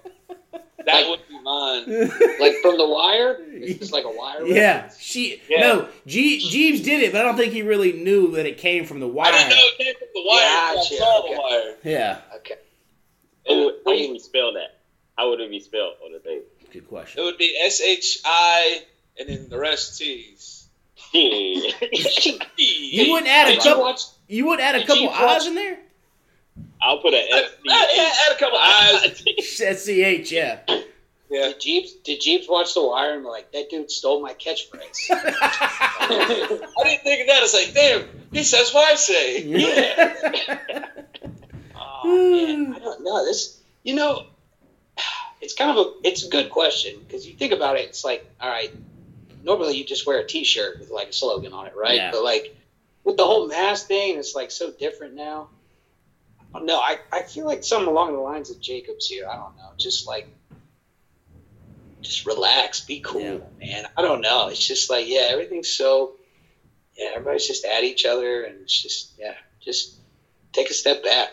So, 0.80 0.84
that 0.86 1.08
would 1.08 1.20
be 1.28 1.38
mine. 1.42 1.84
Like 2.40 2.54
from 2.62 2.78
the 2.78 2.88
wire? 2.88 3.36
It's 3.40 3.78
just 3.78 3.92
like 3.92 4.04
a 4.04 4.10
wire. 4.10 4.46
yeah, 4.46 4.74
reference? 4.76 4.98
she 4.98 5.42
Yeah. 5.48 5.60
no 5.60 5.88
G, 6.06 6.38
Jeebs 6.38 6.82
did 6.84 7.02
it, 7.02 7.12
but 7.12 7.20
I 7.20 7.24
don't 7.24 7.36
think 7.36 7.52
he 7.52 7.62
really 7.62 7.92
knew 7.92 8.32
that 8.36 8.46
it 8.46 8.58
came 8.58 8.84
from 8.86 9.00
the 9.00 9.06
wire. 9.08 9.32
I 9.32 9.36
wire. 9.36 9.48
didn't 9.48 9.58
know 9.58 9.66
it 9.66 9.78
came 9.84 9.94
from 9.94 10.08
the 10.14 10.22
wire. 10.26 10.74
Gotcha, 10.74 10.94
I 10.94 10.98
saw 10.98 11.20
okay. 11.24 11.34
the 11.34 11.40
wire. 11.40 11.74
Yeah, 11.84 12.18
Okay. 12.36 12.54
Oh, 13.48 13.54
how 13.58 13.64
would, 13.64 13.74
how 13.84 13.90
Wait. 13.90 14.08
would 14.08 14.12
we 14.14 14.18
spell 14.20 14.52
that? 14.54 14.78
How 15.16 15.30
would 15.30 15.40
it 15.40 15.50
be 15.50 15.60
spelled 15.60 15.94
on 16.04 16.12
the 16.12 16.18
thing? 16.20 16.42
good 16.72 16.88
question. 16.88 17.20
It 17.20 17.24
would 17.24 17.36
be 17.38 17.56
S 17.64 17.80
H 17.80 18.20
I 18.24 18.82
and 19.18 19.28
then 19.28 19.48
the 19.48 19.58
rest 19.58 19.98
T's. 19.98 20.66
You 21.12 21.72
wouldn't 23.12 23.28
add 23.30 23.48
a 23.48 23.54
Did 23.54 23.64
you 23.64 23.70
couple. 23.70 23.82
watch? 23.84 24.02
You 24.28 24.46
wouldn't 24.46 24.66
add 24.66 24.76
a 24.76 24.86
couple 24.86 25.02
you 25.02 25.08
eyes 25.08 25.40
watch- 25.40 25.46
in 25.46 25.54
there. 25.54 25.78
I'll 26.82 26.98
put 26.98 27.14
an 27.14 27.24
Add, 27.32 27.44
S. 27.44 27.50
add, 27.70 28.12
add 28.26 28.36
a 28.36 28.38
couple 28.38 28.58
eyes. 28.58 29.22
Said 29.56 30.24
ch, 30.24 30.32
yeah. 30.32 30.58
Yeah. 31.30 31.52
Did 31.52 31.60
Jeebs 31.60 32.02
did 32.02 32.20
Jeebs 32.20 32.48
watch 32.48 32.74
The 32.74 32.84
Wire 32.84 33.14
and 33.14 33.22
be 33.22 33.28
like 33.28 33.52
that 33.52 33.70
dude 33.70 33.90
stole 33.90 34.20
my 34.20 34.34
catchphrase? 34.34 34.96
I 35.10 36.70
didn't 36.82 37.02
think 37.02 37.20
of 37.22 37.26
that. 37.28 37.42
It's 37.42 37.54
like, 37.54 37.74
damn, 37.74 38.08
he 38.32 38.42
says 38.42 38.74
what 38.74 38.90
I 38.90 38.96
say. 38.96 39.44
oh 41.76 42.32
man, 42.32 42.74
I 42.74 42.78
don't 42.78 43.04
know 43.04 43.24
this. 43.24 43.60
You 43.84 43.94
know, 43.94 44.26
it's 45.40 45.54
kind 45.54 45.70
of 45.70 45.86
a 45.86 45.92
it's 46.02 46.24
a 46.24 46.28
good 46.28 46.50
question 46.50 47.00
because 47.06 47.26
you 47.26 47.34
think 47.34 47.52
about 47.52 47.76
it. 47.76 47.86
It's 47.86 48.04
like, 48.04 48.28
all 48.40 48.50
right, 48.50 48.72
normally 49.44 49.76
you 49.76 49.84
just 49.84 50.06
wear 50.06 50.18
a 50.18 50.26
T-shirt 50.26 50.80
with 50.80 50.90
like 50.90 51.10
a 51.10 51.12
slogan 51.12 51.52
on 51.52 51.66
it, 51.66 51.76
right? 51.76 51.96
Yeah. 51.96 52.10
But 52.10 52.24
like 52.24 52.56
with 53.04 53.16
the 53.16 53.24
whole 53.24 53.46
mask 53.46 53.86
thing, 53.86 54.18
it's 54.18 54.34
like 54.34 54.50
so 54.50 54.72
different 54.72 55.14
now. 55.14 55.48
No, 56.62 56.76
I, 56.78 56.98
I 57.12 57.22
feel 57.22 57.46
like 57.46 57.62
something 57.64 57.88
along 57.88 58.12
the 58.14 58.20
lines 58.20 58.50
of 58.50 58.60
Jacobs 58.60 59.06
here. 59.06 59.26
I 59.28 59.36
don't 59.36 59.56
know. 59.56 59.70
Just 59.78 60.06
like, 60.06 60.28
just 62.00 62.26
relax, 62.26 62.80
be 62.80 63.00
cool, 63.00 63.20
Yeah. 63.20 63.38
man. 63.58 63.84
I 63.96 64.02
don't 64.02 64.20
know. 64.20 64.48
It's 64.48 64.66
just 64.66 64.90
like, 64.90 65.06
yeah, 65.08 65.28
everything's 65.30 65.68
so, 65.68 66.14
yeah, 66.96 67.10
everybody's 67.14 67.46
just 67.46 67.64
at 67.64 67.84
each 67.84 68.04
other, 68.06 68.42
and 68.42 68.60
it's 68.62 68.82
just, 68.82 69.12
yeah, 69.18 69.34
just 69.60 69.94
take 70.52 70.70
a 70.70 70.74
step 70.74 71.04
back. 71.04 71.28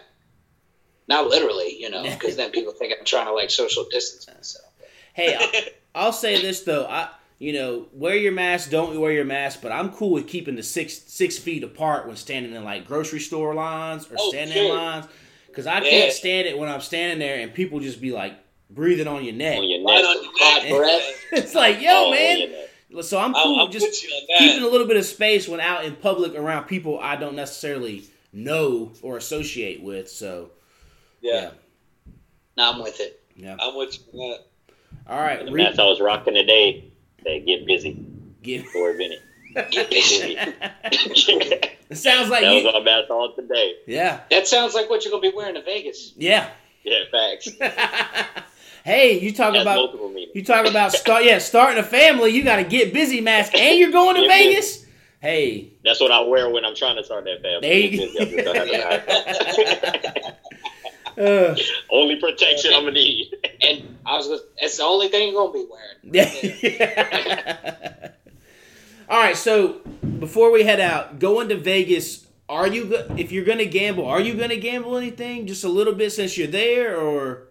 Not 1.07 1.27
literally, 1.27 1.77
you 1.81 1.89
know, 1.89 2.03
because 2.03 2.35
then 2.35 2.51
people 2.51 2.73
think 2.73 2.93
I'm 2.97 3.05
trying 3.05 3.27
to 3.27 3.33
like 3.33 3.49
social 3.49 3.85
distance 3.89 4.27
myself. 4.27 4.65
Hey, 5.13 5.35
I, 5.39 5.69
I'll 5.95 6.13
say 6.13 6.41
this 6.41 6.61
though. 6.61 6.85
I 6.85 7.09
you 7.39 7.53
know 7.53 7.87
wear 7.93 8.15
your 8.15 8.31
mask, 8.31 8.69
don't 8.71 8.99
wear 8.99 9.11
your 9.11 9.25
mask, 9.25 9.61
but 9.61 9.71
I'm 9.71 9.91
cool 9.91 10.11
with 10.11 10.27
keeping 10.27 10.55
the 10.55 10.63
six 10.63 10.93
six 11.07 11.37
feet 11.37 11.63
apart 11.63 12.07
when 12.07 12.15
standing 12.15 12.53
in 12.53 12.63
like 12.63 12.87
grocery 12.87 13.19
store 13.19 13.53
lines 13.53 14.05
or 14.11 14.15
Oh, 14.19 14.29
standing 14.29 14.57
in 14.57 14.69
lines 14.75 15.05
because 15.47 15.67
I 15.67 15.81
Yeah. 15.81 15.89
can't 15.89 16.13
stand 16.13 16.47
it 16.47 16.57
when 16.57 16.69
I'm 16.69 16.81
standing 16.81 17.19
there 17.19 17.39
and 17.39 17.53
people 17.53 17.79
just 17.79 18.01
be 18.01 18.11
like 18.11 18.33
breathing 18.69 19.07
on 19.07 19.23
your 19.23 19.33
neck. 19.33 19.57
on 19.59 19.69
your 19.69 19.83
Right 19.85 19.95
neck. 20.01 20.05
on 20.05 20.23
your 20.23 20.31
Hot 20.37 20.63
neck. 20.63 20.71
breath. 21.31 21.43
it's 21.43 21.55
like 21.55 21.81
yo 21.81 21.89
Oh, 21.91 22.11
man. 22.11 23.03
So 23.03 23.19
I'm 23.19 23.35
I'll, 23.35 23.43
cool 23.43 23.59
I'll 23.59 23.67
just 23.67 23.85
put 23.85 24.03
you 24.03 24.09
on 24.15 24.23
that. 24.29 24.37
keeping 24.39 24.63
a 24.63 24.67
little 24.67 24.87
bit 24.87 24.97
of 24.97 25.05
space 25.05 25.47
when 25.47 25.59
out 25.59 25.83
in 25.85 25.95
public 25.95 26.33
around 26.35 26.65
people 26.65 26.99
I 26.99 27.17
don't 27.17 27.35
necessarily 27.35 28.05
know 28.33 28.91
or 29.01 29.17
associate 29.17 29.81
with. 29.83 30.09
So 30.09 30.51
yeah, 31.21 31.51
Now 32.55 32.71
I'm 32.73 32.81
with 32.81 32.99
it. 32.99 33.21
yeah. 33.35 33.55
I'm 33.59 33.75
with 33.75 33.97
you 34.13 34.19
on. 34.19 34.39
All 35.09 35.19
right, 35.19 35.45
The 35.45 35.51
re- 35.51 35.63
mask 35.63 35.79
I 35.79 35.83
was 35.85 35.99
rocking 36.01 36.33
today, 36.33 36.85
they 37.23 37.39
get 37.41 37.65
busy 37.65 37.97
Get 38.43 38.63
before 38.63 38.93
Bennett. 38.93 39.21
Get 39.71 39.89
busy. 39.89 40.37
it 41.89 41.97
sounds 41.97 42.29
like 42.29 42.41
that 42.41 42.53
was 42.53 42.63
you. 42.63 42.69
our 42.69 42.81
mask 42.83 43.09
all 43.09 43.33
today. 43.35 43.73
Yeah, 43.87 44.21
that 44.29 44.47
sounds 44.47 44.73
like 44.75 44.89
what 44.89 45.03
you're 45.03 45.11
gonna 45.11 45.21
be 45.29 45.35
wearing 45.35 45.55
to 45.55 45.63
Vegas. 45.63 46.13
yeah. 46.15 46.49
Yeah, 46.83 46.99
facts. 47.11 47.49
hey, 48.85 49.19
you 49.19 49.33
talk 49.33 49.51
That's 49.53 49.63
about 49.63 49.93
you 50.33 50.43
talk 50.45 50.65
about 50.65 50.93
start 50.93 51.25
yeah 51.25 51.37
starting 51.39 51.79
a 51.79 51.83
family. 51.83 52.31
You 52.31 52.43
got 52.45 52.57
to 52.57 52.63
get 52.63 52.93
busy, 52.93 53.19
mask, 53.19 53.53
and 53.55 53.77
you're 53.77 53.91
going 53.91 54.15
to 54.15 54.21
Yeah. 54.21 54.27
Vegas. 54.29 54.85
Hey, 55.19 55.73
That's 55.83 55.99
what 55.99 56.11
I 56.11 56.21
wear 56.21 56.49
when 56.49 56.63
I'm 56.63 56.75
trying 56.75 56.95
to 56.95 57.03
start 57.03 57.25
that 57.25 57.41
family. 57.41 57.67
There 57.67 57.79
you 57.79 57.97
uh, 61.17 61.55
Only 61.91 62.17
protection 62.17 62.71
I'm 62.73 62.81
gonna 62.83 62.93
need. 62.93 63.33
And 63.61 63.97
I 64.05 64.15
was, 64.17 64.27
gonna, 64.27 64.41
it's 64.57 64.77
the 64.77 64.83
only 64.83 65.09
thing 65.09 65.31
you're 65.33 65.41
gonna 65.41 65.53
be 65.53 65.67
wearing. 65.69 66.77
yeah. 66.79 68.09
All 69.09 69.19
right, 69.19 69.37
so 69.37 69.79
before 70.19 70.51
we 70.51 70.63
head 70.63 70.79
out, 70.79 71.19
going 71.19 71.49
to 71.49 71.57
Vegas. 71.57 72.25
Are 72.49 72.67
you 72.67 72.95
if 73.17 73.33
you're 73.33 73.43
gonna 73.43 73.65
gamble? 73.65 74.05
Are 74.05 74.21
you 74.21 74.33
gonna 74.35 74.55
gamble 74.55 74.95
anything? 74.95 75.47
Just 75.47 75.65
a 75.65 75.69
little 75.69 75.93
bit 75.93 76.11
since 76.11 76.37
you're 76.37 76.47
there, 76.47 76.97
or 76.97 77.49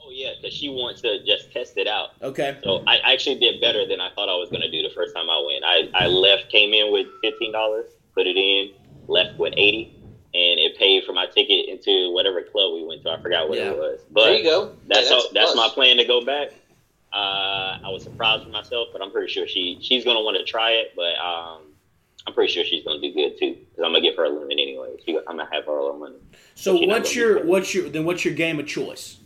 Oh 0.00 0.10
yeah, 0.10 0.30
because 0.40 0.56
she 0.56 0.68
wants 0.68 1.02
to 1.02 1.24
just 1.24 1.52
test 1.52 1.74
it 1.76 1.86
out. 1.86 2.10
okay? 2.20 2.58
So 2.64 2.82
I 2.88 2.98
actually 3.12 3.38
did 3.38 3.60
better 3.60 3.86
than 3.86 4.00
I 4.00 4.10
thought 4.14 4.28
I 4.28 4.34
was 4.34 4.50
to 4.50 4.70
do 4.70 4.82
the 4.82 4.92
first 4.92 5.14
time 5.14 5.30
I 5.30 5.40
went. 5.46 5.64
I, 5.64 6.04
I 6.04 6.06
left, 6.08 6.50
came 6.50 6.72
in 6.74 6.92
with 6.92 7.06
fifteen 7.22 7.52
dollars, 7.52 7.92
put 8.12 8.26
it 8.26 8.36
in, 8.36 8.72
left 9.06 9.38
with 9.38 9.54
eighty, 9.56 9.94
and 10.34 10.58
it 10.72 10.78
paid 10.78 11.04
for 11.04 11.12
my 11.12 11.26
ticket 11.26 11.68
into 11.68 12.12
whatever 12.12 12.42
club 12.42 12.72
we 12.74 12.84
went 12.84 13.02
to. 13.02 13.10
I 13.10 13.20
forgot 13.20 13.48
what 13.48 13.58
Yeah. 13.58 13.70
it 13.72 13.76
was, 13.76 14.00
But 14.10 14.24
there 14.24 14.34
you 14.36 14.44
go. 14.44 14.72
that's 14.86 15.08
Yeah, 15.10 15.16
all, 15.16 15.26
a 15.30 15.34
that's 15.34 15.54
my 15.56 15.68
plan 15.68 15.96
to 15.98 16.04
go 16.04 16.24
back. 16.24 16.48
Uh, 17.12 17.78
I 17.84 17.88
was 17.90 18.02
surprised 18.02 18.44
with 18.44 18.52
myself, 18.52 18.88
but 18.92 19.02
I'm 19.02 19.10
pretty 19.10 19.30
sure 19.32 19.46
she 19.46 19.78
she's 19.82 20.04
going 20.04 20.16
to 20.16 20.22
want 20.24 20.36
to 20.38 20.44
try 20.44 20.70
it. 20.72 20.92
But 20.96 21.16
um, 21.18 21.62
I'm 22.26 22.32
pretty 22.34 22.52
sure 22.52 22.64
she's 22.64 22.84
going 22.84 23.00
to 23.00 23.06
do 23.08 23.12
good 23.14 23.38
too 23.38 23.54
because 23.54 23.84
I'm 23.84 23.92
gonna 23.92 24.00
give 24.00 24.16
her 24.16 24.24
a 24.24 24.30
limit 24.30 24.52
anyway. 24.52 24.96
She, 25.04 25.16
I'm 25.18 25.36
gonna 25.36 25.48
have 25.52 25.64
her 25.66 25.72
all 25.78 25.92
her 25.92 25.98
money. 25.98 26.16
So 26.54 26.74
what's 26.86 27.14
your 27.14 27.44
what's 27.44 27.74
your 27.74 27.88
then 27.90 28.04
what's 28.04 28.24
your 28.24 28.34
game 28.34 28.58
of 28.60 28.66
choice? 28.66 29.18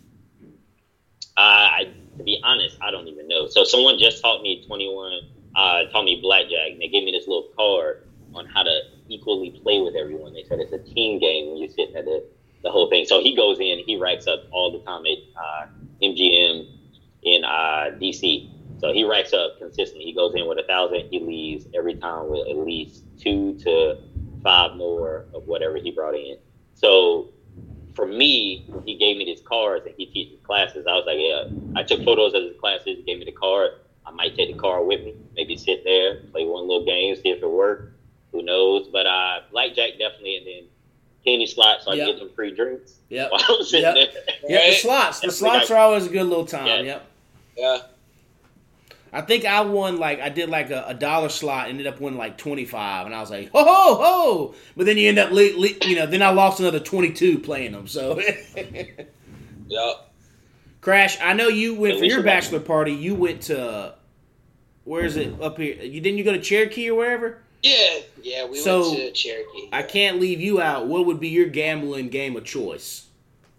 Uh, 1.36 1.40
I, 1.40 1.92
to 2.16 2.24
be 2.24 2.40
honest, 2.42 2.78
I 2.80 2.90
don't 2.90 3.07
even 3.09 3.28
know. 3.28 3.47
So 3.47 3.62
someone 3.64 3.99
just 3.99 4.22
taught 4.22 4.40
me 4.42 4.64
21, 4.66 5.20
uh, 5.55 5.84
taught 5.92 6.05
me 6.05 6.18
blackjack, 6.22 6.70
and 6.72 6.80
they 6.80 6.88
gave 6.88 7.05
me 7.05 7.12
this 7.12 7.28
little 7.28 7.49
card 7.55 8.09
on 8.34 8.47
how 8.47 8.62
to 8.62 8.80
equally 9.09 9.50
play 9.62 9.80
with 9.80 9.94
everyone. 9.94 10.34
They 10.34 10.44
said 10.44 10.61
it's 10.61 10.72
a 10.72 10.78
team 10.78 11.18
game 11.18 11.48
when 11.48 11.59
you're 11.59 11.68
sitting 11.68 11.96
at 11.96 12.04
the, 12.04 12.24
the 12.62 12.70
whole 12.70 12.88
thing. 12.90 13.04
So 13.07 13.22
he 13.22 13.34
goes 13.34 13.59
in, 13.59 13.82
he 13.86 13.96
racks 13.96 14.26
up 14.26 14.44
all 14.52 14.72
the 14.72 14.84
time 14.84 15.04
at 15.07 15.18
uh, 15.36 15.66
MGM 16.02 16.66
in 17.22 17.44
uh, 17.44 17.96
DC. 18.00 18.50
So 18.80 18.92
he 18.92 19.04
racks 19.04 19.32
up 19.32 19.59
consistently. 19.59 20.04
He 20.04 20.14
goes 20.14 20.34
in 20.34 20.46
with 20.46 20.59
a 20.59 20.64
thousand, 20.64 21.09
he 21.11 21.20
leaves 21.20 21.66
every 21.74 21.94
time 21.94 22.28
with 22.28 22.46
at 22.48 22.57
least 22.57 23.04
two 23.18 23.59
to 23.61 23.98
five 24.42 24.76
more 24.76 25.26
of 25.34 25.46
whatever 25.46 25.76
he 25.76 25.90
brought 25.90 26.14
in. 26.14 26.36
So 26.74 27.30
for 27.96 28.07
me, 28.07 28.70
he 28.84 28.96
gave 28.96 29.16
me 29.16 29.24
these 29.24 29.40
cards 29.40 29.86
and 29.86 29.94
he 29.96 30.07
teaches 30.07 30.38
classes, 30.44 30.86
I 30.86 30.92
was 30.92 31.04
like, 31.07 31.16
yeah. 31.18 31.80
I 31.80 31.82
took 31.82 32.04
photos 32.04 32.34
of 32.34 32.42
his 32.42 32.61
classes, 32.61 32.98
He 32.98 33.02
gave 33.02 33.18
me 33.18 33.24
the 33.24 33.32
card. 33.32 33.70
I 34.04 34.11
might 34.12 34.36
take 34.36 34.52
the 34.52 34.61
card 34.61 34.86
with 34.86 35.00
me, 35.00 35.14
maybe 35.34 35.57
sit 35.57 35.82
there, 35.82 36.20
play 36.30 36.44
one 36.44 36.68
little 36.68 36.84
game, 36.84 37.16
see 37.16 37.30
if 37.30 37.42
it 37.42 37.50
worked. 37.50 37.95
Who 38.37 38.43
knows? 38.45 38.89
But 38.89 39.07
uh, 39.07 39.41
blackjack 39.51 39.93
definitely, 39.99 40.37
and 40.37 40.47
then 40.47 40.62
penny 41.24 41.47
slots, 41.47 41.84
so 41.87 41.93
I 41.93 41.95
Yep. 41.95 42.07
get 42.07 42.18
them 42.18 42.30
free 42.34 42.55
drinks 42.55 42.95
Yeah. 43.09 43.28
while 43.30 43.41
I'm 43.49 43.64
sitting 43.64 43.82
Yep. 43.97 44.12
there. 44.12 44.22
Yeah, 44.49 44.70
the 44.70 44.76
slots. 44.76 45.20
The 45.20 45.26
That's 45.28 45.39
slots 45.39 45.70
like- 45.70 45.78
are 45.78 45.80
always 45.80 46.07
a 46.07 46.11
good 46.11 46.24
little 46.26 46.45
time. 46.47 46.66
Yeah. 46.66 46.80
Yep. 46.82 47.07
Yeah. 47.57 47.78
I 49.12 49.22
think 49.22 49.47
I 49.47 49.62
won 49.62 49.99
like 49.99 50.20
I 50.20 50.28
did 50.28 50.51
like 50.51 50.70
a, 50.70 50.84
a 50.89 50.95
dollar 50.95 51.30
slot, 51.30 51.68
ended 51.68 51.87
up 51.87 52.01
winning 52.01 52.18
like 52.18 52.37
twenty 52.37 52.66
five, 52.66 53.07
and 53.07 53.14
I 53.14 53.20
was 53.20 53.30
like, 53.30 53.49
ho 53.51 53.64
ho 53.64 53.95
ho! 53.95 54.55
But 54.76 54.84
then 54.84 54.99
you 54.99 55.09
end 55.09 55.18
up, 55.18 55.30
le- 55.30 55.57
le- 55.57 55.87
you 55.87 55.97
know, 55.97 56.05
then 56.07 56.20
I 56.20 56.30
lost 56.30 56.61
another 56.61 56.80
twenty 56.80 57.12
two 57.12 57.39
playing 57.39 57.72
them. 57.72 57.87
So, 57.89 58.20
Yeah. 59.68 59.93
Crash, 60.82 61.18
I 61.20 61.32
know 61.32 61.49
you 61.49 61.74
went 61.74 61.95
At 61.95 61.99
for 62.01 62.05
your 62.05 62.22
bachelor 62.22 62.61
party. 62.61 62.93
You 62.93 63.14
went 63.14 63.43
to 63.43 63.95
where 64.84 65.05
is 65.05 65.16
it 65.16 65.41
up 65.41 65.57
here? 65.59 65.74
You 65.82 66.01
didn't 66.01 66.18
you 66.18 66.24
go 66.24 66.32
to 66.32 66.41
Cherokee 66.41 66.91
or 66.91 66.95
wherever? 66.97 67.39
Yeah, 67.66 67.98
yeah, 68.22 68.44
we 68.46 68.58
So, 68.58 68.80
went 68.90 68.96
to 68.98 69.12
Cherokee. 69.12 69.68
I 69.72 69.82
can't 69.82 70.20
leave 70.20 70.40
you 70.40 70.60
out. 70.60 70.86
What 70.86 71.06
would 71.06 71.20
be 71.20 71.28
your 71.28 71.46
gambling 71.46 72.08
game 72.08 72.36
of 72.36 72.44
choice? 72.44 73.06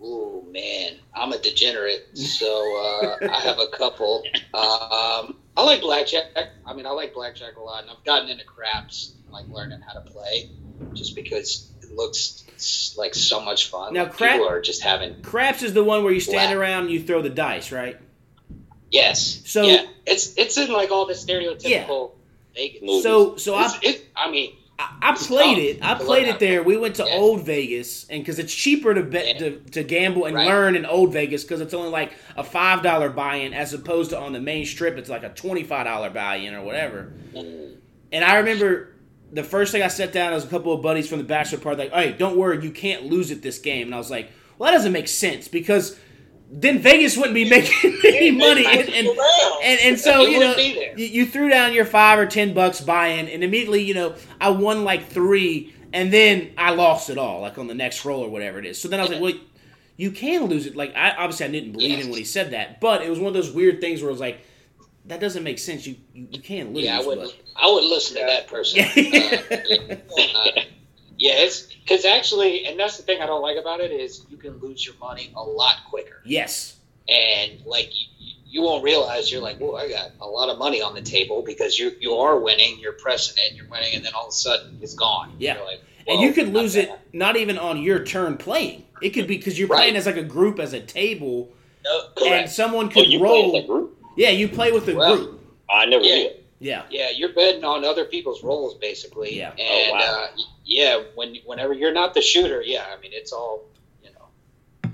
Ooh 0.02 0.46
man, 0.52 0.94
I'm 1.14 1.34
a 1.34 1.38
degenerate, 1.40 2.16
so 2.18 3.18
uh, 3.22 3.28
I 3.32 3.40
have 3.42 3.60
a 3.60 3.68
couple. 3.76 4.24
Um, 4.54 5.36
I 5.58 5.64
like 5.64 5.82
blackjack. 5.82 6.26
I 6.66 6.74
mean, 6.74 6.86
I 6.86 6.92
like 6.92 7.14
blackjack 7.14 7.58
a 7.58 7.62
lot, 7.62 7.82
and 7.82 7.92
I've 7.92 8.04
gotten 8.06 8.30
into 8.30 8.46
craps, 8.46 9.14
like 9.32 9.48
learning 9.50 9.82
how 9.82 9.94
to 9.94 10.02
play, 10.02 10.50
just 10.94 11.16
because 11.16 11.70
it 11.82 11.92
looks 11.92 12.44
like 12.98 13.14
so 13.16 13.40
much 13.42 13.70
fun. 13.70 13.94
Now, 13.94 14.04
Like, 14.04 14.14
crap- 14.14 14.34
people 14.34 14.48
are 14.50 14.62
just 14.62 14.84
having 14.84 15.22
Craps 15.22 15.64
is 15.64 15.74
the 15.74 15.84
one 15.84 16.04
where 16.04 16.14
you 16.14 16.20
stand 16.22 16.54
Wow. 16.54 16.60
around 16.62 16.84
and 16.84 16.92
you 16.92 17.02
throw 17.04 17.22
the 17.22 17.30
dice, 17.30 17.72
right? 17.72 17.98
yes. 18.92 19.42
So- 19.46 19.64
yeah, 19.64 19.86
it's 20.06 20.34
it's 20.38 20.58
in 20.58 20.72
like 20.72 20.92
all 20.92 21.06
the 21.08 21.14
stereotypical 21.14 22.12
Vegas. 22.58 22.82
Movies. 22.82 23.04
So, 23.04 23.38
so 23.38 23.56
I 23.56 23.66
It's, 23.66 24.00
it, 24.02 24.06
I 24.16 24.30
mean, 24.32 24.54
I, 24.80 24.96
I 25.02 25.16
played 25.16 25.58
it. 25.58 25.80
I 25.84 25.96
played 25.96 26.28
it 26.28 26.40
there. 26.40 26.62
We 26.64 26.78
went 26.78 26.96
to 26.96 27.06
Yeah. 27.06 27.16
Old 27.16 27.46
Vegas, 27.46 28.08
and 28.10 28.22
because 28.22 28.38
it's 28.40 28.54
cheaper 28.54 28.94
to 28.94 29.02
bet 29.04 29.26
Yeah. 29.28 29.40
to, 29.40 29.60
to 29.72 29.84
gamble 29.84 30.26
and 30.26 30.36
Right. 30.36 30.48
learn 30.48 30.76
in 30.76 30.86
Old 30.86 31.14
Vegas, 31.14 31.44
because 31.44 31.62
it's 31.62 31.74
only 31.74 31.90
like 31.90 32.12
a 32.36 32.44
five 32.44 32.84
dollar 32.84 33.10
buy-in, 33.10 33.54
as 33.54 33.74
opposed 33.74 34.10
to 34.12 34.20
on 34.20 34.34
the 34.34 34.40
main 34.42 34.66
strip, 34.66 34.98
it's 34.98 35.10
like 35.10 35.24
a 35.24 35.30
twenty 35.30 35.64
five 35.64 35.86
dollar 35.86 36.10
buy-in 36.10 36.54
or 36.54 36.64
whatever. 36.64 37.14
Mm. 37.34 37.76
And 38.12 38.24
I 38.24 38.38
remember 38.38 38.94
the 39.34 39.44
first 39.44 39.72
thing 39.72 39.82
I 39.82 39.88
sat 39.90 40.14
down, 40.14 40.34
was 40.34 40.46
a 40.46 40.48
couple 40.48 40.72
of 40.74 40.82
buddies 40.82 41.10
from 41.10 41.18
the 41.18 41.24
bachelor 41.26 41.58
party, 41.60 41.84
like, 41.84 41.92
"Hey, 41.94 42.12
don't 42.14 42.38
worry, 42.38 42.64
you 42.64 42.72
can't 42.72 43.06
lose 43.08 43.32
at 43.32 43.42
this 43.42 43.58
game." 43.60 43.88
And 43.88 43.96
I 43.96 43.98
was 43.98 44.10
like, 44.12 44.30
"Well, 44.58 44.72
that 44.72 44.78
doesn't 44.78 44.92
make 44.92 45.08
sense 45.08 45.48
because." 45.48 45.98
Then 46.50 46.80
Vegas 46.80 47.18
wouldn't 47.18 47.34
be 47.36 47.50
making 47.50 48.00
any 48.06 48.32
money, 48.32 48.66
and, 48.66 48.88
and, 48.90 49.08
and, 49.64 49.80
and 49.82 50.00
so 50.00 50.22
You 50.22 50.30
you 50.30 50.40
know 50.40 50.48
wouldn't 50.50 50.58
be 50.58 50.74
there. 50.76 50.98
you, 50.98 51.06
you 51.06 51.26
threw 51.26 51.50
down 51.50 51.74
your 51.74 51.84
five 51.86 52.18
or 52.20 52.26
ten 52.26 52.54
bucks 52.54 52.80
buy-in, 52.82 53.28
and 53.28 53.44
immediately 53.44 53.84
you 53.84 53.94
know 53.94 54.16
I 54.40 54.50
won 54.52 54.84
like 54.86 55.08
three, 55.10 55.74
and 55.92 56.12
then 56.12 56.52
I 56.58 56.72
lost 56.74 57.10
it 57.10 57.18
all, 57.18 57.42
like 57.42 57.58
on 57.58 57.68
the 57.68 57.74
next 57.76 58.06
roll 58.06 58.22
or 58.24 58.30
whatever 58.30 58.60
it 58.60 58.66
is. 58.66 58.80
So 58.82 58.88
then 58.88 59.00
I 59.00 59.04
was 59.04 59.12
like, 59.12 59.22
well, 59.22 59.34
you 59.98 60.12
can 60.12 60.46
lose 60.46 60.66
it. 60.68 60.76
Like 60.76 60.96
I 60.96 61.12
obviously 61.18 61.48
I 61.48 61.50
didn't 61.50 61.74
believe 61.74 61.92
Yes. 61.92 62.04
him 62.06 62.12
when 62.12 62.20
he 62.20 62.24
said 62.26 62.52
that, 62.52 62.80
but 62.80 63.02
it 63.02 63.10
was 63.10 63.20
one 63.20 63.28
of 63.28 63.34
those 63.34 63.52
weird 63.52 63.82
things 63.82 64.02
where 64.02 64.10
it 64.10 64.14
was 64.14 64.22
like 64.22 64.40
that 65.08 65.20
doesn't 65.20 65.44
make 65.44 65.60
sense. 65.60 65.86
You 65.86 65.96
you, 66.14 66.28
you 66.32 66.42
can't 66.42 66.72
lose. 66.74 66.86
yeah, 66.86 67.00
I 67.00 67.06
wouldn't. 67.06 67.28
but- 67.28 67.62
I 67.62 67.68
wouldn't 67.72 67.92
listen 67.92 68.18
to 68.18 68.24
that 68.26 68.48
person. 68.48 68.80
Yeah. 68.86 69.42
Uh, 69.52 69.96
uh, 70.60 70.62
yeah, 71.18 71.34
it's 71.36 71.62
because 71.64 72.06
actually, 72.06 72.66
and 72.66 72.80
that's 72.80 72.98
the 72.98 73.04
thing 73.04 73.22
I 73.22 73.26
don't 73.26 73.42
like 73.42 73.58
about 73.58 73.80
it 73.82 73.92
is 73.92 74.26
you 74.30 74.38
can 74.38 74.58
lose 74.60 74.86
your 74.86 74.96
money 75.00 75.32
a 75.36 75.42
lot 75.44 75.78
quicker. 75.90 76.22
yes. 76.26 76.76
and 77.10 77.52
like 77.66 77.90
you, 78.20 78.34
you 78.50 78.62
won't 78.62 78.84
realize 78.84 79.32
you're 79.32 79.42
like, 79.42 79.60
well, 79.60 79.76
I 79.78 79.90
got 79.90 80.12
a 80.22 80.26
lot 80.26 80.50
of 80.50 80.58
money 80.58 80.82
on 80.82 80.94
the 80.96 81.02
table 81.02 81.42
because 81.46 81.78
you 81.80 81.92
you 82.00 82.14
are 82.16 82.40
winning, 82.40 82.80
you're 82.80 82.94
pressing 82.94 83.36
it, 83.46 83.54
you're 83.56 83.68
winning, 83.68 83.94
and 83.96 84.04
then 84.06 84.14
all 84.14 84.26
of 84.28 84.30
a 84.30 84.32
sudden 84.34 84.78
it's 84.82 84.94
gone. 84.94 85.34
Yeah. 85.40 85.56
You're 85.58 85.66
like, 85.66 85.82
and 86.08 86.22
you 86.22 86.32
could 86.34 86.54
not 86.54 86.62
lose 86.62 86.76
it 86.76 86.90
not 87.14 87.36
even 87.36 87.58
on 87.58 87.82
your 87.82 88.04
turn 88.06 88.38
playing. 88.38 88.86
It 89.02 89.10
could 89.12 89.28
be 89.28 89.38
because 89.38 89.60
you're 89.60 89.68
Right. 89.68 89.78
playing 89.80 89.96
as 89.98 90.06
like 90.06 90.18
a 90.18 90.24
group, 90.24 90.60
as 90.60 90.74
a 90.74 90.80
table, 90.80 91.50
No, 91.84 92.02
and 92.06 92.16
correct. 92.16 92.50
someone 92.52 92.86
Oh, 92.88 92.90
could 92.90 93.08
you 93.08 93.20
play 93.20 93.40
as 93.44 93.52
roll. 93.52 93.56
a 93.64 93.68
group? 93.68 93.98
Yeah, 94.18 94.30
you 94.30 94.48
play 94.48 94.72
with 94.72 94.88
a 94.88 94.96
Well, 94.96 95.16
group. 95.18 95.42
I 95.70 95.86
never 95.86 96.04
Yeah. 96.04 96.16
knew 96.16 96.26
it. 96.28 96.37
Yeah, 96.60 96.84
Yeah, 96.90 97.10
you're 97.12 97.34
betting 97.34 97.64
on 97.64 97.86
other 97.86 98.06
people's 98.06 98.44
rolls 98.44 98.76
basically. 98.76 99.38
Yeah. 99.38 99.52
And 99.52 99.60
Oh, 99.60 99.94
wow. 99.94 100.24
uh, 100.34 100.42
yeah, 100.66 101.04
when 101.16 101.36
whenever 101.46 101.74
you're 101.74 101.94
not 101.94 102.14
the 102.14 102.22
shooter, 102.22 102.62
yeah, 102.62 102.86
I 102.92 103.00
mean 103.00 103.12
it's 103.14 103.32
all 103.32 103.64
you 104.04 104.10
know, 104.12 104.92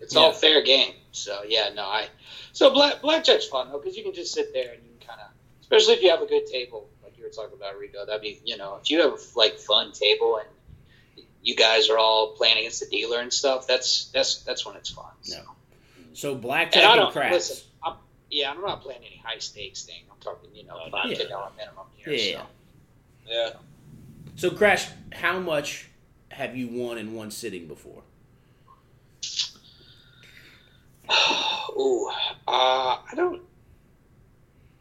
it's 0.00 0.14
Yeah. 0.14 0.20
all 0.20 0.32
fair 0.32 0.62
game. 0.62 0.94
So 1.12 1.42
yeah, 1.48 1.70
no, 1.74 1.82
I 1.84 2.08
so 2.52 2.70
black 2.70 3.00
blackjack's 3.00 3.46
fun 3.46 3.70
though 3.70 3.78
because 3.78 3.96
you 3.96 4.02
can 4.04 4.12
just 4.12 4.34
sit 4.34 4.52
there 4.52 4.72
and 4.72 4.82
you 4.84 4.90
can 4.98 5.08
kind 5.08 5.20
of, 5.20 5.28
especially 5.62 5.94
if 5.94 6.02
you 6.02 6.10
have 6.10 6.20
a 6.22 6.26
good 6.26 6.46
table 6.46 6.88
like 7.02 7.16
you 7.16 7.24
were 7.24 7.30
talking 7.30 7.56
about 7.56 7.74
Reko. 7.76 8.06
That'd 8.06 8.20
be 8.22 8.40
you 8.44 8.56
know 8.58 8.78
if 8.82 8.90
you 8.90 9.00
have 9.00 9.18
like 9.34 9.58
fun 9.58 9.92
table 9.92 10.36
and 10.36 11.24
you 11.42 11.56
guys 11.56 11.88
are 11.88 11.96
all 11.98 12.32
playing 12.32 12.58
against 12.58 12.80
the 12.80 12.86
dealer 12.86 13.20
and 13.20 13.32
stuff. 13.32 13.66
That's 13.66 14.10
that's 14.12 14.42
that's 14.42 14.66
when 14.66 14.76
it's 14.76 14.90
fun. 14.90 15.06
So. 15.22 15.36
Yeah. 15.36 15.42
So 16.12 16.34
blackjack 16.34 16.82
And 16.82 16.86
I 16.86 16.92
and, 16.92 17.00
don't 17.00 17.12
craps. 17.12 17.32
listen. 17.32 17.64
I'm, 17.82 17.94
yeah, 18.30 18.50
I'm 18.50 18.60
not 18.60 18.82
playing 18.82 19.00
any 19.06 19.22
high 19.24 19.38
stakes 19.38 19.84
thing. 19.84 20.02
I'm 20.18 20.22
talking, 20.34 20.50
you 20.54 20.64
know, 20.64 20.76
five 20.90 21.10
Yeah. 21.10 21.16
ten 21.16 21.28
dollar 21.28 21.50
minimum 21.56 21.86
here. 21.96 22.12
Yeah. 22.12 22.40
So. 22.40 22.46
Yeah. 23.26 23.50
So 24.36 24.50
crash, 24.50 24.88
how 25.12 25.38
much 25.38 25.88
have 26.30 26.56
you 26.56 26.68
won 26.68 26.98
in 26.98 27.14
one 27.14 27.30
sitting 27.30 27.66
before? 27.66 28.02
Ooh, 31.78 32.08
uh, 32.46 32.98
I 33.10 33.14
don't. 33.14 33.42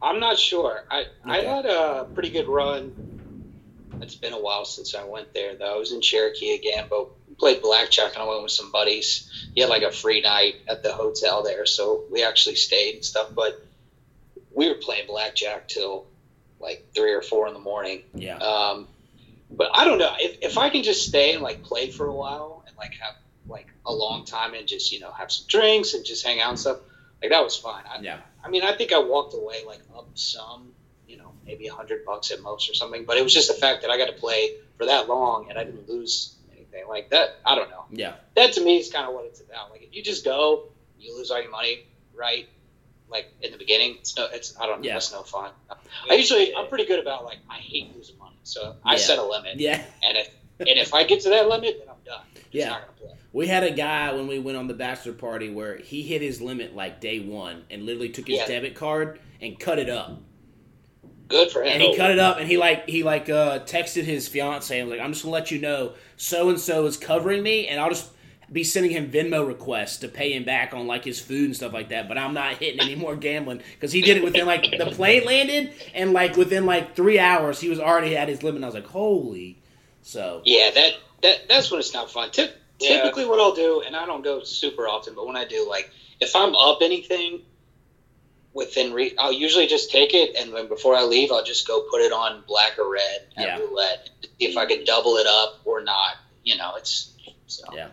I'm 0.01 0.19
not 0.19 0.37
sure. 0.37 0.83
I 0.91 1.05
I 1.25 1.37
had 1.41 1.65
a 1.65 2.07
pretty 2.13 2.29
good 2.29 2.47
run. 2.47 2.93
It's 4.01 4.15
been 4.15 4.33
a 4.33 4.39
while 4.39 4.65
since 4.65 4.93
I 4.93 5.03
went 5.03 5.33
there, 5.33 5.55
though. 5.55 5.75
I 5.75 5.77
was 5.77 5.91
in 5.91 6.01
Cherokee 6.01 6.53
again, 6.53 6.85
but 6.89 7.09
played 7.39 7.61
blackjack 7.61 8.13
and 8.13 8.21
I 8.23 8.27
went 8.27 8.43
with 8.43 8.51
some 8.51 8.71
buddies. 8.71 9.49
He 9.55 9.61
had 9.61 9.69
like 9.69 9.83
a 9.83 9.91
free 9.91 10.21
night 10.21 10.55
at 10.67 10.83
the 10.83 10.91
hotel 10.93 11.43
there, 11.43 11.65
so 11.65 12.03
we 12.11 12.23
actually 12.23 12.55
stayed 12.55 12.95
and 12.95 13.05
stuff. 13.05 13.29
But 13.35 13.65
we 14.57 14.67
were 14.67 14.75
playing 14.75 15.05
blackjack 15.05 15.67
till 15.67 16.07
like 16.59 16.87
three 16.95 17.13
or 17.13 17.21
four 17.21 17.47
in 17.47 17.53
the 17.53 17.59
morning. 17.59 18.01
Yeah. 18.15 18.37
Um, 18.37 18.87
but 19.51 19.69
I 19.73 19.85
don't 19.85 19.99
know 19.99 20.13
if, 20.19 20.39
if 20.41 20.57
I 20.57 20.69
can 20.69 20.81
just 20.81 21.07
stay 21.07 21.33
and 21.33 21.43
like 21.43 21.61
play 21.61 21.91
for 21.91 22.07
a 22.07 22.13
while 22.13 22.63
and 22.67 22.75
like 22.75 22.95
have 22.95 23.13
like 23.47 23.67
a 23.85 23.93
long 23.93 24.25
time 24.25 24.55
and 24.55 24.67
just 24.67 24.91
you 24.91 24.99
know 24.99 25.11
have 25.11 25.31
some 25.31 25.45
drinks 25.47 25.93
and 25.93 26.03
just 26.03 26.25
hang 26.25 26.41
out 26.41 26.49
and 26.49 26.59
stuff 26.59 26.79
like 27.21 27.31
that 27.31 27.43
was 27.43 27.55
fine. 27.55 27.83
I, 27.87 27.99
Yeah. 28.01 28.19
I 28.43 28.49
mean, 28.49 28.63
I 28.63 28.75
think 28.75 28.91
I 28.91 28.99
walked 28.99 29.35
away 29.35 29.63
like 29.65 29.81
up 29.95 30.09
some, 30.15 30.71
you 31.07 31.17
know, 31.17 31.31
maybe 31.45 31.67
a 31.67 31.73
hundred 31.73 32.03
bucks 32.03 32.31
at 32.31 32.41
most 32.41 32.69
or 32.69 32.73
something. 32.73 33.05
But 33.05 33.17
it 33.17 33.23
was 33.23 33.33
just 33.33 33.47
the 33.49 33.59
fact 33.59 33.83
that 33.83 33.91
I 33.91 33.97
got 33.97 34.07
to 34.07 34.13
play 34.13 34.55
for 34.77 34.87
that 34.87 35.07
long 35.07 35.49
and 35.49 35.59
I 35.59 35.63
didn't 35.63 35.87
lose 35.87 36.35
anything 36.51 36.87
like 36.87 37.11
that. 37.11 37.37
I 37.45 37.53
don't 37.55 37.69
know. 37.69 37.85
Yeah. 37.91 38.13
That 38.35 38.53
to 38.53 38.63
me 38.63 38.77
is 38.77 38.91
kind 38.91 39.07
of 39.07 39.13
what 39.13 39.25
it's 39.25 39.39
about. 39.41 39.69
Like 39.69 39.83
if 39.83 39.95
you 39.95 40.01
just 40.01 40.25
go, 40.25 40.69
you 40.99 41.15
lose 41.15 41.29
all 41.29 41.41
your 41.41 41.51
money, 41.51 41.85
right? 42.15 42.47
Like 43.09 43.31
in 43.41 43.51
the 43.51 43.57
beginning, 43.57 43.97
it's 43.99 44.15
no, 44.17 44.27
it's 44.31 44.57
I 44.59 44.65
don't 44.65 44.81
know, 44.81 44.87
Yeah. 44.87 44.93
that's 44.93 45.11
no 45.11 45.23
fun. 45.23 45.51
I 46.09 46.13
usually 46.15 46.53
I'm 46.55 46.67
pretty 46.67 46.85
good 46.85 46.99
about 46.99 47.23
like 47.25 47.37
I 47.49 47.55
hate 47.57 47.95
losing 47.95 48.17
money, 48.17 48.35
so 48.43 48.75
I 48.83 48.93
Yeah. 48.93 48.97
set 48.97 49.19
a 49.19 49.23
limit, 49.23 49.59
Yeah. 49.59 49.81
and 50.03 50.17
if 50.17 50.29
and 50.59 50.69
if 50.69 50.93
I 50.93 51.03
get 51.03 51.21
to 51.21 51.29
that 51.29 51.47
limit, 51.47 51.77
then 51.79 51.87
I'm 51.89 52.03
done. 52.05 52.21
I'm 52.35 52.41
Yeah. 52.51 52.69
not 52.69 52.81
gonna 52.81 52.91
play. 52.99 53.17
We 53.33 53.47
had 53.47 53.63
a 53.63 53.71
guy 53.71 54.13
when 54.13 54.27
we 54.27 54.39
went 54.39 54.57
on 54.57 54.67
the 54.67 54.73
bachelor 54.73 55.13
party 55.13 55.49
where 55.49 55.77
he 55.77 56.01
hit 56.01 56.21
his 56.21 56.41
limit 56.41 56.75
like 56.75 56.99
day 56.99 57.19
one 57.19 57.63
and 57.69 57.85
literally 57.85 58.09
took 58.09 58.27
his 58.27 58.37
Yeah. 58.37 58.47
debit 58.47 58.73
card 58.75 59.19
and 59.41 59.59
cut 59.59 59.79
it 59.79 59.89
up. 59.89 60.19
Good 61.27 61.51
for 61.51 61.61
him. 61.61 61.73
And 61.73 61.81
he 61.81 61.95
cut 61.95 62.09
it 62.11 62.19
up 62.19 62.37
and 62.39 62.47
he 62.47 62.57
like 62.57 62.87
he 62.89 63.03
like 63.03 63.29
uh 63.29 63.59
texted 63.59 64.03
his 64.03 64.27
fiance 64.27 64.77
and 64.79 64.89
was 64.89 64.97
like, 64.97 65.05
I'm 65.05 65.11
just 65.13 65.23
gonna 65.23 65.33
let 65.33 65.51
you 65.51 65.59
know 65.59 65.93
so 66.15 66.49
and 66.49 66.59
so 66.59 66.85
is 66.85 66.97
covering 66.97 67.43
me 67.43 67.67
and 67.67 67.79
I'll 67.79 67.89
just 67.89 68.09
be 68.51 68.63
sending 68.63 68.91
him 68.91 69.11
Venmo 69.11 69.45
requests 69.45 69.97
to 69.97 70.07
pay 70.07 70.31
him 70.33 70.43
back 70.45 70.73
on 70.73 70.87
like 70.87 71.03
his 71.03 71.19
food 71.19 71.45
and 71.45 71.55
stuff 71.55 71.73
like 71.73 71.89
that, 71.89 72.07
but 72.07 72.17
I'm 72.17 72.33
not 72.33 72.53
hitting 72.57 72.79
any 72.79 72.95
more 72.95 73.15
gambling 73.15 73.61
because 73.73 73.91
he 73.91 74.01
did 74.01 74.17
it 74.17 74.23
within 74.23 74.45
like 74.45 74.63
the 74.77 74.85
plane 74.91 75.25
landed 75.25 75.73
and 75.93 76.13
like 76.13 76.37
within 76.37 76.65
like 76.65 76.95
three 76.95 77.19
hours 77.19 77.59
he 77.59 77.67
was 77.69 77.79
already 77.79 78.15
at 78.15 78.29
his 78.29 78.43
limit. 78.43 78.57
And 78.57 78.65
I 78.65 78.67
was 78.69 78.75
like, 78.75 78.87
holy, 78.87 79.61
so 80.01 80.41
Yeah, 80.45 80.71
that 80.73 80.93
that 81.23 81.47
that's 81.49 81.69
when 81.71 81.79
it's 81.81 81.93
not 81.93 82.09
fun. 82.09 82.31
Ty- 82.31 82.49
Yeah. 82.79 83.01
Typically, 83.01 83.25
what 83.25 83.39
I'll 83.39 83.55
do, 83.55 83.81
and 83.85 83.95
I 83.95 84.05
don't 84.05 84.21
go 84.23 84.43
super 84.43 84.87
often, 84.87 85.13
but 85.15 85.25
when 85.27 85.35
I 85.35 85.45
do, 85.45 85.67
like 85.69 85.89
if 86.21 86.35
I'm 86.35 86.55
up 86.55 86.79
anything 86.81 87.41
within 88.53 88.93
reach, 88.93 89.13
I'll 89.19 89.33
usually 89.33 89.67
just 89.67 89.91
take 89.91 90.13
it, 90.13 90.35
and 90.35 90.53
then 90.53 90.67
before 90.67 90.95
I 90.95 91.03
leave, 91.03 91.31
I'll 91.31 91.43
just 91.43 91.67
go 91.67 91.81
put 91.91 92.01
it 92.01 92.11
on 92.11 92.43
black 92.47 92.79
or 92.79 92.89
red 92.91 93.27
at 93.35 93.45
Yeah. 93.45 93.57
roulette, 93.59 94.09
see 94.39 94.45
if 94.47 94.57
I 94.57 94.65
can 94.65 94.83
double 94.85 95.17
it 95.17 95.27
up 95.27 95.59
or 95.65 95.83
not. 95.83 96.15
You 96.43 96.55
know, 96.57 96.75
it's 96.75 97.11
so. 97.47 97.65
Yeah. 97.73 97.89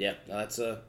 Yeah, 0.00 0.14
that's 0.26 0.58
a. 0.58 0.80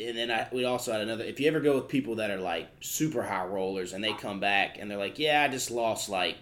And 0.00 0.16
then 0.16 0.30
I, 0.30 0.46
we 0.52 0.64
also 0.64 0.92
had 0.92 1.00
another. 1.00 1.24
If 1.24 1.40
you 1.40 1.48
ever 1.48 1.58
go 1.58 1.74
with 1.74 1.88
people 1.88 2.14
that 2.16 2.30
are 2.30 2.36
like 2.38 2.68
super 2.80 3.22
high 3.22 3.44
rollers 3.46 3.92
and 3.92 4.04
they 4.04 4.12
come 4.12 4.38
back 4.38 4.78
and 4.78 4.88
they're 4.88 4.96
like, 4.98 5.18
"Yeah, 5.18 5.42
I 5.42 5.48
just 5.48 5.72
lost 5.72 6.08
like, 6.08 6.36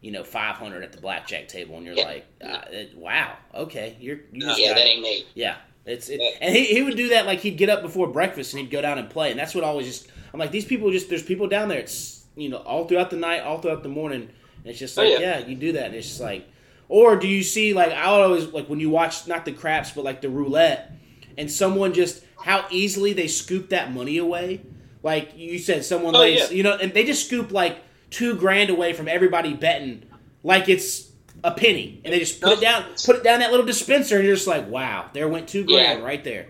you 0.00 0.12
know, 0.12 0.22
five 0.22 0.54
hundred 0.56 0.84
at 0.84 0.92
the 0.92 1.00
blackjack 1.00 1.48
table," 1.48 1.76
and 1.76 1.84
you're 1.84 1.96
Yeah. 1.96 2.04
like, 2.04 2.26
uh, 2.40 2.60
it- 2.70 2.96
"Wow, 2.96 3.36
okay, 3.52 3.96
you're 4.00 4.18
you 4.32 4.46
Yeah, 4.56 4.74
that 4.74 4.86
ain't 4.86 5.02
me. 5.02 5.24
yeah." 5.34 5.56
It's 5.84 6.08
it, 6.08 6.20
and 6.40 6.54
he, 6.54 6.66
he 6.66 6.82
would 6.82 6.96
do 6.96 7.08
that 7.08 7.26
like 7.26 7.40
he'd 7.40 7.56
get 7.56 7.68
up 7.68 7.82
before 7.82 8.06
breakfast 8.06 8.52
and 8.54 8.60
he'd 8.62 8.70
go 8.70 8.80
down 8.80 8.98
and 8.98 9.10
play, 9.10 9.32
and 9.32 9.40
that's 9.40 9.56
what 9.56 9.64
always 9.64 9.88
just 9.88 10.06
I'm 10.32 10.38
like 10.38 10.52
these 10.52 10.64
people 10.64 10.92
just 10.92 11.08
there's 11.08 11.24
people 11.24 11.48
down 11.48 11.68
there. 11.68 11.80
It's 11.80 12.24
you 12.36 12.48
know 12.48 12.58
all 12.58 12.86
throughout 12.86 13.10
the 13.10 13.16
night, 13.16 13.40
all 13.40 13.58
throughout 13.58 13.82
the 13.82 13.88
morning. 13.88 14.22
And 14.58 14.66
it's 14.70 14.78
just 14.78 14.96
Oh, 14.96 15.02
like 15.02 15.18
yeah. 15.18 15.40
yeah, 15.40 15.46
you 15.48 15.56
do 15.56 15.72
that, 15.72 15.86
and 15.86 15.94
it's 15.96 16.06
just 16.06 16.20
like, 16.20 16.46
or 16.88 17.16
do 17.16 17.28
you 17.28 17.42
see 17.42 17.72
like 17.74 17.92
I 17.92 18.04
always 18.04 18.46
like 18.48 18.66
when 18.68 18.80
you 18.80 18.90
watch 18.90 19.26
not 19.26 19.44
the 19.44 19.52
craps 19.52 19.90
but 19.92 20.04
like 20.04 20.20
the 20.20 20.28
roulette, 20.30 20.92
and 21.38 21.50
someone 21.50 21.92
just 21.92 22.22
how 22.40 22.66
easily 22.70 23.12
they 23.12 23.28
scoop 23.28 23.68
that 23.70 23.92
money 23.92 24.18
away. 24.18 24.62
Like 25.02 25.32
you 25.36 25.58
said, 25.58 25.84
someone 25.84 26.14
Oh, 26.14 26.20
lays 26.20 26.38
yeah. 26.50 26.50
you 26.56 26.62
know, 26.62 26.76
and 26.80 26.92
they 26.94 27.04
just 27.04 27.26
scoop 27.26 27.50
like 27.50 27.78
two 28.10 28.36
grand 28.36 28.70
away 28.70 28.92
from 28.92 29.08
everybody 29.08 29.52
betting, 29.54 30.04
like 30.44 30.68
it's 30.68 31.10
a 31.44 31.50
penny, 31.50 32.00
and 32.04 32.12
they 32.14 32.20
just 32.20 32.40
put 32.40 32.52
it 32.52 32.60
down, 32.60 32.84
put 33.04 33.16
it 33.16 33.24
down 33.24 33.40
that 33.40 33.50
little 33.50 33.66
dispenser, 33.66 34.16
and 34.16 34.24
you're 34.24 34.36
just 34.36 34.46
like, 34.46 34.68
wow, 34.68 35.08
there 35.12 35.26
went 35.28 35.48
two 35.48 35.64
grand 35.64 36.00
Yeah. 36.00 36.04
right 36.04 36.22
there. 36.22 36.46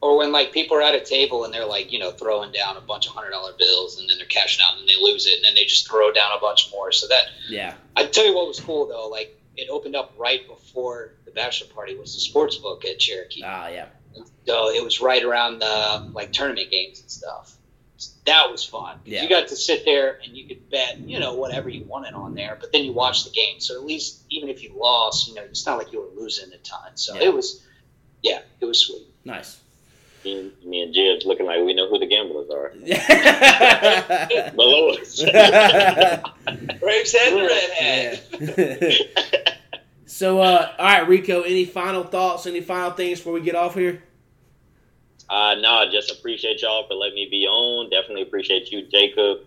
Or 0.00 0.18
when 0.18 0.32
like 0.32 0.52
people 0.52 0.76
are 0.76 0.82
at 0.82 0.94
a 0.94 1.00
table 1.04 1.44
and 1.44 1.54
they're 1.54 1.64
like, 1.66 1.92
you 1.92 1.98
know, 1.98 2.10
throwing 2.10 2.50
down 2.52 2.76
a 2.76 2.80
bunch 2.80 3.06
of 3.06 3.12
hundred 3.12 3.30
dollar 3.30 3.52
bills, 3.58 4.00
and 4.00 4.08
then 4.10 4.18
they're 4.18 4.26
cashing 4.26 4.64
out, 4.64 4.78
and 4.78 4.88
they 4.88 4.96
lose 5.00 5.26
it, 5.26 5.36
and 5.36 5.44
then 5.44 5.54
they 5.54 5.64
just 5.64 5.88
throw 5.88 6.10
down 6.12 6.32
a 6.36 6.40
bunch 6.40 6.70
more. 6.72 6.90
So 6.92 7.06
that 7.08 7.24
Yeah, 7.48 7.74
I 7.94 8.06
tell 8.06 8.26
you 8.26 8.34
what 8.34 8.48
was 8.48 8.58
cool 8.58 8.86
though, 8.88 9.08
like 9.08 9.35
it 9.56 9.68
opened 9.70 9.96
up 9.96 10.14
right 10.18 10.46
before 10.48 11.14
the 11.24 11.30
bachelor 11.30 11.68
party 11.74 11.96
was 11.96 12.14
the 12.14 12.20
sports 12.20 12.56
book 12.56 12.84
at 12.84 12.98
Cherokee. 12.98 13.42
ah, 13.44 13.68
yeah, 13.68 13.86
So 14.46 14.70
it 14.70 14.82
was 14.84 15.00
right 15.00 15.22
around 15.22 15.60
the 15.60 16.10
like 16.12 16.32
tournament 16.32 16.70
games 16.70 17.00
and 17.00 17.10
stuff. 17.10 17.56
That 18.26 18.50
was 18.50 18.62
fun. 18.64 18.98
Yeah. 19.06 19.22
You 19.22 19.28
got 19.28 19.48
to 19.48 19.56
sit 19.56 19.84
there 19.86 20.18
and 20.22 20.36
you 20.36 20.46
could 20.46 20.68
bet, 20.68 20.98
you 20.98 21.18
know, 21.18 21.34
whatever 21.34 21.68
you 21.70 21.84
wanted 21.84 22.12
on 22.12 22.34
there, 22.34 22.58
but 22.60 22.70
then 22.72 22.84
you 22.84 22.92
watch 22.92 23.24
the 23.24 23.30
game. 23.30 23.58
So 23.60 23.74
at 23.74 23.84
least 23.86 24.22
even 24.28 24.48
if 24.50 24.62
you 24.62 24.74
lost, 24.78 25.28
you 25.28 25.34
know, 25.34 25.42
it's 25.42 25.64
not 25.64 25.78
like 25.78 25.92
you 25.92 26.00
were 26.00 26.20
losing 26.20 26.52
a 26.52 26.58
ton. 26.58 26.96
So 26.96 27.14
Yeah. 27.14 27.22
it 27.28 27.34
was, 27.34 27.64
yeah, 28.22 28.40
it 28.60 28.64
was 28.66 28.80
sweet. 28.80 29.06
nice. 29.24 29.58
Me 30.26 30.40
and, 30.40 30.52
me 30.68 30.82
and 30.82 30.92
Jeebs 30.92 31.24
looking 31.24 31.46
like 31.46 31.62
we 31.64 31.72
know 31.72 31.88
who 31.88 32.00
the 32.00 32.06
gamblers 32.06 32.50
are. 32.50 32.70
Below 34.56 34.88
us. 34.90 35.22
Braves 36.80 37.12
head 37.12 37.32
and 37.32 37.46
red 37.46 37.70
hat. 38.58 39.58
so, 40.06 40.40
uh, 40.40 40.72
all 40.78 40.84
right, 40.84 41.08
Reko. 41.08 41.44
Any 41.46 41.64
final 41.64 42.02
thoughts? 42.02 42.44
Any 42.46 42.60
final 42.60 42.90
things 42.90 43.20
before 43.20 43.34
we 43.34 43.40
get 43.40 43.54
off 43.54 43.74
here? 43.76 44.02
Uh, 45.30 45.54
no, 45.60 45.74
I 45.74 45.90
just 45.92 46.10
appreciate 46.10 46.60
y'all 46.62 46.88
for 46.88 46.94
letting 46.94 47.14
me 47.14 47.28
be 47.30 47.46
on. 47.46 47.88
Definitely 47.90 48.22
appreciate 48.22 48.72
you, 48.72 48.84
Jacob, 48.88 49.38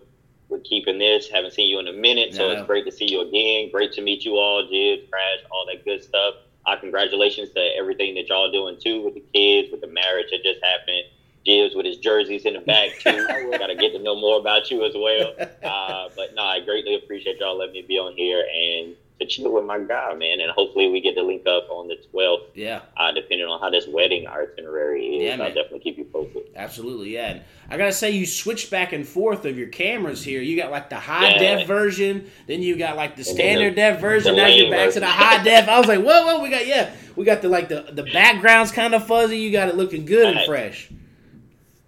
for 0.48 0.60
keeping 0.60 0.98
this. 0.98 1.28
Haven't 1.28 1.52
seen 1.52 1.68
you 1.68 1.78
in 1.78 1.88
a 1.88 1.92
minute, 1.92 2.32
so 2.34 2.46
Yeah. 2.50 2.58
it's 2.58 2.66
great 2.66 2.86
to 2.86 2.92
see 2.92 3.06
you 3.10 3.20
again. 3.20 3.70
Great 3.70 3.92
to 3.92 4.00
meet 4.00 4.24
you 4.24 4.36
all, 4.36 4.62
Jeebs, 4.62 5.10
Crash, 5.10 5.40
all 5.50 5.66
that 5.66 5.84
good 5.84 6.02
stuff. 6.02 6.36
Uh, 6.66 6.76
congratulations 6.76 7.50
to 7.50 7.60
everything 7.76 8.14
that 8.14 8.28
y'all 8.28 8.50
doing 8.50 8.78
too 8.78 9.02
with 9.02 9.14
the 9.14 9.24
kids, 9.34 9.70
with 9.70 9.80
the 9.80 9.86
marriage 9.86 10.26
that 10.30 10.42
just 10.42 10.62
happened. 10.62 11.04
Jeebs 11.46 11.74
with 11.74 11.86
his 11.86 11.96
jerseys 11.96 12.44
in 12.44 12.52
the 12.52 12.60
back 12.60 12.90
too. 12.98 13.26
Got 13.58 13.68
to 13.68 13.74
get 13.74 13.92
to 13.92 13.98
know 13.98 14.14
more 14.14 14.38
about 14.38 14.70
you 14.70 14.84
as 14.84 14.94
well. 14.94 15.34
Uh, 15.60 16.08
but 16.16 16.34
no, 16.34 16.42
I 16.42 16.60
greatly 16.60 16.94
appreciate 16.94 17.38
y'all 17.38 17.56
letting 17.56 17.74
me 17.74 17.82
be 17.82 17.98
on 17.98 18.14
here 18.16 18.40
and 18.40 18.96
to 19.20 19.26
chill 19.26 19.52
with 19.52 19.64
my 19.64 19.78
guy, 19.78 20.14
man. 20.14 20.40
And 20.40 20.50
hopefully 20.50 20.88
we 20.90 21.00
get 21.00 21.14
to 21.14 21.22
link 21.22 21.46
up 21.46 21.68
on 21.70 21.88
the 21.88 21.96
12th 22.12 22.46
Yeah, 22.54 22.80
uh, 22.96 23.12
depending 23.12 23.46
on 23.46 23.60
how 23.60 23.70
this 23.70 23.86
wedding 23.86 24.26
itinerary 24.26 25.06
is. 25.16 25.22
Yeah, 25.22 25.42
I'll 25.44 25.48
definitely 25.54 25.80
keep 25.80 25.98
you 25.98 26.04
posted. 26.04 26.42
absolutely. 26.56 27.10
Yeah, 27.14 27.28
and 27.30 27.42
I 27.70 27.76
gotta 27.76 27.92
say, 27.92 28.10
you 28.10 28.26
switch 28.26 28.70
back 28.70 28.92
and 28.92 29.06
forth 29.06 29.44
of 29.44 29.56
your 29.58 29.68
cameras 29.68 30.24
here. 30.24 30.40
You 30.40 30.56
got 30.56 30.70
like 30.70 30.90
the 30.90 30.98
high 30.98 31.34
Yeah. 31.34 31.56
def 31.58 31.66
version, 31.66 32.30
then 32.46 32.62
you 32.62 32.76
got 32.76 32.96
like 32.96 33.16
the 33.16 33.24
standard 33.24 33.72
the- 33.72 33.76
def 33.76 34.00
version. 34.00 34.36
Now 34.36 34.46
you're 34.46 34.70
back 34.70 34.92
to 34.94 35.00
the 35.00 35.06
high 35.06 35.42
def. 35.44 35.68
I 35.68 35.78
was 35.78 35.86
like, 35.88 36.00
whoa, 36.04 36.24
whoa, 36.26 36.42
we 36.42 36.48
got 36.50 36.66
yeah, 36.66 36.90
we 37.16 37.24
got 37.24 37.42
the 37.42 37.48
like 37.48 37.68
the 37.68 37.86
the 37.92 38.04
background's 38.04 38.72
kind 38.72 38.94
of 38.94 39.06
fuzzy. 39.06 39.38
You 39.38 39.52
got 39.52 39.68
it 39.68 39.76
looking 39.76 40.04
good 40.04 40.36
and 40.36 40.46
fresh. 40.46 40.90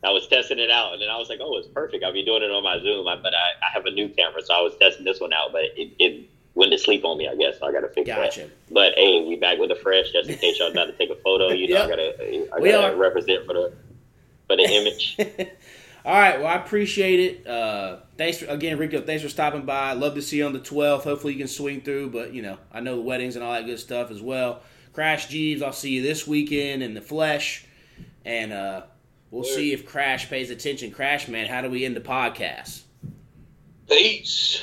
I 0.05 0.11
was 0.11 0.27
testing 0.27 0.59
it 0.59 0.69
out, 0.69 0.95
and 0.95 1.01
then 1.01 1.09
I 1.09 1.17
was 1.17 1.29
like, 1.29 1.39
"Oh, 1.41 1.57
it's 1.59 1.69
perfect. 1.69 2.03
I'll 2.03 2.13
be 2.13 2.25
doing 2.25 2.43
it 2.43 2.51
on 2.51 2.65
my 2.65 2.81
Zoom." 2.81 3.07
I, 3.07 3.15
but 3.15 3.33
I, 3.35 3.65
I 3.65 3.71
have 3.73 3.87
a 3.87 3.91
new 3.93 4.09
camera, 4.09 4.43
so 4.43 4.53
I 4.53 4.61
was 4.61 4.75
testing 4.81 5.05
this 5.05 5.21
one 5.21 5.33
out, 5.33 5.53
but 5.53 5.63
it, 5.77 5.93
it 6.01 6.29
went 6.55 6.73
to 6.73 6.79
sleep 6.79 7.05
on 7.05 7.19
me. 7.19 7.29
I 7.29 7.35
guess 7.37 7.59
so 7.59 7.67
I 7.67 7.73
got 7.73 7.81
to 7.81 7.89
fix 7.89 8.07
Gotcha. 8.07 8.41
that. 8.43 8.51
But 8.71 8.93
hey, 8.97 9.25
we 9.27 9.37
back 9.37 9.59
with 9.59 9.69
the 9.71 9.77
fresh, 9.77 10.11
just 10.13 10.29
in 10.29 10.37
case 10.39 10.59
y'all 10.59 10.71
about 10.71 10.87
to 10.87 10.93
take 10.93 11.11
a 11.11 11.17
photo. 11.17 11.49
You 11.51 11.69
know, 11.69 11.75
Yep. 11.83 11.85
I 11.85 11.89
gotta, 11.91 12.55
I 12.55 12.61
gotta 12.73 12.95
are. 12.95 12.97
represent 12.97 13.47
for 13.47 13.55
the 13.55 13.73
for 14.47 14.57
the 14.57 14.65
image. 14.65 15.17
All 16.05 16.13
right, 16.19 16.39
well, 16.41 16.49
I 16.49 16.57
appreciate 16.57 17.21
it. 17.21 17.47
Uh, 17.47 17.99
thanks 18.19 18.39
for, 18.39 18.47
again, 18.47 18.77
Reko. 18.77 19.07
Thanks 19.07 19.23
for 19.23 19.29
stopping 19.29 19.65
by. 19.65 19.93
Love 19.93 20.17
to 20.17 20.23
see 20.23 20.39
you 20.39 20.47
on 20.47 20.53
the 20.53 20.59
12th. 20.59 21.05
Hopefully, 21.05 21.33
you 21.35 21.39
can 21.39 21.47
swing 21.47 21.81
through. 21.81 22.11
But 22.11 22.33
you 22.35 22.43
know, 22.43 22.59
I 22.73 22.81
know 22.81 22.97
the 22.97 23.03
weddings 23.03 23.37
and 23.37 23.45
all 23.45 23.53
that 23.53 23.67
good 23.67 23.79
stuff 23.79 24.11
as 24.11 24.21
well. 24.21 24.63
Crash 24.93 25.29
Jeebs, 25.29 25.63
I'll 25.63 25.73
see 25.73 25.91
you 25.91 26.03
this 26.03 26.27
weekend 26.27 26.83
in 26.83 26.95
the 26.95 27.01
flesh, 27.01 27.65
and 28.25 28.53
uh, 28.53 28.83
we'll 29.31 29.45
see 29.45 29.73
if 29.73 29.87
Crash 29.87 30.29
pays 30.29 30.51
attention. 30.51 30.91
Crash, 30.91 31.29
man, 31.29 31.47
how 31.47 31.63
do 31.63 31.71
we 31.71 31.85
end 31.85 31.95
the 31.97 32.01
podcast? 32.01 32.83
Peace. 33.89 34.63